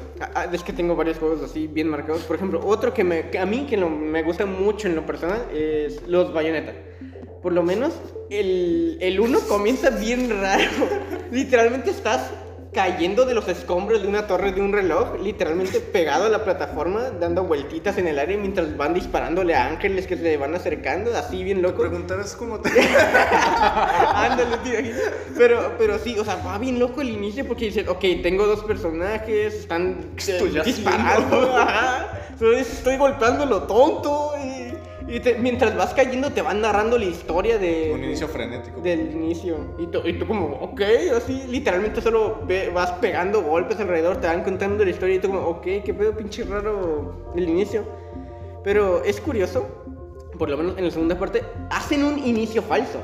es 0.51 0.63
que 0.63 0.73
tengo 0.73 0.95
varios 0.95 1.17
juegos 1.17 1.41
así 1.41 1.67
bien 1.67 1.89
marcados. 1.89 2.23
Por 2.23 2.35
ejemplo, 2.35 2.61
otro 2.65 2.93
que, 2.93 3.03
me, 3.03 3.29
que 3.29 3.39
a 3.39 3.45
mí 3.45 3.65
que 3.69 3.77
lo- 3.77 3.89
me 3.89 4.23
gusta 4.23 4.45
mucho 4.45 4.87
en 4.87 4.95
lo 4.95 5.05
personal 5.05 5.45
es 5.53 6.01
los 6.07 6.33
Bayonetta. 6.33 6.73
Por 7.41 7.51
lo 7.53 7.61
menos 7.63 7.93
el, 8.29 8.97
el 9.01 9.19
uno 9.19 9.39
comienza 9.47 9.89
bien 9.89 10.29
raro. 10.41 10.63
Literalmente 11.31 11.89
estás 11.89 12.31
cayendo 12.73 13.25
de 13.25 13.33
los 13.33 13.47
escombros 13.47 14.01
de 14.01 14.07
una 14.07 14.27
torre 14.27 14.51
de 14.51 14.61
un 14.61 14.73
reloj, 14.73 15.19
literalmente 15.21 15.79
pegado 15.79 16.25
a 16.25 16.29
la 16.29 16.43
plataforma, 16.43 17.11
dando 17.19 17.43
vueltitas 17.43 17.97
en 17.97 18.07
el 18.07 18.19
aire 18.19 18.37
mientras 18.37 18.75
van 18.75 18.93
disparándole 18.93 19.55
a 19.55 19.67
ángeles 19.67 20.07
que 20.07 20.17
se 20.17 20.37
van 20.37 20.55
acercando, 20.55 21.15
así 21.15 21.43
bien 21.43 21.61
loco. 21.61 21.81
Preguntarás 21.81 22.35
cómo 22.35 22.59
te... 22.59 22.69
Ándale, 24.15 24.57
tío. 24.63 24.79
Pero, 25.37 25.75
pero 25.77 25.99
sí, 25.99 26.17
o 26.17 26.25
sea, 26.25 26.37
va 26.37 26.57
bien 26.57 26.79
loco 26.79 27.01
el 27.01 27.09
inicio 27.09 27.47
porque 27.47 27.65
dices, 27.65 27.87
ok, 27.87 28.03
tengo 28.21 28.47
dos 28.47 28.63
personajes, 28.63 29.53
están 29.53 30.11
eh, 30.27 30.61
disparando, 30.65 31.55
ajá. 31.55 32.19
Estoy 32.57 32.97
golpeando 32.97 33.45
lo 33.45 33.63
tonto 33.63 34.33
y, 34.43 34.62
y 35.15 35.19
te- 35.19 35.35
mientras 35.35 35.75
vas 35.77 35.93
cayendo 35.93 36.31
te 36.31 36.41
van 36.41 36.59
narrando 36.61 36.97
la 36.97 37.05
historia 37.05 37.59
de... 37.59 37.91
Un 37.93 38.03
inicio 38.03 38.27
frenético. 38.27 38.81
Del 38.81 39.11
inicio. 39.11 39.57
Y 39.77 39.85
tú, 39.87 39.99
y 40.05 40.13
tú 40.13 40.25
como, 40.25 40.47
ok, 40.55 40.81
así, 41.15 41.43
literalmente 41.47 42.01
solo 42.01 42.39
ve- 42.47 42.69
vas 42.73 42.91
pegando 42.93 43.43
golpes 43.43 43.79
alrededor, 43.79 44.17
te 44.17 44.25
van 44.27 44.43
contando 44.43 44.83
la 44.83 44.89
historia 44.89 45.15
y 45.15 45.19
tú 45.19 45.27
como, 45.27 45.41
ok, 45.47 45.61
qué 45.85 45.93
pedo 45.95 46.17
pinche 46.17 46.43
raro 46.43 47.31
el 47.35 47.47
inicio. 47.47 47.83
Pero 48.63 49.03
es 49.03 49.21
curioso, 49.21 49.67
por 50.39 50.49
lo 50.49 50.57
menos 50.57 50.77
en 50.79 50.85
la 50.85 50.91
segunda 50.91 51.19
parte, 51.19 51.43
hacen 51.69 52.03
un 52.03 52.17
inicio 52.17 52.63
falso. 52.63 52.99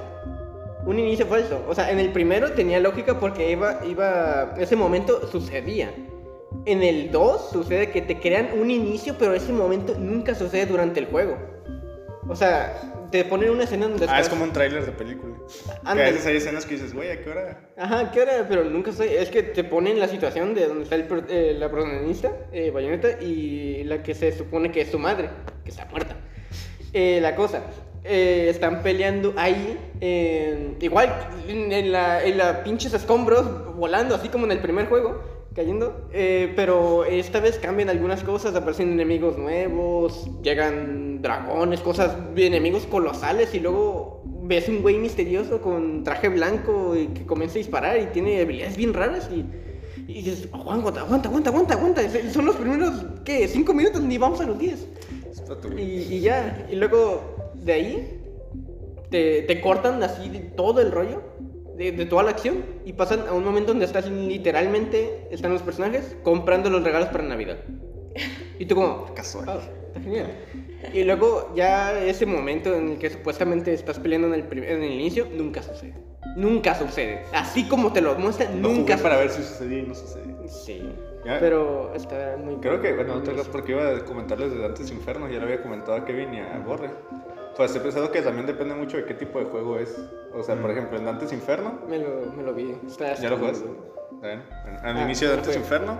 Un 0.87 0.97
inicio 0.97 1.27
falso. 1.27 1.61
O 1.67 1.75
sea, 1.75 1.91
en 1.91 1.99
el 1.99 2.11
primero 2.11 2.53
tenía 2.53 2.79
lógica 2.79 3.19
porque 3.19 3.51
iba, 3.51 3.81
iba, 3.85 4.55
ese 4.57 4.75
momento 4.75 5.27
sucedía. 5.27 5.93
En 6.65 6.81
el 6.81 7.11
2 7.11 7.49
sucede 7.51 7.91
que 7.91 8.01
te 8.01 8.19
crean 8.19 8.49
un 8.59 8.71
inicio, 8.71 9.15
pero 9.19 9.35
ese 9.35 9.53
momento 9.53 9.93
nunca 9.99 10.33
sucede 10.33 10.65
durante 10.65 10.99
el 10.99 11.05
juego. 11.05 11.37
O 12.29 12.35
sea, 12.35 12.79
te 13.11 13.25
ponen 13.25 13.49
una 13.49 13.63
escena 13.63 13.87
donde 13.87 14.05
Ah, 14.05 14.19
es 14.19 14.25
estás- 14.25 14.29
como 14.29 14.43
un 14.43 14.53
tráiler 14.53 14.85
de 14.85 14.91
película. 14.91 15.35
A 15.83 15.95
veces 15.95 16.25
hay 16.27 16.37
escenas 16.37 16.65
que 16.65 16.75
dices, 16.75 16.93
güey, 16.93 17.09
¿a 17.09 17.21
qué 17.23 17.29
hora? 17.29 17.69
Ajá, 17.75 18.11
¿qué 18.11 18.21
hora? 18.21 18.45
Pero 18.47 18.63
nunca 18.65 18.91
sé. 18.91 19.19
Es 19.21 19.29
que 19.29 19.41
te 19.41 19.63
ponen 19.63 19.99
la 19.99 20.07
situación 20.07 20.53
de 20.53 20.67
donde 20.67 20.83
está 20.83 20.95
el, 20.95 21.07
eh, 21.27 21.55
la 21.57 21.69
protagonista, 21.71 22.31
eh, 22.51 22.69
Bayonetta, 22.71 23.19
y 23.21 23.83
la 23.85 24.03
que 24.03 24.13
se 24.13 24.31
supone 24.31 24.71
que 24.71 24.81
es 24.81 24.89
su 24.91 24.99
madre, 24.99 25.29
que 25.63 25.71
está 25.71 25.85
muerta. 25.85 26.15
Eh, 26.93 27.19
la 27.21 27.35
cosa, 27.35 27.61
eh, 28.03 28.47
están 28.49 28.83
peleando 28.83 29.33
ahí, 29.35 29.77
igual 30.79 31.09
en, 31.47 31.71
en 31.71 31.91
la, 31.91 32.23
en 32.23 32.37
la 32.37 32.63
pinches 32.63 32.93
escombros, 32.93 33.75
volando, 33.75 34.13
así 34.15 34.29
como 34.29 34.45
en 34.45 34.51
el 34.51 34.59
primer 34.59 34.87
juego, 34.87 35.21
cayendo. 35.55 36.07
eh, 36.13 36.53
pero 36.55 37.05
esta 37.05 37.39
vez 37.39 37.57
cambian 37.59 37.89
algunas 37.89 38.23
cosas, 38.23 38.55
aparecen 38.55 38.91
enemigos 38.91 39.37
nuevos, 39.37 40.29
llegan 40.43 41.08
dragones, 41.21 41.79
cosas, 41.81 42.15
enemigos 42.35 42.85
colosales, 42.85 43.53
y 43.53 43.59
luego 43.59 44.23
ves 44.43 44.67
un 44.69 44.81
güey 44.81 44.97
misterioso 44.97 45.61
con 45.61 46.03
traje 46.03 46.29
blanco 46.29 46.95
y 46.95 47.07
que 47.07 47.25
comienza 47.25 47.55
a 47.55 47.59
disparar 47.59 47.99
y 47.99 48.05
tiene 48.07 48.41
habilidades 48.41 48.77
bien 48.77 48.93
raras 48.93 49.29
y... 49.33 49.45
Y 50.07 50.23
dices, 50.23 50.49
aguanta, 50.51 51.01
aguanta, 51.01 51.29
aguanta, 51.29 51.49
aguanta, 51.51 51.73
aguanta. 51.75 52.01
Son 52.31 52.43
los 52.43 52.55
primeros, 52.55 53.05
¿qué? 53.23 53.47
Cinco 53.47 53.75
minutos, 53.75 54.01
ni 54.01 54.17
vamos 54.17 54.41
a 54.41 54.45
los 54.45 54.57
diez. 54.57 54.87
Y, 55.77 55.81
y 55.81 56.19
ya, 56.21 56.67
y 56.71 56.75
luego 56.75 57.51
de 57.53 57.73
ahí 57.73 58.21
te, 59.11 59.43
te 59.43 59.61
cortan 59.61 60.01
así 60.01 60.29
de 60.29 60.39
todo 60.39 60.81
el 60.81 60.91
rollo, 60.91 61.21
de, 61.77 61.91
de 61.91 62.05
toda 62.07 62.23
la 62.23 62.31
acción, 62.31 62.63
y 62.85 62.93
pasan 62.93 63.27
a 63.27 63.33
un 63.33 63.43
momento 63.43 63.71
donde 63.71 63.85
estás 63.85 64.09
literalmente, 64.09 65.27
están 65.29 65.53
los 65.53 65.61
personajes 65.61 66.15
comprando 66.23 66.71
los 66.71 66.83
regalos 66.83 67.09
para 67.09 67.23
Navidad. 67.25 67.57
Y 68.57 68.65
tú 68.65 68.73
como, 68.75 69.13
Casual. 69.13 69.45
"Ah, 69.47 69.59
está 69.89 70.01
genial. 70.01 70.31
Y 70.93 71.03
luego 71.03 71.51
ya 71.55 71.99
ese 71.99 72.25
momento 72.25 72.73
en 72.75 72.91
el 72.91 72.97
que 72.99 73.09
supuestamente 73.09 73.73
estás 73.73 73.99
peleando 73.99 74.27
en 74.29 74.33
el, 74.35 74.43
prim- 74.43 74.63
en 74.63 74.81
el 74.83 74.91
inicio, 74.91 75.27
nunca 75.35 75.61
sucede. 75.61 75.93
Nunca 76.35 76.75
sucede. 76.75 77.23
Así 77.33 77.67
como 77.67 77.91
te 77.91 78.01
lo 78.01 78.15
muestran, 78.15 78.61
Lo 78.61 78.69
nunca 78.69 78.93
jugué 78.93 79.03
para 79.03 79.17
ver 79.17 79.29
si 79.29 79.41
sucedía 79.43 79.79
y 79.79 79.83
no 79.87 79.95
sucedía. 79.95 80.35
Sí. 80.47 80.89
Ya. 81.25 81.37
Pero 81.39 81.93
está 81.95 82.37
muy... 82.37 82.55
Creo 82.57 82.81
que, 82.81 82.93
bueno, 82.93 83.15
otra 83.15 83.33
cosa, 83.35 83.51
porque 83.51 83.73
iba 83.73 83.89
a 83.89 84.05
comentarles 84.05 84.51
de 84.53 84.59
Dantes 84.59 84.89
Inferno, 84.89 85.27
ya 85.29 85.37
lo 85.39 85.43
había 85.45 85.61
comentado 85.61 85.95
a 85.97 86.05
Kevin 86.05 86.33
y 86.33 86.39
a 86.39 86.59
Borre. 86.65 86.89
Pues 87.57 87.75
he 87.75 87.79
pensado 87.81 88.09
que 88.11 88.21
también 88.21 88.45
depende 88.47 88.73
mucho 88.73 88.95
de 88.95 89.03
qué 89.05 89.13
tipo 89.15 89.39
de 89.39 89.45
juego 89.45 89.77
es. 89.79 89.97
O 90.33 90.41
sea, 90.43 90.55
por 90.55 90.71
ejemplo, 90.71 90.97
en 90.97 91.03
Dantes 91.05 91.33
Inferno, 91.33 91.79
Me 91.89 91.97
lo, 91.99 92.31
me 92.37 92.43
lo 92.43 92.53
vi. 92.53 92.73
Está, 92.87 93.15
¿ya 93.15 93.29
lo 93.31 93.37
jugaste? 93.37 93.65
bueno, 94.11 94.41
al 94.83 94.97
Ah, 94.97 95.01
inicio 95.03 95.27
de 95.29 95.35
no 95.35 95.41
Dantes. 95.41 95.57
Inferno, 95.57 95.97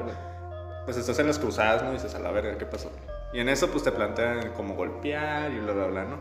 pues 0.90 0.98
estás 0.98 1.20
en 1.20 1.28
las 1.28 1.38
cruzadas, 1.38 1.84
¿no? 1.84 1.92
Y 1.92 1.94
dices, 1.98 2.16
a 2.16 2.20
la 2.20 2.32
verga, 2.32 2.58
¿qué 2.58 2.66
pasó? 2.66 2.90
Y 3.32 3.40
en 3.40 3.48
eso, 3.48 3.70
pues 3.70 3.84
te 3.84 3.92
plantean 3.92 4.54
cómo 4.58 4.74
golpear 4.74 5.52
y 5.52 5.60
bla, 5.60 5.74
bla, 5.74 5.86
bla, 5.86 6.04
¿no? 6.06 6.18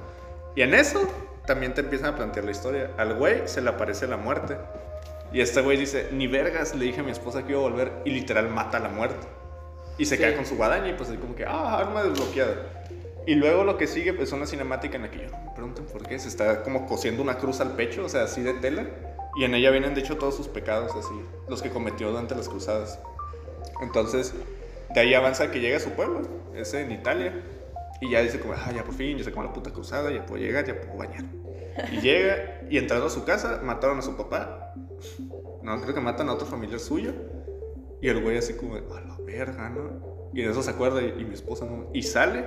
Y 0.55 0.61
en 0.61 0.75
eso 0.75 1.01
también 1.47 1.73
te 1.73 1.81
empiezan 1.81 2.13
a 2.13 2.17
plantear 2.17 2.45
la 2.45 2.51
historia. 2.51 2.91
Al 2.99 3.15
güey 3.15 3.49
se 3.49 3.63
le 3.63 3.71
aparece 3.71 4.07
la 4.07 4.19
muerte. 4.19 4.59
Y 5.33 5.41
este 5.41 5.63
güey 5.63 5.79
dice, 5.79 6.11
ni 6.13 6.27
vergas, 6.27 6.75
le 6.75 6.85
dije 6.85 7.01
a 7.01 7.03
mi 7.03 7.13
esposa 7.13 7.45
que 7.47 7.53
iba 7.53 7.61
a 7.61 7.63
volver 7.63 7.93
y 8.05 8.11
literal 8.11 8.51
mata 8.51 8.77
a 8.77 8.81
la 8.81 8.91
muerte. 8.91 9.27
Y 9.97 10.05
se 10.05 10.17
Sí. 10.17 10.23
cae 10.23 10.37
con 10.37 10.45
su 10.45 10.57
guadaña 10.57 10.91
y 10.91 10.93
pues 10.93 11.09
así 11.09 11.17
como 11.17 11.35
que, 11.35 11.47
ah, 11.47 11.79
arma 11.79 12.03
desbloqueada. 12.03 12.55
Y 13.27 13.37
luego 13.37 13.65
lo 13.65 13.79
que 13.79 13.87
sigue 13.87 14.13
pues, 14.13 14.29
es 14.29 14.35
una 14.35 14.45
cinemática 14.45 14.97
en 14.97 15.03
la 15.05 15.11
que 15.11 15.21
yo 15.21 15.31
no 15.31 15.39
me 15.47 15.51
pregunten 15.55 15.87
por 15.87 16.07
qué, 16.07 16.19
se 16.19 16.29
está 16.29 16.63
como 16.63 16.87
cosiendo 16.87 17.23
una 17.23 17.39
cruz 17.39 17.61
al 17.61 17.73
pecho, 17.73 18.05
o 18.05 18.09
sea, 18.11 18.25
así 18.25 18.43
de 18.43 18.53
tela. 18.53 18.85
Y 19.39 19.45
en 19.45 19.55
ella 19.55 19.71
vienen 19.71 19.95
de 19.95 20.03
hecho 20.03 20.19
todos 20.19 20.37
sus 20.37 20.49
pecados, 20.49 20.93
así, 20.95 21.15
los 21.49 21.63
que 21.63 21.71
cometió 21.71 22.11
durante 22.11 22.35
las 22.35 22.51
cruzadas. 22.51 22.99
Entonces, 23.81 24.35
de 24.95 25.01
ahí 25.01 25.15
avanza 25.15 25.51
que 25.51 25.61
llega 25.61 25.77
a 25.77 25.81
su 25.81 25.91
pueblo, 25.91 26.23
es 26.55 26.73
en 26.75 26.93
Italia. 26.93 27.45
Y 28.01 28.11
ya 28.11 28.23
dice 28.23 28.39
como, 28.39 28.55
ah, 28.55 28.71
ya 28.75 28.85
por 28.85 28.95
fin, 28.95 29.19
ya 29.19 29.25
se 29.25 29.31
acabó 29.31 29.45
la 29.45 29.53
puta 29.53 29.73
cruzada, 29.73 30.11
ya 30.11 30.25
puedo 30.25 30.41
llegar, 30.41 30.65
ya 30.65 30.81
puedo 30.81 30.97
bañar. 30.97 31.25
Y 31.93 32.01
llega, 32.01 32.61
y 32.71 32.79
entrando 32.79 33.07
a 33.07 33.11
su 33.11 33.25
casa, 33.25 33.61
mataron 33.63 33.99
a 33.99 34.03
su 34.03 34.17
papá. 34.17 34.75
No, 35.63 35.81
creo 35.81 35.95
que 35.95 36.01
matan 36.01 36.29
a 36.29 36.35
otro 36.35 36.47
familiar 36.47 36.79
suyo. 36.79 37.13
Y 38.01 38.09
el 38.09 38.23
güey 38.23 38.39
así 38.39 38.55
como, 38.55 38.77
a 38.77 39.01
la 39.01 39.17
verga, 39.27 39.69
¿no? 39.69 40.31
Y 40.33 40.43
de 40.43 40.51
eso 40.51 40.63
se 40.63 40.71
acuerda, 40.71 41.03
y, 41.03 41.21
y 41.21 41.25
mi 41.25 41.35
esposa 41.35 41.65
no. 41.65 41.91
Y 41.93 42.03
sale, 42.03 42.45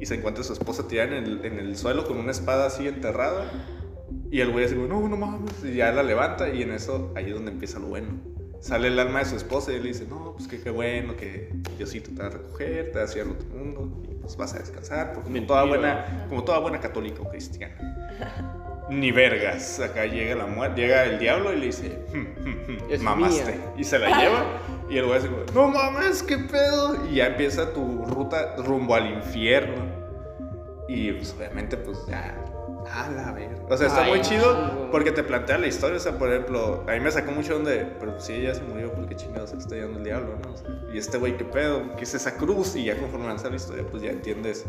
y 0.00 0.06
se 0.06 0.16
encuentra 0.16 0.42
a 0.42 0.46
su 0.46 0.52
esposa 0.52 0.88
tirada 0.88 1.16
en 1.16 1.24
el, 1.24 1.44
en 1.44 1.58
el 1.58 1.76
suelo 1.76 2.04
con 2.04 2.16
una 2.16 2.32
espada 2.32 2.66
así 2.66 2.88
enterrada. 2.88 3.48
Y 4.30 4.40
el 4.40 4.50
güey 4.50 4.64
así 4.64 4.74
como, 4.74 4.88
no, 4.88 5.08
no 5.08 5.16
mames. 5.16 5.62
Y 5.62 5.76
ya 5.76 5.92
la 5.92 6.02
levanta, 6.02 6.48
y 6.48 6.62
en 6.62 6.72
eso, 6.72 7.12
ahí 7.14 7.26
es 7.26 7.34
donde 7.34 7.52
empieza 7.52 7.78
lo 7.78 7.86
bueno. 7.86 8.08
Sale 8.60 8.88
el 8.88 8.98
alma 8.98 9.20
de 9.20 9.24
su 9.24 9.36
esposa 9.36 9.72
y 9.72 9.78
le 9.80 9.88
dice, 9.88 10.06
no, 10.08 10.34
pues 10.36 10.46
que 10.46 10.60
qué 10.60 10.70
bueno, 10.70 11.16
que 11.16 11.50
Diosito 11.78 12.10
te 12.14 12.20
va 12.22 12.28
a 12.28 12.30
recoger, 12.30 12.90
te 12.92 12.96
va 12.96 13.00
a 13.00 13.04
hacer 13.04 13.26
otro 13.26 13.48
mundo, 13.48 14.02
y 14.10 14.14
pues 14.16 14.36
vas 14.36 14.54
a 14.54 14.58
descansar, 14.58 15.14
porque 15.14 15.30
como 15.32 15.46
toda, 15.46 15.64
buena, 15.64 16.26
como 16.28 16.44
toda 16.44 16.58
buena 16.58 16.78
católica 16.78 17.22
o 17.22 17.28
cristiana. 17.30 17.74
ni 18.90 19.12
vergas. 19.12 19.80
Acá 19.80 20.04
llega 20.04 20.34
la 20.34 20.46
muerte, 20.46 20.80
llega 20.82 21.04
el 21.04 21.18
diablo 21.18 21.52
y 21.52 21.56
le 21.60 21.66
dice, 21.66 22.04
"Hm, 22.12 22.26
hm, 22.44 22.56
hm, 22.66 22.78
Es 22.90 23.00
mamaste. 23.00 23.52
mía. 23.52 23.72
Y 23.78 23.84
se 23.84 23.98
la 23.98 24.18
lleva. 24.20 24.44
Y 24.90 24.98
el 24.98 25.06
güey 25.06 25.20
como, 25.20 25.36
no 25.54 25.68
mames, 25.68 26.22
qué 26.24 26.36
pedo. 26.38 27.06
Y 27.08 27.14
ya 27.16 27.28
empieza 27.28 27.72
tu 27.72 28.04
ruta 28.04 28.56
rumbo 28.56 28.94
al 28.96 29.10
infierno. 29.12 29.84
Y 30.88 31.12
pues 31.12 31.32
obviamente 31.38 31.76
pues 31.76 31.98
ya... 32.08 32.36
A 32.92 33.08
la 33.10 33.32
verga. 33.32 33.56
O 33.68 33.76
sea, 33.76 33.86
está 33.86 34.02
Ay, 34.04 34.10
muy 34.10 34.20
chido 34.20 34.42
chingo. 34.68 34.88
porque 34.90 35.12
te 35.12 35.22
plantea 35.22 35.58
la 35.58 35.66
historia. 35.68 35.96
O 35.96 36.00
sea, 36.00 36.18
por 36.18 36.28
ejemplo, 36.30 36.84
a 36.88 36.92
mí 36.92 37.00
me 37.00 37.10
sacó 37.10 37.30
mucho 37.32 37.54
donde, 37.54 37.86
pero 38.00 38.18
si 38.20 38.32
ella 38.34 38.54
se 38.54 38.62
murió, 38.62 38.92
porque 38.92 39.14
chingados 39.14 39.50
se 39.50 39.58
está 39.58 39.76
llevando 39.76 39.98
el 39.98 40.04
diablo, 40.04 40.34
¿no? 40.44 40.52
O 40.52 40.56
sea, 40.56 40.66
y 40.92 40.98
este 40.98 41.16
güey, 41.18 41.36
¿qué 41.36 41.44
pedo? 41.44 41.94
¿Qué 41.96 42.02
es 42.04 42.14
esa 42.14 42.36
cruz? 42.36 42.74
Y 42.76 42.84
ya 42.84 42.96
conforme 42.98 43.26
avanza 43.26 43.48
la 43.48 43.56
historia, 43.56 43.84
pues 43.88 44.02
ya 44.02 44.10
entiendes. 44.10 44.64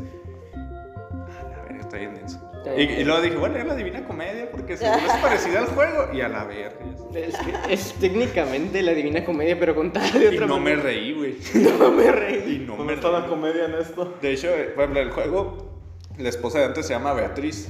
A 0.53 1.43
la 1.49 1.63
verga, 1.63 1.80
está 1.80 1.97
bien 1.97 2.13
denso. 2.15 2.39
Y, 2.78 2.82
y 2.82 3.03
luego 3.03 3.22
dije, 3.22 3.38
bueno, 3.38 3.57
es 3.57 3.65
la 3.65 3.76
divina 3.76 4.03
comedia 4.05 4.51
porque 4.51 4.74
es 4.74 4.82
parecida 5.22 5.61
al 5.61 5.65
juego. 5.67 6.09
Y 6.13 6.22
a 6.22 6.28
la 6.30 6.43
verga. 6.43 6.76
Es, 7.15 7.36
que 7.38 7.74
es 7.74 7.93
técnicamente 7.99 8.84
la 8.84 8.91
divina 8.93 9.26
comedia, 9.26 9.57
pero 9.59 9.74
contada 9.74 10.11
de 10.11 10.26
Y 10.26 10.28
otra 10.36 10.45
no 10.45 10.59
me 10.59 10.76
manera. 10.76 10.84
reí, 10.84 11.13
güey. 11.13 11.38
No 11.80 11.91
me 11.91 12.11
reí. 12.11 12.55
Y 12.55 12.59
no 12.67 12.78
¿Dónde 12.78 12.95
me 12.95 13.01
reí. 13.01 13.28
comedia 13.28 13.65
en 13.65 13.74
esto? 13.76 14.13
De 14.22 14.32
hecho, 14.32 14.47
eh, 14.49 14.65
por 14.76 14.84
ejemplo, 14.84 15.01
el 15.01 15.09
juego, 15.09 15.57
la 16.19 16.30
esposa 16.30 16.59
de 16.59 16.65
antes 16.65 16.86
se 16.86 16.93
llama 16.93 17.13
Beatriz. 17.13 17.67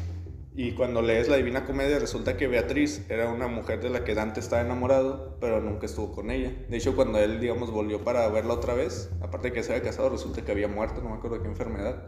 Y 0.54 0.74
cuando 0.74 1.02
lees 1.02 1.30
la 1.30 1.38
Divina 1.38 1.64
Comedia, 1.66 1.97
resulta 1.97 2.36
que 2.36 2.47
Beatriz 2.47 3.06
era 3.10 3.30
una 3.30 3.47
mujer 3.47 3.80
de 3.82 3.89
la 3.89 4.04
que 4.04 4.14
Dante 4.16 4.41
estaba 4.41 4.62
enamorado, 4.62 5.38
pero 5.39 5.62
nunca 5.62 5.86
estuvo 5.86 6.12
con 6.12 6.30
ella. 6.30 6.52
De 6.68 6.76
hecho, 6.78 6.93
cuando 6.95 7.20
él, 7.20 7.39
digamos, 7.39 7.72
volvió 7.72 8.04
para 8.04 8.28
verla 8.28 8.56
otra 8.56 8.74
vez, 8.74 9.10
aparte 9.22 9.47
de 9.47 9.54
que 9.54 9.64
se 9.64 9.72
había 9.74 9.84
casado, 9.86 10.10
resulta 10.10 10.41
que 10.41 10.52
había 10.52 10.68
muerto, 10.68 11.02
no 11.02 11.10
me 11.10 11.16
acuerdo 11.16 11.38
de 11.38 11.43
qué 11.43 11.47
enfermedad. 11.47 12.04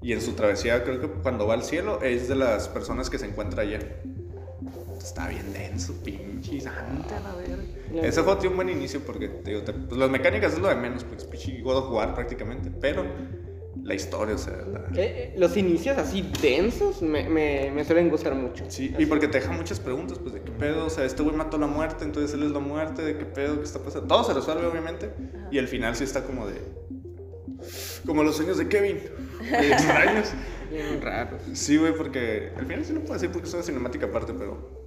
Y 0.00 0.12
en 0.12 0.20
su 0.22 0.34
travesía, 0.34 0.84
creo 0.84 1.00
que 1.00 1.08
cuando 1.08 1.48
va 1.48 1.54
al 1.54 1.64
cielo, 1.64 2.00
es 2.00 2.28
de 2.28 2.36
las 2.36 2.68
personas 2.68 3.10
que 3.10 3.18
se 3.18 3.26
encuentra 3.26 3.62
allá. 3.62 3.80
Está 4.96 5.28
bien 5.28 5.52
denso, 5.52 5.94
pinche 6.04 6.58
Dante, 6.60 7.14
a 7.14 7.20
la 7.20 7.34
verga. 7.34 8.06
Ese 8.06 8.22
juego 8.22 8.38
tiene 8.38 8.50
un 8.52 8.56
buen 8.58 8.68
inicio 8.68 9.00
porque, 9.00 9.28
digo, 9.44 9.62
te- 9.62 9.72
pues, 9.72 9.98
las 9.98 10.10
mecánicas 10.10 10.52
es 10.52 10.60
lo 10.60 10.68
de 10.68 10.76
menos, 10.76 11.02
pues 11.02 11.24
pinche 11.24 11.60
God 11.62 11.76
of 11.78 11.90
War 11.90 12.14
prácticamente, 12.14 12.70
pero 12.80 13.04
la 13.88 13.94
historia, 13.94 14.34
o 14.34 14.38
sea, 14.38 14.54
la- 14.70 14.80
Eh, 15.00 15.32
eh, 15.32 15.34
los 15.38 15.56
inicios 15.56 15.96
así 15.98 16.30
densos 16.42 17.00
me, 17.02 17.28
me, 17.28 17.70
me 17.74 17.84
suelen 17.84 18.10
gustar 18.10 18.34
mucho. 18.34 18.64
Sí, 18.68 18.94
y 18.98 19.06
porque 19.06 19.26
te 19.28 19.40
deja 19.40 19.50
muchas 19.52 19.80
preguntas, 19.80 20.18
pues 20.18 20.34
de 20.34 20.42
qué 20.42 20.52
pedo, 20.52 20.86
o 20.86 20.90
sea, 20.90 21.04
este 21.04 21.22
güey 21.22 21.34
mató 21.34 21.56
la 21.58 21.66
muerte, 21.66 22.04
entonces 22.04 22.34
él 22.34 22.42
es 22.42 22.50
la 22.52 22.58
muerte, 22.60 23.02
de 23.02 23.16
qué 23.16 23.24
pedo, 23.24 23.56
qué 23.58 23.64
está 23.64 23.78
pasando. 23.80 24.06
Todo 24.06 24.24
se 24.24 24.34
resuelve, 24.34 24.66
obviamente, 24.66 25.10
y 25.50 25.58
el 25.58 25.66
final 25.68 25.96
sí 25.96 26.04
está 26.04 26.22
como 26.24 26.46
de. 26.46 26.56
Como 28.06 28.22
los 28.22 28.36
sueños 28.36 28.58
de 28.58 28.68
Kevin, 28.68 29.00
de 29.50 29.72
extraños. 29.72 30.32
Bien 30.70 31.00
raro. 31.00 31.38
Sí, 31.54 31.76
güey, 31.78 31.94
porque 31.94 32.52
al 32.56 32.66
final 32.66 32.84
sí 32.84 32.92
lo 32.92 33.00
puedo 33.00 33.14
decir 33.14 33.30
porque 33.30 33.48
es 33.48 33.54
una 33.54 33.62
cinemática 33.62 34.06
aparte, 34.06 34.34
pero. 34.34 34.84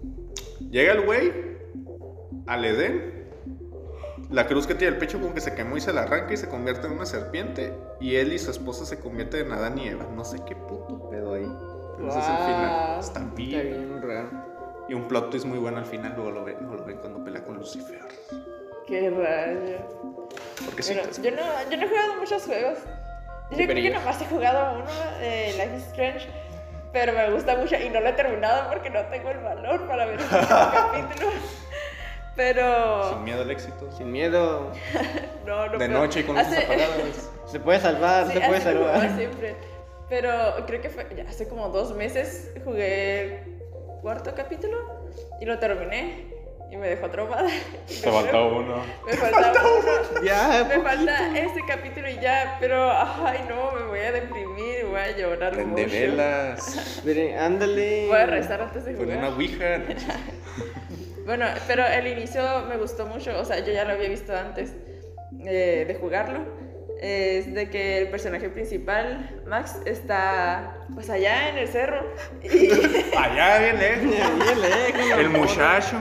Llega 0.69 0.93
el 0.93 1.01
güey 1.01 1.31
al 2.45 2.63
Edén. 2.65 3.20
La 4.31 4.47
cruz 4.47 4.65
que 4.65 4.75
tiene 4.75 4.93
el 4.93 4.99
pecho 4.99 5.19
como 5.19 5.33
que 5.33 5.41
se 5.41 5.53
quemó 5.53 5.75
y 5.77 5.81
se 5.81 5.91
la 5.91 6.03
arranca 6.03 6.33
y 6.33 6.37
se 6.37 6.47
convierte 6.47 6.87
en 6.87 6.93
una 6.93 7.05
serpiente. 7.05 7.77
Y 7.99 8.15
él 8.15 8.31
y 8.31 8.39
su 8.39 8.49
esposa 8.51 8.85
se 8.85 8.99
convierten 8.99 9.47
en 9.47 9.51
Adán 9.51 9.77
y 9.77 9.89
Eva. 9.89 10.05
No 10.15 10.23
sé 10.23 10.37
qué 10.47 10.55
puto 10.55 11.09
pedo 11.09 11.33
ahí. 11.33 11.47
Pero 11.97 12.09
ese 12.09 12.19
es 12.19 12.27
el 12.29 12.37
final. 12.37 12.69
Wow. 12.91 12.99
Está 12.99 13.19
Está 13.19 13.35
bien. 13.35 13.67
bien 13.69 14.01
raro. 14.01 14.29
Y 14.87 14.93
un 14.93 15.07
plot 15.07 15.29
twist 15.31 15.45
muy 15.45 15.59
bueno 15.59 15.77
al 15.77 15.85
final, 15.85 16.13
luego 16.15 16.31
lo 16.31 16.43
ven, 16.45 16.57
luego 16.61 16.75
lo 16.75 16.85
ven 16.85 16.97
cuando 16.97 17.23
pelea 17.23 17.43
con 17.43 17.57
Lucifer. 17.57 17.99
Qué 18.87 19.09
rayo. 19.09 19.77
Porque 20.65 20.83
sí, 20.83 20.93
Bueno, 20.93 21.09
yo, 21.21 21.31
no, 21.31 21.69
yo 21.69 21.77
no 21.77 21.83
he 21.83 21.89
jugado 21.89 22.15
muchos 22.15 22.43
juegos. 22.43 22.77
Yo 23.51 23.57
creo 23.57 23.75
que 23.75 23.89
nomás 23.89 24.21
he 24.21 24.25
jugado 24.25 24.75
uno, 24.79 24.91
eh, 25.19 25.53
Life 25.57 25.75
is 25.77 25.83
Strange, 25.87 26.27
pero 26.93 27.11
me 27.13 27.29
gusta 27.31 27.57
mucho 27.57 27.75
y 27.75 27.89
no 27.89 27.99
lo 27.99 28.07
he 28.07 28.13
terminado 28.13 28.69
porque 28.69 28.89
no 28.89 29.01
tengo 29.07 29.29
el 29.29 29.39
valor 29.39 29.87
para 29.87 30.05
ver 30.05 30.19
el 30.19 30.27
capítulo. 30.29 31.31
Pero 32.35 33.09
sin 33.09 33.23
miedo 33.23 33.41
al 33.41 33.51
éxito. 33.51 33.91
Sin 33.97 34.11
miedo. 34.11 34.71
no, 35.45 35.65
no 35.67 35.71
De 35.77 35.87
puedo. 35.87 35.89
noche 35.89 36.21
y 36.21 36.23
con 36.23 36.35
luces 36.35 36.51
Hace- 36.53 36.65
apagadas. 36.65 37.29
Se 37.51 37.59
puede 37.59 37.79
salvar, 37.81 38.27
Sí, 38.27 38.33
se 38.33 38.39
puede 38.41 38.61
salvar. 38.61 39.15
siempre. 39.17 39.55
Pero 40.09 40.31
creo 40.67 40.81
que 40.81 40.89
fue 40.89 41.07
ya 41.15 41.23
hace 41.29 41.47
como 41.47 41.69
dos 41.69 41.95
meses 41.95 42.51
jugué 42.63 43.21
el 43.21 43.39
cuarto 44.01 44.33
capítulo 44.35 44.77
y 45.39 45.45
lo 45.45 45.57
terminé 45.59 46.25
y 46.69 46.77
me 46.77 46.87
dejó 46.89 47.09
traumada. 47.09 47.49
Te 47.87 48.09
falta 48.09 48.41
uno. 48.41 48.75
Me 49.05 49.13
falta 49.13 49.51
uno. 49.51 50.21
Ya, 50.23 50.65
Me 50.69 50.81
falta 50.81 51.37
este 51.37 51.61
capítulo 51.67 52.09
y 52.09 52.15
ya, 52.19 52.57
pero 52.61 52.89
ay 52.91 53.45
no, 53.49 53.71
me 53.71 53.85
voy 53.87 53.99
a 53.99 54.11
deprimir, 54.13 54.85
voy 54.85 54.99
a 54.99 55.17
llorar 55.17 55.51
Prende 55.53 55.83
mucho. 55.83 55.93
velas. 55.93 57.01
Veré, 57.05 57.37
ándale. 57.37 58.07
Voy 58.07 58.17
a 58.17 58.25
rezar 58.25 58.61
antes 58.61 58.85
de 58.85 58.93
Con 58.95 59.03
jugar. 59.05 59.17
una 59.19 59.29
ouija. 59.35 59.81
Bueno, 61.25 61.45
pero 61.67 61.85
el 61.85 62.07
inicio 62.07 62.41
me 62.67 62.77
gustó 62.77 63.05
mucho, 63.05 63.37
o 63.39 63.45
sea, 63.45 63.59
yo 63.59 63.71
ya 63.71 63.85
lo 63.85 63.91
había 63.91 64.09
visto 64.09 64.35
antes 64.35 64.73
eh, 65.45 65.85
de 65.87 65.95
jugarlo. 65.95 66.61
Es 67.01 67.51
de 67.51 67.67
que 67.69 67.97
el 67.97 68.09
personaje 68.09 68.49
principal, 68.49 69.41
Max, 69.47 69.79
está 69.85 70.85
pues 70.93 71.09
allá 71.09 71.49
en 71.49 71.57
el 71.57 71.67
cerro 71.67 72.13
y 72.43 72.69
Allá 73.17 73.57
bien 73.57 73.79
lejos. 73.79 74.03
Bien 74.03 74.61
lejos, 74.61 75.19
El 75.19 75.29
muchacho. 75.29 75.99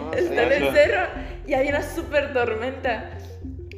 No, 0.00 0.12
está 0.12 0.42
en 0.42 0.52
el 0.64 0.72
cerro 0.72 1.06
y 1.46 1.54
hay 1.54 1.68
una 1.68 1.82
super 1.82 2.32
tormenta. 2.32 3.10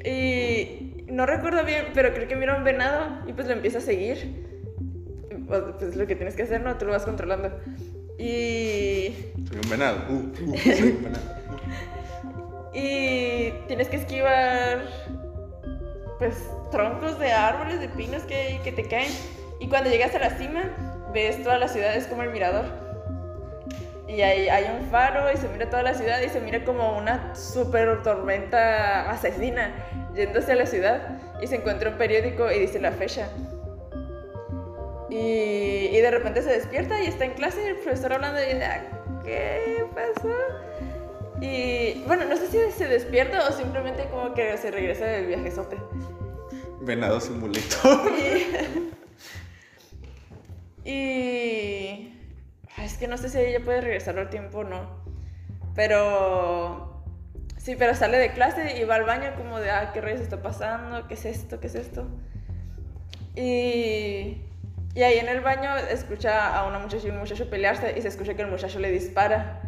Y 0.04 1.04
no 1.08 1.26
recuerdo 1.26 1.64
bien, 1.64 1.86
pero 1.92 2.14
creo 2.14 2.28
que 2.28 2.36
mira 2.36 2.56
un 2.56 2.64
venado 2.64 3.22
y 3.26 3.34
pues 3.34 3.46
lo 3.46 3.52
empieza 3.52 3.78
a 3.78 3.82
seguir. 3.82 4.44
Pues 5.46 5.62
pues, 5.78 5.96
lo 5.96 6.06
que 6.06 6.16
tienes 6.16 6.34
que 6.34 6.44
hacer, 6.44 6.62
¿no? 6.62 6.78
Tú 6.78 6.86
lo 6.86 6.92
vas 6.92 7.04
controlando. 7.04 7.52
Y 8.18 9.14
Soy 9.48 9.58
un 9.62 9.70
venado. 9.70 9.98
Uh, 10.08 10.12
uh, 10.12 10.58
soy 10.58 10.90
un 10.90 11.04
venado. 11.04 11.34
Y 12.72 13.50
tienes 13.68 13.88
que 13.88 13.96
esquivar, 13.96 14.84
pues, 16.18 16.36
troncos 16.70 17.18
de 17.18 17.32
árboles, 17.32 17.80
de 17.80 17.88
pinos 17.88 18.22
que, 18.24 18.60
que 18.64 18.72
te 18.72 18.84
caen. 18.84 19.12
Y 19.60 19.68
cuando 19.68 19.90
llegas 19.90 20.14
a 20.14 20.18
la 20.18 20.30
cima, 20.30 20.64
ves 21.12 21.42
toda 21.42 21.58
la 21.58 21.68
ciudad, 21.68 21.94
es 21.94 22.06
como 22.06 22.22
el 22.22 22.30
mirador. 22.30 22.64
Y 24.08 24.20
hay, 24.20 24.48
hay 24.48 24.64
un 24.78 24.86
faro 24.90 25.32
y 25.32 25.36
se 25.36 25.48
mira 25.48 25.70
toda 25.70 25.82
la 25.82 25.94
ciudad 25.94 26.20
y 26.20 26.28
se 26.28 26.40
mira 26.40 26.64
como 26.64 26.98
una 26.98 27.34
super 27.34 28.02
tormenta 28.02 29.10
asesina 29.10 29.72
yéndose 30.14 30.52
a 30.52 30.56
la 30.56 30.66
ciudad. 30.66 31.18
Y 31.40 31.46
se 31.46 31.56
encuentra 31.56 31.90
un 31.90 31.96
periódico 31.96 32.50
y 32.50 32.58
dice 32.60 32.80
la 32.80 32.92
fecha. 32.92 33.28
Y, 35.14 35.96
y 35.96 36.00
de 36.00 36.10
repente 36.10 36.42
se 36.42 36.50
despierta 36.50 37.00
y 37.00 37.06
está 37.06 37.24
en 37.24 37.34
clase 37.34 37.62
y 37.62 37.66
el 37.68 37.76
profesor 37.76 38.14
hablando 38.14 38.42
y 38.42 38.46
dice, 38.46 38.64
"Ah, 38.64 38.82
¿qué 39.24 39.86
pasó? 39.94 40.28
Y 41.40 42.02
bueno, 42.06 42.24
no 42.24 42.36
sé 42.36 42.48
si 42.48 42.72
se 42.76 42.88
despierta 42.88 43.48
o 43.48 43.52
simplemente 43.52 44.06
como 44.10 44.34
que 44.34 44.56
se 44.56 44.72
regresa 44.72 45.04
del 45.04 45.26
viajezote. 45.26 45.76
Venado 46.80 47.20
simulator. 47.20 48.12
Y 50.84 52.12
es 52.82 52.98
que 52.98 53.08
no 53.08 53.16
sé 53.16 53.28
si 53.30 53.38
ella 53.38 53.64
puede 53.64 53.80
regresar 53.80 54.18
al 54.18 54.28
tiempo 54.28 54.58
o 54.58 54.64
no. 54.64 55.02
Pero 55.74 57.02
sí, 57.56 57.74
pero 57.76 57.94
sale 57.94 58.18
de 58.18 58.32
clase 58.32 58.78
y 58.78 58.84
va 58.84 58.96
al 58.96 59.04
baño 59.04 59.34
como 59.36 59.60
de, 59.60 59.70
ah, 59.70 59.92
¿qué 59.94 60.00
rayos 60.00 60.20
está 60.20 60.42
pasando? 60.42 61.08
¿Qué 61.08 61.14
es 61.14 61.24
esto? 61.24 61.58
¿Qué 61.58 61.68
es 61.68 61.74
esto? 61.74 62.06
Y, 63.34 64.42
y 64.94 65.02
ahí 65.02 65.18
en 65.18 65.28
el 65.28 65.40
baño 65.40 65.76
escucha 65.90 66.56
a 66.58 66.66
una 66.66 66.78
muchacha 66.78 67.06
y 67.06 67.10
un 67.10 67.18
muchacho 67.18 67.48
pelearse 67.50 67.94
y 67.96 68.02
se 68.02 68.08
escucha 68.08 68.34
que 68.34 68.42
el 68.42 68.48
muchacho 68.48 68.78
le 68.78 68.90
dispara. 68.90 69.60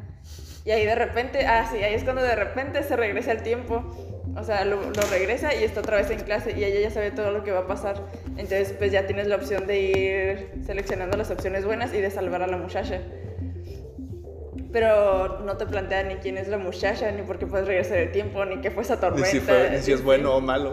Y 0.65 0.71
ahí 0.73 0.85
de 0.85 0.95
repente, 0.95 1.47
ah, 1.47 1.69
sí, 1.71 1.83
ahí 1.83 1.95
es 1.95 2.05
cuando 2.05 2.23
de 2.23 2.35
repente 2.35 2.83
se 2.83 2.97
regresa 2.97 3.33
el 3.33 3.43
tiempo. 3.43 3.85
O 4.39 4.45
sea, 4.45 4.65
lo, 4.67 4.77
lo 4.91 5.03
regresa 5.11 5.55
y 5.55 5.65
está 5.65 5.81
otra 5.81 5.97
vez 5.97 6.11
en 6.11 6.21
clase 6.21 6.53
y 6.59 6.63
ella 6.63 6.81
ya 6.81 6.91
sabe 6.91 7.11
todo 7.11 7.31
lo 7.31 7.43
que 7.43 7.53
va 7.53 7.61
a 7.61 7.67
pasar. 7.67 8.03
Entonces, 8.31 8.75
pues 8.77 8.93
ya 8.93 9.07
tienes 9.07 9.29
la 9.29 9.37
opción 9.37 9.67
de 9.67 9.79
ir 9.81 10.51
seleccionando 10.67 11.17
las 11.17 11.31
opciones 11.31 11.65
buenas 11.65 11.95
y 11.95 12.01
de 12.01 12.11
salvar 12.11 12.43
a 12.43 12.47
la 12.47 12.57
muchacha. 12.59 13.01
Pero 14.73 15.39
no 15.41 15.57
te 15.57 15.65
plantea 15.67 16.03
ni 16.03 16.17
quién 16.17 16.37
es 16.37 16.49
la 16.49 16.59
muchacha, 16.59 17.11
ni 17.13 17.23
por 17.23 17.39
qué 17.39 17.47
puedes 17.47 17.67
regresar 17.67 17.97
el 17.99 18.13
tiempo, 18.13 18.45
ni 18.45 18.61
qué 18.61 18.71
fue 18.71 18.83
esa 18.83 18.97
Ni 18.97 19.01
tormenta. 19.01 19.31
si, 19.31 19.41
fue- 19.41 19.71
ni 19.71 19.79
si 19.79 19.93
es 19.93 20.01
ni- 20.01 20.05
bueno 20.05 20.35
o 20.35 20.41
malo. 20.41 20.71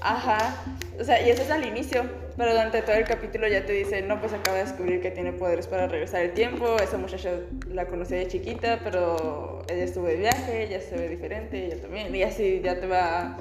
Ajá. 0.00 0.62
O 0.98 1.04
sea, 1.04 1.20
y 1.26 1.30
eso 1.30 1.42
es 1.42 1.50
al 1.50 1.66
inicio, 1.66 2.04
pero 2.36 2.50
durante 2.50 2.82
todo 2.82 2.96
el 2.96 3.04
capítulo 3.04 3.46
ya 3.48 3.64
te 3.64 3.72
dice, 3.72 4.02
no, 4.02 4.20
pues 4.20 4.32
acaba 4.32 4.56
de 4.56 4.64
descubrir 4.64 5.00
que 5.00 5.10
tiene 5.10 5.32
poderes 5.32 5.66
para 5.66 5.86
regresar 5.86 6.22
el 6.22 6.32
tiempo, 6.32 6.76
esa 6.82 6.98
muchacha 6.98 7.30
la 7.68 7.86
conocí 7.86 8.14
de 8.14 8.26
chiquita, 8.28 8.80
pero 8.82 9.62
ella 9.68 9.84
estuvo 9.84 10.06
de 10.06 10.16
viaje, 10.16 10.64
ella 10.64 10.80
se 10.80 10.96
ve 10.96 11.08
diferente, 11.08 11.66
ella 11.66 11.80
también, 11.80 12.14
y 12.14 12.22
así 12.22 12.60
ya 12.62 12.80
te 12.80 12.86
va 12.86 13.36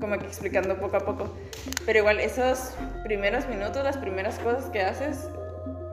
como 0.00 0.18
que 0.18 0.26
explicando 0.26 0.78
poco 0.78 0.96
a 0.96 1.00
poco. 1.00 1.28
Pero 1.84 2.00
igual 2.00 2.20
esos 2.20 2.72
primeros 3.04 3.48
minutos, 3.48 3.82
las 3.84 3.96
primeras 3.96 4.38
cosas 4.38 4.66
que 4.66 4.80
haces, 4.82 5.28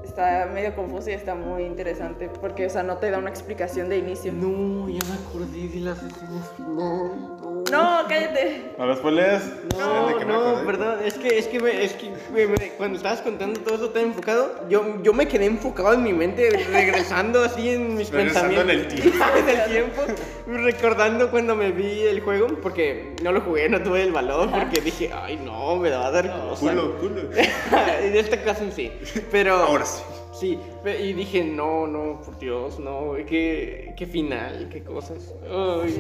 está 0.04 0.50
medio 0.54 0.74
confuso 0.76 1.10
y 1.10 1.14
está 1.14 1.36
muy 1.36 1.64
interesante, 1.64 2.30
porque, 2.40 2.68
o 2.68 2.70
sea, 2.70 2.84
no 2.84 2.98
te 2.98 3.12
da 3.12 3.18
una 3.18 3.30
explicación 3.30 3.90
de 3.90 3.98
inicio. 3.98 4.32
No, 4.32 4.88
ya 4.88 5.04
me 5.10 5.16
acordé 5.16 5.68
de 5.68 5.80
las 5.82 5.98
escenas. 5.98 6.60
No. 6.60 7.35
No, 7.72 8.04
cállate. 8.08 8.72
No 8.78 8.86
lo 8.86 8.96
spoilees. 8.96 9.42
No, 9.78 10.08
¿de 10.08 10.16
qué 10.18 10.26
me 10.26 10.34
no, 10.34 10.64
perdón, 10.66 11.00
es 11.04 11.14
que, 11.16 11.38
es 11.38 11.48
que, 11.48 11.60
me- 11.60 11.84
es 11.84 11.94
que 11.94 12.12
me- 12.34 12.48
me- 12.48 12.70
cuando 12.78 12.98
estabas 12.98 13.22
contando 13.22 13.60
todo 13.62 13.76
eso 13.76 13.90
tan 13.90 14.04
enfocado, 14.04 14.68
yo, 14.70 15.02
yo 15.02 15.14
me 15.14 15.28
quedé 15.28 15.46
enfocado 15.46 15.94
en 15.94 16.04
mi 16.04 16.14
mente, 16.14 16.50
regresando 16.72 17.44
así 17.44 17.70
en 17.70 17.96
mis 17.96 18.10
Regresando 18.12 18.62
en 18.62 18.68
pensamientos. 18.68 18.94
el 18.94 19.02
tiempo. 19.02 19.26
en 19.38 19.50
el 19.50 19.66
tiempo, 19.72 20.02
recordando 20.48 21.32
cuando 21.32 21.56
me 21.56 21.72
vi 21.72 22.02
el 22.02 22.22
juego, 22.22 22.48
porque 22.62 23.16
no 23.24 23.32
lo 23.32 23.42
jugué, 23.42 23.70
no 23.70 23.82
tuve 23.82 24.04
el 24.04 24.12
valor, 24.12 24.50
porque 24.52 24.82
dije, 24.82 25.12
ay 25.14 25.38
no, 25.38 25.76
me 25.78 25.90
va 25.92 26.08
a 26.08 26.12
dar 26.12 26.32
cosa. 26.32 26.70
Culo, 26.70 26.98
culo. 26.98 27.22
en 28.02 28.16
este 28.16 28.42
caso 28.42 28.64
en 28.64 28.72
sí, 28.72 28.92
pero... 29.32 29.56
Ahora 29.56 29.86
sí. 29.86 30.02
Sí, 30.40 30.60
y 31.02 31.14
dije, 31.14 31.44
no, 31.46 31.88
no, 31.88 32.22
por 32.22 32.38
Dios, 32.38 32.78
no, 32.80 33.14
qué, 33.28 33.94
qué 33.98 34.06
final, 34.06 34.68
qué 34.72 34.84
cosas. 34.84 35.34
Ay, 35.44 35.50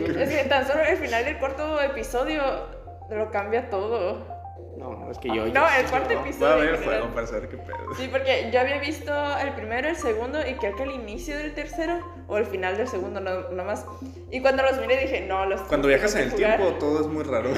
no. 0.08 0.20
Es 0.20 0.30
que 0.30 0.44
tan 0.50 0.68
solo 0.68 0.82
el 0.84 0.98
final 0.98 1.24
del 1.24 1.38
cuarto 1.40 1.82
episodio 1.82 2.42
lo 3.10 3.32
cambia 3.32 3.70
todo. 3.70 4.36
No, 4.78 5.10
es 5.10 5.18
que 5.20 5.30
yo... 5.30 5.46
No, 5.46 5.54
yo- 5.54 5.68
el 5.80 5.86
cuarto 5.90 6.10
a 6.10 6.14
episodio. 6.22 6.56
ver 6.58 6.64
en 6.68 6.70
el 6.76 6.80
general. 6.82 7.00
juego 7.00 7.16
para 7.16 7.28
saber 7.28 7.48
qué 7.48 7.56
pedo. 7.58 7.78
Sí, 7.96 8.10
porque 8.12 8.50
yo 8.52 8.60
había 8.60 8.78
visto 8.80 9.14
el 9.40 9.54
primero, 9.54 9.88
el 9.88 9.96
segundo 9.96 10.40
y 10.46 10.56
creo 10.56 10.76
que 10.76 10.84
el 10.84 10.92
inicio 10.92 11.38
del 11.38 11.54
tercero 11.54 12.00
o 12.28 12.38
el 12.38 12.46
final 12.46 12.76
del 12.76 12.90
segundo, 12.90 13.22
no, 13.22 13.52
no 13.52 13.64
más. 13.64 13.86
Y 14.32 14.42
cuando 14.42 14.64
los 14.64 14.78
miré 14.82 14.98
dije, 15.00 15.22
no, 15.22 15.46
los 15.46 15.62
Cuando 15.62 15.88
viajas 15.88 16.14
en 16.16 16.24
el 16.24 16.32
jugar. 16.32 16.58
tiempo, 16.58 16.78
todo 16.78 17.00
es 17.00 17.08
muy 17.08 17.24
raro. 17.24 17.52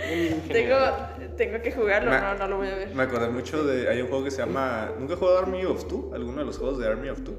en 0.00 0.40
Tengo. 0.48 0.76
Tengo 1.38 1.62
que 1.62 1.72
jugarlo, 1.72 2.10
Me- 2.10 2.20
no, 2.20 2.34
no 2.34 2.48
lo 2.48 2.56
voy 2.58 2.68
a 2.68 2.74
ver. 2.74 2.94
Me 2.94 3.04
acordé 3.04 3.30
mucho 3.30 3.64
de. 3.64 3.88
Hay 3.88 4.02
un 4.02 4.08
juego 4.08 4.24
que 4.24 4.30
se 4.30 4.38
llama. 4.44 4.92
¿Nunca 4.98 5.14
he 5.14 5.16
jugado 5.16 5.38
Army 5.38 5.64
of 5.64 5.86
Two? 5.88 6.10
¿Alguno 6.14 6.40
de 6.40 6.44
los 6.44 6.58
juegos 6.58 6.78
de 6.78 6.86
Army 6.86 7.08
of 7.08 7.22
Two? 7.22 7.34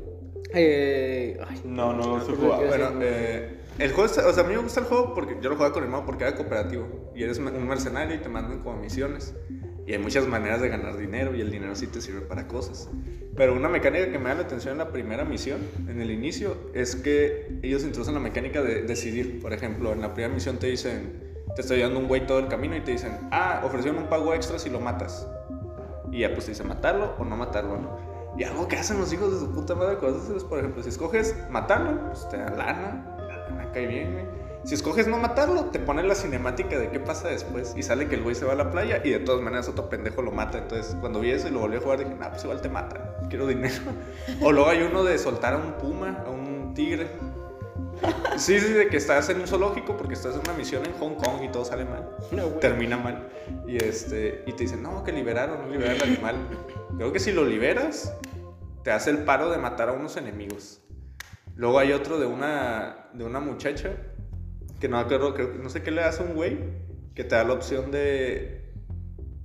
Eh, 0.53 1.37
ay, 1.47 1.61
No, 1.65 1.93
no 1.93 2.19
jugar. 2.19 2.61
yo- 2.61 2.67
Bueno, 2.67 2.91
eh, 3.01 3.59
el 3.77 3.91
juego, 3.91 4.05
está- 4.09 4.27
o 4.27 4.33
sea, 4.33 4.43
a 4.43 4.47
mí 4.47 4.55
me 4.55 4.61
gusta 4.61 4.79
el 4.79 4.87
juego 4.87 5.13
porque 5.13 5.37
yo 5.41 5.49
lo 5.49 5.55
jugaba 5.55 5.73
con 5.73 5.83
mi 5.83 5.87
hermano 5.87 6.05
porque 6.05 6.23
era 6.23 6.35
cooperativo. 6.35 7.11
Y 7.15 7.23
eres 7.23 7.37
un 7.37 7.67
mercenario 7.67 8.15
y 8.15 8.19
te 8.19 8.29
mandan 8.29 8.63
como 8.63 8.77
misiones. 8.77 9.35
Y 9.85 9.93
hay 9.93 9.97
muchas 9.99 10.27
maneras 10.27 10.61
de 10.61 10.69
ganar 10.69 10.97
dinero 10.97 11.35
y 11.35 11.41
el 11.41 11.49
dinero 11.51 11.75
sí 11.75 11.87
te 11.87 11.99
sirve 12.01 12.21
para 12.21 12.47
cosas. 12.47 12.89
Pero 13.35 13.53
una 13.55 13.69
mecánica 13.69 14.11
que 14.11 14.19
me 14.19 14.29
da 14.29 14.35
la 14.35 14.41
atención 14.41 14.73
en 14.73 14.77
la 14.79 14.91
primera 14.91 15.23
misión, 15.25 15.59
en 15.87 15.99
el 16.01 16.11
inicio, 16.11 16.57
es 16.73 16.95
que 16.95 17.59
ellos 17.63 17.83
introducen 17.83 18.13
la 18.13 18.19
mecánica 18.19 18.61
de 18.61 18.83
decidir. 18.83 19.39
Por 19.41 19.51
ejemplo, 19.53 19.91
en 19.93 20.01
la 20.01 20.13
primera 20.13 20.33
misión 20.33 20.57
te 20.57 20.67
dicen, 20.67 21.28
te 21.55 21.61
está 21.61 21.75
llevando 21.75 21.99
un 21.99 22.07
güey 22.07 22.25
todo 22.25 22.39
el 22.39 22.47
camino 22.47 22.75
y 22.75 22.81
te 22.81 22.91
dicen, 22.91 23.27
ah, 23.31 23.61
ofrecieron 23.63 24.01
un 24.01 24.09
pago 24.09 24.33
extra 24.33 24.59
si 24.59 24.69
lo 24.69 24.79
matas. 24.79 25.27
Y 26.11 26.19
ya 26.19 26.33
pues 26.33 26.45
te 26.45 26.51
dice 26.51 26.63
matarlo 26.63 27.13
o 27.17 27.25
no 27.25 27.37
matarlo, 27.37 27.77
¿no? 27.77 27.97
Y 28.37 28.43
algo 28.43 28.67
que 28.67 28.77
hacen 28.77 28.99
los 28.99 29.11
hijos 29.11 29.33
de 29.33 29.39
su 29.39 29.51
puta 29.51 29.75
madre 29.75 29.97
cuando 29.97 30.19
haces 30.19 30.37
es, 30.37 30.43
por 30.43 30.59
ejemplo, 30.59 30.81
si 30.81 30.89
escoges 30.89 31.35
matarlo, 31.49 31.99
pues 32.07 32.27
te 32.29 32.37
da 32.37 32.49
lana, 32.51 33.15
la 33.17 33.37
lana 33.49 33.71
cae 33.71 33.87
bien, 33.87 34.13
güey. 34.13 34.25
Si 34.63 34.75
escoges 34.75 35.07
no 35.07 35.17
matarlo, 35.17 35.65
te 35.65 35.79
pone 35.79 36.03
la 36.03 36.15
cinemática 36.15 36.77
de 36.77 36.89
qué 36.89 36.99
pasa 36.99 37.29
después. 37.29 37.73
Y 37.77 37.83
sale 37.83 38.07
que 38.07 38.15
el 38.15 38.23
güey 38.23 38.35
se 38.35 38.45
va 38.45 38.53
a 38.53 38.55
la 38.55 38.71
playa 38.71 39.01
y 39.03 39.09
de 39.09 39.19
todas 39.19 39.41
maneras 39.41 39.69
otro 39.69 39.89
pendejo 39.89 40.21
lo 40.21 40.31
mata. 40.31 40.57
Entonces, 40.57 40.95
cuando 40.99 41.21
vi 41.21 41.31
eso 41.31 41.47
y 41.47 41.51
lo 41.51 41.59
volví 41.59 41.77
a 41.77 41.79
jugar, 41.79 41.99
dije, 41.99 42.13
nah, 42.15 42.29
pues 42.29 42.43
igual 42.43 42.61
te 42.61 42.69
mata, 42.69 43.15
quiero 43.29 43.47
dinero. 43.47 43.75
o 44.41 44.51
luego 44.51 44.69
hay 44.69 44.81
uno 44.81 45.03
de 45.03 45.17
soltar 45.17 45.53
a 45.53 45.57
un 45.57 45.73
puma, 45.73 46.23
a 46.25 46.29
un 46.29 46.73
tigre. 46.73 47.09
Sí, 48.37 48.59
sí, 48.59 48.71
de 48.71 48.87
que 48.87 48.97
estás 48.97 49.29
en 49.29 49.41
un 49.41 49.47
zoológico 49.47 49.97
porque 49.97 50.13
estás 50.13 50.35
en 50.35 50.41
una 50.41 50.53
misión 50.53 50.85
en 50.85 50.93
Hong 50.93 51.15
Kong 51.15 51.43
y 51.43 51.49
todo 51.49 51.65
sale 51.65 51.83
mal 51.83 52.09
No, 52.31 52.45
termina 52.59 52.97
mal. 52.97 53.27
Y, 53.67 53.77
este, 53.77 54.43
y 54.47 54.53
te 54.53 54.63
dicen, 54.63 54.81
no, 54.81 55.03
que 55.03 55.11
liberaron, 55.11 55.61
no 55.61 55.69
liberaron 55.69 56.01
al 56.01 56.07
animal. 56.07 56.35
Creo 56.95 57.11
que 57.11 57.19
si 57.19 57.31
lo 57.31 57.43
liberas, 57.43 58.13
te 58.83 58.91
hace 58.91 59.09
el 59.11 59.19
paro 59.19 59.49
de 59.49 59.57
matar 59.57 59.89
a 59.89 59.93
unos 59.93 60.15
enemigos. 60.17 60.81
Luego 61.55 61.79
hay 61.79 61.91
otro 61.91 62.19
de 62.19 62.25
una, 62.25 63.09
de 63.13 63.25
una 63.25 63.41
muchacha, 63.41 63.91
que 64.79 64.87
no, 64.87 65.05
creo, 65.07 65.53
no 65.61 65.69
sé 65.69 65.83
qué 65.83 65.91
le 65.91 66.03
hace 66.03 66.23
a 66.23 66.25
un 66.25 66.35
güey, 66.35 66.57
que 67.15 67.25
te 67.25 67.35
da 67.35 67.43
la 67.43 67.53
opción 67.53 67.91
de... 67.91 68.71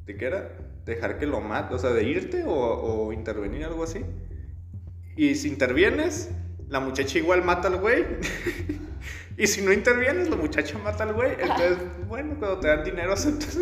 ¿De 0.04 0.16
qué 0.16 0.26
era? 0.26 0.56
Dejar 0.84 1.18
que 1.18 1.26
lo 1.26 1.40
mate, 1.40 1.74
o 1.74 1.78
sea, 1.78 1.90
de 1.90 2.04
irte 2.04 2.44
o, 2.44 2.52
o 2.52 3.12
intervenir, 3.12 3.64
algo 3.64 3.82
así. 3.82 4.04
Y 5.16 5.34
si 5.34 5.48
intervienes, 5.48 6.30
la 6.68 6.80
muchacha 6.80 7.18
igual 7.18 7.44
mata 7.44 7.68
al 7.68 7.76
güey. 7.78 8.04
y 9.36 9.46
si 9.46 9.62
no 9.62 9.72
intervienes, 9.72 10.28
la 10.30 10.36
muchacha 10.36 10.78
mata 10.78 11.04
al 11.04 11.12
güey. 11.14 11.32
Entonces, 11.32 11.78
bueno, 12.08 12.36
cuando 12.38 12.58
te 12.60 12.68
dan 12.68 12.84
dinero, 12.84 13.12
aceptas. 13.14 13.58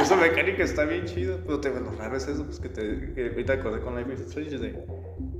Esa 0.00 0.16
mecánica 0.16 0.62
está 0.64 0.84
bien 0.84 1.04
chido. 1.06 1.38
Pero 1.44 1.60
te, 1.60 1.70
lo 1.70 1.92
raro 1.92 2.16
es 2.16 2.26
eso, 2.28 2.44
pues 2.44 2.60
que 2.60 2.68
te. 2.68 3.12
Que 3.14 3.28
ahorita 3.30 3.54
acordé 3.54 3.80
con 3.80 3.96
Life 3.96 4.12
is 4.14 4.20
Strange 4.20 4.58
de. 4.58 4.84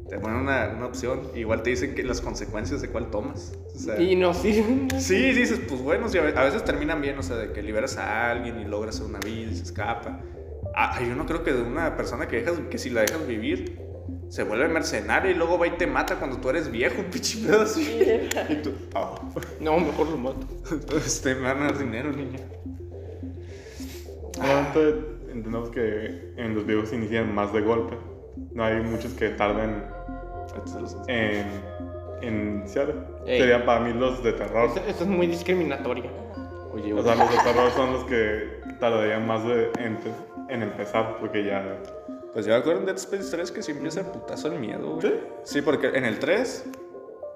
Te 0.09 0.19
ponen 0.21 0.39
una, 0.39 0.69
una 0.77 0.87
opción. 0.87 1.21
Igual 1.35 1.63
te 1.65 1.71
dicen 1.71 1.95
que 1.97 2.05
las 2.05 2.21
consecuencias 2.21 2.81
de 2.81 2.89
cuál 2.89 3.11
tomas. 3.11 3.59
O 3.75 3.79
sea, 3.79 4.01
Y 4.01 4.15
no 4.15 4.33
sirven. 4.35 4.89
Sí, 5.01 5.33
dices, 5.33 5.61
pues 5.69 5.81
bueno, 5.83 6.09
sí, 6.09 6.19
a 6.19 6.23
ve- 6.23 6.35
a 6.37 6.45
veces 6.45 6.65
terminan 6.65 7.01
bien, 7.03 7.19
o 7.19 7.23
sea, 7.25 7.37
de 7.37 7.53
que 7.53 7.61
liberas 7.61 7.97
a 7.99 8.31
alguien 8.31 8.61
y 8.61 8.65
logras 8.65 9.01
una 9.01 9.19
vida 9.19 9.51
y 9.51 9.57
se 9.57 9.65
escapa. 9.65 10.21
Ah, 10.77 11.01
yo 11.03 11.17
no 11.17 11.27
creo 11.27 11.43
que 11.43 11.53
de 11.53 11.63
una 11.63 11.97
persona 11.97 12.29
que, 12.29 12.37
dejas, 12.37 12.55
que 12.71 12.79
si 12.79 12.91
la 12.91 13.01
dejas 13.01 13.27
vivir, 13.27 13.81
se 14.29 14.43
vuelve 14.45 14.69
mercenario 14.69 15.31
y 15.31 15.35
luego 15.35 15.59
va 15.59 15.67
y 15.67 15.71
te 15.73 15.87
mata 15.87 16.17
cuando 16.17 16.39
tú 16.39 16.51
eres 16.51 16.71
viejo, 16.71 17.01
un 17.01 17.07
pinche 17.11 17.39
pedo 17.47 17.63
así. 17.63 18.01
Y 18.49 18.55
tú, 18.57 18.73
oh, 18.95 19.19
No, 19.61 19.79
mejor 19.79 20.09
lo 20.09 20.17
mato. 20.17 20.47
este, 20.97 21.35
me 21.35 21.43
van 21.43 21.63
a 21.63 21.65
dar 21.67 21.79
dinero, 21.79 22.11
niño. 22.13 22.39
Obviamente 24.39 25.17
entendemos 25.33 25.71
que 25.71 26.33
en 26.37 26.55
los 26.55 26.67
videos 26.67 26.89
se 26.91 26.97
inician 26.97 27.35
más 27.35 27.53
de 27.53 27.61
golpe. 27.61 27.97
No 28.53 28.65
hay 28.65 28.81
muchos 28.83 29.13
que 29.15 29.31
tarden 29.31 29.83
en 31.09 31.47
en 32.23 32.59
iniciar. 32.61 32.95
Serían 33.27 33.65
para 33.67 33.81
mí 33.81 33.93
los 33.93 34.23
de 34.25 34.33
terror. 34.33 34.69
Esto, 34.69 34.81
esto 34.89 35.05
es 35.05 35.11
muy 35.11 35.27
discriminatorio. 35.27 36.05
Oye, 36.73 36.93
O 36.95 37.03
sea, 37.03 37.15
los 37.15 37.31
de 37.31 37.37
terror 37.39 37.71
son 37.73 37.93
los 37.93 38.05
que 38.05 38.61
tardarían 38.81 39.27
más 39.27 39.45
de- 39.45 39.71
en, 39.79 39.99
en 40.49 40.63
empezar 40.63 41.19
porque 41.21 41.45
ya... 41.45 41.77
Pues 42.37 42.45
yo 42.45 42.53
me 42.53 42.59
acuerdo 42.59 42.81
en 42.81 42.85
Dead 42.87 42.97
Space 42.97 43.31
3 43.35 43.51
que 43.51 43.63
sí 43.63 43.71
empieza 43.73 44.01
el 44.01 44.07
putazo 44.09 44.49
el 44.49 44.59
miedo, 44.61 44.97
güey. 44.97 45.07
¿Sí? 45.07 45.15
Sí, 45.45 45.63
porque 45.63 45.87
en 45.87 46.05
el 46.05 46.19
3, 46.19 46.67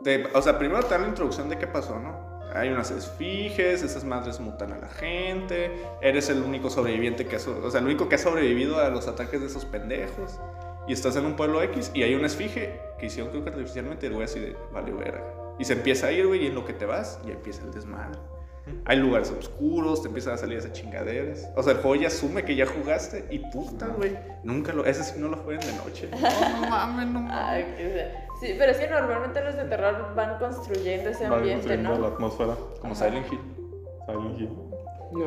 te- 0.04 0.26
o 0.34 0.42
sea, 0.42 0.58
primero 0.58 0.82
te 0.82 0.90
dan 0.90 1.00
la 1.04 1.08
introducción 1.08 1.48
de 1.48 1.56
qué 1.56 1.66
pasó, 1.66 1.98
¿no? 1.98 2.38
Hay 2.54 2.68
unas 2.68 2.90
esfinges, 2.90 3.82
esas 3.82 4.04
madres 4.04 4.40
mutan 4.40 4.74
a 4.74 4.76
la 4.78 4.88
gente, 4.90 5.72
eres 6.02 6.28
el 6.28 6.42
único 6.42 6.68
sobreviviente 6.68 7.24
que 7.26 7.36
ha, 7.36 7.38
o 7.38 7.70
sea, 7.70 7.80
el 7.80 7.86
único 7.86 8.10
que 8.10 8.16
ha 8.16 8.18
sobrevivido 8.18 8.78
a 8.78 8.90
los 8.90 9.08
ataques 9.08 9.40
de 9.40 9.46
esos 9.46 9.64
pendejos. 9.64 10.38
Y 10.86 10.92
estás 10.92 11.16
en 11.16 11.24
un 11.24 11.34
pueblo 11.34 11.62
X 11.62 11.92
y 11.94 12.02
hay 12.02 12.14
una 12.14 12.26
esfinge 12.26 12.78
que 12.98 13.06
hicieron 13.06 13.30
creo 13.30 13.42
que 13.42 13.48
artificialmente 13.48 14.06
el 14.06 14.12
güey 14.12 14.26
así 14.26 14.38
de, 14.38 14.54
vale, 14.70 14.92
verga. 14.92 15.24
Y 15.58 15.64
se 15.64 15.72
empieza 15.72 16.08
a 16.08 16.12
ir, 16.12 16.26
güey, 16.26 16.44
y 16.44 16.48
en 16.48 16.54
lo 16.54 16.66
que 16.66 16.74
te 16.74 16.84
vas, 16.84 17.18
ya 17.24 17.32
empieza 17.32 17.62
el 17.64 17.70
desmadre. 17.70 18.18
Hay 18.84 18.98
lugares 18.98 19.30
oscuros, 19.30 20.02
te 20.02 20.08
empiezan 20.08 20.34
a 20.34 20.36
salir 20.36 20.58
esas 20.58 20.72
chingaderas. 20.72 21.48
O 21.56 21.62
sea, 21.62 21.72
el 21.72 21.78
juego 21.78 21.96
ya 21.96 22.08
asume 22.08 22.44
que 22.44 22.54
ya 22.54 22.66
jugaste 22.66 23.24
y 23.30 23.38
puta, 23.38 23.86
güey. 23.88 24.16
Nunca 24.44 24.72
lo. 24.72 24.84
Ese 24.84 25.02
sí 25.04 25.14
no 25.18 25.28
lo 25.28 25.36
jueguen 25.38 25.66
de 25.66 25.72
noche. 25.76 26.08
No, 26.20 26.60
no 26.60 26.68
mames, 26.68 27.06
no 27.08 27.20
mames. 27.20 27.36
Ay, 27.38 27.74
qué- 27.76 28.30
Sí, 28.40 28.54
pero 28.58 28.72
sí, 28.72 28.84
normalmente 28.90 29.44
los 29.44 29.54
de 29.54 29.64
terror 29.64 30.14
van 30.14 30.38
construyendo 30.38 31.10
ese 31.10 31.26
ambiente, 31.26 31.52
construyendo 31.66 31.92
la 31.92 31.98
¿no? 31.98 32.06
atmósfera. 32.14 32.54
Como 32.80 32.94
Silent 32.94 33.30
Hill. 33.30 33.40
Silent 34.06 34.40
Hill. 34.40 34.50
No, 35.12 35.26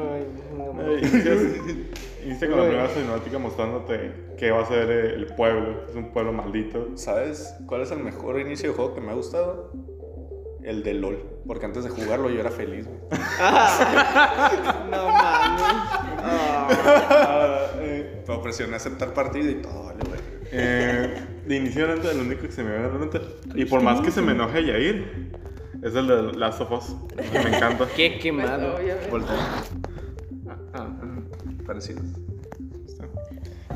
no, 0.57 0.73
no. 0.73 0.91
Eh, 0.93 1.01
inicia 2.25 2.49
con 2.49 2.57
la 2.59 2.65
primera 2.67 2.87
cinemática 2.87 3.37
mostrándote 3.37 4.13
que 4.37 4.49
va 4.49 4.61
a 4.61 4.65
ser 4.65 4.89
el 4.89 5.25
pueblo. 5.35 5.83
Es 5.89 5.95
un 5.95 6.11
pueblo 6.11 6.31
maldito. 6.33 6.95
¿Sabes 6.97 7.53
cuál 7.67 7.81
es 7.81 7.91
el 7.91 7.99
mejor 7.99 8.39
inicio 8.39 8.69
de 8.69 8.75
juego 8.75 8.95
que 8.95 9.01
me 9.01 9.11
ha 9.11 9.15
gustado? 9.15 9.71
El 10.63 10.81
de 10.83 10.93
LOL. 10.93 11.17
Porque 11.45 11.65
antes 11.65 11.83
de 11.83 11.89
jugarlo 11.89 12.29
yo 12.29 12.39
era 12.39 12.49
feliz, 12.51 12.85
güey. 12.87 12.99
No 14.91 15.07
mames. 15.09 15.61
Ah. 16.25 16.67
Ah, 16.69 17.65
eh, 17.79 18.23
Pero 18.25 18.41
presioné 18.41 18.75
aceptar 18.77 19.13
partida 19.13 19.49
y 19.51 19.55
todo, 19.55 19.83
vale, 19.85 19.99
güey. 20.07 20.19
eh, 20.51 21.13
de 21.45 21.55
inicio, 21.55 21.87
ahorita, 21.89 22.11
el 22.11 22.19
único 22.21 22.43
que 22.43 22.51
se 22.51 22.63
me 22.63 22.71
viene 22.71 22.85
a 22.85 22.89
la 22.89 22.97
mente. 22.97 23.21
Y 23.55 23.65
por 23.65 23.81
más 23.81 23.99
que 24.01 24.11
se 24.11 24.21
me 24.21 24.31
enoje 24.31 24.63
Yair, 24.65 25.31
es 25.81 25.95
el 25.95 26.07
de 26.07 26.33
Last 26.33 26.61
of 26.61 26.71
Us. 26.71 26.95
que 27.31 27.39
me 27.39 27.55
encanta. 27.57 27.85
Qué 27.95 28.09
Pues, 28.11 28.21
quemado. 28.21 28.75
obviamente. 28.77 29.09
Voltea. 29.09 29.35
Ah, 30.73 30.87
Parecidos. 31.65 32.03
Ah, 32.05 32.19
o 32.19 32.22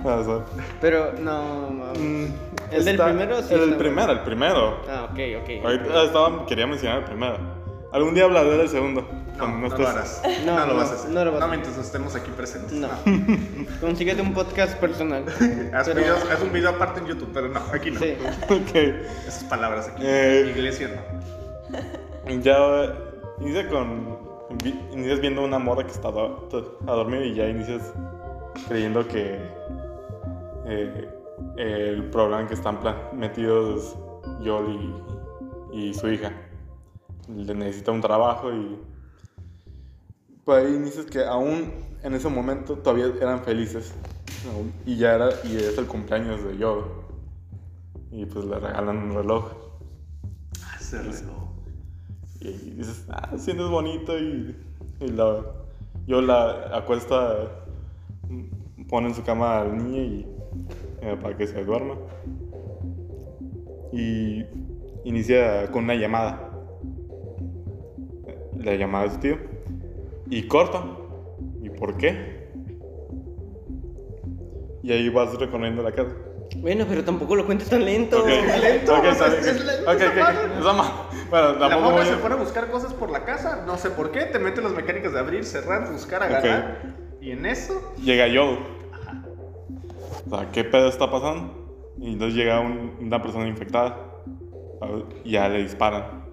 sea, 0.04 0.46
Pero 0.82 1.14
no, 1.20 1.70
mames. 1.72 2.00
mm, 2.00 2.26
¿El 2.72 2.86
del 2.86 2.98
primero 2.98 3.42
sí 3.42 3.54
El 3.54 3.60
del 3.62 3.70
está 3.70 3.80
primero, 3.80 4.12
el 4.12 4.20
primero. 4.22 4.82
Ah, 4.90 5.10
ok, 5.12 5.20
ok. 5.42 5.66
Ahorita 5.66 6.04
estaba, 6.04 6.46
quería 6.46 6.68
mencionar 6.68 7.00
el 7.00 7.04
primero. 7.06 7.38
Algún 7.92 8.14
día 8.14 8.26
hablaré 8.26 8.58
del 8.58 8.70
segundo. 8.70 9.02
No, 9.02 9.38
cuando 9.38 9.68
no, 9.70 9.76
estés- 9.76 9.80
lo 9.80 9.88
harás. 9.88 10.22
No, 10.46 10.54
No, 10.56 10.66
lo 10.66 10.74
no, 10.74 10.80
vas 10.80 10.92
a 10.92 10.94
hacer. 10.96 11.10
no 11.12 11.26
lo 11.26 11.32
vas 11.32 11.42
a 11.42 11.46
No, 11.48 11.54
hacer. 11.54 11.60
mientras 11.60 11.86
estemos 11.86 12.16
aquí 12.16 12.32
presentes. 12.32 12.72
No. 12.74 12.90
Consíguete 13.82 14.22
un 14.22 14.34
podcast 14.34 14.78
personal. 14.80 15.24
Haz, 15.74 15.88
Pero- 15.88 16.00
videos- 16.02 16.30
haz 16.32 16.42
un 16.42 16.52
video 16.52 16.70
aparte 16.72 17.00
en 17.02 17.06
YouTube, 17.08 17.30
pero 17.34 17.48
no, 17.50 17.62
aquí 17.74 17.92
no. 17.92 18.00
Sí. 18.00 18.16
Ok. 18.50 18.76
Esas 19.28 19.44
palabras 19.46 19.88
aquí. 19.90 20.04
Eh. 20.06 20.54
Iglesia 20.56 20.90
no. 22.26 22.38
Ya 22.42 22.94
inicia 23.40 23.68
con. 23.70 24.18
vi- 24.64 24.80
Inicias 24.92 25.20
viendo 25.22 25.44
una 25.44 25.60
morra 25.60 25.84
que 25.86 25.92
está 25.92 26.12
do- 26.12 26.48
to- 26.50 26.80
a 26.88 26.92
dormir 26.94 27.22
y 27.22 27.36
ya 27.36 27.48
inicias 27.48 27.94
creyendo 28.68 29.08
que 29.08 29.40
eh, 30.68 31.10
el 31.58 32.10
programa 32.10 32.42
en 32.42 32.48
que 32.48 32.54
están 32.56 32.80
metidos 33.14 33.96
Joel 34.44 34.94
y, 35.72 35.90
y 35.90 35.94
su 35.94 36.10
hija. 36.10 36.32
Le 37.28 37.54
necesita 37.56 37.92
un 37.92 38.02
trabajo 38.02 38.54
y 38.54 38.80
Pues 40.46 40.66
ahí 40.66 40.78
dices 40.80 41.06
que 41.06 41.26
aún 41.26 41.72
en 42.04 42.14
ese 42.14 42.30
momento 42.30 42.78
todavía 42.78 43.08
eran 43.22 43.44
felices. 43.44 43.94
Y 44.86 44.98
ya 44.98 45.16
era, 45.16 45.30
y 45.44 45.58
es 45.58 45.78
el 45.78 45.88
cumpleaños 45.88 46.44
de 46.44 46.58
Yoda. 46.58 46.86
Y 48.12 48.26
pues 48.26 48.46
le 48.46 48.60
regalan 48.60 48.98
un 48.98 49.14
reloj. 49.14 49.52
Ese 50.80 51.02
reloj. 51.02 51.48
Y 52.40 52.52
dices, 52.72 53.06
ah, 53.10 53.32
sientes 53.38 53.68
bonito 53.68 54.18
y, 54.18 54.56
y 55.02 55.08
la, 55.10 55.44
yo 56.06 56.22
la 56.22 56.78
acuesta, 56.78 57.36
pone 58.88 59.10
en 59.10 59.16
su 59.16 59.24
cama 59.24 59.62
al 59.62 59.78
niño 59.78 60.02
y 60.02 60.37
eh, 61.02 61.16
para 61.22 61.36
que 61.38 61.48
se 61.48 61.64
duerma. 61.64 61.96
Y 63.92 64.44
inicia 65.04 65.68
con 65.72 65.86
una 65.86 65.96
llamada. 65.96 66.52
La 68.58 68.76
llamada 68.76 69.06
de 69.06 69.10
su 69.12 69.18
tío. 69.20 69.38
Y 70.30 70.44
corta. 70.48 70.84
¿Y 71.62 71.70
por 71.70 71.98
qué? 71.98 72.48
Y 74.84 74.92
ahí 74.92 75.10
vas 75.10 75.38
recorriendo 75.38 75.84
la 75.84 75.92
casa. 75.92 76.12
Bueno, 76.58 76.86
pero 76.88 77.04
tampoco 77.04 77.36
lo 77.36 77.46
cuentes 77.46 77.70
tan 77.70 77.84
lento. 77.84 78.20
Ok, 78.22 78.28
lento, 78.28 78.96
ok, 78.96 79.04
está 79.06 79.30
bien. 79.30 79.44
es 79.46 80.64
ma- 80.64 81.10
Bueno, 81.30 81.54
La 81.60 81.78
morra 81.78 81.98
voy 81.98 82.06
se 82.06 82.16
pone 82.16 82.36
a 82.36 82.38
buscar 82.38 82.72
cosas 82.72 82.94
por 82.94 83.12
la 83.12 83.26
casa, 83.26 83.64
no 83.68 83.78
sé 83.78 83.90
por 83.90 84.12
qué, 84.12 84.22
te 84.22 84.40
mete 84.40 84.62
las 84.62 84.72
mecánicas 84.72 85.12
de 85.12 85.20
abrir, 85.20 85.44
cerrar, 85.44 85.92
buscar, 85.92 86.24
agarrar. 86.24 86.82
Y 87.20 87.32
en 87.32 87.46
eso, 87.46 87.94
llega 88.02 88.28
Yodo. 88.28 88.60
O 90.30 90.36
sea, 90.38 90.52
¿qué 90.52 90.64
pedo 90.64 90.88
está 90.90 91.10
pasando? 91.10 91.54
Y 92.00 92.14
entonces 92.14 92.36
llega 92.36 92.60
un- 92.60 92.98
una 93.02 93.22
persona 93.22 93.48
infectada. 93.48 93.98
¿sabes? 94.80 95.04
Y 95.24 95.32
ya 95.32 95.50
le 95.50 95.64
disparan. 95.64 96.26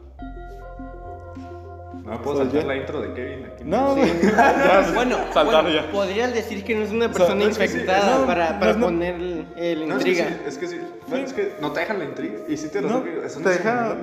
no 2.05 2.11
me 2.11 2.19
puedo 2.19 2.37
saltar 2.39 2.61
ya. 2.61 2.67
la 2.67 2.77
intro 2.77 3.01
de 3.01 3.15
Kevin 3.15 3.47
aquí. 3.47 3.65
No, 3.65 3.95
güey. 3.95 4.11
Ya, 4.23 4.91
Bueno, 4.95 5.17
saltar 5.33 5.63
bueno, 5.65 5.69
ya. 5.71 5.91
podrías 5.91 6.35
decir 6.35 6.63
que 6.65 6.75
no 6.75 6.83
es 6.83 6.91
una 6.91 7.07
sea, 7.07 7.13
persona 7.15 7.45
es 7.45 7.57
que 7.57 7.69
sí, 7.69 7.79
infectada 7.79 8.19
no, 8.19 8.27
para, 8.27 8.59
para 8.61 8.73
no. 8.75 8.87
poner 8.87 9.15
el, 9.15 9.47
el 9.57 9.89
No, 9.89 9.97
es 9.97 10.05
que 10.05 10.11
intriga. 10.11 10.29
sí, 10.29 10.43
es 10.47 10.59
que 10.59 10.67
sí. 10.67 10.81
Es 11.15 11.33
que 11.33 11.55
no 11.63 11.73
te 11.73 11.81
dejan 11.81 11.99
la 12.01 12.05
intriga. 12.05 12.35
Y 12.49 12.57
sí 12.59 12.69
te 12.69 12.83
lo 12.83 12.89
No, 12.91 13.01
digo, 13.01 13.23
es 13.23 13.43
te 13.43 13.49
deja-. 13.49 13.97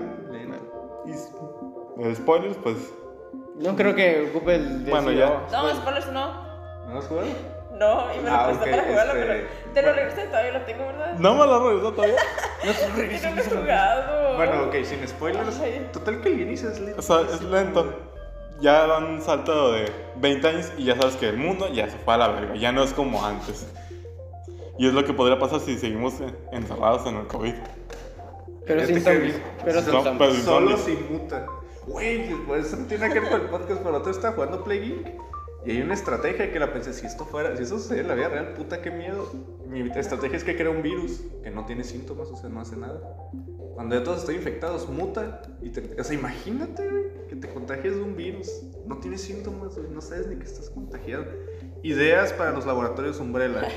Y 1.97 2.15
spoilers, 2.15 2.57
pues. 2.63 2.77
No 3.59 3.75
creo 3.75 3.93
que 3.93 4.29
ocupe 4.33 4.55
el. 4.55 4.85
Bueno, 4.89 5.11
ya. 5.11 5.45
No, 5.51 5.75
spoilers 5.75 6.11
no. 6.11 6.31
¿No 6.91 7.01
jugado? 7.01 7.27
No, 7.81 8.13
y 8.13 8.17
me 8.19 8.29
lo 8.29 8.35
Ah, 8.35 8.45
presté 8.45 8.63
ok, 8.63 8.69
para 8.77 8.83
jugarlo, 8.89 9.13
este, 9.13 9.25
pero 9.25 9.73
te 9.73 9.81
lo 9.81 9.93
regresé, 9.93 10.23
todavía 10.27 10.51
lo 10.51 10.61
tengo, 10.65 10.85
¿verdad? 10.85 11.13
No 11.17 11.33
me 11.35 11.45
lo 11.47 11.67
regresó 11.69 11.91
todavía. 11.93 12.15
No 12.63 12.73
se 12.73 12.85
Y 12.87 12.91
regresa. 12.91 13.29
no 13.31 13.35
lo 13.37 13.41
he 13.41 13.45
jugado. 13.45 14.35
Bueno, 14.37 14.63
ok, 14.65 14.75
sin 14.83 15.07
spoilers. 15.07 15.59
Ay. 15.59 15.89
Total 15.91 16.21
que 16.21 16.29
el 16.29 16.41
inicio 16.41 16.69
es 16.69 16.79
lento. 16.79 16.99
O 16.99 17.01
sea, 17.01 17.21
es 17.21 17.41
lento. 17.41 17.91
Ya 18.61 18.85
dan 18.85 19.05
un 19.05 19.21
salto 19.23 19.71
de 19.71 19.91
20 20.17 20.47
años 20.47 20.71
y 20.77 20.83
ya 20.83 20.95
sabes 20.95 21.15
que 21.15 21.27
el 21.29 21.37
mundo 21.37 21.67
ya 21.73 21.89
se 21.89 21.97
fue 21.97 22.13
a 22.13 22.17
la 22.17 22.27
verga. 22.27 22.55
Ya 22.55 22.71
no 22.71 22.83
es 22.83 22.93
como 22.93 23.25
antes. 23.25 23.65
Y 24.77 24.85
es 24.87 24.93
lo 24.93 25.03
que 25.03 25.13
podría 25.13 25.39
pasar 25.39 25.59
si 25.59 25.75
seguimos 25.79 26.13
encerrados 26.51 27.07
en 27.07 27.15
el 27.17 27.25
COVID. 27.25 27.53
Pero 28.67 28.85
sin 28.85 29.01
zombies. 29.01 29.41
Pero 29.65 29.81
sin 29.81 29.91
No, 29.93 30.03
zombies. 30.03 30.29
pero- 30.31 30.43
Solo 30.43 30.77
zombies. 30.77 30.99
si 30.99 31.13
muta. 31.13 31.45
Güey, 31.87 32.29
pues 32.45 32.67
eso 32.67 32.77
no 32.77 32.85
tiene 32.85 33.09
que 33.11 33.19
ver 33.21 33.29
con 33.31 33.41
el 33.41 33.47
podcast, 33.47 33.81
pero 33.81 33.97
otro 33.97 34.11
está 34.11 34.33
jugando 34.33 34.63
Play 34.63 34.79
Geek. 34.81 35.15
Y 35.65 35.71
hay 35.71 35.81
una 35.81 35.93
estrategia 35.93 36.51
que 36.51 36.59
la 36.59 36.73
pensé, 36.73 36.93
si 36.93 37.05
esto 37.05 37.25
fuera, 37.25 37.55
si 37.55 37.63
eso 37.63 37.77
sucede 37.77 38.01
en 38.01 38.07
la 38.07 38.15
vida 38.15 38.29
real, 38.29 38.53
puta, 38.53 38.81
qué 38.81 38.89
miedo. 38.89 39.31
Mi 39.67 39.81
estrategia 39.95 40.37
es 40.37 40.43
que 40.43 40.55
crea 40.55 40.69
un 40.69 40.81
virus 40.81 41.21
que 41.43 41.51
no 41.51 41.65
tiene 41.65 41.83
síntomas, 41.83 42.29
o 42.29 42.35
sea, 42.35 42.49
no 42.49 42.61
hace 42.61 42.75
nada. 42.75 42.99
Cuando 43.75 43.95
ya 43.95 44.03
todos 44.03 44.21
están 44.21 44.35
infectados, 44.35 44.89
muta. 44.89 45.43
Y 45.61 45.69
te, 45.69 45.99
o 45.99 46.03
sea, 46.03 46.15
imagínate, 46.15 46.89
güey, 46.89 47.03
que 47.29 47.35
te 47.35 47.47
contagies 47.47 47.95
de 47.95 48.01
un 48.01 48.15
virus. 48.15 48.49
No 48.85 48.97
tienes 48.97 49.21
síntomas, 49.21 49.77
güey, 49.77 49.89
no 49.91 50.01
sabes 50.01 50.27
ni 50.27 50.35
que 50.35 50.43
estás 50.45 50.69
contagiado. 50.69 51.25
Ideas 51.83 52.33
para 52.33 52.51
los 52.51 52.65
laboratorios 52.65 53.19
Umbrella. 53.19 53.61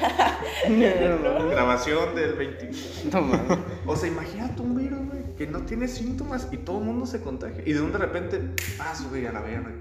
No, 0.69 1.39
no, 1.39 1.49
Grabación 1.49 2.15
del 2.15 2.35
20. 2.35 2.71
no, 3.13 3.21
mames. 3.21 3.59
O 3.87 3.97
sea, 3.97 4.09
imagínate 4.09 4.63
un 4.63 4.77
virus, 4.77 5.07
güey, 5.07 5.35
que 5.37 5.47
no 5.47 5.61
tiene 5.61 5.89
síntomas 5.89 6.49
y 6.51 6.57
todo 6.59 6.79
el 6.79 6.85
mundo 6.85 7.07
se 7.07 7.21
contagia. 7.21 7.63
Y 7.67 7.73
de 7.73 7.83
un 7.83 7.93
de 7.93 7.99
repente, 7.99 8.41
ah, 8.79 8.95
güey, 9.11 9.27
a 9.27 9.33
la 9.33 9.43
verga. 9.43 9.73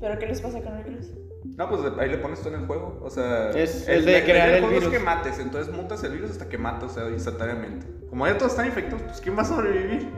¿Pero 0.00 0.18
qué 0.18 0.26
les 0.26 0.40
pasa 0.40 0.60
con 0.62 0.74
el 0.76 0.84
virus? 0.84 1.10
No, 1.56 1.68
pues 1.68 1.80
ahí 1.98 2.08
le 2.08 2.18
pones 2.18 2.40
tú 2.42 2.48
en 2.48 2.54
el 2.56 2.66
juego. 2.66 3.00
O 3.02 3.10
sea, 3.10 3.50
Es 3.50 3.86
el 3.88 4.04
de 4.04 4.18
la- 4.20 4.24
crear 4.24 4.46
del 4.48 4.54
el 4.56 4.60
juego 4.62 4.74
virus. 4.80 4.92
es 4.92 4.98
que 4.98 5.04
mates, 5.04 5.38
entonces 5.38 5.72
mutas 5.74 6.02
el 6.04 6.12
virus 6.12 6.30
hasta 6.32 6.48
que 6.48 6.58
matas, 6.58 6.90
o 6.90 6.94
sea, 6.94 7.08
instantáneamente. 7.10 7.86
Como 8.10 8.26
ya 8.26 8.36
todos 8.36 8.52
están 8.52 8.66
infectados, 8.66 9.02
pues 9.02 9.20
¿quién 9.20 9.36
va 9.38 9.42
a 9.42 9.44
sobrevivir? 9.44 10.08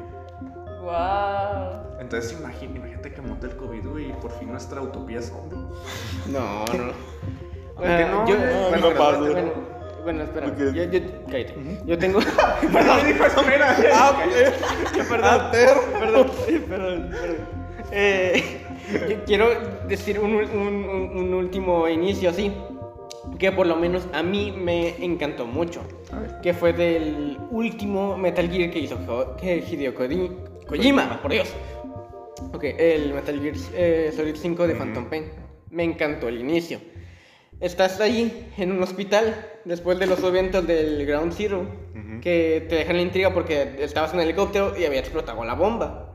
Wow. 0.83 1.99
Entonces 2.01 2.33
imagínate, 2.39 2.79
imagínate 2.79 3.13
que 3.13 3.21
mute 3.21 3.47
el 3.47 3.57
COVID, 3.57 3.99
y 3.99 4.13
por 4.21 4.31
fin 4.39 4.51
nuestra 4.51 4.81
utopía 4.81 5.21
zombie. 5.23 5.59
No, 6.29 6.65
no. 6.65 6.93
Aunque 7.77 8.05
Ah, 8.05 8.09
no, 8.11 8.27
yo- 8.27 8.37
güey. 8.37 9.45
no, 9.45 9.53
Bueno, 10.03 10.19
no 10.21 10.25
espera. 10.25 10.47
Ok. 10.47 10.59
Yo, 10.59 10.85
yo, 10.85 11.01
cállate. 11.31 11.55
Yo 11.85 11.99
tengo. 11.99 12.21
Perdón, 12.73 12.99
dijo 13.07 13.25
espera. 13.27 13.77
Ah, 13.95 15.51
perdón, 15.51 15.81
perdón, 15.99 16.31
perdón, 16.69 17.11
perdón. 17.11 17.37
Eh, 17.93 18.66
quiero 19.27 19.49
decir 19.89 20.19
un, 20.21 20.35
un- 20.35 20.45
un- 20.85 21.11
un 21.19 21.35
último 21.35 21.89
inicio 21.89 22.31
así, 22.31 22.53
que 23.39 23.53
por 23.53 23.67
lo 23.67 23.77
menos 23.77 24.07
a 24.13 24.23
mí 24.23 24.53
me 24.57 25.03
encantó 25.05 25.47
mucho, 25.47 25.83
que 26.43 26.55
fue 26.55 26.73
del 26.73 27.39
último 27.51 28.17
Metal 28.17 28.49
Gear 28.51 28.71
que 28.71 28.79
hizo 28.79 28.97
Hideo 29.43 29.95
Koji- 29.95 30.31
Kojima, 30.67 31.21
por 31.23 31.31
Dios. 31.33 31.53
Ok, 32.53 32.65
el 32.79 33.13
Metal 33.15 33.41
Gear 33.41 33.55
eh, 33.75 34.13
Solid 34.15 34.37
5 34.37 34.67
de 34.67 34.75
Phantom 34.75 35.07
Pain. 35.07 35.25
Me 35.71 35.85
encantó 35.85 36.29
el 36.29 36.39
inicio. 36.41 36.79
Estás 37.61 38.01
ahí 38.01 38.51
en 38.59 38.73
un 38.73 38.83
hospital 38.83 39.35
después 39.65 39.99
de 39.99 40.07
los 40.07 40.23
eventos 40.23 40.67
del 40.67 41.07
Ground 41.07 41.33
Zero 41.35 41.61
Ujú. 41.63 42.21
que 42.21 42.67
te 42.69 42.77
dejan 42.77 42.97
la 42.97 43.03
intriga 43.03 43.33
porque 43.33 43.77
estabas 43.81 44.13
en 44.13 44.21
el 44.21 44.27
helicóptero 44.29 44.75
y 44.79 44.85
había 44.85 45.01
explotado 45.01 45.43
la 45.45 45.55
bomba. 45.55 46.06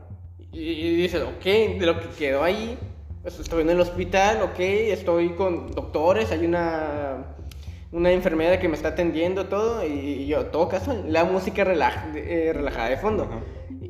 Y, 0.52 0.60
y 0.60 0.96
dices, 0.96 1.22
ok, 1.22 1.44
de 1.78 1.86
lo 1.86 1.98
que 2.00 2.08
quedó 2.18 2.42
ahí, 2.42 2.76
pues 3.22 3.38
estoy 3.38 3.62
en 3.62 3.70
el 3.70 3.80
hospital, 3.80 4.42
ok, 4.42 4.58
estoy 4.58 5.30
con 5.30 5.72
doctores, 5.74 6.30
hay 6.30 6.44
una, 6.44 7.36
una 7.90 8.10
enfermera 8.10 8.58
que 8.60 8.68
me 8.68 8.74
está 8.74 8.88
atendiendo, 8.88 9.46
todo, 9.46 9.86
y, 9.86 9.92
y 9.92 10.26
yo, 10.26 10.46
todo 10.46 10.68
casual, 10.68 11.04
la 11.08 11.24
música 11.24 11.64
relaja- 11.64 12.12
eh, 12.14 12.52
relajada 12.52 12.90
de 12.90 12.96
fondo. 12.98 13.24
Ajá. 13.24 13.40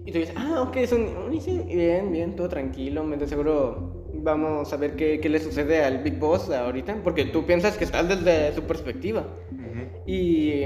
Y 0.04 0.12
tú 0.12 0.18
dices, 0.18 0.34
ah, 0.36 0.62
ok, 0.68 0.76
es 0.76 0.92
un, 0.92 1.30
bien, 1.68 2.12
bien, 2.12 2.36
todo 2.36 2.48
tranquilo, 2.48 3.04
de 3.06 3.26
seguro 3.26 4.02
vamos 4.14 4.72
a 4.72 4.76
ver 4.76 4.94
qué, 4.94 5.18
qué 5.20 5.28
le 5.28 5.40
sucede 5.40 5.82
al 5.84 5.98
Big 5.98 6.18
Boss 6.18 6.50
ahorita, 6.50 7.00
porque 7.02 7.24
tú 7.24 7.44
piensas 7.44 7.76
que 7.76 7.84
estás 7.84 8.08
desde 8.08 8.54
su 8.54 8.62
perspectiva. 8.62 9.26
Ujú. 9.50 10.02
Y, 10.06 10.64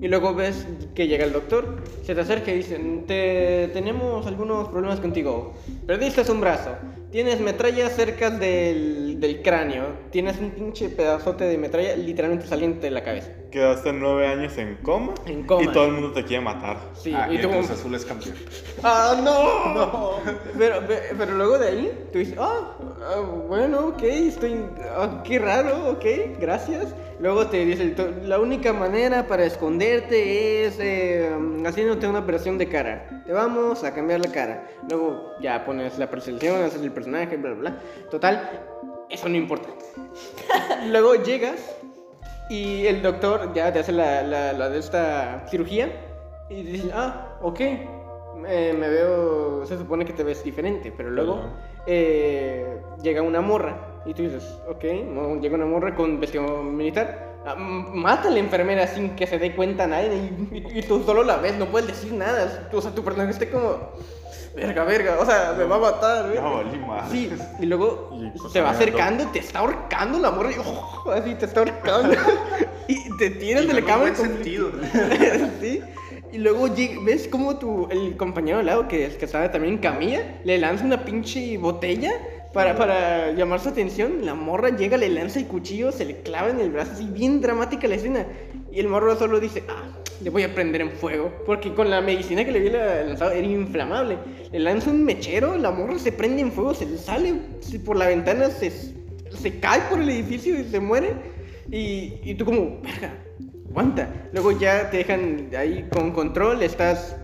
y 0.00 0.08
luego 0.08 0.34
ves 0.34 0.66
que 0.94 1.08
llega 1.08 1.24
el 1.24 1.32
doctor, 1.32 1.82
se 2.04 2.14
te 2.14 2.20
acerca 2.20 2.50
y 2.50 2.58
dice, 2.58 2.78
te, 3.06 3.70
tenemos 3.72 4.26
algunos 4.26 4.68
problemas 4.68 5.00
contigo. 5.00 5.54
Perdiste 5.86 6.30
un 6.30 6.40
brazo, 6.40 6.72
tienes 7.16 7.40
metralla 7.40 7.88
cerca 7.88 8.28
del, 8.28 9.18
del 9.18 9.40
cráneo, 9.40 9.84
tienes 10.10 10.38
un 10.38 10.50
pinche 10.50 10.90
pedazote 10.90 11.44
de 11.44 11.56
metralla 11.56 11.96
literalmente 11.96 12.46
saliente 12.46 12.80
de 12.88 12.90
la 12.90 13.02
cabeza. 13.02 13.30
Quedaste 13.50 13.90
nueve 13.94 14.26
años 14.26 14.58
en 14.58 14.76
coma. 14.82 15.14
En 15.24 15.44
coma. 15.44 15.62
Y 15.64 15.68
todo 15.68 15.86
el 15.86 15.92
mundo 15.92 16.12
te 16.12 16.24
quiere 16.24 16.44
matar. 16.44 16.76
Sí, 16.92 17.14
Ah, 17.16 17.26
y 17.30 17.36
y 17.36 17.38
tú... 17.40 17.48
el 17.48 17.56
Cruz 17.56 17.70
Azul 17.70 17.94
es 17.94 18.04
campeón. 18.04 18.34
¡Ah, 18.82 19.18
no! 19.24 20.16
Pero, 20.58 20.86
pe- 20.86 21.14
pero 21.16 21.32
luego 21.36 21.58
de 21.58 21.68
ahí, 21.68 22.08
tú 22.12 22.18
dices, 22.18 22.36
ah, 22.38 22.76
ah, 23.00 23.20
bueno, 23.48 23.86
ok, 23.86 24.02
estoy, 24.02 24.60
ah, 24.94 25.22
qué 25.24 25.38
raro, 25.38 25.92
ok, 25.92 26.04
gracias. 26.38 26.94
Luego 27.18 27.46
te 27.46 27.64
dice, 27.64 27.94
la 28.24 28.38
única 28.38 28.74
manera 28.74 29.26
para 29.26 29.46
esconderte 29.46 30.66
es 30.66 30.76
eh, 30.78 31.30
haciéndote 31.64 32.06
una 32.06 32.18
operación 32.18 32.58
de 32.58 32.68
cara. 32.68 33.22
Te 33.24 33.32
vamos 33.32 33.84
a 33.84 33.94
cambiar 33.94 34.20
la 34.20 34.30
cara. 34.30 34.68
Luego 34.90 35.32
ya 35.40 35.64
pones 35.64 35.96
la 35.98 36.10
percepción, 36.10 36.62
haces 36.62 36.82
el 36.82 36.92
personaje, 37.06 37.36
bla, 37.36 37.52
bla, 37.52 37.70
bla. 37.70 37.80
Total, 38.10 38.50
eso 39.08 39.28
no 39.28 39.36
importa. 39.36 39.68
luego 40.86 41.14
llegas 41.16 41.76
y 42.50 42.86
el 42.86 43.02
doctor 43.02 43.52
ya 43.54 43.72
te 43.72 43.80
hace 43.80 43.92
la, 43.92 44.22
la, 44.22 44.52
la 44.52 44.68
de 44.68 44.78
esta 44.78 45.44
cirugía 45.48 45.88
y 46.50 46.62
dice, 46.62 46.90
ah, 46.94 47.38
ok, 47.42 47.60
eh, 47.60 48.74
me 48.78 48.88
veo, 48.88 49.64
se 49.66 49.76
supone 49.78 50.04
que 50.04 50.12
te 50.12 50.22
ves 50.22 50.42
diferente, 50.44 50.92
pero 50.96 51.10
luego 51.10 51.40
eh, 51.86 52.78
llega 53.02 53.22
una 53.22 53.40
morra 53.40 54.02
y 54.04 54.14
tú 54.14 54.22
dices, 54.22 54.44
ok, 54.68 54.84
no, 55.08 55.40
llega 55.40 55.56
una 55.56 55.66
morra 55.66 55.94
con 55.94 56.20
vestido 56.20 56.62
militar, 56.62 57.34
ah, 57.46 57.54
mata 57.56 58.28
a 58.28 58.30
la 58.30 58.38
enfermera 58.38 58.86
sin 58.86 59.16
que 59.16 59.26
se 59.26 59.38
dé 59.38 59.54
cuenta 59.56 59.86
nadie 59.88 60.14
y, 60.14 60.56
y- 60.58 60.78
y 60.78 60.82
tú 60.82 61.02
solo 61.02 61.24
la 61.24 61.38
ves, 61.38 61.56
no 61.56 61.66
puedes 61.66 61.88
decir 61.88 62.12
nada, 62.12 62.68
o 62.72 62.80
sea, 62.80 62.92
tu 62.92 63.02
personaje 63.02 63.32
está 63.32 63.50
como, 63.50 63.90
verga, 64.56 64.84
verga, 64.84 65.18
o 65.20 65.26
sea, 65.26 65.54
me 65.56 65.64
va 65.64 65.76
a 65.76 65.78
matar, 65.78 66.32
Ya 66.34 66.40
¿eh? 66.40 66.42
valí 66.42 66.78
madre. 66.78 67.10
Sí, 67.12 67.30
y 67.60 67.66
luego 67.66 68.10
Y, 68.12 68.38
pues, 68.38 68.52
se 68.52 68.60
va 68.60 68.70
agarrando. 68.70 68.96
acercando 68.96 69.22
y 69.24 69.26
te 69.26 69.38
está 69.38 69.58
ahorcando 69.60 70.18
la 70.18 70.30
morra 70.32 70.50
y 70.52 70.56
oh, 70.58 71.10
así 71.12 71.34
te 71.36 71.44
está 71.44 71.60
ahorcando 71.60 72.16
y 72.88 73.16
te 73.18 73.30
tiras 73.30 73.64
Y 73.64 73.66
de 73.68 73.80
la 73.80 73.96
buen 73.96 74.14
con- 74.14 74.26
sentido. 74.26 74.70
sí. 75.60 75.80
Y 76.32 76.38
luego 76.38 76.68
ves 77.04 77.28
como 77.28 77.56
tu, 77.56 77.88
el 77.90 78.16
compañero 78.16 78.58
al 78.58 78.66
lado, 78.66 78.88
que, 78.88 79.08
que 79.16 79.24
estaba 79.24 79.50
también 79.50 79.74
en 79.74 79.80
camilla, 79.80 80.40
le 80.44 80.58
lanza 80.58 80.84
una 80.84 81.04
pinche 81.04 81.56
botella, 81.58 82.10
Para, 82.52 82.74
para 82.74 83.32
llamar 83.32 83.60
su 83.60 83.68
atención, 83.68 84.24
la 84.24 84.34
morra 84.34 84.70
llega, 84.70 84.96
le 84.96 85.08
lanza 85.10 85.38
el 85.38 85.46
cuchillo, 85.46 85.92
se 85.92 86.04
le 86.06 86.22
clava 86.22 86.48
en 86.50 86.58
el 86.60 86.70
brazo, 86.70 86.92
así 86.92 87.04
bien 87.06 87.40
dramática 87.42 87.86
la 87.86 87.94
escena. 87.96 88.26
Y 88.76 88.80
el 88.80 88.88
morro 88.88 89.16
solo 89.16 89.40
dice, 89.40 89.64
ah, 89.68 89.84
le 90.22 90.28
voy 90.28 90.42
a 90.42 90.54
prender 90.54 90.82
en 90.82 90.90
fuego. 90.90 91.32
Porque 91.46 91.72
con 91.72 91.88
la 91.88 92.02
medicina 92.02 92.44
que 92.44 92.52
le 92.52 92.58
había 92.58 93.04
lanzado 93.06 93.30
era 93.30 93.46
inflamable. 93.46 94.18
Le 94.52 94.58
lanza 94.58 94.90
un 94.90 95.02
mechero, 95.02 95.56
la 95.56 95.70
morra 95.70 95.98
se 95.98 96.12
prende 96.12 96.42
en 96.42 96.52
fuego, 96.52 96.74
se 96.74 96.84
le 96.84 96.98
sale 96.98 97.36
por 97.86 97.96
la 97.96 98.08
ventana, 98.08 98.50
se, 98.50 98.70
se 98.70 99.60
cae 99.60 99.80
por 99.88 100.02
el 100.02 100.10
edificio 100.10 100.60
y 100.60 100.64
se 100.64 100.78
muere. 100.78 101.14
Y, 101.72 102.20
y 102.22 102.34
tú 102.34 102.44
como, 102.44 102.82
verga, 102.82 103.14
aguanta. 103.70 104.28
Luego 104.34 104.52
ya 104.52 104.90
te 104.90 104.98
dejan 104.98 105.48
ahí 105.56 105.88
con 105.90 106.12
control, 106.12 106.62
estás... 106.62 107.16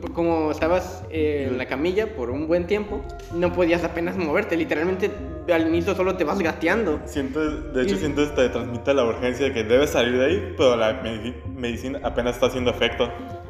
Tú, 0.00 0.12
como 0.12 0.50
estabas 0.50 1.04
eh, 1.10 1.46
en 1.48 1.58
la 1.58 1.66
camilla 1.66 2.14
por 2.16 2.30
un 2.30 2.48
buen 2.48 2.66
tiempo, 2.66 3.00
no 3.34 3.52
podías 3.52 3.84
apenas 3.84 4.16
moverte. 4.16 4.56
Literalmente 4.56 5.10
al 5.52 5.68
inicio 5.68 5.94
solo 5.94 6.16
te 6.16 6.24
vas 6.24 6.38
gateando. 6.40 7.00
Sientes, 7.04 7.72
de 7.72 7.82
hecho, 7.82 7.94
Y- 7.94 7.98
sientes, 7.98 8.34
te 8.34 8.48
transmite 8.48 8.92
la 8.94 9.04
urgencia 9.04 9.46
de 9.46 9.52
que 9.52 9.62
debes 9.62 9.90
salir 9.90 10.18
de 10.18 10.24
ahí, 10.26 10.54
pero 10.56 10.76
la 10.76 11.02
medici- 11.02 11.34
medicina 11.54 12.00
apenas 12.02 12.34
está 12.34 12.46
haciendo 12.46 12.70
efecto. 12.70 13.08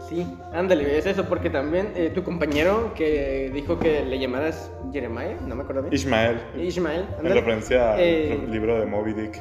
Sí, 0.08 0.26
ándale, 0.52 0.98
es 0.98 1.06
eso, 1.06 1.24
porque 1.24 1.48
también 1.50 1.92
eh, 1.96 2.10
tu 2.14 2.22
compañero 2.22 2.92
que 2.94 3.50
dijo 3.54 3.78
que 3.78 4.04
le 4.04 4.18
llamaras 4.18 4.70
Jeremiah, 4.92 5.36
no 5.46 5.54
me 5.56 5.62
acuerdo 5.62 5.82
bien. 5.82 5.94
Ishmael, 5.94 6.38
Ishmael, 6.60 7.06
en 7.10 7.16
ándale. 7.18 7.34
referencia 7.36 7.94
al 7.94 8.00
Eh, 8.00 8.46
libro 8.50 8.78
de 8.78 8.86
Moby 8.86 9.14
Dick. 9.14 9.40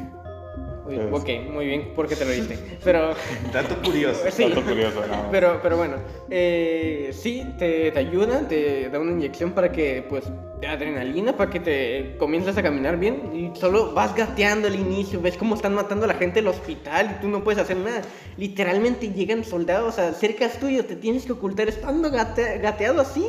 Uy, 0.85 0.95
es- 0.95 1.13
ok, 1.13 1.29
muy 1.51 1.65
bien, 1.65 1.91
porque 1.95 2.15
te 2.15 2.25
lo 2.25 2.31
diste. 2.31 2.57
Pero, 2.83 3.13
Dato 3.53 3.75
curioso. 3.83 4.19
sí, 4.29 4.49
Dato 4.49 4.61
curioso, 4.63 4.99
más. 4.99 5.19
pero, 5.31 5.59
pero 5.61 5.77
bueno, 5.77 5.95
eh, 6.29 7.09
sí, 7.13 7.43
te, 7.57 7.91
te 7.91 7.99
ayuda, 7.99 8.47
te 8.47 8.89
da 8.89 8.99
una 8.99 9.11
inyección 9.11 9.51
para 9.53 9.71
que, 9.71 10.03
pues, 10.09 10.25
de 10.59 10.67
adrenalina, 10.67 11.35
para 11.37 11.49
que 11.51 11.59
te 11.59 12.15
comiences 12.17 12.57
a 12.57 12.63
caminar 12.63 12.97
bien 12.97 13.31
y 13.33 13.57
solo 13.59 13.93
vas 13.93 14.15
gateando 14.15 14.67
al 14.67 14.75
inicio, 14.75 15.21
ves 15.21 15.37
cómo 15.37 15.55
están 15.55 15.73
matando 15.73 16.05
a 16.05 16.07
la 16.07 16.13
gente 16.15 16.35
del 16.35 16.47
hospital 16.47 17.15
y 17.17 17.21
tú 17.21 17.27
no 17.29 17.43
puedes 17.43 17.61
hacer 17.61 17.77
nada. 17.77 18.01
Literalmente 18.37 19.09
llegan 19.11 19.43
soldados 19.43 19.99
a 19.99 20.13
cerca 20.13 20.49
tuyo, 20.49 20.85
te 20.85 20.95
tienes 20.95 21.25
que 21.25 21.31
ocultar 21.33 21.67
estando 21.69 22.09
gate- 22.11 22.59
gateado 22.61 23.01
así. 23.01 23.25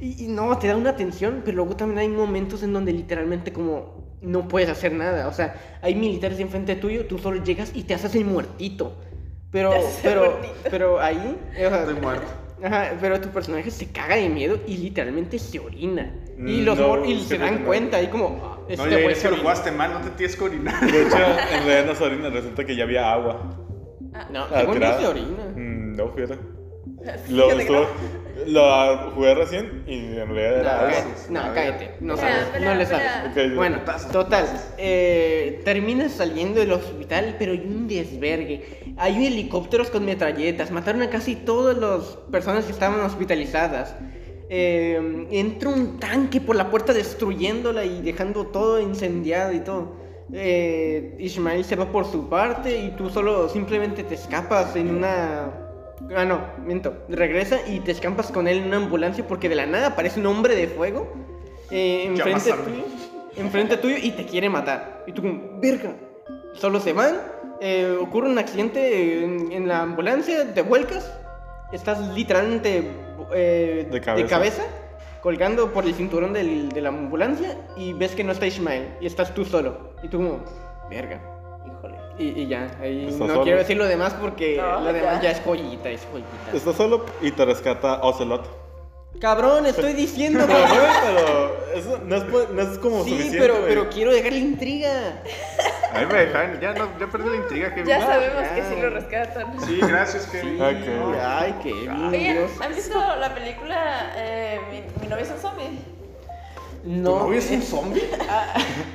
Y, 0.00 0.24
y 0.24 0.28
no, 0.28 0.58
te 0.58 0.66
da 0.66 0.76
una 0.76 0.96
tensión, 0.96 1.42
pero 1.44 1.56
luego 1.58 1.76
también 1.76 1.98
hay 2.00 2.08
momentos 2.08 2.62
en 2.62 2.72
donde 2.72 2.92
literalmente 2.92 3.52
como 3.52 4.03
no 4.24 4.48
puedes 4.48 4.68
hacer 4.68 4.92
nada. 4.92 5.28
O 5.28 5.32
sea, 5.32 5.54
hay 5.82 5.94
militares 5.94 6.40
enfrente 6.40 6.76
tuyo, 6.76 7.06
tú 7.06 7.18
solo 7.18 7.42
llegas 7.42 7.70
y 7.74 7.82
te 7.84 7.94
haces 7.94 8.14
el 8.14 8.24
muertito. 8.24 8.96
Pero, 9.50 9.72
pero, 10.02 10.20
muertito. 10.22 10.54
pero 10.70 11.00
ahí... 11.00 11.36
o 11.52 11.56
sea, 11.68 11.80
Estoy 11.80 11.94
muerto. 12.00 12.26
Ajá, 12.62 12.92
pero 13.00 13.20
tu 13.20 13.28
personaje 13.28 13.70
se 13.70 13.88
caga 13.90 14.16
de 14.16 14.28
miedo 14.28 14.58
y 14.66 14.78
literalmente 14.78 15.38
se 15.38 15.58
orina. 15.60 16.12
Y 16.38 16.62
Mm, 16.62 16.64
los 16.64 16.78
no, 16.78 17.04
y 17.04 17.20
se 17.20 17.38
no, 17.38 17.44
dan 17.44 17.60
no. 17.60 17.66
cuenta 17.66 17.98
ahí 17.98 18.06
como... 18.08 18.40
ah, 18.42 18.58
No, 18.60 18.68
este 18.68 18.90
ya 18.90 18.96
güey 19.02 19.12
es 19.12 19.22
que 19.22 19.30
lo 19.30 19.36
jugaste 19.36 19.70
mal, 19.70 19.92
no 19.92 20.00
te 20.00 20.10
tienes 20.10 20.34
que 20.36 20.44
orinar. 20.44 20.80
De 20.90 21.02
hecho, 21.02 21.16
en 21.52 21.64
realidad 21.66 21.86
no 21.86 21.94
se 21.94 22.04
orina, 22.04 22.30
resulta 22.30 22.64
que 22.64 22.74
ya 22.74 22.84
había 22.84 23.12
agua. 23.12 23.40
No, 24.32 24.44
Ah, 24.44 24.60
según 24.60 24.78
se 24.80 25.06
orina. 25.06 25.44
Mm, 25.54 25.96
no, 25.96 26.08
fíjate. 26.12 26.38
Fíjate 27.00 27.32
Lo, 27.32 27.50
estuvo- 27.52 27.86
no. 28.46 28.94
lo 29.04 29.10
jugué 29.12 29.34
recién 29.34 29.84
y 29.86 30.16
en 30.16 30.28
realidad 30.34 30.50
No, 30.50 30.60
era 30.60 30.78
agua. 30.80 30.90
cállate, 30.90 31.30
no, 31.30 31.40
A 31.40 31.44
ver. 31.44 31.54
cállate, 31.54 31.90
no 32.00 32.16
sabes, 32.16 32.60
no 32.60 32.74
le 32.74 32.86
sabes. 32.86 33.06
Ok, 33.30 33.54
Bueno, 33.56 33.78
total, 34.12 34.46
eh, 34.78 35.60
terminas 35.64 36.12
saliendo 36.12 36.60
del 36.60 36.72
hospital, 36.72 37.36
pero 37.38 37.52
hay 37.52 37.60
un 37.60 37.86
desvergue. 37.88 38.94
Hay 38.96 39.26
helicópteros 39.26 39.90
con 39.90 40.04
metralletas, 40.04 40.70
mataron 40.70 41.02
a 41.02 41.10
casi 41.10 41.34
todas 41.36 41.76
las 41.76 42.16
personas 42.30 42.64
que 42.64 42.72
estaban 42.72 43.00
hospitalizadas. 43.00 43.94
Eh, 44.50 45.26
entra 45.30 45.70
un 45.70 45.98
tanque 45.98 46.40
por 46.40 46.54
la 46.54 46.70
puerta 46.70 46.92
destruyéndola 46.92 47.84
y 47.84 48.02
dejando 48.02 48.46
todo 48.46 48.80
incendiado 48.80 49.52
y 49.52 49.60
todo. 49.60 49.96
Eh, 50.32 51.16
Ismael 51.18 51.64
se 51.64 51.76
va 51.76 51.90
por 51.90 52.04
su 52.10 52.28
parte 52.28 52.78
y 52.78 52.90
tú 52.96 53.10
solo 53.10 53.48
simplemente 53.48 54.02
te 54.04 54.14
escapas 54.14 54.74
en 54.76 54.90
una... 54.96 55.63
Ah, 56.16 56.24
no, 56.24 56.40
miento. 56.64 56.94
Regresa 57.08 57.58
y 57.66 57.80
te 57.80 57.92
escampas 57.92 58.30
con 58.30 58.46
él 58.48 58.58
en 58.58 58.64
una 58.64 58.76
ambulancia 58.76 59.26
porque 59.26 59.48
de 59.48 59.54
la 59.54 59.66
nada 59.66 59.88
aparece 59.88 60.20
un 60.20 60.26
hombre 60.26 60.54
de 60.56 60.66
fuego 60.68 61.12
eh, 61.70 62.04
enfrente 62.06 62.52
tuyo, 62.52 62.84
enfrente 63.36 63.76
tuyo 63.78 63.96
y 64.00 64.10
te 64.12 64.24
quiere 64.26 64.48
matar. 64.50 65.04
Y 65.06 65.12
tú 65.12 65.22
como, 65.22 65.60
verga. 65.60 65.94
Solo 66.54 66.78
se 66.80 66.92
van, 66.92 67.16
eh, 67.60 67.96
ocurre 68.00 68.28
un 68.28 68.38
accidente 68.38 69.24
en, 69.24 69.50
en 69.50 69.66
la 69.66 69.82
ambulancia, 69.82 70.54
te 70.54 70.62
vuelcas, 70.62 71.10
estás 71.72 71.98
literalmente 72.14 72.90
eh, 73.34 73.88
De 73.90 74.00
cabeza. 74.00 74.62
colgando 75.20 75.72
por 75.72 75.84
el 75.84 75.94
cinturón 75.94 76.32
del- 76.32 76.68
de 76.68 76.80
la 76.80 76.90
ambulancia 76.90 77.56
y 77.76 77.92
ves 77.94 78.14
que 78.14 78.22
no 78.22 78.30
está 78.32 78.46
Ismael 78.46 78.88
y 79.00 79.06
estás 79.06 79.34
tú 79.34 79.44
solo. 79.44 79.94
Y 80.02 80.08
tú 80.08 80.18
como, 80.18 80.44
verga. 80.90 81.20
Y, 82.18 82.42
y 82.42 82.46
ya, 82.46 82.68
ahí 82.80 83.06
¿Estás 83.06 83.20
no 83.20 83.26
solo? 83.28 83.42
quiero 83.42 83.58
decir 83.58 83.76
lo 83.76 83.86
demás 83.86 84.14
porque 84.14 84.56
No, 84.56 84.80
lo 84.80 84.92
demás 84.92 85.16
ya. 85.16 85.22
ya 85.22 85.30
es 85.32 85.40
joyita, 85.40 85.88
es 85.90 86.06
joyita. 86.12 86.28
Estás 86.56 86.76
solo 86.76 87.04
y 87.20 87.30
te 87.32 87.44
rescata 87.44 88.00
Ocelot. 88.02 88.62
Cabrón, 89.20 89.66
estoy 89.66 89.92
diciendo, 89.94 90.40
Pero, 90.46 90.58
cabrón. 90.60 90.86
pero 91.06 91.56
eso 91.74 92.00
no 92.04 92.16
es, 92.16 92.50
no 92.50 92.62
es 92.62 92.78
como 92.78 93.04
Sí, 93.04 93.10
suficiente. 93.10 93.38
pero, 93.38 93.54
güey. 93.56 93.68
pero 93.68 93.88
quiero 93.90 94.12
dejar 94.12 94.32
la 94.32 94.38
intriga. 94.38 95.22
A 95.92 96.00
mí 96.00 96.06
me 96.06 96.14
dejaron, 96.26 96.60
ya 96.60 96.72
no, 96.74 96.88
ya 96.98 97.06
perdí 97.06 97.30
la 97.30 97.36
intriga, 97.36 97.70
Kevin. 97.74 97.86
Ya 97.86 98.00
sabemos 98.00 98.42
que 98.48 98.62
sí 98.62 98.80
lo 98.80 98.90
rescatan. 98.90 99.60
Sí, 99.60 99.78
gracias, 99.80 100.26
Kevin. 100.26 100.60
Ok. 100.60 101.20
Ay, 101.22 101.54
qué 101.62 101.72
bien. 101.72 102.34
Dios. 102.34 102.50
¿han 102.60 102.74
visto 102.74 102.98
la 103.20 103.32
película 103.34 104.12
eh, 104.16 104.60
mi, 104.70 104.82
mi 105.02 105.06
novio 105.08 105.24
es 105.24 105.30
un 105.30 105.38
zombie? 105.38 105.78
¿Tu 106.84 106.90
No. 106.90 107.18
novio 107.20 107.38
es 107.38 107.50
un 107.50 107.62
zombie? 107.62 108.02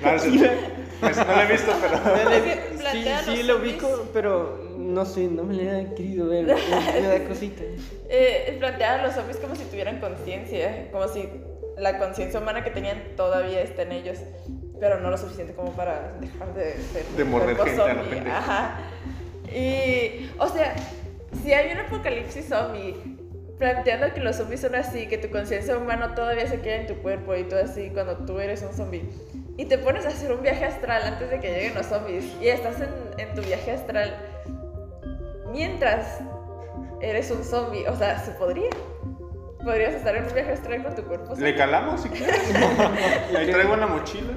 No, 1.02 1.10
no, 1.10 1.36
lo 1.36 1.42
he 1.42 1.46
visto, 1.52 1.72
pero. 1.82 1.98
Sí, 2.92 3.06
sí 3.26 3.44
lo 3.44 3.58
ubico, 3.58 4.08
pero 4.14 4.58
no 4.78 5.06
sé, 5.06 5.28
no 5.28 5.44
me 5.44 5.54
la 5.54 5.82
he 5.82 5.94
querido 5.94 6.28
ver. 6.28 6.46
Me 6.46 7.02
da 7.08 7.24
cosita. 7.28 7.62
Eh, 8.10 8.56
plantea 8.60 8.96
a 8.96 9.06
los 9.06 9.14
zombies 9.14 9.38
como 9.38 9.56
si 9.56 9.64
tuvieran 9.66 10.00
conciencia, 10.00 10.90
como 10.92 11.08
si 11.08 11.30
la 11.78 12.00
conciencia 12.00 12.40
humana 12.40 12.64
que 12.64 12.72
tenían 12.72 13.02
todavía 13.16 13.62
está 13.62 13.84
en 13.84 13.92
ellos, 13.92 14.18
pero 14.80 15.00
no 15.00 15.10
lo 15.12 15.18
suficiente 15.18 15.54
como 15.54 15.72
para 15.74 16.14
dejar 16.20 16.54
de 16.56 16.74
ser 16.92 17.06
De 17.16 17.24
morder 17.24 17.56
gente 17.58 17.82
a 17.82 17.88
zombie. 17.96 18.30
Ajá. 18.32 18.78
Y, 19.56 20.30
o 20.40 20.48
sea, 20.50 20.76
si 21.44 21.54
hay 21.54 21.72
un 21.72 21.80
apocalipsis 21.80 22.48
zombie, 22.50 22.96
planteando 23.60 24.14
que 24.14 24.22
los 24.22 24.38
zombies 24.38 24.62
son 24.62 24.74
así, 24.74 25.08
que 25.08 25.18
tu 25.18 25.30
conciencia 25.30 25.78
humana 25.78 26.16
todavía 26.16 26.48
se 26.48 26.62
queda 26.62 26.78
en 26.78 26.88
tu 26.88 26.96
cuerpo 26.96 27.36
y 27.36 27.44
todo 27.44 27.62
así 27.62 27.92
cuando 27.94 28.18
tú 28.26 28.40
eres 28.40 28.64
un 28.64 28.74
zombie. 28.74 29.04
Y 29.58 29.66
te 29.66 29.78
pones 29.78 30.06
a 30.06 30.08
hacer 30.08 30.32
un 30.32 30.42
viaje 30.42 30.64
astral 30.64 31.04
antes 31.04 31.30
de 31.30 31.40
que 31.42 31.50
lleguen 31.50 31.76
los 31.76 31.86
zombies. 31.86 32.26
Y 32.42 32.48
estás 32.48 32.78
en, 32.80 32.90
en 33.18 33.36
tu 33.36 33.42
viaje 33.42 33.72
astral 33.72 34.16
mientras 35.52 36.22
eres 37.02 37.30
un 37.32 37.44
zombie. 37.44 37.88
O 37.88 37.96
sea, 37.96 38.18
se 38.20 38.32
podría. 38.32 38.70
Podrías 39.64 39.94
estar 39.94 40.16
en 40.16 40.24
un 40.24 40.34
viaje 40.34 40.54
astral 40.54 40.84
con 40.84 40.96
tu 40.96 41.04
cuerpo. 41.04 41.36
¿Le 41.36 41.54
calamos 41.54 42.02
si 42.02 42.10
quieres? 42.10 42.40
Ahí 43.36 43.52
traigo 43.52 43.74
en 43.74 43.80
la 43.82 43.88
mochila. 43.88 44.34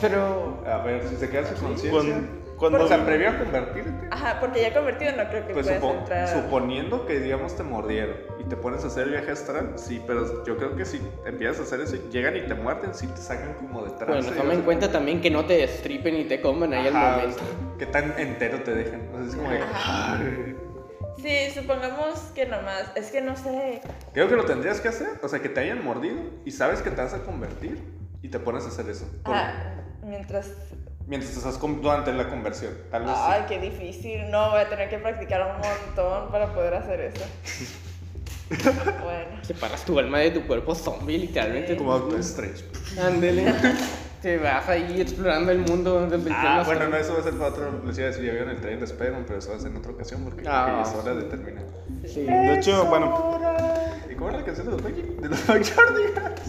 Pero. 0.00 0.62
A 0.64 0.78
ver, 0.78 1.08
si 1.08 1.16
se 1.16 1.28
queda 1.28 1.44
su 1.46 1.60
conciencia. 1.60 2.22
Cuando 2.70 2.84
O 2.86 2.88
sea, 2.88 3.04
previo 3.04 3.30
a 3.30 3.38
convertirte. 3.38 4.08
Ajá, 4.10 4.38
porque 4.40 4.62
ya 4.62 4.72
convertido 4.72 5.12
no 5.16 5.28
creo 5.28 5.46
que 5.46 5.52
Pues 5.52 5.66
puedas 5.66 5.82
supo- 5.82 5.98
entrar. 5.98 6.28
suponiendo 6.28 7.06
que, 7.06 7.20
digamos, 7.20 7.56
te 7.56 7.62
mordieron 7.62 8.16
y 8.38 8.44
te 8.44 8.56
pones 8.56 8.84
a 8.84 8.86
hacer 8.86 9.04
el 9.04 9.10
viaje 9.10 9.30
astral, 9.32 9.72
sí, 9.76 10.02
pero 10.06 10.44
yo 10.44 10.56
creo 10.56 10.74
que 10.76 10.84
si 10.84 11.00
empiezas 11.26 11.60
a 11.60 11.62
hacer 11.64 11.80
eso, 11.80 11.96
llegan 12.10 12.36
y 12.36 12.42
te 12.42 12.54
muerden, 12.54 12.94
sí 12.94 13.06
te 13.08 13.18
sacan 13.20 13.54
como 13.54 13.84
de 13.84 13.90
trance. 13.90 14.06
Bueno, 14.30 14.36
toma 14.42 14.54
en 14.54 14.62
cuenta 14.62 14.90
también 14.90 15.20
que 15.20 15.30
no 15.30 15.44
te 15.44 15.58
destripen 15.58 16.16
y 16.16 16.24
te 16.24 16.40
coman 16.40 16.72
ahí 16.72 16.86
al 16.86 16.94
momento. 16.94 17.36
o 17.36 17.38
sea, 17.38 17.76
¿Qué 17.78 17.86
tan 17.86 18.14
entero 18.18 18.60
te 18.62 18.74
dejan? 18.74 19.08
O 19.12 19.18
sea, 19.18 19.26
es 19.26 19.34
como 19.36 19.50
de-. 19.50 20.56
Sí, 21.16 21.50
supongamos 21.60 22.18
que 22.34 22.46
nomás. 22.46 22.90
Es 22.96 23.10
que 23.10 23.20
no 23.20 23.36
sé. 23.36 23.80
Creo 24.12 24.28
que 24.28 24.36
lo 24.36 24.44
tendrías 24.44 24.80
que 24.80 24.88
hacer, 24.88 25.08
o 25.22 25.28
sea, 25.28 25.40
que 25.40 25.48
te 25.48 25.60
hayan 25.60 25.82
mordido 25.84 26.18
y 26.44 26.50
sabes 26.50 26.82
que 26.82 26.90
te 26.90 27.00
vas 27.00 27.14
a 27.14 27.20
convertir 27.22 27.78
y 28.22 28.28
te 28.28 28.38
pones 28.38 28.64
a 28.64 28.68
hacer 28.68 28.88
eso. 28.88 29.06
Ah, 29.24 29.52
mientras. 30.02 30.50
Mientras 31.06 31.36
estás 31.36 31.58
con- 31.58 31.82
durante 31.82 32.12
la 32.12 32.28
conversión, 32.28 32.72
tal 32.90 33.02
vez. 33.04 33.12
sí. 33.12 33.20
Ay, 33.26 33.42
qué 33.48 33.58
difícil. 33.60 34.30
No, 34.30 34.50
voy 34.50 34.60
a 34.60 34.68
tener 34.68 34.88
que 34.88 34.98
practicar 34.98 35.42
un 35.42 35.58
montón 35.58 36.30
para 36.32 36.52
poder 36.54 36.74
hacer 36.74 37.00
eso. 37.00 37.24
Bueno. 38.50 39.42
Separas 39.42 39.84
tu 39.84 39.98
alma 39.98 40.18
de 40.18 40.30
tu 40.30 40.46
cuerpo 40.46 40.74
zombie, 40.74 41.18
literalmente. 41.18 41.76
Como 41.76 41.92
autoestrés. 41.92 42.62
Ándele. 43.02 43.52
Te 44.20 44.36
vas 44.38 44.68
ahí 44.68 45.00
explorando 45.00 45.50
el 45.50 45.58
mundo 45.60 46.08
Ah, 46.30 46.62
bueno, 46.64 46.88
no, 46.88 46.96
eso 46.96 47.14
va 47.14 47.20
a 47.20 47.22
ser 47.22 47.32
para 47.34 47.48
otro. 47.50 47.82
Les 47.86 47.96
iba 47.98 48.06
a 48.06 48.10
decir, 48.10 48.24
ya 48.24 48.32
vieron 48.32 48.50
el 48.50 48.60
tren 48.60 48.78
de 48.78 48.84
Spider-Man, 48.84 49.24
pero 49.26 49.38
eso 49.38 49.50
va 49.50 49.56
a 49.56 49.58
ser 49.60 49.70
en 49.70 49.76
otra 49.78 49.92
ocasión 49.92 50.24
porque 50.24 50.44
Ah. 50.46 50.82
es 50.86 50.94
hora 50.94 51.14
de 51.14 51.22
terminar. 51.24 51.64
Sí. 52.06 52.22
De 52.22 52.54
hecho, 52.58 52.84
bueno, 52.86 53.38
¿Y 54.10 54.14
cómo 54.14 54.28
era 54.28 54.38
la 54.38 54.44
canción 54.44 54.66
de 54.66 55.28
los 55.28 55.46
Backyardigans? 55.46 56.40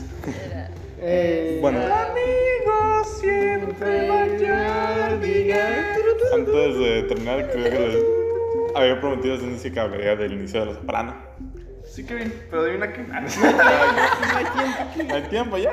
Eh, 0.99 1.59
Bueno. 1.61 1.79
Amigos, 1.79 3.19
siempre 3.19 4.07
Backyardigans. 4.09 5.97
antes 6.33 6.77
de 6.79 7.03
terminar, 7.03 7.49
creo 7.51 7.63
que 7.63 7.79
les 7.79 8.03
había 8.75 8.99
prometido 9.01 9.35
inicio 9.35 9.71
que 9.73 9.79
hablaría 9.79 10.15
del 10.15 10.33
inicio 10.33 10.61
de 10.61 10.65
Los 10.67 10.75
Soprano. 10.77 11.15
Sí, 11.83 12.05
Kevin, 12.05 12.33
pero 12.49 12.61
adivina 12.63 12.91
qué. 12.91 13.05
Ah, 13.13 13.21
no. 13.21 13.27
No 14.33 14.37
hay 14.37 14.45
tiempo. 14.45 15.13
¿Hay 15.15 15.21
tiempo 15.23 15.57
ya? 15.57 15.71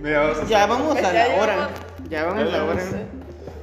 Mira, 0.00 0.20
vamos 0.20 0.38
a 0.38 0.44
Ya 0.46 0.58
hacer- 0.64 0.68
vamos 0.70 0.96
a 0.96 1.00
Ya 1.02 1.12
la 1.12 1.42
hora. 1.42 1.68
Ya 2.08 2.24
vamos 2.24 2.42
a 2.42 2.44
la 2.46 2.64
hora. 2.64 2.82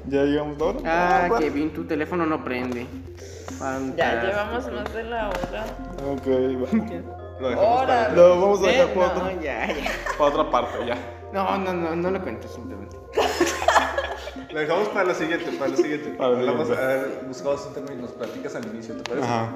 ¿Ya 0.07 0.23
llegamos 0.23 0.56
a 0.56 0.60
la 0.60 0.65
hora? 0.65 0.80
Ah, 0.86 1.26
bueno. 1.30 1.45
Kevin, 1.45 1.69
tu 1.73 1.86
teléfono 1.86 2.26
no 2.26 2.44
prende. 2.44 2.86
Ya 2.86 3.56
Fantástico. 3.57 4.27
llevamos 4.27 4.72
más 4.72 4.94
de 4.94 5.03
la 5.03 5.30
hora. 5.30 5.65
Ok, 6.11 6.27
va. 6.27 7.25
Lo 7.40 7.49
dejamos 7.49 7.82
Hora. 7.82 7.88
para, 7.88 8.10
Lo 8.14 8.41
vamos 8.41 8.64
a 8.64 8.68
dejar 8.68 8.88
para, 8.94 9.07
no, 9.07 9.14
otra, 9.22 9.34
ya, 9.41 9.68
ya. 9.68 9.91
para 10.18 10.30
otra 10.32 10.52
parte, 10.52 10.86
ya. 10.86 10.98
No, 11.34 11.57
no, 11.57 11.74
no, 11.74 11.95
no 11.95 12.12
lo 12.12 12.22
cuentes 12.22 12.52
simplemente. 12.52 12.95
lo 14.52 14.60
dejamos 14.60 14.88
para 14.90 15.06
la 15.06 15.14
siguiente, 15.14 15.52
para 15.53 15.72
la 15.72 15.78
siguiente. 15.78 16.10
Para 16.12 16.30
la 16.32 16.38
Hablamos, 16.40 16.70
a 16.72 16.76
ver, 16.88 17.22
buscamos 17.28 17.66
un 17.66 17.74
término 17.74 17.95
y 17.95 18.02
nos 18.03 18.12
platicas 18.12 18.56
al 18.56 18.66
inicio, 18.68 18.95
¿te 18.95 19.10
parece? 19.10 19.28
Ajá. 19.28 19.49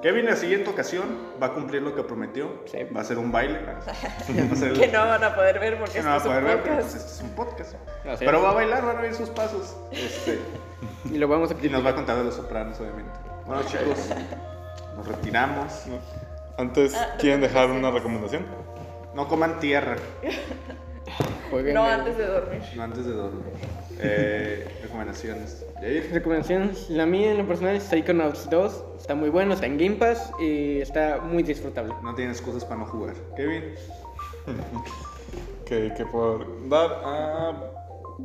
Kevin 0.00 0.20
en 0.20 0.30
la 0.30 0.36
siguiente 0.36 0.70
ocasión 0.70 1.06
va 1.42 1.48
a 1.48 1.52
cumplir 1.54 1.82
lo 1.82 1.92
que 1.92 2.04
prometió. 2.04 2.62
Sí. 2.66 2.78
Va 2.94 3.00
a 3.00 3.02
hacer 3.02 3.18
un 3.18 3.32
baile. 3.32 3.58
Va 3.66 3.72
a 3.72 4.52
hacer 4.52 4.68
el- 4.68 4.78
Que 4.78 4.86
no 4.86 5.00
van 5.00 5.24
a 5.24 5.34
poder 5.34 5.58
ver 5.58 5.76
porque 5.76 5.94
que 5.94 6.02
no 6.02 6.12
a 6.12 6.16
esto 6.18 6.28
es 6.32 6.44
ver, 6.44 6.62
pero 6.62 6.76
pues 6.76 6.84
podcast. 6.86 6.96
este 6.96 7.12
es 7.14 7.20
un 7.22 7.30
podcast. 7.34 7.74
Así 8.08 8.24
Pero 8.24 8.38
es. 8.38 8.44
va 8.44 8.50
a 8.50 8.54
bailar, 8.54 8.86
van 8.86 8.96
a 8.98 9.00
ver 9.00 9.12
sus 9.14 9.30
pasos. 9.30 9.74
Este, 9.90 10.38
Y 11.06 11.18
lo 11.18 11.26
vamos 11.26 11.50
a 11.50 11.54
y 11.60 11.68
nos 11.68 11.84
va 11.84 11.90
a 11.90 11.94
contar 11.96 12.16
de 12.18 12.24
los 12.24 12.34
sopranos, 12.36 12.78
obviamente. 12.78 13.10
Bueno, 13.44 13.62
chicos, 13.64 13.98
nos 14.96 15.08
retiramos. 15.08 15.72
Antes, 16.58 16.94
Ah, 16.94 17.14
¿quieren 17.18 17.40
dejar 17.40 17.70
una 17.70 17.90
recomendación? 17.90 18.44
No 19.14 19.26
coman 19.28 19.58
tierra, 19.60 19.96
Jueguen 21.50 21.74
No 21.74 21.86
el- 21.86 21.92
antes 22.00 22.18
de 22.18 22.26
dormir. 22.26 22.60
no 22.76 22.82
antes 22.82 23.06
de 23.06 23.12
dormir. 23.12 23.42
Eh, 24.00 24.78
recomendaciones. 24.82 25.64
Yair. 25.80 26.10
Recomendaciones. 26.12 26.90
La 26.90 27.06
mía 27.06 27.30
en 27.32 27.38
lo 27.38 27.46
personal 27.48 27.74
es 27.76 27.84
Psychonauts 27.84 28.50
2. 28.50 28.84
Está 29.00 29.14
muy 29.14 29.30
bueno, 29.30 29.54
está 29.54 29.64
en 29.66 29.78
Game 29.78 29.96
Pass 29.96 30.30
y 30.38 30.80
está 30.80 31.18
muy 31.22 31.42
disfrutable. 31.42 31.94
No 32.02 32.14
tienen 32.14 32.32
excusas 32.32 32.64
para 32.64 32.80
no 32.80 32.86
jugar. 32.86 33.14
Kevin. 33.36 33.64
Que, 35.64 35.92
que 35.96 36.04
por 36.06 36.68
dar 36.68 36.90
a... 37.04 37.77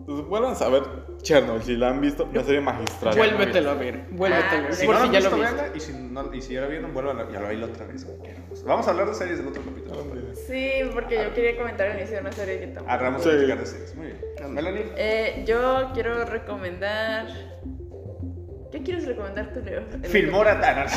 Pues 0.06 0.26
vuelvan 0.26 0.56
a 0.60 0.70
ver 0.70 0.84
Chernobyl, 1.22 1.62
si 1.62 1.76
la 1.76 1.90
han 1.90 2.02
visto, 2.02 2.26
una 2.26 2.44
serie 2.44 2.62
magistral. 2.62 3.16
Vuélvetelo 3.16 3.70
a 3.70 3.74
ver, 3.76 4.06
vuélvetelo. 4.10 4.52
Ah, 4.52 4.58
a 4.58 4.62
ver, 4.62 4.76
Si 4.76 4.88
no 4.88 4.94
lo 4.94 5.00
ya 5.00 5.06
han 5.06 5.12
lo 5.12 5.18
visto, 5.20 5.38
véanla, 5.38 5.68
y 5.76 5.80
si, 5.80 5.94
no, 5.94 6.34
y 6.34 6.42
si 6.42 6.54
ya 6.56 6.62
la 6.62 6.68
vieron, 6.68 6.94
vuelvan 6.94 7.20
a, 7.20 7.24
lo 7.26 7.42
bailo 7.42 7.68
otra 7.68 7.86
vez. 7.86 8.06
queramos. 8.24 8.64
Vamos 8.64 8.88
a 8.88 8.92
hablar 8.92 9.08
de 9.08 9.14
series 9.14 9.38
del 9.38 9.48
otro 9.48 9.62
capítulo. 9.64 10.04
Sí, 10.48 10.72
porque 10.94 11.16
yo 11.24 11.34
quería 11.34 11.58
comentar 11.58 11.88
el 11.88 11.98
inicio 12.00 12.16
de 12.16 12.22
una 12.22 12.32
serie 12.32 12.60
que 12.60 12.68
tampoco. 12.68 12.92
Agarramos 12.92 13.22
Sí. 13.24 13.30
a 13.30 13.32
platicar 13.34 13.60
de 13.60 13.66
series. 13.68 13.96
Muy 13.96 14.08
bien. 14.08 14.54
Melanie. 14.54 14.86
Eh, 14.98 15.44
yo 15.48 15.92
quiero 15.94 16.26
recomendar. 16.26 17.28
¿Qué 18.72 18.82
quieres 18.82 19.06
recomendar 19.06 19.54
tú, 19.54 19.60
Leo? 19.62 19.84
Filmora. 20.04 20.60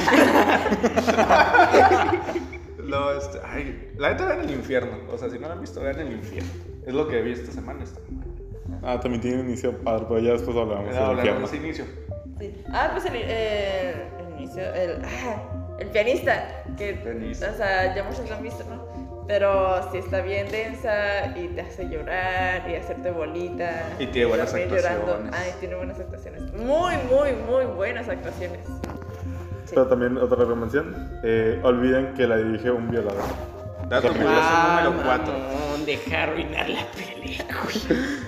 No, 2.86 3.10
este, 3.10 3.40
ay, 3.44 3.92
la 3.98 4.10
neta 4.10 4.26
vean 4.26 4.42
el 4.42 4.50
infierno. 4.52 4.96
O 5.12 5.18
sea, 5.18 5.28
si 5.28 5.40
no 5.40 5.48
la 5.48 5.54
han 5.54 5.60
visto, 5.60 5.80
vean 5.80 5.98
el 5.98 6.12
infierno. 6.12 6.48
Es 6.86 6.94
lo 6.94 7.08
que 7.08 7.20
vi 7.20 7.32
esta 7.32 7.50
semana. 7.50 7.82
Está 7.82 7.98
muy 8.08 8.18
bueno. 8.18 8.25
Ah, 8.82 8.98
también 9.00 9.20
tiene 9.20 9.40
un 9.40 9.48
inicio 9.48 9.76
padre, 9.78 10.04
pero 10.08 10.20
ya 10.20 10.32
después 10.32 10.56
hablamos 10.56 10.86
del 10.86 10.96
hablar 11.02 11.48
de 11.50 11.56
inicio. 11.56 11.84
Sí. 12.38 12.62
Ah, 12.72 12.90
pues 12.92 13.04
el, 13.06 13.16
el, 13.16 13.24
el 13.24 14.30
inicio. 14.38 14.62
El, 14.74 15.02
ah, 15.04 15.76
el 15.78 15.88
pianista. 15.88 16.62
Que, 16.76 16.94
Pianista. 16.94 17.50
O 17.52 17.56
sea, 17.56 17.94
ya 17.94 18.02
muchos 18.04 18.28
lo 18.28 18.36
han 18.36 18.42
visto, 18.42 18.64
¿no? 18.64 18.86
Pero 19.26 19.90
sí 19.90 19.98
está 19.98 20.20
bien 20.20 20.48
densa 20.52 21.26
y 21.36 21.48
te 21.48 21.60
hace 21.60 21.88
llorar 21.88 22.68
y 22.70 22.76
hacerte 22.76 23.10
bolita. 23.10 23.88
Y 23.98 24.06
tiene 24.06 24.28
buenas 24.28 24.52
dormir 24.52 24.68
llorando. 24.68 25.00
actuaciones. 25.14 25.34
Ay, 25.40 25.52
tiene 25.58 25.74
buenas 25.74 25.98
actuaciones. 25.98 26.42
Muy, 26.52 26.94
muy, 27.10 27.32
muy 27.48 27.64
buenas 27.74 28.08
actuaciones. 28.08 28.60
Sí. 29.64 29.72
Pero 29.74 29.88
también 29.88 30.16
otra 30.18 30.36
recomendación, 30.38 31.18
eh, 31.24 31.58
olviden 31.64 32.14
que 32.14 32.26
la 32.28 32.36
dirige 32.36 32.70
un 32.70 32.88
violador. 32.88 33.24
Dato 33.88 34.08
curioso 34.08 34.32
Ah, 34.32 34.82
número 34.84 35.02
4. 35.04 35.32
mamón, 35.32 35.86
deja 35.86 36.22
arruinar 36.22 36.68
la 36.68 36.86
película. 36.92 37.54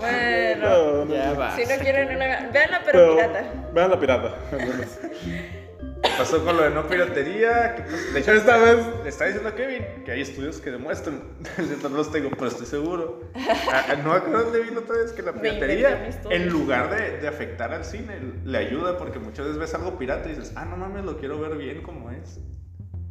Bueno, 0.00 1.04
No, 1.04 1.14
Ya 1.14 1.32
no. 1.32 1.38
va. 1.38 1.56
si 1.56 1.62
no 1.62 1.76
quieren, 1.80 2.12
no 2.12 2.18
la 2.18 2.24
hagan. 2.24 2.52
Veanla, 2.52 2.80
pero, 2.84 3.14
pirata. 3.16 3.44
Vean 3.72 3.90
la 3.90 4.00
pirata. 4.00 4.34
Pasó 6.16 6.42
con 6.44 6.56
lo 6.56 6.62
de 6.62 6.70
no 6.70 6.86
piratería. 6.86 7.74
que, 7.76 7.82
pues, 7.82 8.14
De 8.14 8.20
hecho, 8.20 8.32
esta 8.32 8.56
vez 8.56 8.78
le 9.02 9.08
está 9.08 9.26
diciendo 9.26 9.50
a 9.50 9.54
Kevin 9.54 9.84
que 10.04 10.12
hay 10.12 10.22
estudios 10.22 10.58
que 10.60 10.70
demuestran. 10.70 11.22
Yo 11.82 11.88
no 11.88 11.96
los 11.96 12.10
tengo, 12.10 12.30
pero 12.30 12.46
estoy 12.48 12.66
seguro. 12.66 13.20
Ah, 13.34 13.84
ah, 13.90 13.94
No 14.02 14.18
dónde 14.20 14.60
vino 14.60 14.80
otra 14.80 14.96
vez 14.96 15.12
que 15.12 15.22
la 15.22 15.32
piratería, 15.32 16.10
una 16.24 16.34
en 16.34 16.48
lugar 16.48 16.94
de, 16.94 17.18
de 17.18 17.28
afectar 17.28 17.72
al 17.72 17.84
cine, 17.84 18.14
le 18.44 18.58
ayuda 18.58 18.96
porque 18.98 19.18
muchas 19.18 19.46
veces 19.46 19.58
ves 19.60 19.74
algo 19.74 19.98
pirata 19.98 20.26
y 20.28 20.34
dices, 20.34 20.52
ah, 20.56 20.64
no 20.64 20.76
mames, 20.76 21.04
lo 21.04 21.18
quiero 21.18 21.38
ver 21.38 21.56
bien 21.56 21.82
como 21.82 22.10
es. 22.10 22.40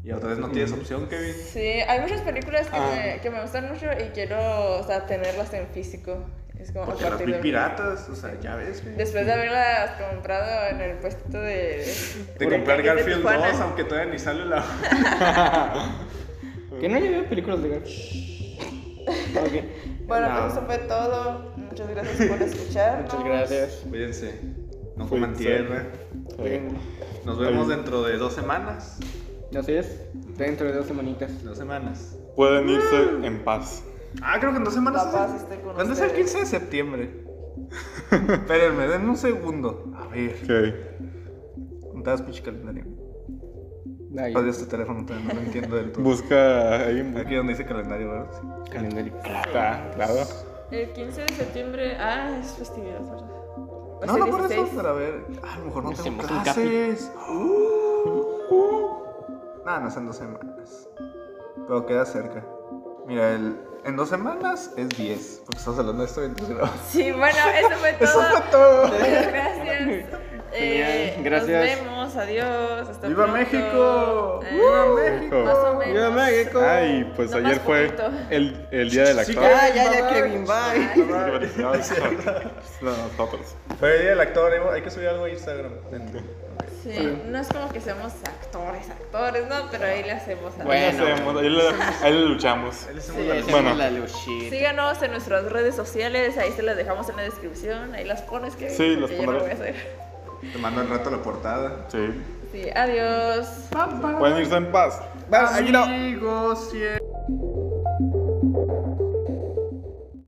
Y 0.04 0.12
otra 0.12 0.30
vez 0.30 0.40
no 0.40 0.50
tienes 0.50 0.72
opción, 0.72 1.08
Kevin. 1.08 1.34
Sí, 1.34 1.60
hay 1.60 2.00
muchas 2.00 2.22
películas 2.22 2.68
que, 2.68 2.78
Ah. 2.78 2.92
me, 2.96 3.22
que 3.22 3.30
me 3.30 3.42
gustan 3.42 3.70
mucho 3.72 3.86
y 4.00 4.10
quiero 4.10 4.80
o 4.80 4.84
sea, 4.84 5.06
tenerlas 5.06 5.54
en 5.54 5.68
físico. 5.68 6.26
Es 6.60 6.72
como 6.72 6.86
Porque 6.88 7.10
las 7.10 7.26
vi 7.26 7.34
piratas, 7.36 8.10
o 8.10 8.16
sea, 8.16 8.38
ya 8.42 8.56
ves, 8.56 8.82
Kevin. 8.82 8.98
Después 8.98 9.26
de 9.26 9.32
haberlas 9.32 9.92
comprado 10.02 10.68
en 10.70 10.82
el 10.82 10.98
puesto 10.98 11.40
de. 11.40 11.86
De 12.38 12.50
comprar 12.50 12.78
de 12.78 12.84
Garfield 12.84 13.24
2, 13.24 13.32
Tijuana. 13.32 13.64
aunque 13.64 13.84
todavía 13.86 14.12
ni 14.12 14.20
sale 14.20 14.46
la. 14.46 14.64
Que 16.80 16.88
no 16.88 16.96
haya 16.98 17.10
visto 17.10 17.30
películas 17.30 17.62
de 17.64 17.70
Garfield. 17.70 19.38
Ok. 19.38 19.64
Bueno, 20.06 20.30
No. 20.30 20.40
pues 20.42 20.54
eso 20.54 20.62
fue 20.66 20.78
todo. 20.80 21.54
Muchas 21.58 21.90
gracias 21.90 22.30
por 22.30 22.42
escuchar. 22.42 23.02
Muchas 23.04 23.24
gracias. 23.24 23.84
Cuídense, 23.90 24.40
no 24.96 25.08
coman 25.10 25.34
tierra. 25.36 25.88
Nos 27.26 27.40
vemos 27.40 27.68
dentro 27.68 28.04
de 28.04 28.18
dos 28.18 28.34
semanas. 28.34 28.98
Así 29.58 29.74
es. 29.74 30.00
Dentro 30.38 30.68
de 30.68 30.74
dos 30.74 30.88
semanitas. 30.88 31.44
Dos 31.44 31.58
semanas. 31.58 32.16
Pueden 32.36 32.70
irse 32.70 33.10
en 33.24 33.44
paz. 33.44 33.84
Ah, 34.22 34.38
creo 34.40 34.52
que 34.52 34.58
en 34.58 34.64
dos 34.64 34.74
semanas. 34.74 35.06
Papá, 35.06 35.30
es 35.36 35.44
el- 35.52 35.60
¿Cuándo 35.60 35.82
es 35.94 36.00
el 36.00 36.06
ustedes. 36.08 36.14
15 36.14 36.40
de 36.40 36.46
septiembre? 36.46 37.26
Espérenme, 38.12 38.88
denme 38.88 39.10
un 39.10 39.18
segundo. 39.18 39.92
A 39.96 40.08
ver. 40.08 40.36
Ok. 40.44 40.50
¿Dónde 41.84 41.98
estás, 42.00 42.22
pinche 42.22 42.42
calendario? 42.42 42.86
Odio 44.36 44.50
este 44.50 44.66
teléfono, 44.66 45.06
todavía 45.06 45.28
no 45.28 45.34
lo 45.36 45.46
entiendo 45.46 45.76
del 45.76 45.92
todo. 45.92 46.04
Busca 46.04 46.78
ahí 46.88 47.00
un 47.00 47.16
Aquí 47.18 47.36
donde 47.36 47.54
dice 47.54 47.66
calendario, 47.66 48.10
¿verdad? 48.10 48.32
Sí. 48.34 48.72
Calendario. 48.72 49.14
Está, 49.18 49.92
claro. 49.94 50.14
El 50.72 50.92
15 50.94 51.22
de 51.22 51.34
septiembre. 51.34 51.96
Ah, 52.00 52.40
es 52.42 52.52
festividad, 52.54 53.02
¿verdad? 53.02 53.26
No, 54.08 54.18
no 54.18 54.26
por 54.28 54.40
eso, 54.40 54.48
16. 54.48 54.70
pero 54.76 54.90
a 54.90 54.94
ver. 54.94 55.26
Ah, 55.44 55.54
a 55.56 55.60
lo 55.60 55.66
mejor 55.66 55.84
no 55.84 55.90
tengo 55.92 56.02
Hacemos 56.02 56.32
un 56.32 56.40
clases. 56.44 57.12
Uh, 57.30 58.94
Nada, 59.66 59.80
no 59.82 59.92
son 59.92 60.06
dos 60.08 60.16
semanas. 60.18 60.90
Pero 61.68 61.86
queda 61.86 62.06
cerca. 62.06 62.44
Mira, 63.06 63.34
el, 63.36 63.58
en 63.86 63.96
dos 63.96 64.10
semanas 64.10 64.72
es 64.78 64.90
10. 64.90 65.42
Porque 65.46 65.58
estamos 65.58 65.80
hablando 65.80 66.04
de 66.04 66.10
esto 66.10 66.22
mientras 66.22 66.50
grabamos. 66.50 66.80
Sí, 66.90 67.12
bueno, 67.12 67.38
eso 67.58 67.78
fue 67.80 67.94
todo. 67.94 68.06
Eso 68.10 68.22
fue 68.24 68.42
todo. 68.52 68.88
Muchas 68.88 69.28
gracias. 69.28 70.06
Eh, 70.52 71.16
gracias. 71.24 71.78
Nos 71.78 71.86
vemos, 71.86 72.16
adiós. 72.16 72.90
Hasta 72.90 73.08
¡Viva 73.08 73.26
pronto. 73.26 73.40
México! 73.40 74.40
Eh, 74.44 74.54
¡Viva 74.56 74.86
México! 74.96 75.44
Más 75.44 75.58
o 75.58 75.74
menos. 75.76 75.94
¡Viva 75.94 76.10
México! 76.10 76.62
Ay, 76.68 77.14
pues 77.16 77.30
No 77.32 77.38
ayer 77.38 77.60
fue 77.60 77.96
el, 78.32 78.68
el 78.72 78.90
día 78.90 79.04
del 79.04 79.26
Sí, 79.26 79.32
actor. 79.38 79.44
Ya, 79.44 79.76
ya, 79.76 79.94
ya, 79.94 80.10
Kevin, 80.10 80.46
bye. 80.46 80.54
A 81.68 82.82
nosotros. 82.82 83.56
Fue 83.80 83.96
el 83.96 84.02
día 84.02 84.10
del 84.10 84.22
actor, 84.22 84.54
¿eh? 84.54 84.60
hay 84.74 84.82
que 84.82 84.90
subir 84.90 85.08
algo 85.10 85.26
a 85.26 85.30
Instagram. 85.30 85.72
Sí, 86.84 87.18
no 87.28 87.40
es 87.40 87.48
como 87.50 87.70
que 87.70 87.82
seamos 87.82 88.14
actores, 88.24 88.90
actores, 88.90 89.48
¿no? 89.50 89.56
Pero 89.70 89.86
ahí 89.86 90.02
le 90.04 90.12
hacemos 90.14 90.54
a 90.60 90.64
Bueno. 90.64 90.72
Ahí 90.88 90.94
le 90.98 91.12
hacemos, 91.14 91.38
ahí 91.42 91.50
le, 91.50 91.62
ahí 92.04 92.14
le 92.14 92.22
luchamos. 92.26 92.76
Sí, 92.76 92.88
un- 92.94 93.02
Sí, 93.02 93.30
hacemos 93.32 93.52
Bueno. 93.52 93.74
la 93.76 93.90
luchita. 93.92 94.56
Síganos 94.56 95.02
en 95.02 95.12
nuestras 95.12 95.44
redes 95.52 95.76
sociales, 95.76 96.38
ahí 96.38 96.52
se 96.54 96.64
las 96.64 96.78
dejamos 96.78 97.10
en 97.10 97.18
la 97.18 97.24
descripción, 97.24 97.94
ahí 97.96 98.06
las 98.06 98.22
pones 98.22 98.56
que 98.56 98.70
Sí, 98.70 98.96
las 98.96 99.10
que 99.10 99.18
yo 99.18 99.24
no 99.24 99.38
pondré. 99.40 99.42
voy 99.42 99.50
a 99.52 99.54
hacer. 99.54 99.76
Te 100.54 100.58
mando 100.58 100.82
al 100.82 100.90
rato 100.90 101.10
la 101.12 101.18
portada. 101.18 101.86
Sí. 101.92 102.10
Sí, 102.54 102.70
adiós. 102.74 103.46
Pueden 104.18 104.38
irse 104.38 104.56
en 104.56 104.72
paz. 104.72 105.02
Amigos, 105.32 106.70
siempre. 106.72 106.99